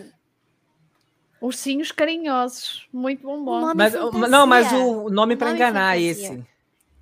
[1.41, 3.73] Ursinhos carinhosos, muito bom.
[3.75, 3.93] Mas,
[4.29, 6.11] não, mas o nome para enganar fantasia.
[6.11, 6.47] esse.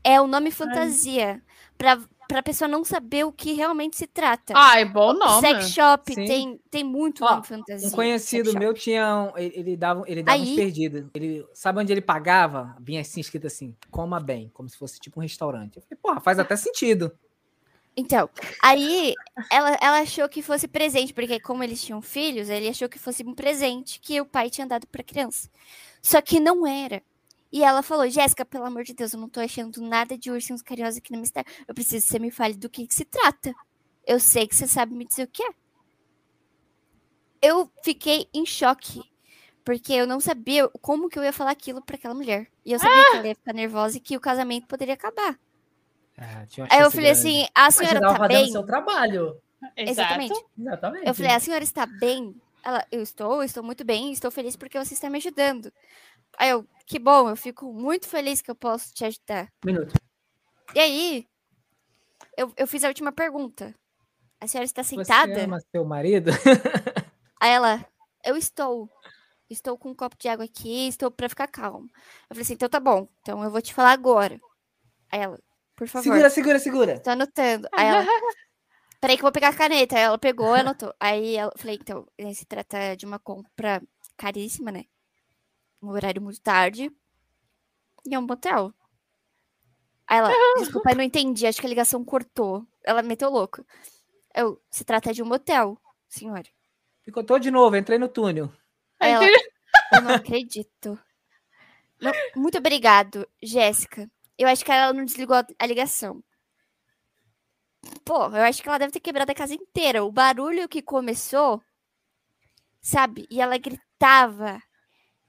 [0.03, 1.41] É o nome fantasia.
[1.77, 4.53] Para para a pessoa não saber o que realmente se trata.
[4.55, 5.41] Ah, é bom nome.
[5.41, 7.87] Sex shop tem, tem muito nome fantasia.
[7.87, 9.31] Um conhecido meu tinha.
[9.35, 11.05] Ele, ele dava, ele dava Aí, uns perdidos.
[11.13, 12.75] Ele, sabe onde ele pagava?
[12.79, 15.77] Vinha assim, escrito assim: coma bem, como se fosse tipo um restaurante.
[15.77, 17.11] Eu falei, porra, faz até sentido.
[17.95, 18.27] Então,
[18.61, 19.13] aí
[19.51, 23.23] ela, ela achou que fosse presente, porque como eles tinham filhos, ele achou que fosse
[23.23, 25.47] um presente que o pai tinha dado para criança.
[26.01, 27.03] Só que não era.
[27.51, 30.63] E ela falou: Jéssica, pelo amor de Deus, eu não tô achando nada de ursinhos
[30.63, 31.45] carinhosos aqui na minha.
[31.67, 33.53] Eu preciso que você me fale do que, que se trata.
[34.07, 35.49] Eu sei que você sabe me dizer o que é.
[37.41, 39.03] Eu fiquei em choque.
[39.63, 42.49] Porque eu não sabia como que eu ia falar aquilo para aquela mulher.
[42.65, 43.11] E eu sabia ah!
[43.11, 45.39] que ela ia ficar nervosa e que o casamento poderia acabar.
[46.23, 47.27] Ah, Aí eu falei grande.
[47.27, 48.51] assim: a senhora Mas você tá bem?
[48.51, 49.41] seu trabalho.
[49.75, 50.45] Exatamente.
[50.57, 51.07] Exatamente.
[51.07, 52.35] Eu falei: a senhora está bem?
[52.63, 55.71] Ela, eu estou, estou muito bem, estou feliz porque você está me ajudando.
[56.37, 59.51] Aí eu, que bom, eu fico muito feliz que eu posso te ajudar.
[59.65, 59.93] Minuto.
[60.73, 61.27] E aí,
[62.37, 63.75] eu, eu fiz a última pergunta.
[64.39, 65.33] A senhora está sentada?
[65.33, 66.31] Você ama seu marido?
[67.39, 67.85] aí ela,
[68.23, 68.89] eu estou.
[69.49, 71.87] Estou com um copo de água aqui, estou para ficar calma.
[72.29, 73.07] Eu falei assim, então tá bom.
[73.21, 74.39] Então eu vou te falar agora.
[75.11, 75.37] Aí ela,
[75.83, 76.03] por favor.
[76.03, 76.99] Segura, segura, segura.
[76.99, 77.67] Tô anotando.
[77.71, 78.05] Aí ela,
[78.99, 79.95] peraí que eu vou pegar a caneta.
[79.95, 80.93] Aí ela pegou, anotou.
[80.99, 83.81] Aí eu falei, então, se trata de uma compra
[84.17, 84.85] caríssima, né?
[85.83, 86.89] um horário muito tarde.
[88.05, 88.73] E é um motel.
[90.07, 92.65] Aí ela, desculpa, eu não entendi, acho que a ligação cortou.
[92.83, 93.65] Ela meteu louco.
[94.33, 96.47] Eu, se trata de um motel, senhora.
[97.03, 98.51] Picotou de novo, entrei no túnel.
[98.99, 99.25] Aí ela,
[99.93, 100.97] eu não acredito.
[101.99, 104.09] Não, muito obrigado, Jéssica.
[104.37, 106.23] Eu acho que ela não desligou a ligação.
[108.05, 110.03] Pô, eu acho que ela deve ter quebrado a casa inteira.
[110.03, 111.61] O barulho que começou,
[112.81, 113.27] sabe?
[113.29, 114.61] E ela gritava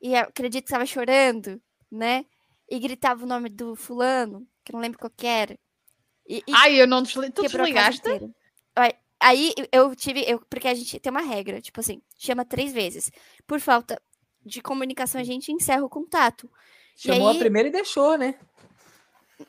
[0.01, 1.61] e acredito que estava chorando,
[1.91, 2.25] né?
[2.69, 5.59] E gritava o nome do fulano, que eu não lembro qual que era.
[6.27, 7.31] E, e Ai, eu não desli...
[7.31, 8.03] Tu desligaste?
[9.21, 13.11] Aí eu tive, eu, porque a gente tem uma regra, tipo assim, chama três vezes.
[13.47, 14.01] Por falta
[14.45, 16.51] de comunicação, a gente encerra o contato.
[16.95, 17.37] Chamou aí...
[17.37, 18.39] a primeira e deixou, né?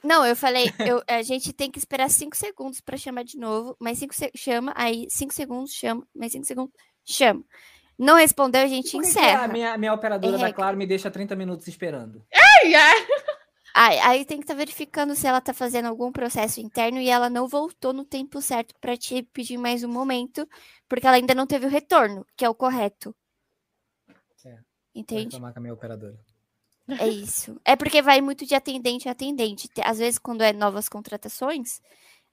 [0.04, 3.76] Não, eu falei, eu, a gente tem que esperar cinco segundos para chamar de novo,
[3.80, 4.32] mais cinco se...
[4.36, 6.74] chama, aí cinco segundos chama, mais cinco segundos
[7.04, 7.44] chama.
[7.98, 9.46] Não respondeu, a gente encerra.
[9.46, 12.22] a minha, minha operadora é da Claro me deixa 30 minutos esperando.
[12.34, 13.08] Ai, ai.
[13.78, 17.10] Aí, aí tem que estar tá verificando se ela está fazendo algum processo interno e
[17.10, 20.48] ela não voltou no tempo certo para te pedir mais um momento,
[20.88, 23.14] porque ela ainda não teve o retorno, que é o correto.
[24.46, 24.60] É.
[24.94, 25.38] Entende?
[25.38, 26.18] Vou com a minha operadora.
[26.88, 27.60] É isso.
[27.66, 29.70] É porque vai muito de atendente a atendente.
[29.84, 31.82] Às vezes, quando é novas contratações,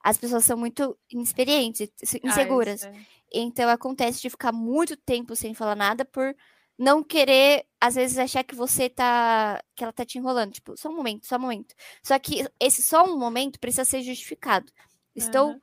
[0.02, 2.84] as pessoas são muito inexperientes, ah, inseguras.
[2.84, 2.92] Ah,
[3.32, 6.34] então acontece de ficar muito tempo sem falar nada por
[6.78, 9.62] não querer, às vezes, achar que você tá.
[9.74, 10.52] que ela tá te enrolando.
[10.52, 11.74] Tipo, só um momento, só um momento.
[12.02, 14.70] Só que esse só um momento precisa ser justificado.
[15.14, 15.60] Estou uhum.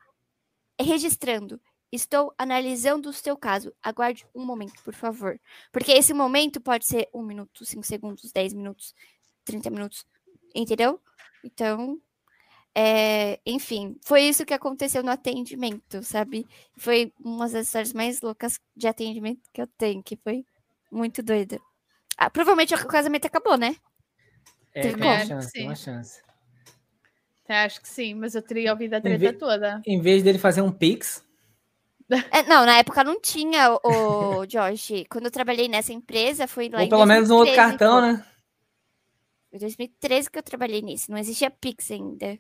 [0.79, 1.59] registrando.
[1.91, 3.73] Estou analisando o seu caso.
[3.81, 5.39] Aguarde um momento, por favor.
[5.71, 8.93] Porque esse momento pode ser um minuto, cinco segundos, dez minutos,
[9.43, 10.05] trinta minutos.
[10.53, 11.01] Entendeu?
[11.43, 11.99] Então,
[12.75, 16.47] é, enfim, foi isso que aconteceu no atendimento, sabe?
[16.77, 20.45] Foi uma das histórias mais loucas de atendimento que eu tenho, que foi
[20.91, 21.59] muito doida.
[22.17, 23.75] Ah, provavelmente o casamento acabou, né?
[24.73, 26.21] É, tem uma chance, tem uma chance.
[27.47, 29.81] Acho que sim, mas eu teria ouvido a treta em toda.
[29.85, 31.25] Em vez dele fazer um Pix.
[32.31, 35.05] É, não, na época não tinha o, o Josh.
[35.09, 38.25] Quando eu trabalhei nessa empresa, foi lá Ou pelo 2013, menos um outro cartão, né?
[39.49, 42.37] Foi 2013 que eu trabalhei nisso, não existia Pix ainda.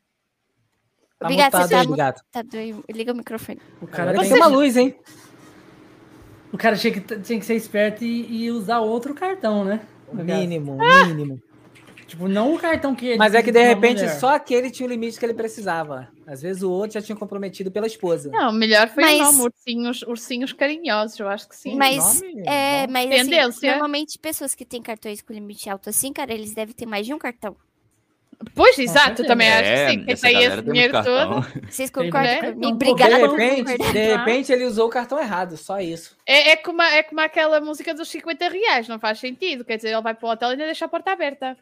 [1.19, 2.21] Tá Obrigado, você tá, gato.
[2.31, 2.41] tá
[2.89, 3.61] Liga o microfone.
[3.81, 4.97] O cara tem uma luz, hein?
[6.51, 9.85] O cara tinha que, tinha que ser esperto e, e usar outro cartão, né?
[10.07, 11.05] O mínimo, ah!
[11.05, 11.39] mínimo.
[12.09, 13.17] Tipo, não o cartão que ele.
[13.19, 16.07] Mas é que de repente só aquele tinha o limite que ele precisava.
[16.25, 18.31] Às vezes o outro já tinha comprometido pela esposa.
[18.31, 19.19] Não, melhor foi mas...
[19.19, 21.75] o nome, ursinhos, ursinhos carinhosos, eu acho que sim.
[21.75, 26.51] Mas, é, mas assim, normalmente pessoas que têm cartões com limite alto assim, cara, eles
[26.51, 27.55] devem ter mais de um cartão.
[28.55, 30.05] Pois, exato, também acho que sim.
[30.07, 31.45] Esse aí esse dinheiro todo.
[31.69, 32.73] Vocês concordam comigo?
[32.73, 36.17] Obrigada de repente, de repente ele usou o cartão errado, só isso.
[36.25, 39.63] É, é, como, é como aquela música dos 50 reais, não faz sentido.
[39.63, 41.55] Quer dizer, ele vai para o hotel e ainda deixa a porta aberta.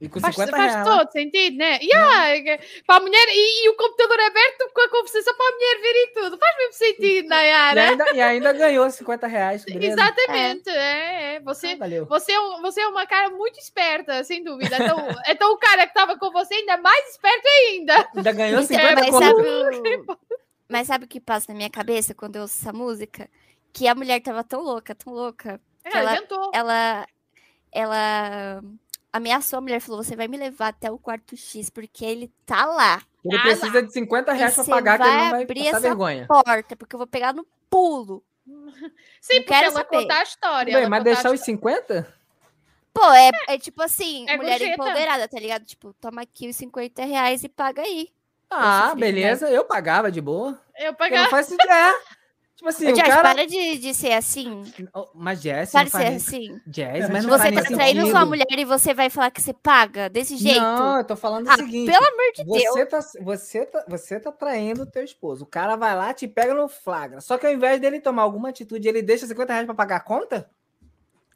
[0.00, 0.84] E com faz, faz reais.
[0.86, 1.78] todo sentido, né?
[1.82, 2.60] Yeah, é.
[2.86, 5.96] Para a mulher, e, e, o computador aberto com a conversação para a mulher ver
[5.96, 6.38] e tudo.
[6.38, 7.80] Faz mesmo sentido, Nayara.
[7.80, 9.64] E ainda, e ainda ganhou 50 reais.
[9.66, 11.34] Exatamente, é.
[11.34, 11.40] é.
[11.40, 14.76] Você, ah, você, é um, você é uma cara muito esperta, sem dúvida.
[14.76, 18.08] Então, então o cara que estava com você ainda mais esperto ainda.
[18.14, 20.06] Ainda ganhou 50 mas sabe,
[20.68, 23.28] mas sabe o que passa na minha cabeça quando eu ouço essa música?
[23.72, 25.60] Que a mulher tava tão louca, tão louca.
[25.84, 26.18] É, ela,
[26.52, 27.06] ela,
[27.72, 28.62] ela
[29.12, 32.64] ameaçou a mulher, falou: você vai me levar até o quarto X, porque ele tá
[32.64, 33.02] lá.
[33.24, 33.80] Ele tá precisa lá.
[33.80, 36.26] de 50 reais pra pagar, que ele não vai abrir passar essa vergonha.
[36.26, 38.24] porta, porque eu vou pegar no pulo.
[39.20, 39.88] Sim, não porque ela saber.
[39.88, 40.74] conta a história.
[40.80, 42.18] Bem, mas deixar os 50?
[42.94, 44.82] Pô, é, é, é tipo assim, é mulher gorjeta.
[44.82, 45.64] empoderada, tá ligado?
[45.64, 48.08] Tipo, toma aqui os 50 reais e paga aí.
[48.50, 50.58] Ah, beleza, eu pagava de boa.
[50.76, 51.24] Eu pagava.
[51.24, 51.52] Não faz.
[51.52, 52.17] É.
[52.58, 53.22] Tipo assim, Jazz, cara...
[53.22, 54.64] para de, de ser assim.
[55.14, 56.60] Mas Jazz, para de ser assim.
[56.66, 60.10] Jazz, mas não Você tá traindo sua mulher e você vai falar que você paga
[60.10, 60.60] desse jeito?
[60.60, 61.88] Não, eu tô falando o ah, seguinte.
[61.88, 62.88] Pelo amor de você Deus.
[62.88, 65.44] Tá, você, tá, você tá traindo o teu esposo.
[65.44, 67.20] O cara vai lá, te pega no flagra.
[67.20, 70.00] Só que ao invés dele tomar alguma atitude, ele deixa 50 reais pra pagar a
[70.00, 70.50] conta?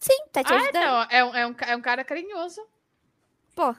[0.01, 0.77] Sim, tá te ajudando.
[0.77, 1.03] Ah, não.
[1.09, 2.61] É, um, é, um, é um cara carinhoso.
[3.55, 3.73] Pô,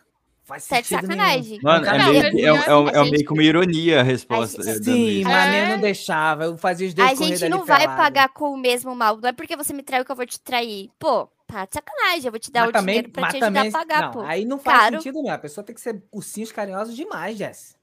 [0.44, 1.60] Faz tá de sacanagem.
[1.64, 4.62] Mano, é meio, é, é, é, meio que uma ironia a resposta.
[4.62, 5.70] A gente, sim, mas é.
[5.70, 6.44] não deixava.
[6.44, 7.98] Eu fazia os dois A gente não vai pelado.
[7.98, 9.16] pagar com o mesmo mal.
[9.16, 10.92] Não é porque você me traiu que eu vou te trair.
[11.00, 12.26] Pô, tá de sacanagem.
[12.26, 14.12] Eu vou te dar mas o também, dinheiro pra te ajudar também, a pagar, não,
[14.12, 14.22] pô.
[14.22, 14.96] Aí não faz Caro.
[14.98, 15.32] sentido, não.
[15.32, 17.78] A pessoa tem que ser ursinhos carinhosos demais, Jess.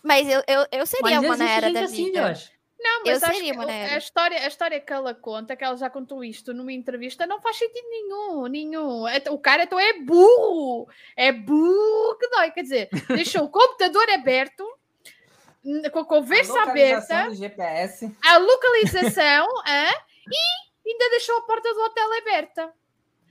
[0.00, 2.30] Mas eu, eu, eu seria mas uma na era da assim, vida.
[2.30, 2.50] Assim,
[2.80, 6.22] não, mas eu seria, a, história, a história que ela conta, que ela já contou
[6.22, 9.08] isto numa entrevista, não faz sentido nenhum, nenhum.
[9.08, 12.50] É, o cara então é burro, é burro que dói.
[12.52, 14.64] Quer dizer, deixou o computador aberto,
[15.92, 18.14] com a conversa a aberta, GPS.
[18.24, 19.90] a localização, é,
[20.30, 22.72] e ainda deixou a porta do hotel aberta.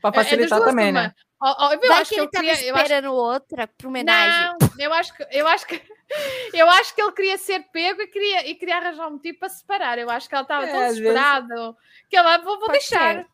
[0.01, 1.13] Para facilitar é, é também, né?
[1.39, 3.13] Oh, oh, eu Vai acho que, ele estava esperando acho...
[3.13, 4.57] outra para homenagem.
[4.59, 5.81] Não, eu acho que eu acho que
[6.53, 9.49] eu acho que ele queria ser pego e queria, e queria arranjar um motivo para
[9.49, 9.99] separar.
[9.99, 11.75] Eu acho que ela estava é, tão desesperado vezes...
[12.09, 13.15] que ela vou, vou deixar.
[13.17, 13.27] Ser.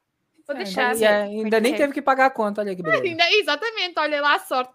[0.45, 0.97] Vou é, deixar.
[0.97, 1.77] E ainda nem ser.
[1.77, 3.03] teve que pagar a conta, olha que beleza.
[3.03, 4.73] Ainda, exatamente, olha lá a sorte.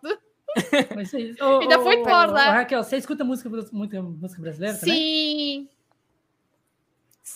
[0.96, 1.96] Mas, oh, ainda oh, foi.
[1.98, 4.80] Oh, Raquel, você escuta música, muita música brasileira Sim.
[4.80, 5.70] também?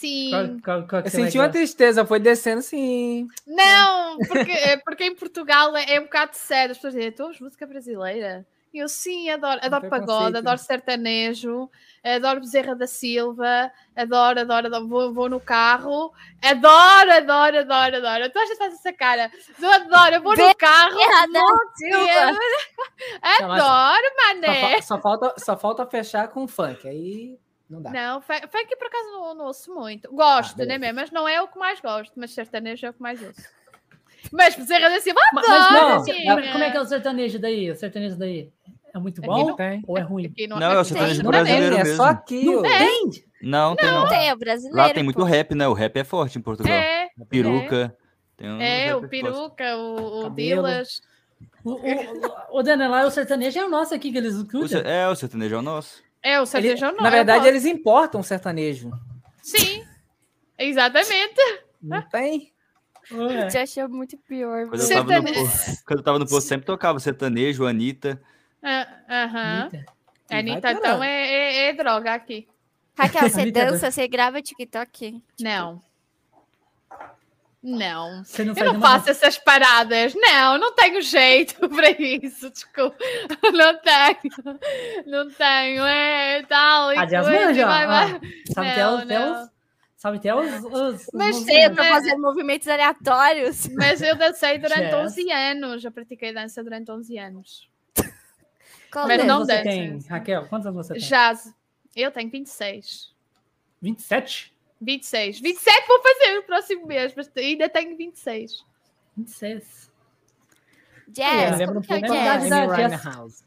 [0.02, 0.30] Sim.
[0.30, 3.28] Qual, qual, qual eu senti uma tristeza, foi descendo sim.
[3.46, 6.72] Não, porque, é, porque em Portugal é, é um bocado sério.
[6.72, 8.44] As pessoas dizem, tu música brasileira?
[8.74, 11.70] E eu sim, adoro, adoro pagode, adoro sertanejo,
[12.02, 16.10] adoro Bezerra da Silva, adoro, adoro, adoro vou, vou, no carro,
[16.42, 18.30] adoro, adoro, adoro, adoro.
[18.30, 19.30] Tu achas que faz essa cara?
[19.60, 20.98] Eu adoro, eu vou no carro.
[23.22, 24.80] adoro, mané.
[24.80, 27.38] Só, só, falta, só falta fechar com funk, aí
[27.72, 27.90] não dá.
[27.90, 30.14] Não, funk por acaso não, não ouço muito.
[30.14, 30.96] Gosto, ah, né, mesmo?
[30.96, 33.42] Mas não é o que mais gosto, mas sertanejo é o que mais ouço.
[34.30, 35.48] Mas Bezerra da Silva, adoro!
[35.48, 37.70] Mas, não, assim, como é que é o sertanejo daí?
[37.70, 38.52] O sertanejo daí
[38.94, 40.32] é muito bom ou é ruim?
[40.48, 41.92] Não, não é o sertanejo brasileiro mesmo.
[41.92, 42.44] É só aqui.
[42.44, 43.10] Não tem?
[43.42, 44.08] Não, tem não.
[44.08, 44.76] tem, é brasileiro.
[44.76, 45.24] Lá tem muito pô.
[45.24, 45.66] rap, né?
[45.66, 46.72] O rap é forte em Portugal.
[46.72, 47.08] É.
[47.28, 47.96] Peruca.
[48.38, 51.00] É, um é o peruca, o, o Dilas.
[51.64, 54.80] O, o, o Daniel, lá o sertanejo é o nosso aqui que eles escutam.
[54.80, 56.02] É, o sertanejo é o nosso.
[56.22, 58.90] É, o sertanejo Ele, Na verdade, eles importam o sertanejo.
[59.42, 59.84] Sim,
[60.58, 61.40] exatamente.
[61.82, 62.52] Não tem.
[63.10, 63.48] É.
[63.48, 64.68] Te achou muito pior.
[64.68, 68.22] Quando eu, tava no posto, quando eu tava no posto, sempre tocava sertanejo, Anitta.
[68.62, 69.68] Ah, aham.
[69.72, 69.84] Uh -huh.
[70.30, 72.48] Anitta, então, é, é, é, droga aqui.
[72.96, 75.22] Raquel, você dança, você grava TikTok?
[75.40, 75.82] Não.
[77.62, 80.12] Não, não eu não faço essas paradas.
[80.16, 82.50] Não, não tenho jeito para isso.
[82.50, 82.96] Desculpa,
[83.54, 84.58] não tenho,
[85.06, 85.84] não tenho.
[85.84, 86.88] É tal.
[86.88, 87.66] Aliás, manja.
[87.66, 88.20] Vai, vai.
[88.52, 89.50] Sabe não, até, não.
[89.96, 90.64] sabe até os.
[90.64, 93.68] os mas eu tô fazendo movimentos aleatórios.
[93.78, 95.82] Mas eu dancei durante 11 anos.
[95.82, 97.68] Já pratiquei dança durante 11 anos.
[98.92, 99.62] Qual mas não você dança.
[99.62, 100.46] tem, Raquel?
[100.48, 101.02] Quantos anos você tem?
[101.02, 101.54] Jazz.
[101.94, 103.14] Eu tenho 26.
[103.80, 104.51] 27?
[104.82, 105.40] 26.
[105.40, 108.64] 27 vou fazer no próximo mês, mas ainda tenho 26.
[109.16, 109.90] 26.
[111.08, 112.48] Jazz, é, como que é o Jazz?
[112.48, 113.44] Jazz.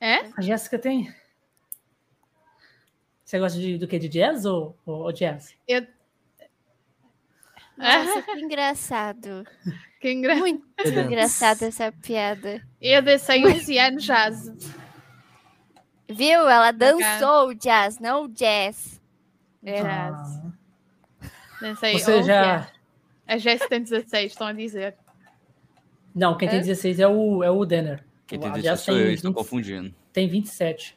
[0.00, 0.30] É?
[0.36, 1.14] A Jéssica tem.
[3.24, 3.98] Você gosta de, do que?
[3.98, 5.56] De jazz ou, ou, ou jazz?
[5.66, 5.86] Eu...
[7.76, 9.44] Nossa, que engraçado.
[10.04, 10.34] Que engra...
[10.34, 12.62] Muito engraçada essa piada.
[12.78, 14.52] Eu dancei 11 anos jazz.
[16.06, 16.46] Viu?
[16.46, 19.00] Ela dançou jazz, não jazz.
[19.64, 20.42] Verdade.
[21.22, 21.28] Ah.
[21.62, 21.98] Não sei.
[21.98, 22.68] Você já.
[23.26, 24.94] A Jess tem 16, estão a dizer.
[26.14, 26.50] Não, quem é?
[26.50, 28.04] tem 16 é o, é o Denner.
[28.26, 29.94] Quem tem 16 sou eu, estou confundindo.
[30.12, 30.96] Tem 27.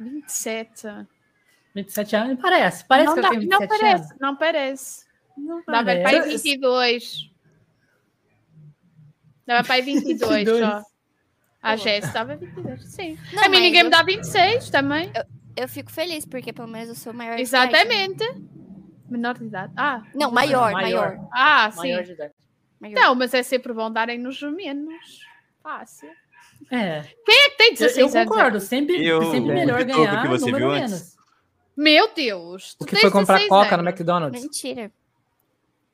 [0.00, 0.88] 27.
[1.74, 2.84] 27 anos, parece.
[2.84, 4.20] Parece não que dá, eu tenho 27 não parece, anos.
[4.20, 5.06] Não parece.
[5.36, 6.02] Não parece.
[6.02, 7.30] Dá para 22.
[9.46, 10.60] Dava para aí 22, 22.
[10.60, 10.82] só.
[11.62, 13.18] A Jess estava 22, sim.
[13.32, 13.84] Não, a mim ninguém eu...
[13.86, 15.10] me dá 26 também.
[15.14, 15.24] Eu,
[15.56, 18.18] eu fico feliz, porque pelo menos eu sou maior Exatamente.
[18.18, 18.44] De idade.
[19.08, 19.72] Menor de idade.
[19.76, 20.02] Ah.
[20.14, 21.16] Não, maior, maior.
[21.16, 21.28] maior.
[21.32, 21.78] Ah, sim.
[21.78, 22.34] Maior de idade.
[22.80, 22.94] Maior.
[22.94, 25.20] Não, mas é sempre bom darem-nos menos.
[25.62, 26.08] Fácil.
[26.70, 27.02] É.
[27.24, 28.14] Quem é que tem 16 anos?
[28.14, 30.92] Eu concordo, sempre, eu, sempre melhor ganhar que você número viu menos.
[30.92, 31.16] Antes.
[31.76, 32.76] Meu Deus.
[32.80, 33.84] O que foi comprar Coca anos.
[33.84, 34.42] no McDonald's?
[34.42, 34.90] Mentira.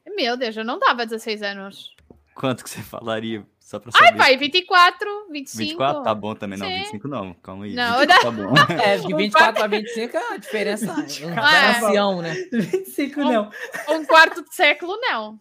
[0.07, 1.97] Meu Deus, eu não dava 16 anos.
[2.35, 3.45] Quanto que você falaria?
[3.63, 4.05] Só pra saber.
[4.05, 5.65] Ai, pai, 24, 25.
[5.65, 6.03] 24?
[6.03, 6.67] Tá bom também, não.
[6.67, 6.79] Sim.
[6.79, 7.35] 25 não.
[7.35, 7.75] Calma aí.
[7.75, 8.55] Não, 24, tá bom.
[8.83, 10.93] É, de 24 a 25 é a diferença.
[10.93, 12.23] Um é.
[12.23, 12.35] né?
[12.53, 13.51] 25 não.
[13.89, 15.41] Um, um quarto de século, não.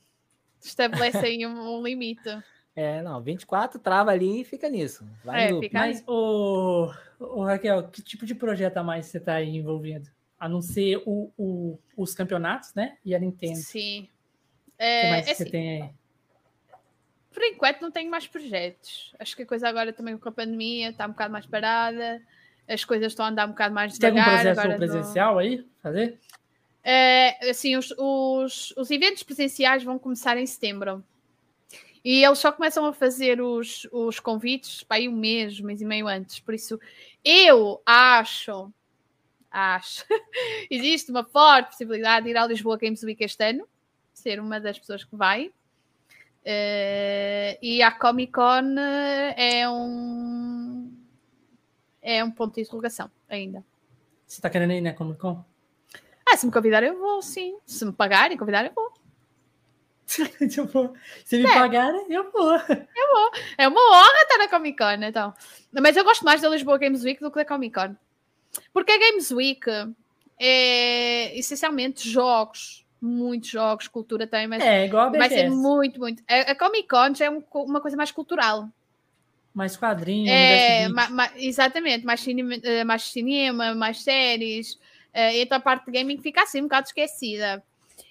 [0.64, 2.30] Estabelece aí um, um, limite.
[2.76, 3.22] É, não.
[3.22, 5.06] 24 trava ali e fica nisso.
[5.26, 9.44] Vai é, fica Mas, o, o Raquel, que tipo de projeto a mais você tá
[9.44, 10.08] envolvendo?
[10.40, 12.98] A não ser o, o, os campeonatos, né?
[13.04, 13.58] E a Nintendo.
[13.58, 14.08] Sim.
[14.78, 15.90] É, o que mais é você assim, tem aí?
[17.34, 19.14] Por enquanto não tenho mais projetos.
[19.18, 22.22] Acho que a coisa agora também com a pandemia está um bocado mais parada.
[22.68, 24.26] As coisas estão a andar um bocado mais devagar.
[24.26, 25.66] Tem algum projeto presencial aí?
[25.82, 26.20] Fazer?
[26.84, 31.04] É, assim, os, os, os eventos presenciais vão começar em setembro.
[32.04, 35.82] E eles só começam a fazer os, os convites para aí um mês, um mês
[35.82, 36.40] e meio antes.
[36.40, 36.80] Por isso,
[37.24, 38.74] eu acho,
[39.52, 40.04] acho,
[40.70, 43.68] existe uma forte possibilidade de ir ao Lisboa Games Week este ano,
[44.12, 45.52] ser uma das pessoas que vai.
[46.44, 48.76] Uh, e a Comic Con
[49.38, 50.92] é um
[52.02, 53.64] é um ponto de interrogação ainda.
[54.26, 55.46] Você está querendo ir na Comic Con?
[56.28, 57.58] Ah, se me convidar eu vou, sim.
[57.66, 58.92] Se me pagarem, convidar eu vou.
[60.58, 60.94] eu vou.
[61.24, 61.54] Se me é.
[61.54, 62.54] pagarem, eu vou.
[62.54, 63.32] Eu vou.
[63.58, 65.34] É uma honra estar na Comic Con, então.
[65.72, 67.96] Mas eu gosto mais da Lisboa Games Week do que da Comic Con.
[68.74, 69.62] Porque a Games Week
[70.40, 76.24] é essencialmente jogos muitos jogos, cultura tem, mas é, igual a vai ser muito, muito.
[76.30, 78.70] A, a Comic Con já é um, uma coisa mais cultural.
[79.54, 84.76] Mais quadrinhos, é, ma, ma, exatamente, mais cinema, eh, mais cinema, mais séries.
[85.14, 87.62] Uh, então a parte de gaming fica assim um bocado esquecida.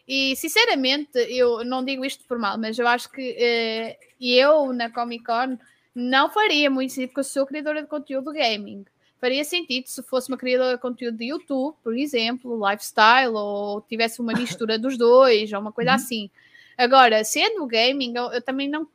[0.06, 4.90] E sinceramente, eu não digo isto por mal, mas eu acho que uh, eu na
[4.90, 5.56] Comic Con
[5.94, 8.84] não faria muito sentido, porque eu sou criadora de conteúdo gaming
[9.20, 14.20] faria sentido se fosse uma criadora de conteúdo de YouTube, por exemplo, lifestyle, ou tivesse
[14.20, 15.96] uma mistura dos dois, ou uma coisa uhum.
[15.96, 16.30] assim.
[16.76, 18.88] Agora, sendo gaming, eu, eu, também não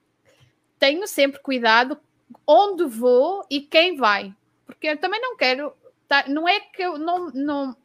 [0.80, 1.98] tenho sempre cuidado
[2.46, 4.34] onde vou e quem vai,
[4.66, 5.72] porque eu também não quero.
[6.08, 7.30] Tá, não é que eu não.
[7.30, 7.78] não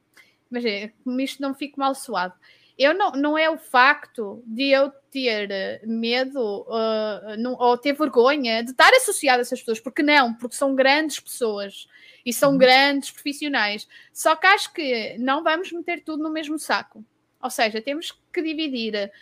[0.51, 2.35] imagina, isto não fico mal suado.
[2.83, 8.65] Eu não, não é o facto de eu ter medo uh, não, ou ter vergonha
[8.65, 11.87] de estar associado a essas pessoas, porque não, porque são grandes pessoas
[12.25, 12.59] e são uhum.
[12.59, 13.87] grandes profissionais.
[14.15, 17.05] Só que acho que não vamos meter tudo no mesmo saco.
[17.43, 19.13] Ou seja, temos que dividir.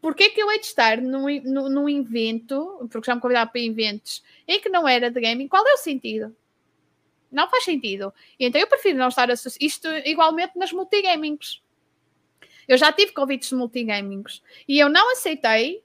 [0.00, 3.60] Porquê que eu hei de estar num, num, num evento, porque já me convidaram para
[3.60, 6.36] eventos, em que não era de gaming, qual é o sentido?
[7.32, 8.14] Não faz sentido.
[8.38, 9.66] Então eu prefiro não estar associado.
[9.66, 11.60] Isto igualmente nas multigamings.
[12.68, 15.82] Eu já tive convites de multigamings e eu não aceitei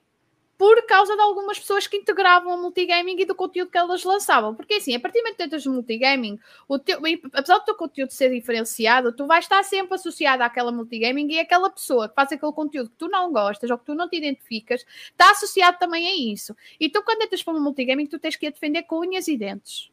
[0.63, 4.53] por causa de algumas pessoas que integravam o multigaming e do conteúdo que elas lançavam.
[4.55, 7.01] Porque assim, a partir do momento que tentas multigaming, o teu,
[7.33, 11.69] apesar do teu conteúdo ser diferenciado, tu vais estar sempre associado àquela multigaming e aquela
[11.69, 14.85] pessoa que faz aquele conteúdo que tu não gostas ou que tu não te identificas,
[15.11, 16.55] está associado também a isso.
[16.79, 19.37] E tu, quando entras para um multigaming, tu tens que a defender com unhas e
[19.37, 19.91] dentes.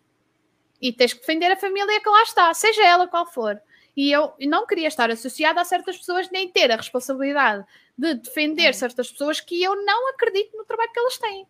[0.81, 3.61] E tens que defender a família que lá está, seja ela qual for.
[4.01, 7.67] E eu não queria estar associada a certas pessoas nem ter a responsabilidade
[7.99, 11.47] de defender certas pessoas que eu não acredito no trabalho que elas têm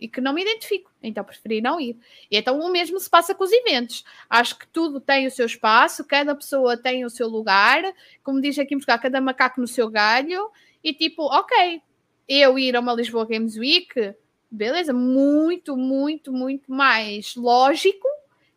[0.00, 1.98] e que não me identifico, então preferi não ir.
[2.30, 4.06] E então o mesmo se passa com os eventos.
[4.30, 7.82] Acho que tudo tem o seu espaço, cada pessoa tem o seu lugar,
[8.24, 10.50] como diz aqui em Portugal, cada macaco no seu galho,
[10.82, 11.82] e tipo, ok,
[12.26, 14.14] eu ir a uma Lisboa Games Week,
[14.50, 18.08] beleza, muito, muito, muito mais lógico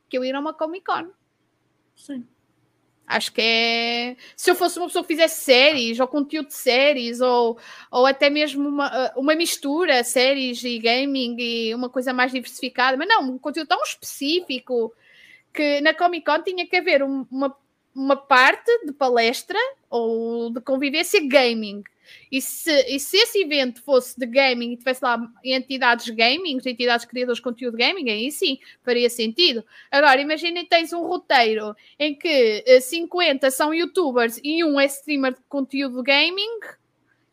[0.07, 1.09] que eu ir a uma Comic Con.
[1.97, 2.25] Sim.
[3.07, 4.15] Acho que é.
[4.35, 7.57] Se eu fosse uma pessoa que fizesse séries, ou conteúdo de séries, ou,
[7.91, 12.97] ou até mesmo uma, uh, uma mistura, séries e gaming e uma coisa mais diversificada,
[12.97, 14.91] mas não, um conteúdo tão específico
[15.53, 17.55] que na Comic Con tinha que haver uma,
[17.95, 19.59] uma parte de palestra
[19.89, 21.83] ou de convivência gaming.
[22.31, 27.05] E se, e se esse evento fosse de gaming e tivesse lá entidades gaming, entidades
[27.05, 29.63] criadoras de conteúdo gaming, aí sim faria sentido.
[29.91, 34.85] Agora, imagina que tens um roteiro em que 50 eh, são youtubers e um é
[34.85, 36.59] streamer de conteúdo gaming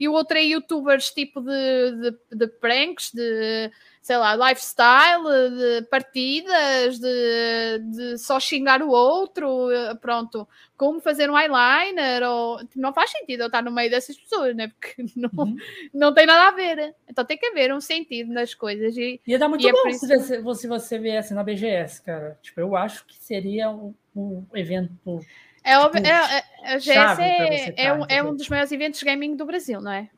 [0.02, 3.70] e o outro é youtubers tipo de, de, de pranks, de,
[4.02, 5.22] sei lá, lifestyle,
[5.56, 12.58] de partidas, de, de só xingar o outro, eh, pronto, como fazer um eyeliner, ou
[12.58, 14.68] tipo, não faz sentido eu estar no meio dessas pessoas, né?
[14.68, 15.56] Porque não, uhum.
[15.94, 16.96] não tem nada a ver.
[17.08, 18.96] Então tem que haver um sentido nas coisas.
[18.96, 22.02] E, Ia dar muito e é bom é se, você, se você viesse na BGS,
[22.02, 22.36] cara.
[22.42, 25.20] Tipo, eu acho que seria um, um evento.
[25.62, 29.36] É, tipo, é, é, a GS é, é, um, é um dos maiores eventos gaming
[29.36, 30.10] do Brasil, não é?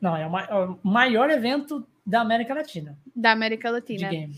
[0.00, 2.98] Não, é o maior evento da América Latina.
[3.14, 4.08] Da América Latina.
[4.08, 4.36] De game.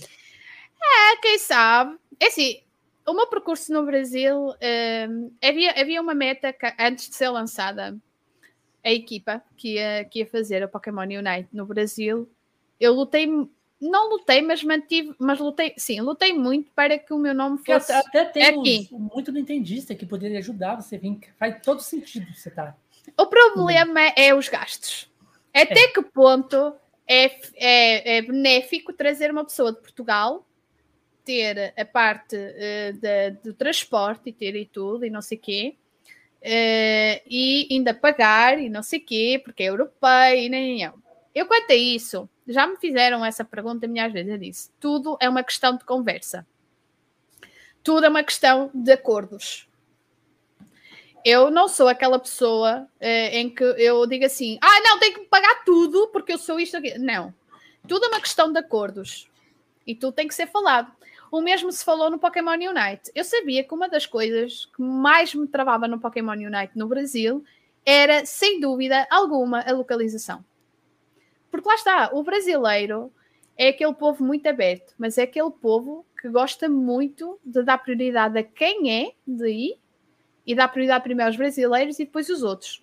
[0.83, 1.97] É, quem sabe.
[2.21, 2.61] É assim,
[3.07, 4.55] o meu percurso no Brasil
[5.09, 7.97] um, havia, havia uma meta que, antes de ser lançada
[8.85, 12.29] a equipa que ia, que ia fazer a Pokémon Unite no Brasil.
[12.81, 13.27] Eu lutei,
[13.81, 17.93] não lutei, mas mantive, mas lutei, sim, lutei muito para que o meu nome fosse
[17.93, 18.89] até tem aqui.
[18.91, 22.77] muito Nintendista que poderia ajudar você vir, faz todo sentido você tá.
[23.19, 24.13] O problema uhum.
[24.17, 25.11] é os gastos.
[25.55, 25.89] Até é.
[25.89, 26.75] que ponto
[27.13, 30.47] é, é, é, benéfico trazer uma pessoa de Portugal,
[31.25, 35.77] ter a parte uh, da, do transporte e ter e tudo, e não sei quê,
[36.41, 40.93] uh, e ainda pagar e não sei quê, porque é europeia e nem, nem,
[41.35, 45.29] Eu, quanto a isso, já me fizeram essa pergunta milhares vezes, eu disse, tudo é
[45.29, 46.47] uma questão de conversa.
[47.83, 49.69] Tudo é uma questão de acordos
[51.25, 55.27] eu não sou aquela pessoa uh, em que eu digo assim: ah, não, tenho que
[55.27, 56.99] pagar tudo porque eu sou isto aqui.
[56.99, 57.35] Não.
[57.87, 59.29] Tudo é uma questão de acordos.
[59.87, 60.93] E tudo tem que ser falado.
[61.31, 63.11] O mesmo se falou no Pokémon Unite.
[63.15, 67.43] Eu sabia que uma das coisas que mais me travava no Pokémon Unite no Brasil
[67.85, 70.45] era, sem dúvida alguma, a localização.
[71.51, 73.13] Porque lá está, o brasileiro
[73.57, 78.39] é aquele povo muito aberto, mas é aquele povo que gosta muito de dar prioridade
[78.39, 79.82] a quem é de ir
[80.47, 82.83] e dá prioridade primeiro aos brasileiros e depois os outros.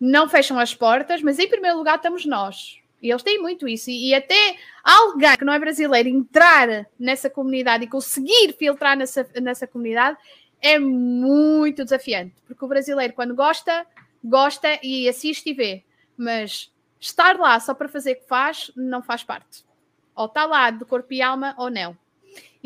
[0.00, 2.78] Não fecham as portas, mas em primeiro lugar estamos nós.
[3.02, 3.90] E eles têm muito isso.
[3.90, 9.26] E, e até alguém que não é brasileiro entrar nessa comunidade e conseguir filtrar nessa,
[9.40, 10.18] nessa comunidade
[10.60, 12.34] é muito desafiante.
[12.46, 13.86] Porque o brasileiro, quando gosta,
[14.24, 15.82] gosta e assiste e vê.
[16.16, 19.64] Mas estar lá só para fazer o que faz, não faz parte.
[20.14, 21.96] Ou está lá de corpo e alma ou não.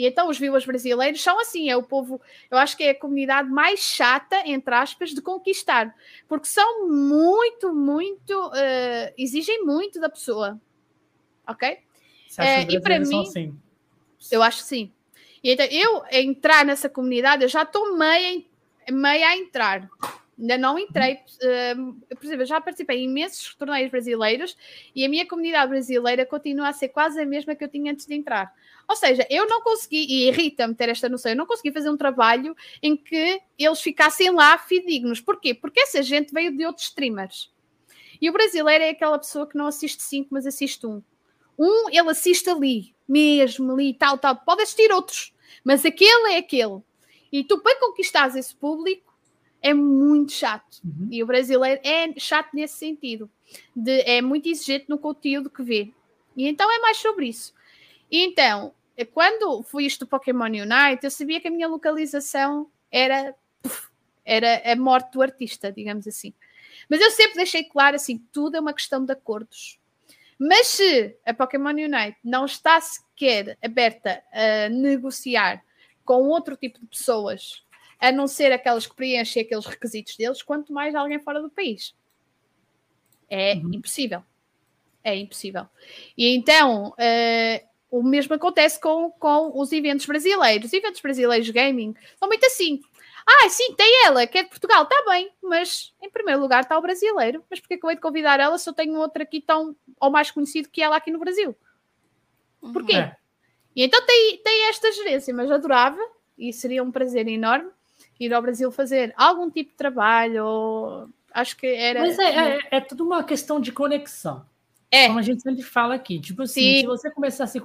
[0.00, 2.18] E então os viewers brasileiros são assim, é o povo,
[2.50, 5.94] eu acho que é a comunidade mais chata, entre aspas, de conquistar,
[6.26, 10.58] porque são muito, muito, uh, exigem muito da pessoa,
[11.46, 11.74] ok?
[11.74, 13.54] Uh, e para mim, assim?
[14.32, 14.90] eu acho que sim.
[15.44, 18.42] E então eu entrar nessa comunidade, eu já estou meia,
[18.90, 19.86] meia a entrar.
[20.38, 24.56] Ainda não entrei, uh, por exemplo, já participei em imensos torneios brasileiros
[24.96, 28.06] e a minha comunidade brasileira continua a ser quase a mesma que eu tinha antes
[28.06, 28.50] de entrar.
[28.90, 31.96] Ou seja, eu não consegui, e irrita-me ter esta noção, eu não consegui fazer um
[31.96, 35.20] trabalho em que eles ficassem lá fidedignos.
[35.20, 35.54] Porquê?
[35.54, 37.52] Porque essa gente veio de outros streamers.
[38.20, 41.00] E o brasileiro é aquela pessoa que não assiste cinco, mas assiste um.
[41.56, 44.34] Um, ele assiste ali, mesmo ali, tal, tal.
[44.34, 46.80] Pode assistir outros, mas aquele é aquele.
[47.30, 49.16] E tu, para conquistares esse público,
[49.62, 50.80] é muito chato.
[50.84, 51.06] Uhum.
[51.12, 53.30] E o brasileiro é chato nesse sentido.
[53.76, 55.92] De, é muito exigente no conteúdo que vê.
[56.36, 57.54] E então é mais sobre isso.
[58.10, 58.74] E então,
[59.12, 63.34] quando fui isto do Pokémon Unite, eu sabia que a minha localização era,
[64.24, 66.34] era a morte do artista, digamos assim.
[66.88, 69.78] Mas eu sempre deixei claro assim: tudo é uma questão de acordos.
[70.38, 75.62] Mas se a Pokémon Unite não está sequer aberta a negociar
[76.04, 77.62] com outro tipo de pessoas,
[78.00, 81.94] a não ser aquelas que preenchem aqueles requisitos deles, quanto mais alguém fora do país.
[83.28, 83.74] É uhum.
[83.74, 84.24] impossível.
[85.04, 85.66] É impossível.
[86.16, 90.66] E então, uh, o mesmo acontece com, com os eventos brasileiros.
[90.66, 92.80] Os eventos brasileiros gaming são muito assim.
[93.26, 96.76] Ah, sim, tem ela, que é de Portugal, está bem, mas em primeiro lugar está
[96.78, 97.44] o brasileiro.
[97.50, 100.68] Mas porque acabei de convidar ela se eu tenho outra aqui tão ou mais conhecido
[100.68, 101.54] que ela aqui no Brasil?
[102.62, 102.72] Uhum.
[102.72, 102.96] Porquê?
[102.96, 103.16] É.
[103.74, 106.00] E então tem, tem esta gerência, mas adorava
[106.36, 107.70] e seria um prazer enorme
[108.18, 110.44] ir ao Brasil fazer algum tipo de trabalho.
[110.44, 111.08] Ou...
[111.32, 112.00] Acho que era.
[112.00, 114.44] Mas é, é, é tudo uma questão de conexão.
[114.90, 115.06] É.
[115.06, 116.18] Como a gente sempre fala aqui.
[116.18, 116.80] Tipo assim, Sim.
[116.80, 117.60] se você começar a se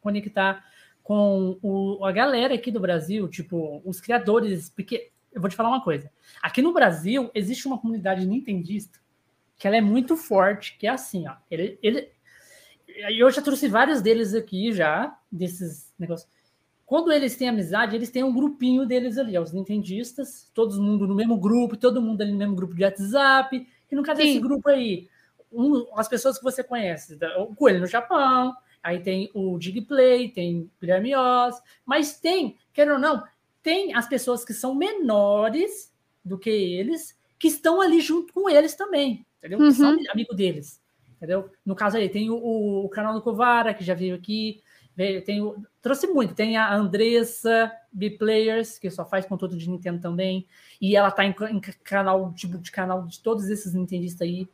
[0.00, 0.64] conectar
[1.02, 5.68] com o, a galera aqui do Brasil, tipo, os criadores, porque eu vou te falar
[5.68, 6.10] uma coisa.
[6.42, 8.98] Aqui no Brasil existe uma comunidade nintendista
[9.58, 11.34] que ela é muito forte, que é assim, ó.
[11.50, 12.08] Ele, ele,
[13.18, 16.28] eu já trouxe vários deles aqui já, desses negócios.
[16.84, 21.06] Quando eles têm amizade, eles têm um grupinho deles ali, ó, os nintendistas, todo mundo
[21.06, 24.40] no mesmo grupo, todo mundo ali no mesmo grupo de WhatsApp, e não cadê esse
[24.40, 25.08] grupo aí?
[25.52, 30.70] Um, as pessoas que você conhece, o Coelho no Japão, aí tem o Digplay, tem
[30.80, 33.22] Guilherme Oz, mas tem, quer ou não,
[33.62, 35.92] tem as pessoas que são menores
[36.24, 39.58] do que eles, que estão ali junto com eles também, entendeu?
[39.58, 39.68] Uhum.
[39.68, 40.04] Que são uhum.
[40.12, 40.80] amigo deles.
[41.16, 41.50] entendeu?
[41.64, 42.36] No caso aí, tem o,
[42.84, 44.62] o, canal do Covara, que já veio aqui,
[44.94, 50.00] veio, tem o, trouxe muito, tem a Andressa B-Players, que só faz conteúdo de Nintendo
[50.00, 50.46] também,
[50.80, 54.48] e ela tá em, em, canal, tipo, de canal de todos esses Nintendistas aí,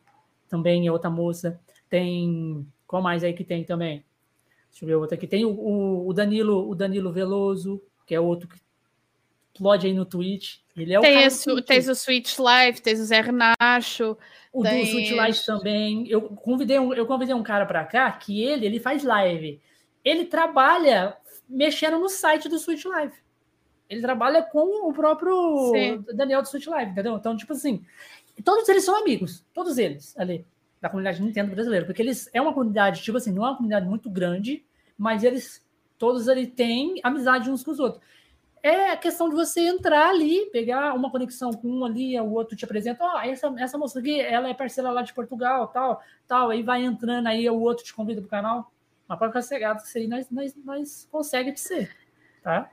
[0.52, 1.58] também é outra moça.
[1.88, 4.04] Tem, qual mais aí que tem também?
[4.70, 5.26] Deixa eu ver outra aqui.
[5.26, 8.56] Tem o, o Danilo, o Danilo Veloso, que é outro que
[9.54, 10.58] explode aí no Twitch.
[10.76, 14.14] Ele é o tem, esse, tens o Switch Live, tens o Zé Renacho.
[14.52, 14.84] O tem...
[14.84, 16.06] do Switch Live também.
[16.06, 19.58] Eu convidei um, eu convidei um cara para cá que ele, ele faz live.
[20.04, 21.16] Ele trabalha
[21.48, 23.14] mexendo no site do Switch Live.
[23.92, 26.04] Ele trabalha com o próprio Sim.
[26.14, 27.16] Daniel do Switch Live, entendeu?
[27.16, 27.84] Então, tipo assim,
[28.44, 30.46] todos eles são amigos, todos eles ali,
[30.80, 33.86] da comunidade Nintendo brasileira, porque eles é uma comunidade, tipo assim, não é uma comunidade
[33.86, 34.64] muito grande,
[34.96, 35.64] mas eles
[35.98, 38.02] todos ali têm amizade uns com os outros
[38.62, 42.56] é a questão de você entrar ali, pegar uma conexão com um ali, o outro
[42.56, 46.00] te apresenta, ó, oh, essa, essa moça aqui, ela é parceira lá de Portugal, tal,
[46.28, 48.72] tal, aí vai entrando, aí o outro te convida pro canal.
[49.08, 51.90] Mas pode ficar cegado que isso aí nós, nós, nós consegue ser,
[52.40, 52.70] tá?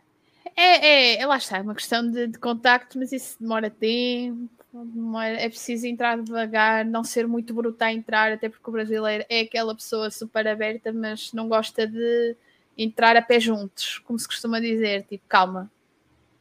[0.56, 5.40] É, é, lá está, é uma questão de, de contacto, mas isso demora tempo, demora,
[5.40, 9.42] é preciso entrar devagar, não ser muito bruto a entrar, até porque o brasileiro é
[9.42, 12.36] aquela pessoa super aberta, mas não gosta de
[12.78, 15.72] entrar a pé juntos, como se costuma dizer, tipo, calma,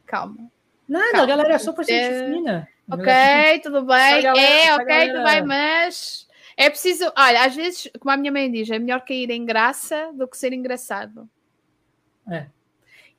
[0.05, 0.51] calma.
[0.87, 1.23] Nada, calma.
[1.23, 2.33] a galera é super é...
[2.33, 2.67] fina.
[2.91, 4.21] Ok, tudo bem.
[4.23, 7.11] Galera, é, ok, tudo bem, mas é preciso.
[7.15, 10.35] Olha, às vezes, como a minha mãe diz, é melhor cair em graça do que
[10.35, 11.29] ser engraçado.
[12.27, 12.47] É.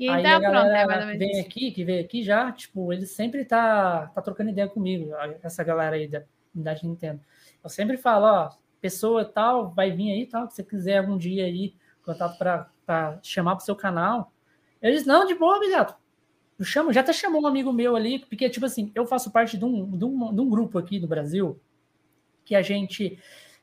[0.00, 2.90] E Aí então, pronto, é mais ou menos vem aqui, que veio aqui já, tipo,
[2.90, 5.12] ele sempre tá, tá trocando ideia comigo,
[5.42, 6.22] essa galera aí da
[6.54, 7.20] unidade Nintendo.
[7.62, 11.44] Eu sempre falo, ó, pessoa tal, vai vir aí tal, se você quiser algum dia
[11.44, 14.32] aí, contato para chamar pro seu canal.
[14.80, 15.94] Eles, não, de boa, obrigado.
[16.58, 19.58] Eu chamo, já até chamou um amigo meu ali, porque, tipo assim, eu faço parte
[19.58, 21.60] de um, de um, de um grupo aqui no Brasil
[22.42, 23.18] que a gente,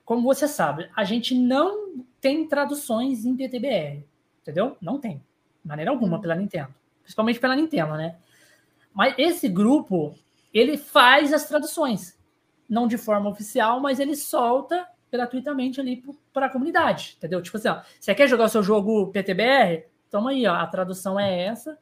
[0.06, 4.06] como você sabe, a gente não tem traduções em PTBR,
[4.44, 4.78] entendeu?
[4.80, 5.24] Não tem,
[5.64, 6.74] maneira alguma, pela Nintendo.
[7.02, 8.18] Principalmente pela Nintendo, né?
[8.94, 10.16] Mas esse grupo,
[10.54, 12.18] ele faz as traduções.
[12.68, 16.04] Não de forma oficial, mas ele solta gratuitamente ali
[16.34, 17.42] para a comunidade, entendeu?
[17.42, 19.86] Tipo assim, ó, você quer jogar o seu jogo PTBR?
[20.10, 21.78] Toma aí, ó, a tradução é essa,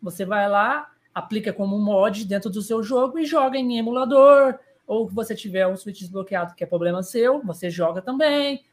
[0.00, 5.06] você vai lá, aplica como mod dentro do seu jogo e joga em emulador, ou
[5.06, 8.64] que você tiver um switch desbloqueado, que é problema seu, você joga também,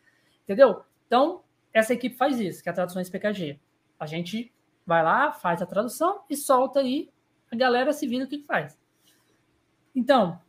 [0.43, 0.81] entendeu?
[1.05, 1.41] Então,
[1.73, 3.59] essa equipe faz isso, que é a tradução SPKG.
[3.99, 4.51] A gente
[4.85, 7.09] vai lá, faz a tradução e solta aí,
[7.51, 8.77] a galera se vira o que faz.
[9.95, 10.39] Então,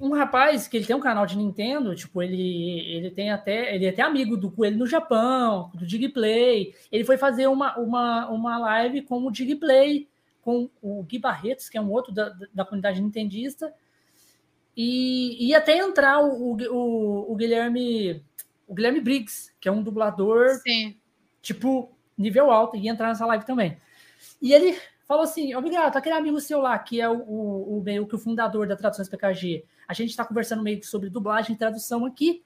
[0.00, 3.86] um rapaz que ele tem um canal de Nintendo, tipo, ele, ele tem até, ele
[3.86, 6.74] é até amigo do Coelho no Japão, do Digplay.
[6.90, 10.08] Ele foi fazer uma, uma, uma live com o Digplay,
[10.42, 13.72] com o Gui Barretos, que é um outro da, da comunidade nintendista.
[14.76, 18.22] E ia até entrar o, o, o Guilherme
[18.66, 20.96] o Guilherme Briggs, que é um dublador, Sim.
[21.40, 23.78] tipo, nível alto, e entrar nessa live também.
[24.42, 28.06] E ele falou assim: obrigado, aquele amigo seu lá, que é o, o, o meio
[28.06, 29.64] que o fundador da Traduções PKG.
[29.86, 32.42] A gente está conversando meio que sobre dublagem e tradução aqui.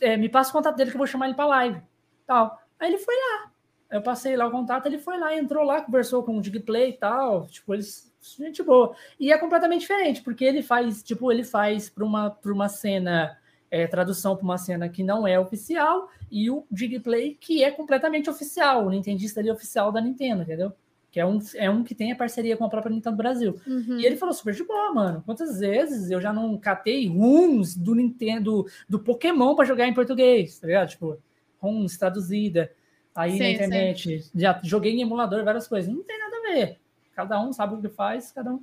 [0.00, 1.82] É, me passa o contato dele que eu vou chamar ele para live.
[2.26, 2.60] Tal.
[2.78, 3.50] Aí ele foi lá.
[3.90, 6.92] Eu passei lá o contato, ele foi lá, entrou lá, conversou com o Digplay e
[6.94, 7.46] tal.
[7.46, 8.14] Tipo, eles.
[8.38, 8.96] Gente boa.
[9.20, 13.38] E é completamente diferente, porque ele faz, tipo, ele faz para uma, uma cena.
[13.70, 18.30] É, tradução para uma cena que não é oficial, e o Digplay, que é completamente
[18.30, 20.72] oficial, o Nintendista ali oficial da Nintendo, entendeu?
[21.16, 23.58] que é um, é um que tem a parceria com a própria Nintendo Brasil.
[23.66, 23.98] Uhum.
[23.98, 25.22] E ele falou super de boa, mano.
[25.24, 30.58] Quantas vezes eu já não catei runs do Nintendo, do Pokémon para jogar em português,
[30.58, 30.90] tá ligado?
[30.90, 31.18] Tipo,
[31.58, 32.70] runs traduzida
[33.14, 34.20] aí sim, na internet.
[34.20, 34.30] Sim.
[34.34, 35.90] Já joguei em emulador, várias coisas.
[35.90, 36.78] Não tem nada a ver.
[37.14, 38.62] Cada um sabe o que faz, cada um.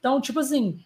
[0.00, 0.84] Então, tipo assim,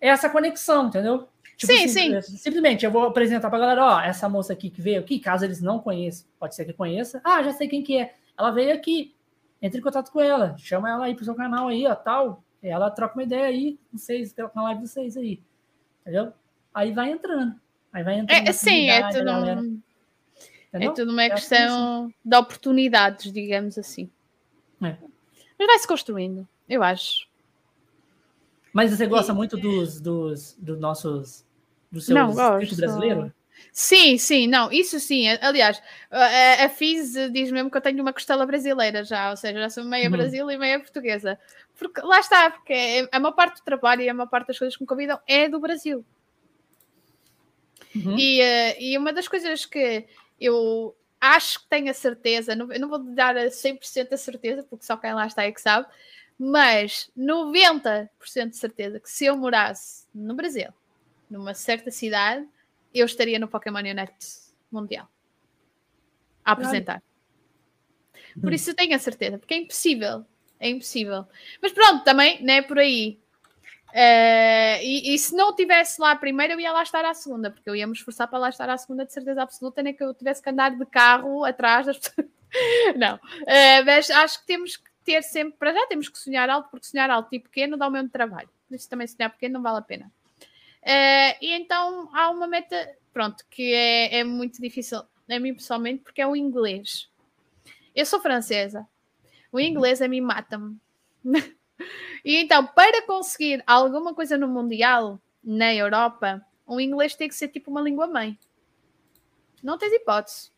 [0.00, 1.26] é essa conexão, entendeu?
[1.56, 2.20] Tipo, sim, sim.
[2.20, 5.62] Simplesmente, eu vou apresentar pra galera, ó, essa moça aqui que veio aqui, caso eles
[5.62, 7.20] não conheçam, pode ser que conheça.
[7.24, 8.14] Ah, já sei quem que é.
[8.38, 9.14] Ela veio aqui,
[9.62, 12.44] entre em contato com ela, chama ela aí pro seu canal aí, ó, tal.
[12.62, 15.40] Ela troca uma ideia aí, vocês, pela live de vocês aí.
[16.02, 16.32] Entendeu?
[16.74, 17.54] Aí vai entrando.
[17.92, 18.48] Aí vai entrando.
[18.48, 19.82] É, sim, é tudo, um...
[20.72, 22.14] é tudo uma é questão assim.
[22.22, 24.10] de oportunidades, digamos assim.
[24.82, 24.96] É.
[25.58, 27.26] Mas vai se construindo, eu acho.
[28.74, 31.45] Mas você gosta muito dos, dos, dos nossos
[32.08, 32.76] Não, gosto.
[32.76, 33.32] brasileiro?
[33.72, 35.28] Sim, sim, não, isso sim.
[35.40, 39.58] Aliás, a, a FIS diz mesmo que eu tenho uma costela brasileira já, ou seja,
[39.58, 40.12] já sou meia uhum.
[40.12, 41.38] Brasil e meia portuguesa.
[41.78, 44.58] Porque lá está, porque é, a maior parte do trabalho e a maior parte das
[44.58, 46.04] coisas que me convidam é do Brasil.
[47.94, 48.18] Uhum.
[48.18, 50.06] E, uh, e uma das coisas que
[50.40, 54.62] eu acho que tenho a certeza, não, eu não vou dar a 100% a certeza,
[54.62, 55.86] porque só quem lá está é que sabe,
[56.38, 58.08] mas 90%
[58.50, 60.70] de certeza que se eu morasse no Brasil,
[61.28, 62.46] numa certa cidade,
[62.94, 64.26] eu estaria no Pokémon Unite
[64.70, 65.08] Mundial
[66.44, 67.02] a apresentar.
[68.40, 70.24] Por isso tenho a certeza, porque é impossível.
[70.60, 71.26] É impossível.
[71.60, 73.18] Mas pronto, também não é por aí.
[73.88, 77.50] Uh, e, e, se não tivesse lá a primeira, eu ia lá estar à segunda,
[77.50, 80.04] porque eu ia me esforçar para lá estar à segunda de certeza absoluta, nem que
[80.04, 82.28] eu tivesse que andar de carro atrás das pessoas.
[82.96, 86.68] não, uh, mas acho que temos que ter sempre, para já temos que sonhar alto,
[86.70, 88.48] porque sonhar alto e pequeno dá o mesmo trabalho.
[88.68, 90.12] Por isso também sonhar pequeno não vale a pena.
[90.86, 96.04] Uh, e então há uma meta, pronto, que é, é muito difícil a mim pessoalmente,
[96.04, 97.10] porque é o inglês.
[97.94, 98.86] Eu sou francesa.
[99.50, 100.76] O inglês a mim mata-me.
[102.24, 107.48] e então, para conseguir alguma coisa no Mundial, na Europa, o inglês tem que ser
[107.48, 108.38] tipo uma língua-mãe.
[109.62, 110.50] Não tens hipótese.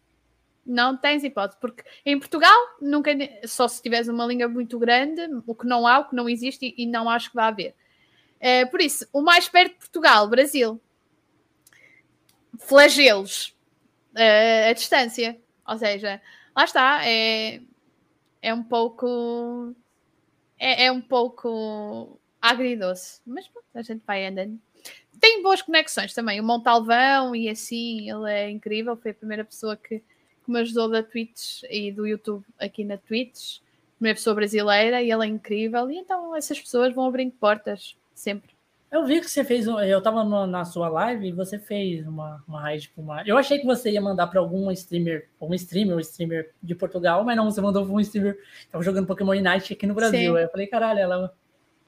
[0.67, 3.11] Não tens hipótese, porque em Portugal nunca
[3.47, 6.75] só se tiveres uma língua muito grande, o que não há, o que não existe
[6.77, 7.75] e, não acho que vai haver.
[8.41, 10.81] É, por isso, o mais perto de Portugal, Brasil,
[12.59, 13.57] flagelos
[14.15, 15.39] uh, a distância.
[15.67, 16.21] Ou seja,
[16.57, 17.61] lá está, é,
[18.43, 19.75] é um pouco.
[20.59, 23.21] É, é um pouco agridoce.
[23.27, 24.59] Mas pronto, a gente vai andando.
[25.21, 26.41] Tem boas conexões também.
[26.41, 28.97] O Montalvão e assim, ele é incrível.
[28.97, 32.97] Foi a primeira pessoa que, que me ajudou da Twitch e do YouTube aqui na
[32.97, 33.61] Twitch.
[33.97, 35.91] Primeira pessoa brasileira e ele é incrível.
[35.91, 38.59] E então essas pessoas vão abrindo portas sempre.
[38.91, 39.67] Eu vi que você fez.
[39.67, 43.23] Eu tava no, na sua live e você fez uma, uma raid com uma.
[43.27, 47.23] Eu achei que você ia mandar para algum streamer, algum streamer, um streamer de Portugal,
[47.23, 48.39] mas não, você mandou para um streamer.
[48.71, 50.37] Tava jogando Pokémon Unite aqui no Brasil.
[50.37, 51.35] Aí eu falei, caralho, ela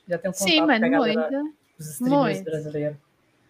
[0.06, 1.54] já tem um contato Sim, mano, muito.
[1.78, 2.44] Os streamers muito.
[2.44, 2.98] brasileiros.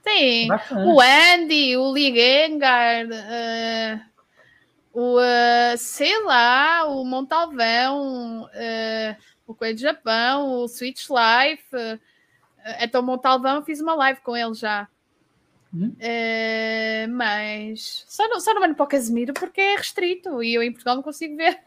[0.03, 0.49] Sim,
[0.87, 4.01] o Andy, o Lee Gengar, uh,
[4.95, 12.01] o, uh, sei lá, o Montalvão, uh, o Coelho do Japão, o Switch Life.
[12.81, 14.89] Então, Montalvão, eu fiz uma live com ele já.
[15.75, 15.95] Hum?
[15.97, 20.63] Uh, mas só não, só não mando para o Casemiro porque é restrito e eu
[20.63, 21.61] em Portugal não consigo ver.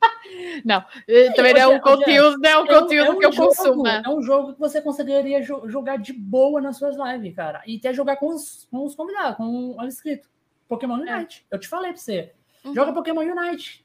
[0.64, 3.32] não, uh, também não é um conteúdo, não é um conteúdo é um que eu
[3.32, 3.86] jogo, consumo.
[3.86, 7.62] É um jogo que você conseguiria jo jogar de boa nas suas lives, cara.
[7.66, 10.28] E até jogar com os, com os convidados, com o inscrito.
[10.66, 11.16] Pokémon é.
[11.16, 11.46] Unite.
[11.50, 11.54] É.
[11.54, 12.32] Eu te falei pra você.
[12.64, 12.74] Uhum.
[12.74, 13.84] Joga Pokémon Unite.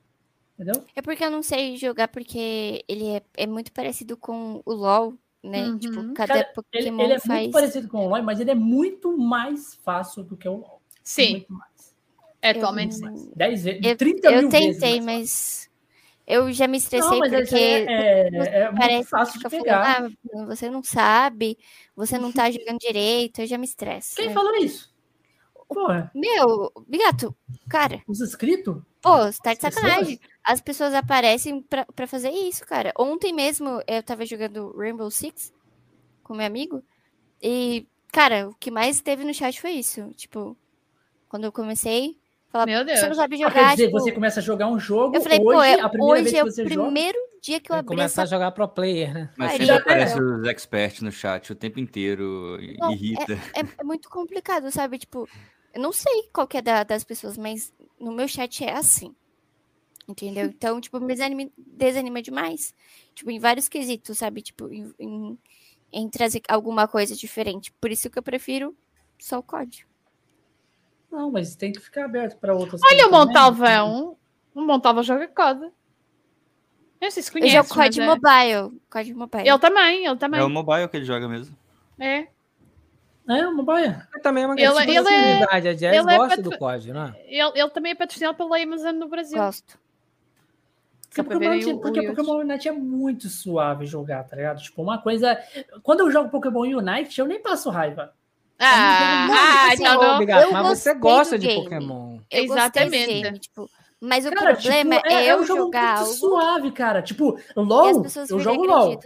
[0.57, 0.83] Entendeu?
[0.95, 5.17] É porque eu não sei jogar porque ele é, é muito parecido com o LoL
[5.43, 5.77] né?
[5.79, 6.01] Tipo, uhum.
[6.01, 7.41] Tipo, cada Cara, Pokémon ele, ele é faz...
[7.41, 10.81] muito parecido com o LoL, mas ele é muito mais fácil do que o LoL.
[11.03, 11.31] Sim.
[11.31, 11.95] Muito mais.
[12.41, 13.31] É, atualmente sim.
[13.35, 15.69] 10 vezes, eu, 30 eu tentei, mas
[16.25, 19.95] eu já me estressei não, porque é, é, é muito fácil de pegar.
[19.95, 21.57] Falando, ah, você não sabe,
[21.95, 24.15] você não tá jogando direito, eu já me estresso.
[24.15, 24.93] Quem falou isso?
[25.67, 26.11] Porra.
[26.15, 27.35] Meu, Bigato,
[27.67, 28.01] cara.
[28.07, 28.81] Os inscritos?
[29.01, 30.19] Pô, você tá de sacanagem.
[30.43, 32.91] As pessoas aparecem pra, pra fazer isso, cara.
[32.97, 35.53] Ontem mesmo eu tava jogando Rainbow Six
[36.23, 36.83] com meu amigo.
[37.41, 40.11] E, cara, o que mais teve no chat foi isso.
[40.15, 40.57] Tipo,
[41.27, 42.17] quando eu comecei,
[42.49, 42.99] falar, meu Deus.
[42.99, 43.49] você não sabe jogar.
[43.49, 43.99] Ah, quer dizer, tipo...
[43.99, 45.15] você começa a jogar um jogo.
[45.15, 47.41] Eu falei, hoje, pô, é, a primeira hoje vez é o primeiro joga...
[47.41, 47.87] dia que eu abri.
[47.87, 48.35] Começar essa...
[48.35, 49.29] a jogar pro player, né?
[49.37, 52.57] Mas sempre aparece os experts no chat o tempo inteiro.
[52.79, 53.33] Não, irrita.
[53.53, 54.97] É, é, é, muito complicado, sabe?
[54.97, 55.27] Tipo,
[55.73, 59.15] eu não sei qual que é da, das pessoas, mas no meu chat é assim.
[60.07, 60.47] Entendeu?
[60.49, 62.73] Então, tipo, me desanima, desanima demais.
[63.13, 64.41] Tipo, em vários quesitos, sabe?
[64.41, 65.37] Tipo, em, em,
[65.91, 67.71] em, trazer alguma coisa diferente.
[67.79, 68.75] Por isso que eu prefiro
[69.17, 69.87] só o código.
[71.11, 74.17] Não, mas tem que ficar aberto para outras Olha o Montalvão.
[74.53, 75.65] O Montalvão joga código.
[75.65, 77.55] Eu não sei se conhece.
[77.55, 78.05] Eu jogo COD é...
[78.05, 78.81] Mobile.
[78.89, 79.47] COD Mobile.
[79.47, 80.39] Ele também, ele também.
[80.39, 81.55] É o mobile que ele joga mesmo.
[81.97, 82.27] É.
[83.29, 84.07] É, uma baia.
[84.23, 86.91] Também é uma grande ele, ele é, A Jazz ele é gosta é do COD,
[86.91, 87.15] não é?
[87.27, 89.37] Ele, ele também é patrocinado pela Amazon no Brasil.
[89.37, 89.77] Gosto.
[91.09, 94.61] Porque, Pokémon, porque Pokémon Unite é muito suave jogar, tá ligado?
[94.61, 95.39] Tipo, uma coisa.
[95.81, 98.13] Quando eu jogo Pokémon Unite, eu nem passo raiva.
[98.59, 100.51] Ah, ah assim, não, obrigado.
[100.51, 102.19] Mas você gosta de Pokémon.
[102.29, 103.39] Eu Exatamente.
[103.39, 103.69] tipo,
[104.01, 106.13] mas o cara, problema tipo, é, é, eu é um jogar algo...
[106.13, 107.01] suave, cara.
[107.01, 108.97] Tipo, LOL, eu jogo LOL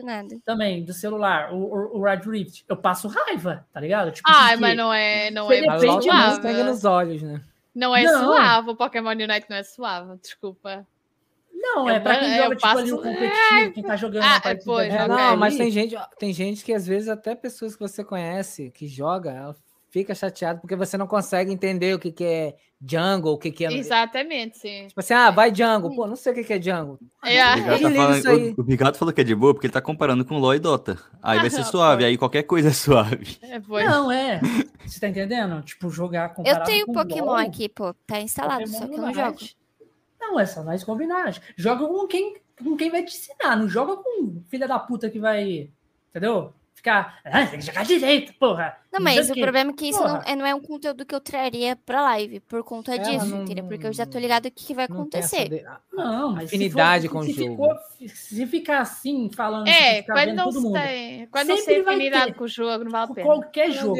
[0.45, 2.63] também, do celular, o, o, o Red Rift.
[2.69, 4.11] Eu passo raiva, tá ligado?
[4.11, 6.41] Tipo, Ai, mas não é, não é depende suave.
[6.41, 7.41] Pega nos olhos, né?
[7.73, 8.23] Não é não.
[8.23, 10.85] suave, o Pokémon Unite não é suave, desculpa.
[11.51, 12.79] Não, é, é pra quem joga, tipo, passo...
[12.79, 16.33] ali o competitivo, quem tá jogando ah, é, pô, é, Não, mas tem gente, tem
[16.33, 19.55] gente que às vezes até pessoas que você conhece, que joga, ela
[19.89, 22.55] fica chateado porque você não consegue entender o que, que é
[22.85, 23.71] jungle, o que, que é.
[23.71, 24.87] Exatamente, sim.
[24.87, 25.95] Tipo assim, ah, vai jungle.
[25.95, 26.99] Pô, não sei o que, que é jungle.
[27.23, 27.41] É.
[27.55, 30.25] O, tá falando, o, o Ricardo falou que é de boa porque ele tá comparando
[30.25, 30.97] com LoL e Dota.
[31.21, 33.37] Aí vai ser suave, aí qualquer coisa é suave.
[33.41, 34.41] É, não, é.
[34.85, 35.61] Você tá entendendo?
[35.63, 37.93] Tipo, jogar com Eu tenho Pokémon LOL, aqui, pô.
[38.05, 39.37] Tá instalado, Pokémon só que eu não jogo.
[40.19, 41.39] Não, é só nós combinar.
[41.55, 43.55] Joga com quem, com quem vai te ensinar.
[43.55, 45.69] Não joga com filha da puta que vai.
[46.09, 46.53] Entendeu?
[46.83, 48.75] Ficar, ah, tem que jogar direito, porra.
[48.91, 51.21] Não, mas o problema é que isso não é, não é um conteúdo que eu
[51.21, 53.63] traria pra live, por conta Ela disso, não, entendeu?
[53.63, 55.49] Porque eu já tô ligado o que, que vai acontecer.
[55.49, 55.65] De...
[55.93, 57.75] Não, mas afinidade for, com o jogo.
[57.97, 59.67] Ficou, se ficar assim, falando...
[59.67, 63.15] É, quando não todo tem, quando não tem afinidade com o jogo, não vale a
[63.15, 63.27] pena.
[63.27, 63.95] Qualquer jogo.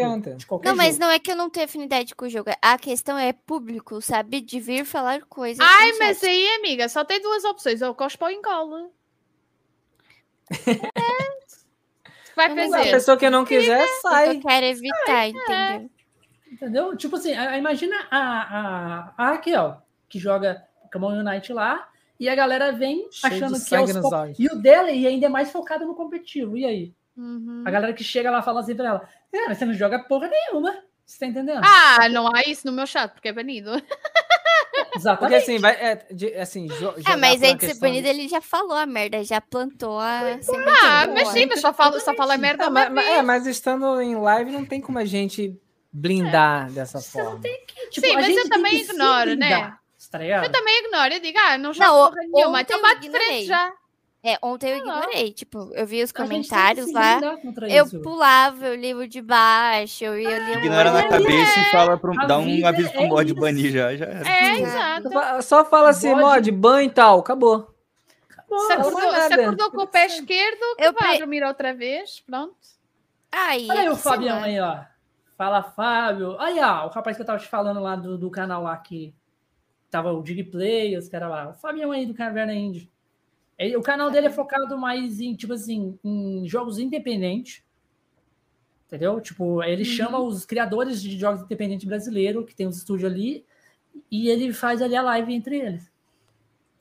[0.46, 1.06] Qualquer não, mas jogo.
[1.06, 4.42] não é que eu não tenho afinidade com o jogo, a questão é público, sabe?
[4.42, 5.66] De vir falar coisas.
[5.66, 8.90] Ai, mas aí, amiga, só tem duas opções, ou cospa ou engola.
[11.33, 11.33] É
[12.36, 12.90] vai fazer?
[12.90, 14.38] A pessoa que não quiser, sai.
[14.38, 15.90] Eu quero evitar, entendeu?
[16.52, 16.98] Entendeu?
[16.98, 21.88] Tipo assim, imagina a, a, a Raquel, que joga Pokémon Unite lá,
[22.20, 25.30] e a galera vem Cheio achando que é os E o dela e ainda é
[25.30, 26.56] mais focado no competitivo.
[26.56, 26.94] E aí?
[27.18, 27.64] Uhum.
[27.66, 30.30] A galera que chega lá fala assim pra ela: É, mas você não joga porra
[30.30, 30.76] nenhuma.
[31.06, 31.62] Você tá entendendo?
[31.64, 33.72] Ah, não há isso no meu chat, porque é banido.
[34.96, 35.20] Exatamente.
[35.20, 36.68] Porque assim, vai, é, de, assim,
[37.06, 40.38] é, mas aí banido, ele já falou a merda, já plantou a.
[40.82, 42.70] Ah, mas sim, mas só fala, só fala merda.
[42.70, 45.60] mas, mas, é, mas estando em live, não tem como a gente
[45.92, 46.72] blindar é.
[46.72, 47.40] dessa forma.
[47.42, 49.74] Que, tipo, sim, mas eu também ignoro, né?
[50.12, 51.14] Tá eu também ignoro.
[51.14, 52.62] Eu digo, ah, não jogo não, porra nenhuma.
[52.62, 53.74] Então bate frente já.
[54.26, 57.20] É, ontem eu ignorei, tipo, eu vi os comentários lá,
[57.70, 58.00] eu isso.
[58.00, 61.62] pulava o livro de baixo, eu ia ler Ignora na cabeça é.
[61.62, 64.06] e fala pro, dá um aviso pro é mod banir já, já.
[64.06, 65.10] É, exato.
[65.44, 67.76] Só fala assim, mod, ban e tal, acabou.
[68.30, 72.56] acabou se acordou, acordou com o pé esquerdo, eu vai dormir outra vez, pronto.
[73.30, 74.86] Aí, Olha aí o Fabião aí, ó.
[75.36, 76.40] Fala, Fábio.
[76.40, 79.14] Aí, ó, o rapaz que eu tava te falando lá do, do canal lá que
[79.90, 81.50] tava o Digplay, os caras lá.
[81.50, 82.93] O Fabião aí do Caverna Indie.
[83.78, 87.64] O canal dele é focado mais em, tipo assim, em jogos independentes.
[88.88, 89.20] Entendeu?
[89.22, 89.90] Tipo, ele uhum.
[89.90, 93.46] chama os criadores de jogos independentes brasileiros, que tem os estúdios ali,
[94.12, 95.92] e ele faz ali a live entre eles.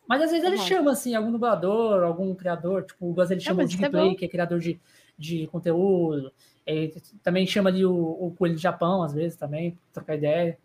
[0.07, 0.67] Mas às vezes ele uhum.
[0.67, 4.29] chama, assim, algum dublador, algum criador, tipo, o Gus ele chama o Digplay, que é
[4.29, 4.79] criador de,
[5.17, 6.33] de conteúdo.
[6.67, 6.93] Ele
[7.23, 10.59] também chama ali o, o Coelho do Japão, às vezes, também, trocar ideia.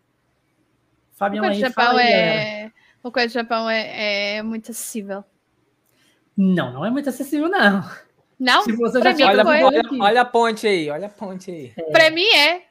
[1.13, 2.71] Fabião o Coelho aí, Japão é...
[3.03, 5.23] O Coelho do Japão é, é muito acessível.
[6.37, 7.83] Não, não é muito acessível, não.
[8.39, 8.61] Não?
[8.61, 9.63] Se você pra já mim olha, foi.
[9.63, 11.73] Olha, olha, a ponte aí, olha a ponte aí.
[11.75, 11.91] É.
[11.91, 12.61] Pra mim é.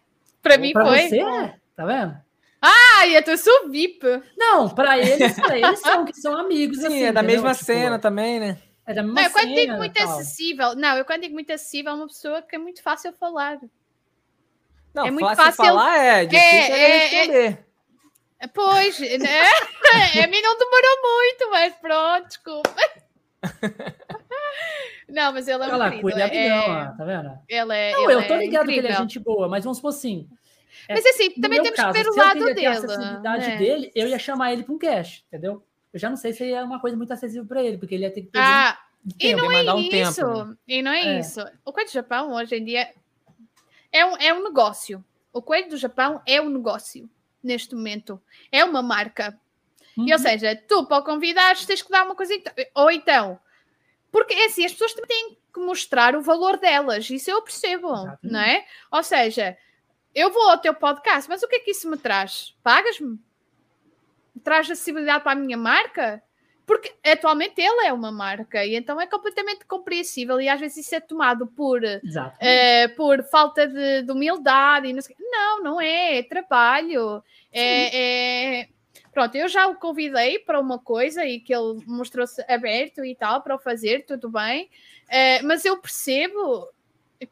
[0.40, 1.08] Pra mim pra foi.
[1.08, 2.16] Você é, tá vendo?
[2.62, 4.06] Ah, e eu sou VIP.
[4.36, 6.78] Não, pra eles, pra eles são que são amigos.
[6.78, 7.42] Sim, assim, é da entendeu?
[7.42, 8.58] mesma tipo, cena também, né?
[8.86, 10.08] É da mesma não, eu quando digo muito tal.
[10.08, 10.76] acessível.
[10.76, 13.58] Não, eu quando digo muito acessível, é uma pessoa que é muito fácil falar.
[14.94, 17.66] Não, é muito fácil, fácil falar é difícil é, é, é responder.
[18.38, 19.42] É, pois, né?
[20.22, 22.74] a mim não demorou muito, mas pronto, desculpa.
[25.08, 26.10] Não, mas ela é Olha lá, querido.
[26.10, 26.58] Ele é, é...
[26.58, 27.38] Ó, tá vendo?
[27.48, 28.64] Ela é, não, eu tô é ligado incrível.
[28.64, 30.28] que ele é gente boa, mas vamos supor assim.
[30.88, 32.66] É, mas assim, também temos caso, que ver o lado dele.
[32.66, 33.56] A acessibilidade né?
[33.56, 35.62] dele, eu ia chamar ele para um cast, entendeu?
[35.92, 38.10] Eu já não sei se é uma coisa muito acessível para ele, porque ele ia
[38.10, 38.78] ter que ter ah,
[39.18, 40.20] e não é um isso.
[40.20, 40.56] Tempo, né?
[40.66, 41.40] E não é, é, isso.
[41.64, 42.90] O Coelho do Japão, hoje em dia,
[43.92, 45.04] é um, é um negócio.
[45.32, 47.08] O Coelho do Japão é um negócio
[47.42, 48.20] neste momento.
[48.50, 49.38] É uma marca.
[49.96, 50.06] Uhum.
[50.06, 50.22] E, ou uhum.
[50.22, 52.34] seja, tu, para o convidar, tens que dar uma coisa.
[52.74, 53.38] Ou então,
[54.10, 57.92] porque é assim, as pessoas também têm que mostrar o valor delas, isso eu percebo,
[57.92, 58.32] Exatamente.
[58.32, 58.64] não é?
[58.90, 59.56] Ou seja,
[60.14, 62.56] eu vou ao teu podcast, mas o que é que isso me traz?
[62.62, 63.18] Pagas-me?
[64.42, 66.22] Traz acessibilidade para a minha marca?
[66.66, 70.94] Porque atualmente ele é uma marca e então é completamente compreensível e às vezes isso
[70.96, 74.92] é tomado por, uh, por falta de, de humildade.
[74.92, 77.22] Não, não, não é, é trabalho.
[77.52, 78.68] É, é,
[79.16, 83.40] Pronto, eu já o convidei para uma coisa e que ele mostrou-se aberto e tal
[83.40, 84.68] para o fazer, tudo bem,
[85.04, 86.68] uh, mas eu percebo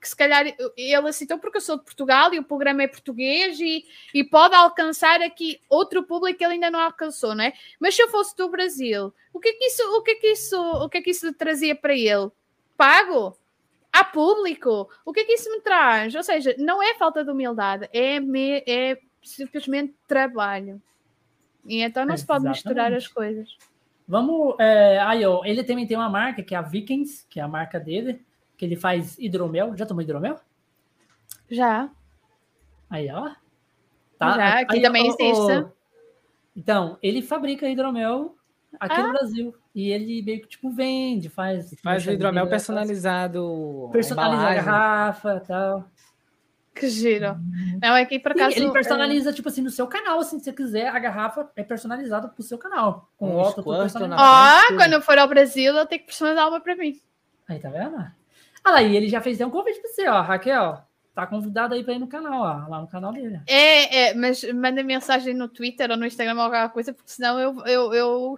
[0.01, 0.47] que se calhar
[0.79, 4.55] ele aceitou porque eu sou de Portugal e o programa é português e, e pode
[4.55, 7.53] alcançar aqui outro público que ele ainda não alcançou, não é?
[7.79, 10.27] Mas se eu fosse do Brasil, o que é que isso, o que é que
[10.29, 12.31] isso, o que é que isso trazia para ele?
[12.79, 13.37] Pago?
[13.93, 14.89] Há público?
[15.05, 16.15] O que é que isso me traz?
[16.15, 20.81] Ou seja, não é falta de humildade, é, me, é simplesmente trabalho.
[21.67, 22.19] E então não Exatamente.
[22.21, 23.57] se pode misturar as coisas.
[24.07, 24.55] Vamos.
[24.59, 27.49] É, aí, ó, ele também tem uma marca que é a Vikings, que é a
[27.49, 28.25] marca dele,
[28.57, 29.77] que ele faz hidromel.
[29.77, 30.37] Já tomou hidromel?
[31.51, 31.91] Já.
[32.89, 33.31] Aí, ó.
[34.19, 34.35] Tá?
[34.37, 35.67] Já, aqui aí, também existe.
[36.57, 38.37] Então, ele fabrica hidromel
[38.79, 39.07] aqui ah.
[39.07, 39.55] no Brasil.
[39.75, 41.75] E ele meio que tipo vende, faz.
[41.83, 43.89] Faz o hidromel personalizado.
[43.91, 45.91] Personalizar a garrafa e tal.
[46.75, 47.37] Que giro.
[47.81, 48.57] Não, é que por acaso.
[48.57, 49.33] ele personaliza, é...
[49.33, 52.59] tipo assim, no seu canal, assim, se você quiser, a garrafa é personalizada pro seu
[52.59, 53.09] canal.
[53.17, 54.75] Com um óculos personalizado.
[54.75, 57.01] Ó, quando eu for ao Brasil, eu tenho que personalizar uma pra mim.
[57.49, 57.95] Aí, tá vendo?
[57.97, 60.83] Olha lá, e ele já fez um convite pra você, ó, Raquel.
[61.15, 63.41] Tá convidado aí pra ir no canal, ó, lá no canal dele.
[63.47, 67.39] É, é, mas manda mensagem no Twitter ou no Instagram ou alguma coisa, porque senão
[67.39, 67.65] eu.
[67.67, 68.37] eu, eu...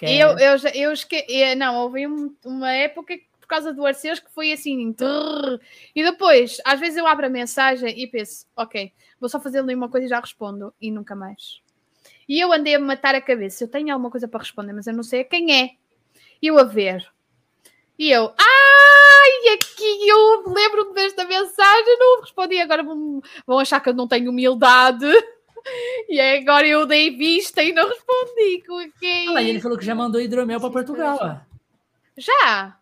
[0.00, 1.24] Eu, eu, já, eu esque...
[1.54, 4.92] Não, houve um, uma época que por causa do Arceus que foi assim.
[4.92, 5.60] Trrr,
[5.94, 8.90] e depois, às vezes eu abro a mensagem e penso, ok,
[9.20, 10.74] vou só fazer ali uma coisa e já respondo.
[10.80, 11.60] E nunca mais.
[12.26, 13.64] E eu andei a matar a cabeça.
[13.64, 15.70] Eu tenho alguma coisa para responder, mas eu não sei a quem é.
[16.40, 17.06] E eu a ver.
[17.98, 22.58] E eu, ai, aqui eu lembro-me desta mensagem, não respondi.
[22.58, 25.06] Agora vão, vão achar que eu não tenho humildade.
[26.10, 28.62] E agora eu dei vista e não respondi.
[28.66, 29.34] Com quem?
[29.34, 31.18] Ah, ele falou que já mandou hidromel para Portugal.
[31.18, 31.54] Ó.
[32.18, 32.78] Já?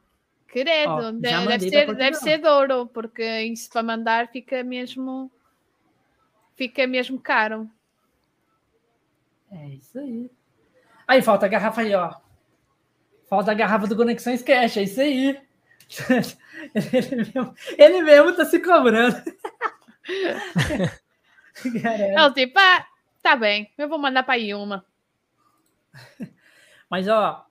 [0.53, 5.33] Credo, já deve, ser, deve ser Douro, porque isso para mandar fica mesmo
[6.55, 7.71] fica mesmo caro.
[9.51, 10.31] É isso aí.
[11.09, 12.15] Aí falta a garrafa aí, ó.
[13.31, 15.41] Falta a garrafa do Conexões Cash, é isso aí.
[16.75, 19.17] Ele mesmo, ele mesmo tá se cobrando.
[22.15, 22.87] Ela tipo, ah,
[23.23, 24.85] tá bem, eu vou mandar para aí uma.
[26.89, 27.47] Mas, ó,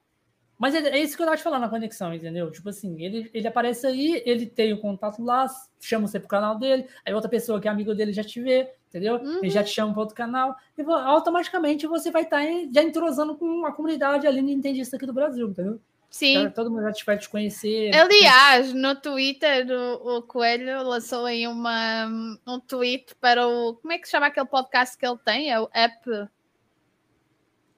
[0.61, 2.51] mas é, é, isso que eu tava te falando na conexão, entendeu?
[2.51, 5.47] Tipo assim, ele, ele aparece aí, ele tem o contato lá,
[5.79, 8.71] chama você pro canal dele, aí outra pessoa que é amigo dele já te vê,
[8.87, 9.15] entendeu?
[9.15, 9.39] Uhum.
[9.39, 13.35] Ele já te chama para outro canal, e automaticamente você vai estar tá já entrosando
[13.35, 15.81] com a comunidade ali nintendista aqui do Brasil, entendeu?
[16.11, 16.47] Sim.
[16.51, 17.95] todo mundo já te vai te conhecer.
[17.95, 22.05] Aliás, no Twitter, o, o, Coelho lançou aí uma,
[22.45, 23.75] um tweet para o.
[23.75, 25.49] Como é que se chama aquele podcast que ele tem?
[25.49, 26.29] É o App.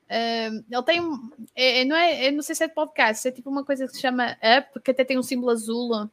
[0.10, 1.32] Uh, ele tem um.
[1.56, 3.94] É, é, não é, não sei se é de podcast, é tipo uma coisa que
[3.94, 6.10] se chama Up, que até tem um símbolo azul.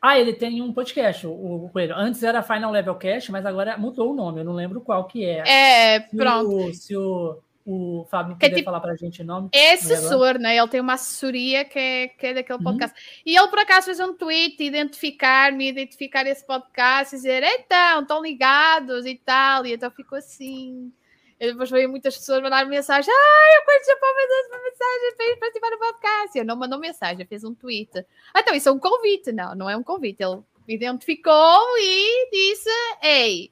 [0.00, 1.30] Ah, ele tem um podcast, o,
[1.64, 1.94] o Coelho.
[1.96, 5.24] Antes era Final Level Cast, mas agora mudou o nome, eu não lembro qual que
[5.24, 5.42] é.
[5.46, 6.56] É, se pronto.
[6.56, 9.48] O, se o o Fábio puder tipo, falar para a gente o nome.
[9.50, 10.56] É assessor, né?
[10.56, 12.64] Ele tem uma assessoria que é, que é daquele uhum.
[12.64, 12.94] podcast.
[12.94, 13.22] Uhum.
[13.24, 18.22] E ele, por acaso, fez um tweet, identificar-me, identificar esse podcast e dizer: então, estão
[18.22, 19.64] ligados e tal.
[19.64, 20.92] E então ficou assim.
[21.38, 25.36] E depois veio muitas pessoas mandar mensagem: ah, eu conheço para mandar uma mensagem para
[25.38, 26.38] participar do podcast.
[26.38, 27.90] Ele não mandou mensagem, fez um tweet.
[28.32, 29.32] Ah, então, isso é um convite.
[29.32, 30.22] Não, não é um convite.
[30.22, 32.70] Ele identificou e disse:
[33.02, 33.50] ei,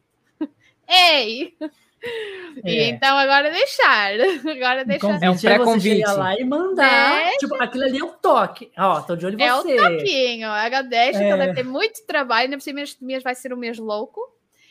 [0.88, 1.54] ei.
[2.64, 2.68] É.
[2.68, 4.12] E então agora deixar.
[4.44, 5.22] Agora deixar.
[5.22, 6.04] É um pré-convite.
[6.04, 7.20] lá e mandar.
[7.20, 7.38] Deixa.
[7.38, 8.72] Tipo, aquilo ali é um toque.
[8.76, 9.76] Ó, tô de olho em você.
[9.76, 10.48] É um toquinho.
[10.48, 11.30] Agora deixa, é.
[11.30, 12.44] que deve ter muito trabalho.
[12.44, 14.20] Ainda por cima este mês vai ser um mês louco.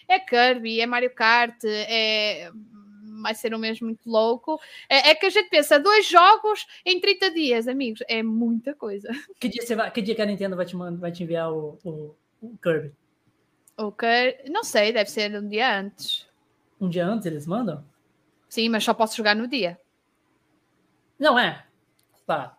[0.08, 2.52] É Kirby, é Mario Kart, é
[3.22, 4.60] vai ser um mês muito louco.
[4.90, 9.10] É, é, que a gente pensa, dois jogos em 30 dias, amigos, é muita coisa.
[9.40, 11.52] Que dia, você vai, que, dia que a Nintendo vai te, mandar, vai te enviar
[11.52, 12.94] o, o, o Kirby?
[13.78, 16.28] O Kirby, não sei, deve ser um dia antes.
[16.80, 17.84] Um dia antes eles mandam?
[18.50, 19.80] Sim, mas só posso jogar no dia.
[21.18, 21.64] Não é.
[22.26, 22.58] Tá.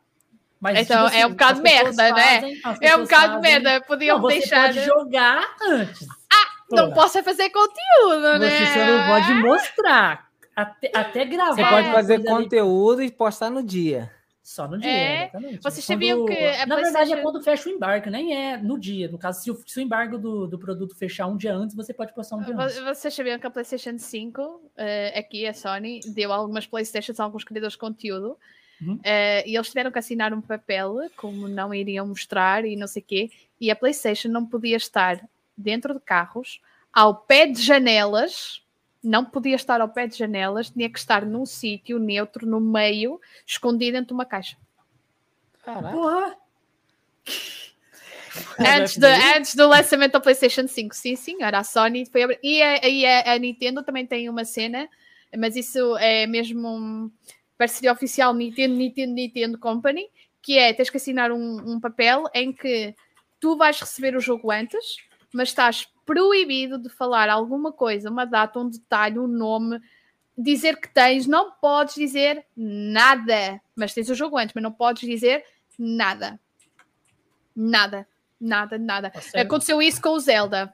[0.62, 2.41] Mas, então tipo é um bocado merda, né?
[2.41, 2.78] fazem, né?
[2.81, 3.41] É um bocado fazem...
[3.41, 3.81] merda.
[3.81, 4.66] Podiam não, você deixar.
[4.73, 6.07] Pode jogar antes.
[6.32, 8.49] Ah, não posso é fazer conteúdo, né?
[8.49, 10.32] Você só não pode mostrar.
[10.55, 11.55] Até, até gravar.
[11.55, 13.09] Você pode fazer conteúdo ali.
[13.09, 14.11] e postar no dia.
[14.43, 15.23] Só no dia, é.
[15.23, 15.63] exatamente.
[15.63, 16.67] Vocês sabiam que.
[16.67, 19.09] Na verdade, é quando fecha o embarque, nem é no dia.
[19.09, 21.95] No caso, se o, se o embargo do, do produto fechar um dia antes, você
[21.95, 22.79] pode postar um dia antes.
[22.81, 27.25] Vocês sabiam que a PlayStation 5, uh, eh, aqui a Sony, deu algumas PlayStations a
[27.25, 28.37] alguns criadores de conteúdo.
[28.81, 28.95] Uhum.
[28.97, 33.01] Uh, e eles tiveram que assinar um papel, como não iriam mostrar e não sei
[33.01, 33.31] o quê.
[33.61, 35.21] E a PlayStation não podia estar
[35.57, 36.61] dentro de carros,
[36.93, 38.61] ao pé de janelas
[39.03, 43.21] não podia estar ao pé de janelas, tinha que estar num sítio neutro, no meio,
[43.47, 44.57] escondido dentro de uma caixa.
[45.63, 46.37] Caraca.
[48.59, 49.07] Antes, de,
[49.37, 52.39] antes do lançamento da PlayStation 5, sim, senhora, a Sony foi abrir.
[52.43, 54.89] E, a, e a, a, Nintendo também tem uma cena,
[55.37, 57.11] mas isso é mesmo um
[57.59, 60.09] parceria oficial Nintendo, Nintendo, Nintendo Company,
[60.41, 62.95] que é tens que assinar um, um papel em que
[63.39, 64.97] tu vais receber o jogo antes,
[65.33, 69.81] mas estás proibido de falar alguma coisa, uma data, um detalhe, um nome,
[70.36, 73.61] dizer que tens, não podes dizer nada.
[73.75, 75.44] Mas tens o jogo antes, mas não podes dizer
[75.78, 76.39] nada.
[77.55, 78.07] Nada,
[78.41, 79.12] nada, nada.
[79.35, 80.73] Aconteceu isso com o Zelda,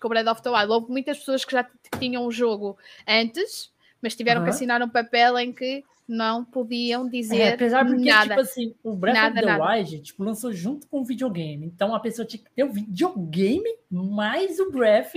[0.00, 0.72] com o Breath of the Wild.
[0.72, 1.66] Houve muitas pessoas que já
[1.98, 2.76] tinham o jogo
[3.06, 4.46] antes, mas tiveram uhum.
[4.46, 8.28] que assinar um papel em que não podiam dizer é, apesar porque, nada.
[8.28, 9.74] tipo assim, o Breath nada, of the nada.
[9.74, 11.66] Wild, tipo, lançou junto com o videogame.
[11.66, 15.14] Então a pessoa tinha que ter o videogame mais o Breath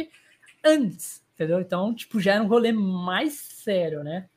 [0.66, 1.60] antes, entendeu?
[1.60, 4.28] Então, tipo, já era um rolê mais sério, né?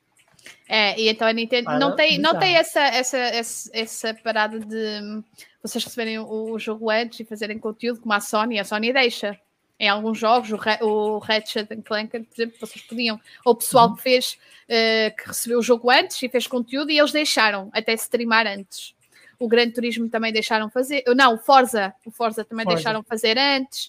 [0.69, 4.59] É, e então a Nintendo Para não tem, não tem essa, essa, essa, essa parada
[4.59, 5.23] de
[5.63, 9.39] vocês receberem o, o jogo antes e fazerem conteúdo como a Sony, a Sony deixa
[9.83, 13.97] em alguns jogos, o, o Ratchet Clank, por exemplo, vocês podiam, ou o pessoal uhum.
[13.97, 14.39] que fez,
[14.69, 18.95] uh, que recebeu o jogo antes e fez conteúdo e eles deixaram até streamar antes.
[19.41, 22.77] O Gran Turismo também deixaram fazer, não, o Forza, o Forza também Forza.
[22.77, 23.87] deixaram fazer antes,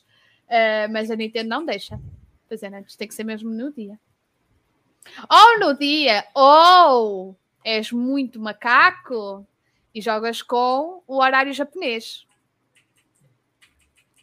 [0.47, 1.99] uh, mas a Nintendo não deixa
[2.49, 3.99] fazer antes, tem que ser mesmo no dia.
[5.29, 9.45] Ou no dia, ou és muito macaco
[9.93, 12.25] e jogas com o horário japonês.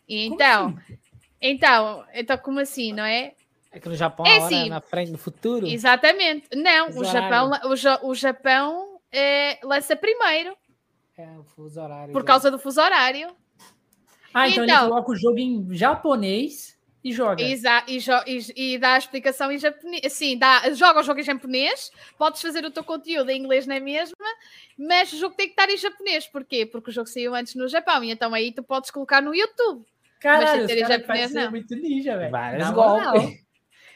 [0.08, 1.00] Então, assim?
[1.41, 3.35] Então, então, como assim, não é?
[3.73, 5.67] É que no Japão é assim, na frente, no futuro?
[5.67, 6.49] Exatamente.
[6.57, 10.57] Não, o Japão, o, o Japão é, lança primeiro.
[11.17, 12.12] É, o fuso horário.
[12.12, 13.28] Por causa do fuso horário.
[14.35, 17.43] Ah, então, então ele coloca o jogo em japonês e joga.
[17.43, 20.12] Exa e, jo e, e, dá a explicação em japonês.
[20.12, 23.81] Sim, dá, joga o jogo em japonês, podes fazer o teu conteúdo em inglês na
[23.81, 24.17] mesma,
[24.78, 26.27] mas o jogo tem que estar em japonês.
[26.27, 26.67] Porquê?
[26.67, 29.85] Porque o jogo saiu antes no Japão e então aí tu podes colocar no YouTube.
[30.20, 31.50] Caralho, mas se ter em japonês, não.
[31.50, 32.31] muito ninja, velho.
[32.31, 33.40] Vários golpes.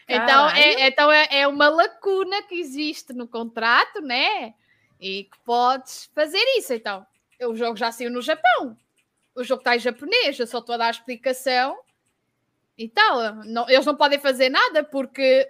[0.08, 4.54] Então, é, então é, é uma lacuna que existe no contrato, né?
[5.00, 6.74] E que podes fazer isso.
[6.74, 7.06] Então,
[7.42, 8.76] o jogo já saiu no Japão.
[9.34, 11.76] O jogo está em japonês, eu só estou a dar a explicação
[12.76, 13.34] e tal.
[13.44, 15.48] Não, eles não podem fazer nada porque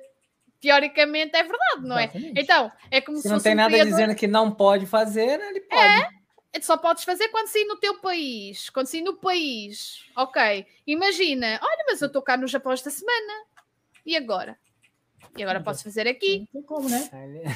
[0.61, 2.05] teoricamente é verdade, não é?
[2.05, 2.41] Exatamente.
[2.41, 3.93] Então, é como se, se não tem um nada criador...
[3.93, 5.83] dizendo que não pode fazer, ele pode.
[5.83, 6.09] É,
[6.63, 10.05] só podes fazer quando sair no teu país, quando sair no país.
[10.17, 13.45] Ok, imagina, olha, mas eu estou cá no Japão esta semana.
[14.07, 14.57] E agora?
[15.37, 16.41] E agora posso fazer aqui.
[16.41, 17.09] Não tem como, né?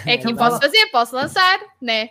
[0.06, 2.10] É que posso fazer, posso lançar, né?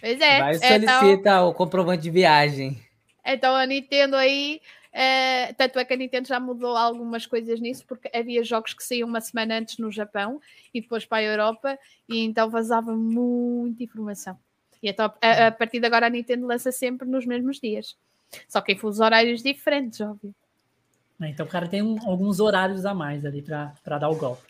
[0.00, 0.38] Pois é.
[0.40, 2.82] Vai solicita então, o comprovante de viagem.
[3.24, 4.60] Então a Nintendo aí.
[4.94, 8.84] É, tanto é que a Nintendo já mudou algumas coisas nisso, porque havia jogos que
[8.84, 10.38] saíam uma semana antes no Japão
[10.72, 14.38] e depois para a Europa, e então vazava muita informação.
[14.82, 17.96] E então, a, a partir de agora a Nintendo lança sempre nos mesmos dias.
[18.48, 20.34] Só que em fusos horários diferentes, óbvio.
[21.20, 24.42] Então o cara tem um, alguns horários a mais ali para dar o golpe.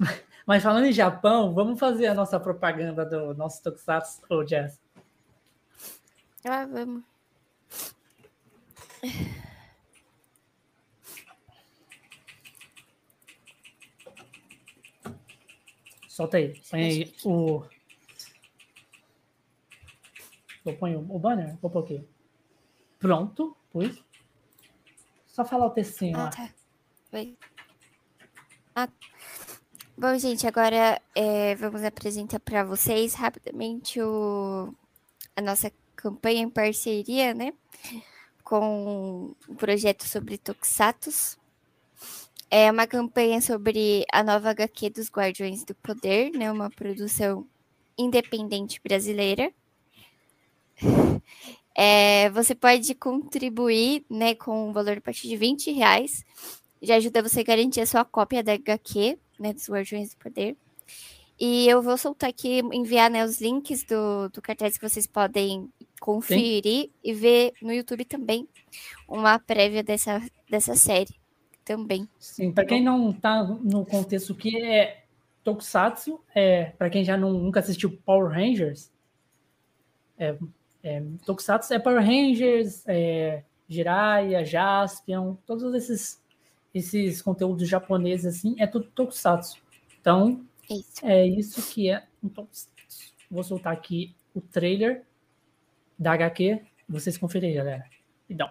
[0.44, 4.80] Mas falando em Japão, vamos fazer a nossa propaganda do nosso Tokusatsu, ou Jazz?
[6.44, 7.04] Ah, vamos.
[16.08, 16.60] Solta aí.
[16.70, 17.62] Põe aí o.
[20.64, 21.56] Eu ponho o banner?
[21.60, 22.04] Vou pôr aqui.
[22.98, 24.04] Pronto, pus.
[25.26, 26.30] Só falar o textinho ah, lá.
[26.30, 26.48] Tá.
[27.12, 27.36] Oi.
[28.74, 28.88] Ah.
[29.96, 34.72] Bom, gente, agora é, vamos apresentar para vocês rapidamente o,
[35.36, 37.52] a nossa campanha em parceria, né?
[38.44, 41.38] Com o projeto sobre Toxatos.
[42.50, 46.52] É uma campanha sobre a nova HQ dos Guardiões do Poder, né?
[46.52, 47.46] Uma produção
[47.96, 49.52] independente brasileira.
[51.74, 56.24] É, você pode contribuir né, com um valor a partir de 20 reais.
[56.82, 60.56] Já ajuda você a garantir a sua cópia da HQ, né, dos Guardiões do Poder.
[61.40, 65.68] E eu vou soltar aqui, enviar né, os links do, do cartaz que vocês podem
[66.00, 66.90] conferir Sim.
[67.02, 68.46] e ver no YouTube também
[69.08, 70.20] uma prévia dessa,
[70.50, 71.14] dessa série
[71.64, 72.08] também.
[72.18, 75.04] Sim, para quem não está no contexto que é
[75.42, 78.90] Tokusatsu, é, para quem já não, nunca assistiu Power Rangers,
[80.18, 80.36] é,
[80.82, 86.20] é, Tokusatsu é Power Rangers, é, Jiraiya, Jaspion, todos esses
[86.74, 89.62] esses conteúdos japoneses assim, é tudo Tokusatsu.
[90.00, 91.04] Então, isso.
[91.04, 92.70] é isso que é um Tokusatsu.
[93.30, 95.04] Vou soltar aqui o trailer
[95.98, 97.84] da HQ, vocês conferem, galera.
[98.28, 98.48] Então.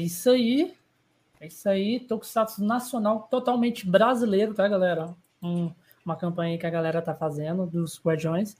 [0.00, 0.74] Isso aí.
[1.40, 2.00] É isso aí.
[2.00, 5.14] Tokusatsu nacional, totalmente brasileiro, tá, galera?
[5.42, 5.70] Um,
[6.04, 8.56] uma campanha que a galera tá fazendo dos Guardiões.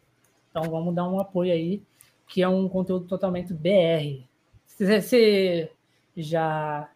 [0.50, 1.82] Então vamos dar um apoio aí,
[2.26, 4.24] que é um conteúdo totalmente BR.
[4.66, 5.70] Você
[6.16, 6.90] já,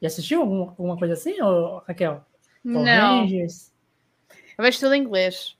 [0.00, 2.24] já assistiu alguma, alguma coisa assim, ou, Raquel?
[2.62, 3.20] Não.
[3.20, 3.72] Rangers?
[4.56, 5.56] Eu vejo tudo em inglês.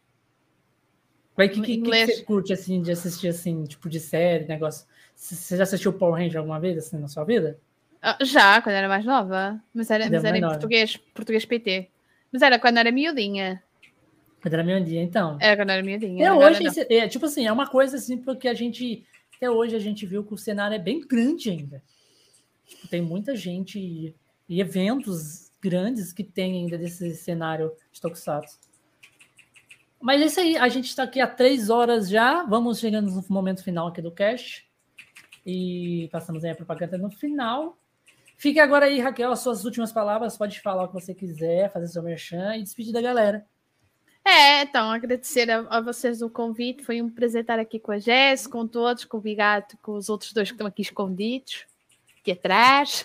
[1.36, 4.86] Mas que, que, que, você curte assim de assistir assim, tipo de série, negócio?
[5.14, 7.58] Você já assistiu Power Ranger alguma vez assim na sua vida?
[8.02, 9.60] Ah, já, quando era mais nova.
[9.74, 11.88] Mas era, mas era em português, português PT.
[12.32, 13.62] Mas era quando era miudinha.
[14.40, 15.36] Quando era miudinha, então.
[15.40, 16.32] Era quando era miudinha.
[16.32, 19.04] Até hoje, é, tipo assim, é uma coisa assim, porque a gente.
[19.36, 21.82] Até hoje a gente viu que o cenário é bem grande ainda.
[22.66, 24.14] Tipo, tem muita gente e,
[24.48, 28.58] e eventos grandes que tem ainda desse cenário de Tokusatsu.
[30.00, 32.44] Mas é isso aí, a gente está aqui há três horas já.
[32.44, 34.68] Vamos chegando no momento final aqui do cast.
[35.44, 37.77] E passamos aí a propaganda no final.
[38.38, 40.36] Fique agora aí, Raquel, as suas últimas palavras.
[40.36, 43.44] Pode falar o que você quiser, fazer seu merchan e despedir da galera.
[44.24, 46.84] É, então, agradecer a, a, vocês o convite.
[46.84, 50.08] Foi um prazer estar aqui com a Jess, com todos, com o Bigato, com os
[50.08, 51.66] outros dois que estão aqui escondidos,
[52.20, 53.04] aqui atrás.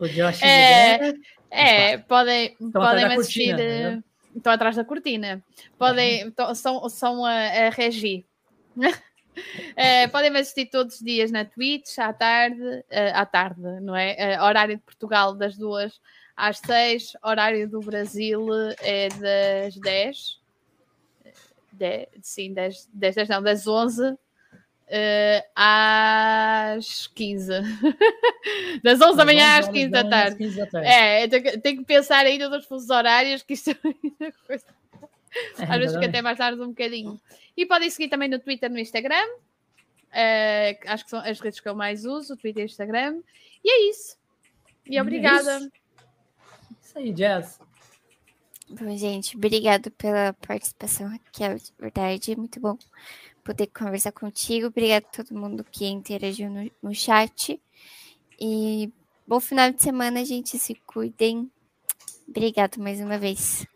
[0.00, 1.14] O Josh é,
[1.48, 3.50] é, podem, podem me assistir.
[3.50, 4.04] Cortina, né?
[4.34, 5.44] Estão atrás da cortina.
[5.78, 6.54] Podem, uhum.
[6.56, 8.26] são, são a, a Regi.
[9.74, 13.96] É, podem me assistir todos os dias na Twitch, à tarde, uh, à tarde, não
[13.96, 14.36] é?
[14.38, 15.98] Uh, horário de Portugal das duas
[16.36, 18.46] às seis, horário do Brasil
[18.80, 20.40] é das dez.
[21.72, 24.16] De, sim, das, das, das, não, das onze
[25.54, 27.52] às 15.
[28.82, 30.36] das 11 da manhã às 15 da tarde.
[30.36, 30.88] 15 da tarde.
[30.88, 33.70] É, tenho, tenho que pensar ainda nos fusos horários, que isto
[34.20, 34.64] é coisa.
[35.58, 37.20] É, às vezes fica até mais tarde um bocadinho.
[37.56, 39.26] E podem seguir também no Twitter no Instagram.
[40.12, 43.20] Uh, acho que são as redes que eu mais uso, Twitter e Instagram.
[43.64, 44.16] E é isso.
[44.86, 45.52] E obrigada.
[45.52, 45.72] É isso.
[46.82, 47.60] isso aí, Jazz.
[48.68, 51.56] Bom, gente, obrigado pela participação, Raquel.
[51.56, 52.76] De verdade, muito bom
[53.42, 54.68] poder conversar contigo.
[54.68, 57.60] Obrigado a todo mundo que interagiu no, no chat.
[58.40, 58.90] E
[59.26, 60.58] bom final de semana, gente.
[60.58, 61.50] Se cuidem.
[62.28, 63.66] Obrigado mais uma vez.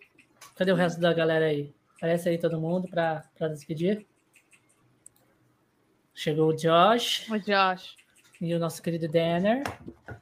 [0.56, 1.72] Cadê o resto da galera aí?
[1.96, 4.06] Aparece aí todo mundo para despedir.
[6.14, 7.28] Chegou o Josh.
[7.30, 7.94] O Josh.
[8.40, 9.62] E o nosso querido Danner.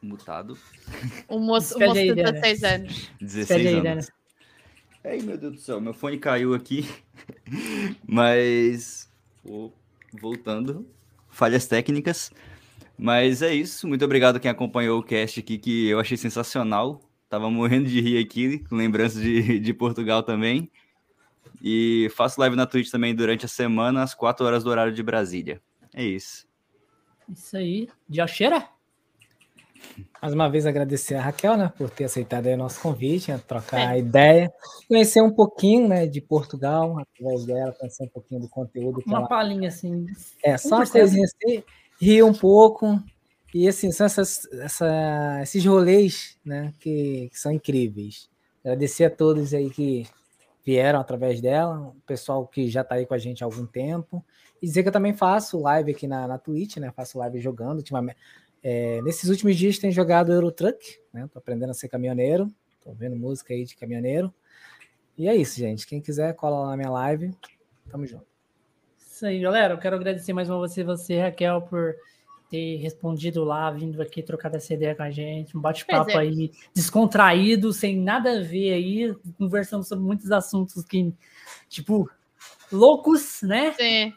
[0.02, 0.58] Mutado.
[1.28, 3.10] O moço, o moço de 16 anos.
[3.20, 4.10] 16 aí, anos.
[5.04, 6.88] Ai, meu Deus do céu, meu fone caiu aqui.
[8.06, 9.08] Mas
[10.12, 10.88] voltando,
[11.28, 12.32] falhas técnicas.
[12.98, 13.86] Mas é isso.
[13.86, 17.00] Muito obrigado quem acompanhou o cast aqui, que eu achei sensacional.
[17.34, 20.70] Tava morrendo de rir aqui, com lembranças de, de Portugal também.
[21.60, 25.02] E faço live na Twitch também durante a semana, às 4 horas do horário de
[25.02, 25.60] Brasília.
[25.92, 26.46] É isso.
[27.28, 27.88] Isso aí.
[28.08, 28.68] Jocheira?
[30.22, 33.96] Mais uma vez agradecer a Raquel, né, por ter aceitado o nosso convite, né, trocar
[33.96, 33.98] é.
[33.98, 34.52] ideia,
[34.86, 39.02] conhecer um pouquinho, né, de Portugal, através dela, conhecer um pouquinho do conteúdo.
[39.04, 39.28] Uma ela...
[39.28, 40.06] palhinha assim.
[40.40, 41.64] É, só uma coisinha assim,
[42.00, 43.02] rir um pouco,
[43.54, 48.28] e assim, são essas, essa, esses rolês, né, que, que, são incríveis.
[48.62, 50.06] Agradecer a todos aí que
[50.64, 54.24] vieram através dela, o pessoal que já está aí com a gente há algum tempo,
[54.60, 57.78] e dizer que eu também faço live aqui na, na Twitch, né, faço live jogando,
[57.78, 58.18] ultimamente
[58.66, 61.28] é, nesses últimos dias tem jogado Eurotruck, né?
[61.30, 62.50] Tô aprendendo a ser caminhoneiro,
[62.82, 64.32] tô vendo música aí de caminhoneiro.
[65.18, 65.86] E é isso, gente.
[65.86, 67.30] Quem quiser, cola lá na minha live.
[67.90, 68.24] Tamo junto.
[68.98, 69.74] Isso aí, galera.
[69.74, 71.94] Eu quero agradecer mais uma vez você, Raquel, por
[72.54, 75.56] ter respondido lá, vindo aqui trocar essa ideia com a gente.
[75.56, 76.18] Um bate-papo é.
[76.18, 79.16] aí descontraído, sem nada a ver aí.
[79.36, 81.12] Conversamos sobre muitos assuntos que,
[81.68, 82.08] tipo,
[82.70, 83.72] loucos, né?
[83.72, 84.14] Sim.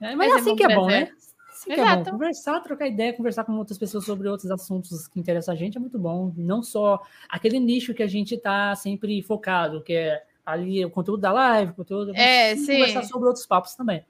[0.00, 1.12] É, mas, mas é assim que é bom, né?
[1.52, 2.12] Sim, que é bom.
[2.12, 5.80] Conversar, trocar ideia, conversar com outras pessoas sobre outros assuntos que interessam a gente é
[5.80, 6.32] muito bom.
[6.38, 11.20] Não só aquele nicho que a gente está sempre focado, que é ali o conteúdo
[11.20, 12.16] da live, o conteúdo.
[12.16, 12.78] É, sim.
[12.78, 14.02] Conversar sobre outros papos também.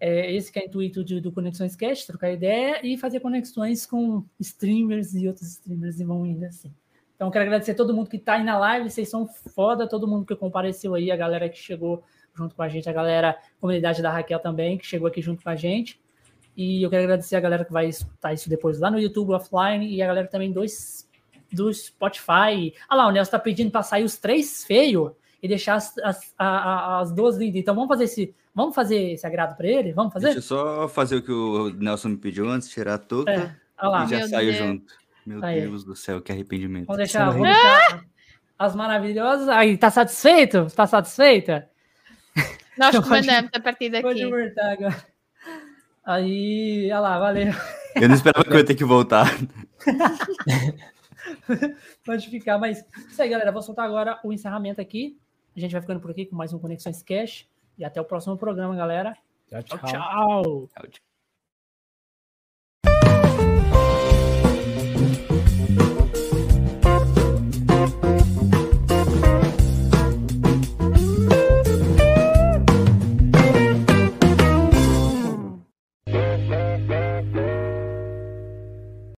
[0.00, 3.84] É, esse que é o intuito de, do Conexões Cast, trocar ideia e fazer conexões
[3.84, 6.72] com streamers e outros streamers e vão indo assim.
[7.16, 10.06] Então, quero agradecer a todo mundo que está aí na live, vocês são foda, todo
[10.06, 13.60] mundo que compareceu aí, a galera que chegou junto com a gente, a galera, a
[13.60, 16.00] comunidade da Raquel também, que chegou aqui junto com a gente.
[16.56, 19.86] E eu quero agradecer a galera que vai escutar isso depois lá no YouTube offline
[19.92, 20.64] e a galera também do,
[21.52, 22.72] do Spotify.
[22.88, 25.12] Ah lá, o Nelson tá pedindo para sair os três feios
[25.42, 27.60] e deixar as, as, as, as duas lindas.
[27.60, 28.34] Então vamos fazer esse.
[28.58, 29.92] Vamos fazer esse agrado para ele?
[29.92, 30.34] Vamos fazer?
[30.34, 33.54] Deixa eu só fazer o que o Nelson me pediu antes, tirar a touca é.
[33.76, 34.04] ah lá.
[34.04, 34.92] e já saiu junto.
[35.24, 35.60] Meu Aí.
[35.60, 36.86] Deus do céu, que arrependimento.
[36.86, 38.04] Vamos deixar, vamos deixar
[38.58, 39.48] as maravilhosas.
[39.48, 40.66] Aí, tá satisfeito?
[40.74, 41.70] Tá satisfeita?
[42.76, 44.02] Nós comandamos a partir daqui.
[44.02, 45.06] Pode voltar agora.
[46.04, 47.52] Aí, olha lá, valeu.
[47.94, 49.26] Eu não esperava que eu ia ter que voltar.
[52.04, 53.52] Pode ficar, mas isso aí, galera.
[53.52, 55.16] Vou soltar agora o encerramento aqui.
[55.56, 57.46] A gente vai ficando por aqui com mais um Conexões Cash.
[57.78, 59.16] E até o próximo programa, galera.
[59.48, 59.62] tchau.
[59.62, 59.78] tchau.
[59.78, 60.68] tchau.
[60.90, 61.07] tchau.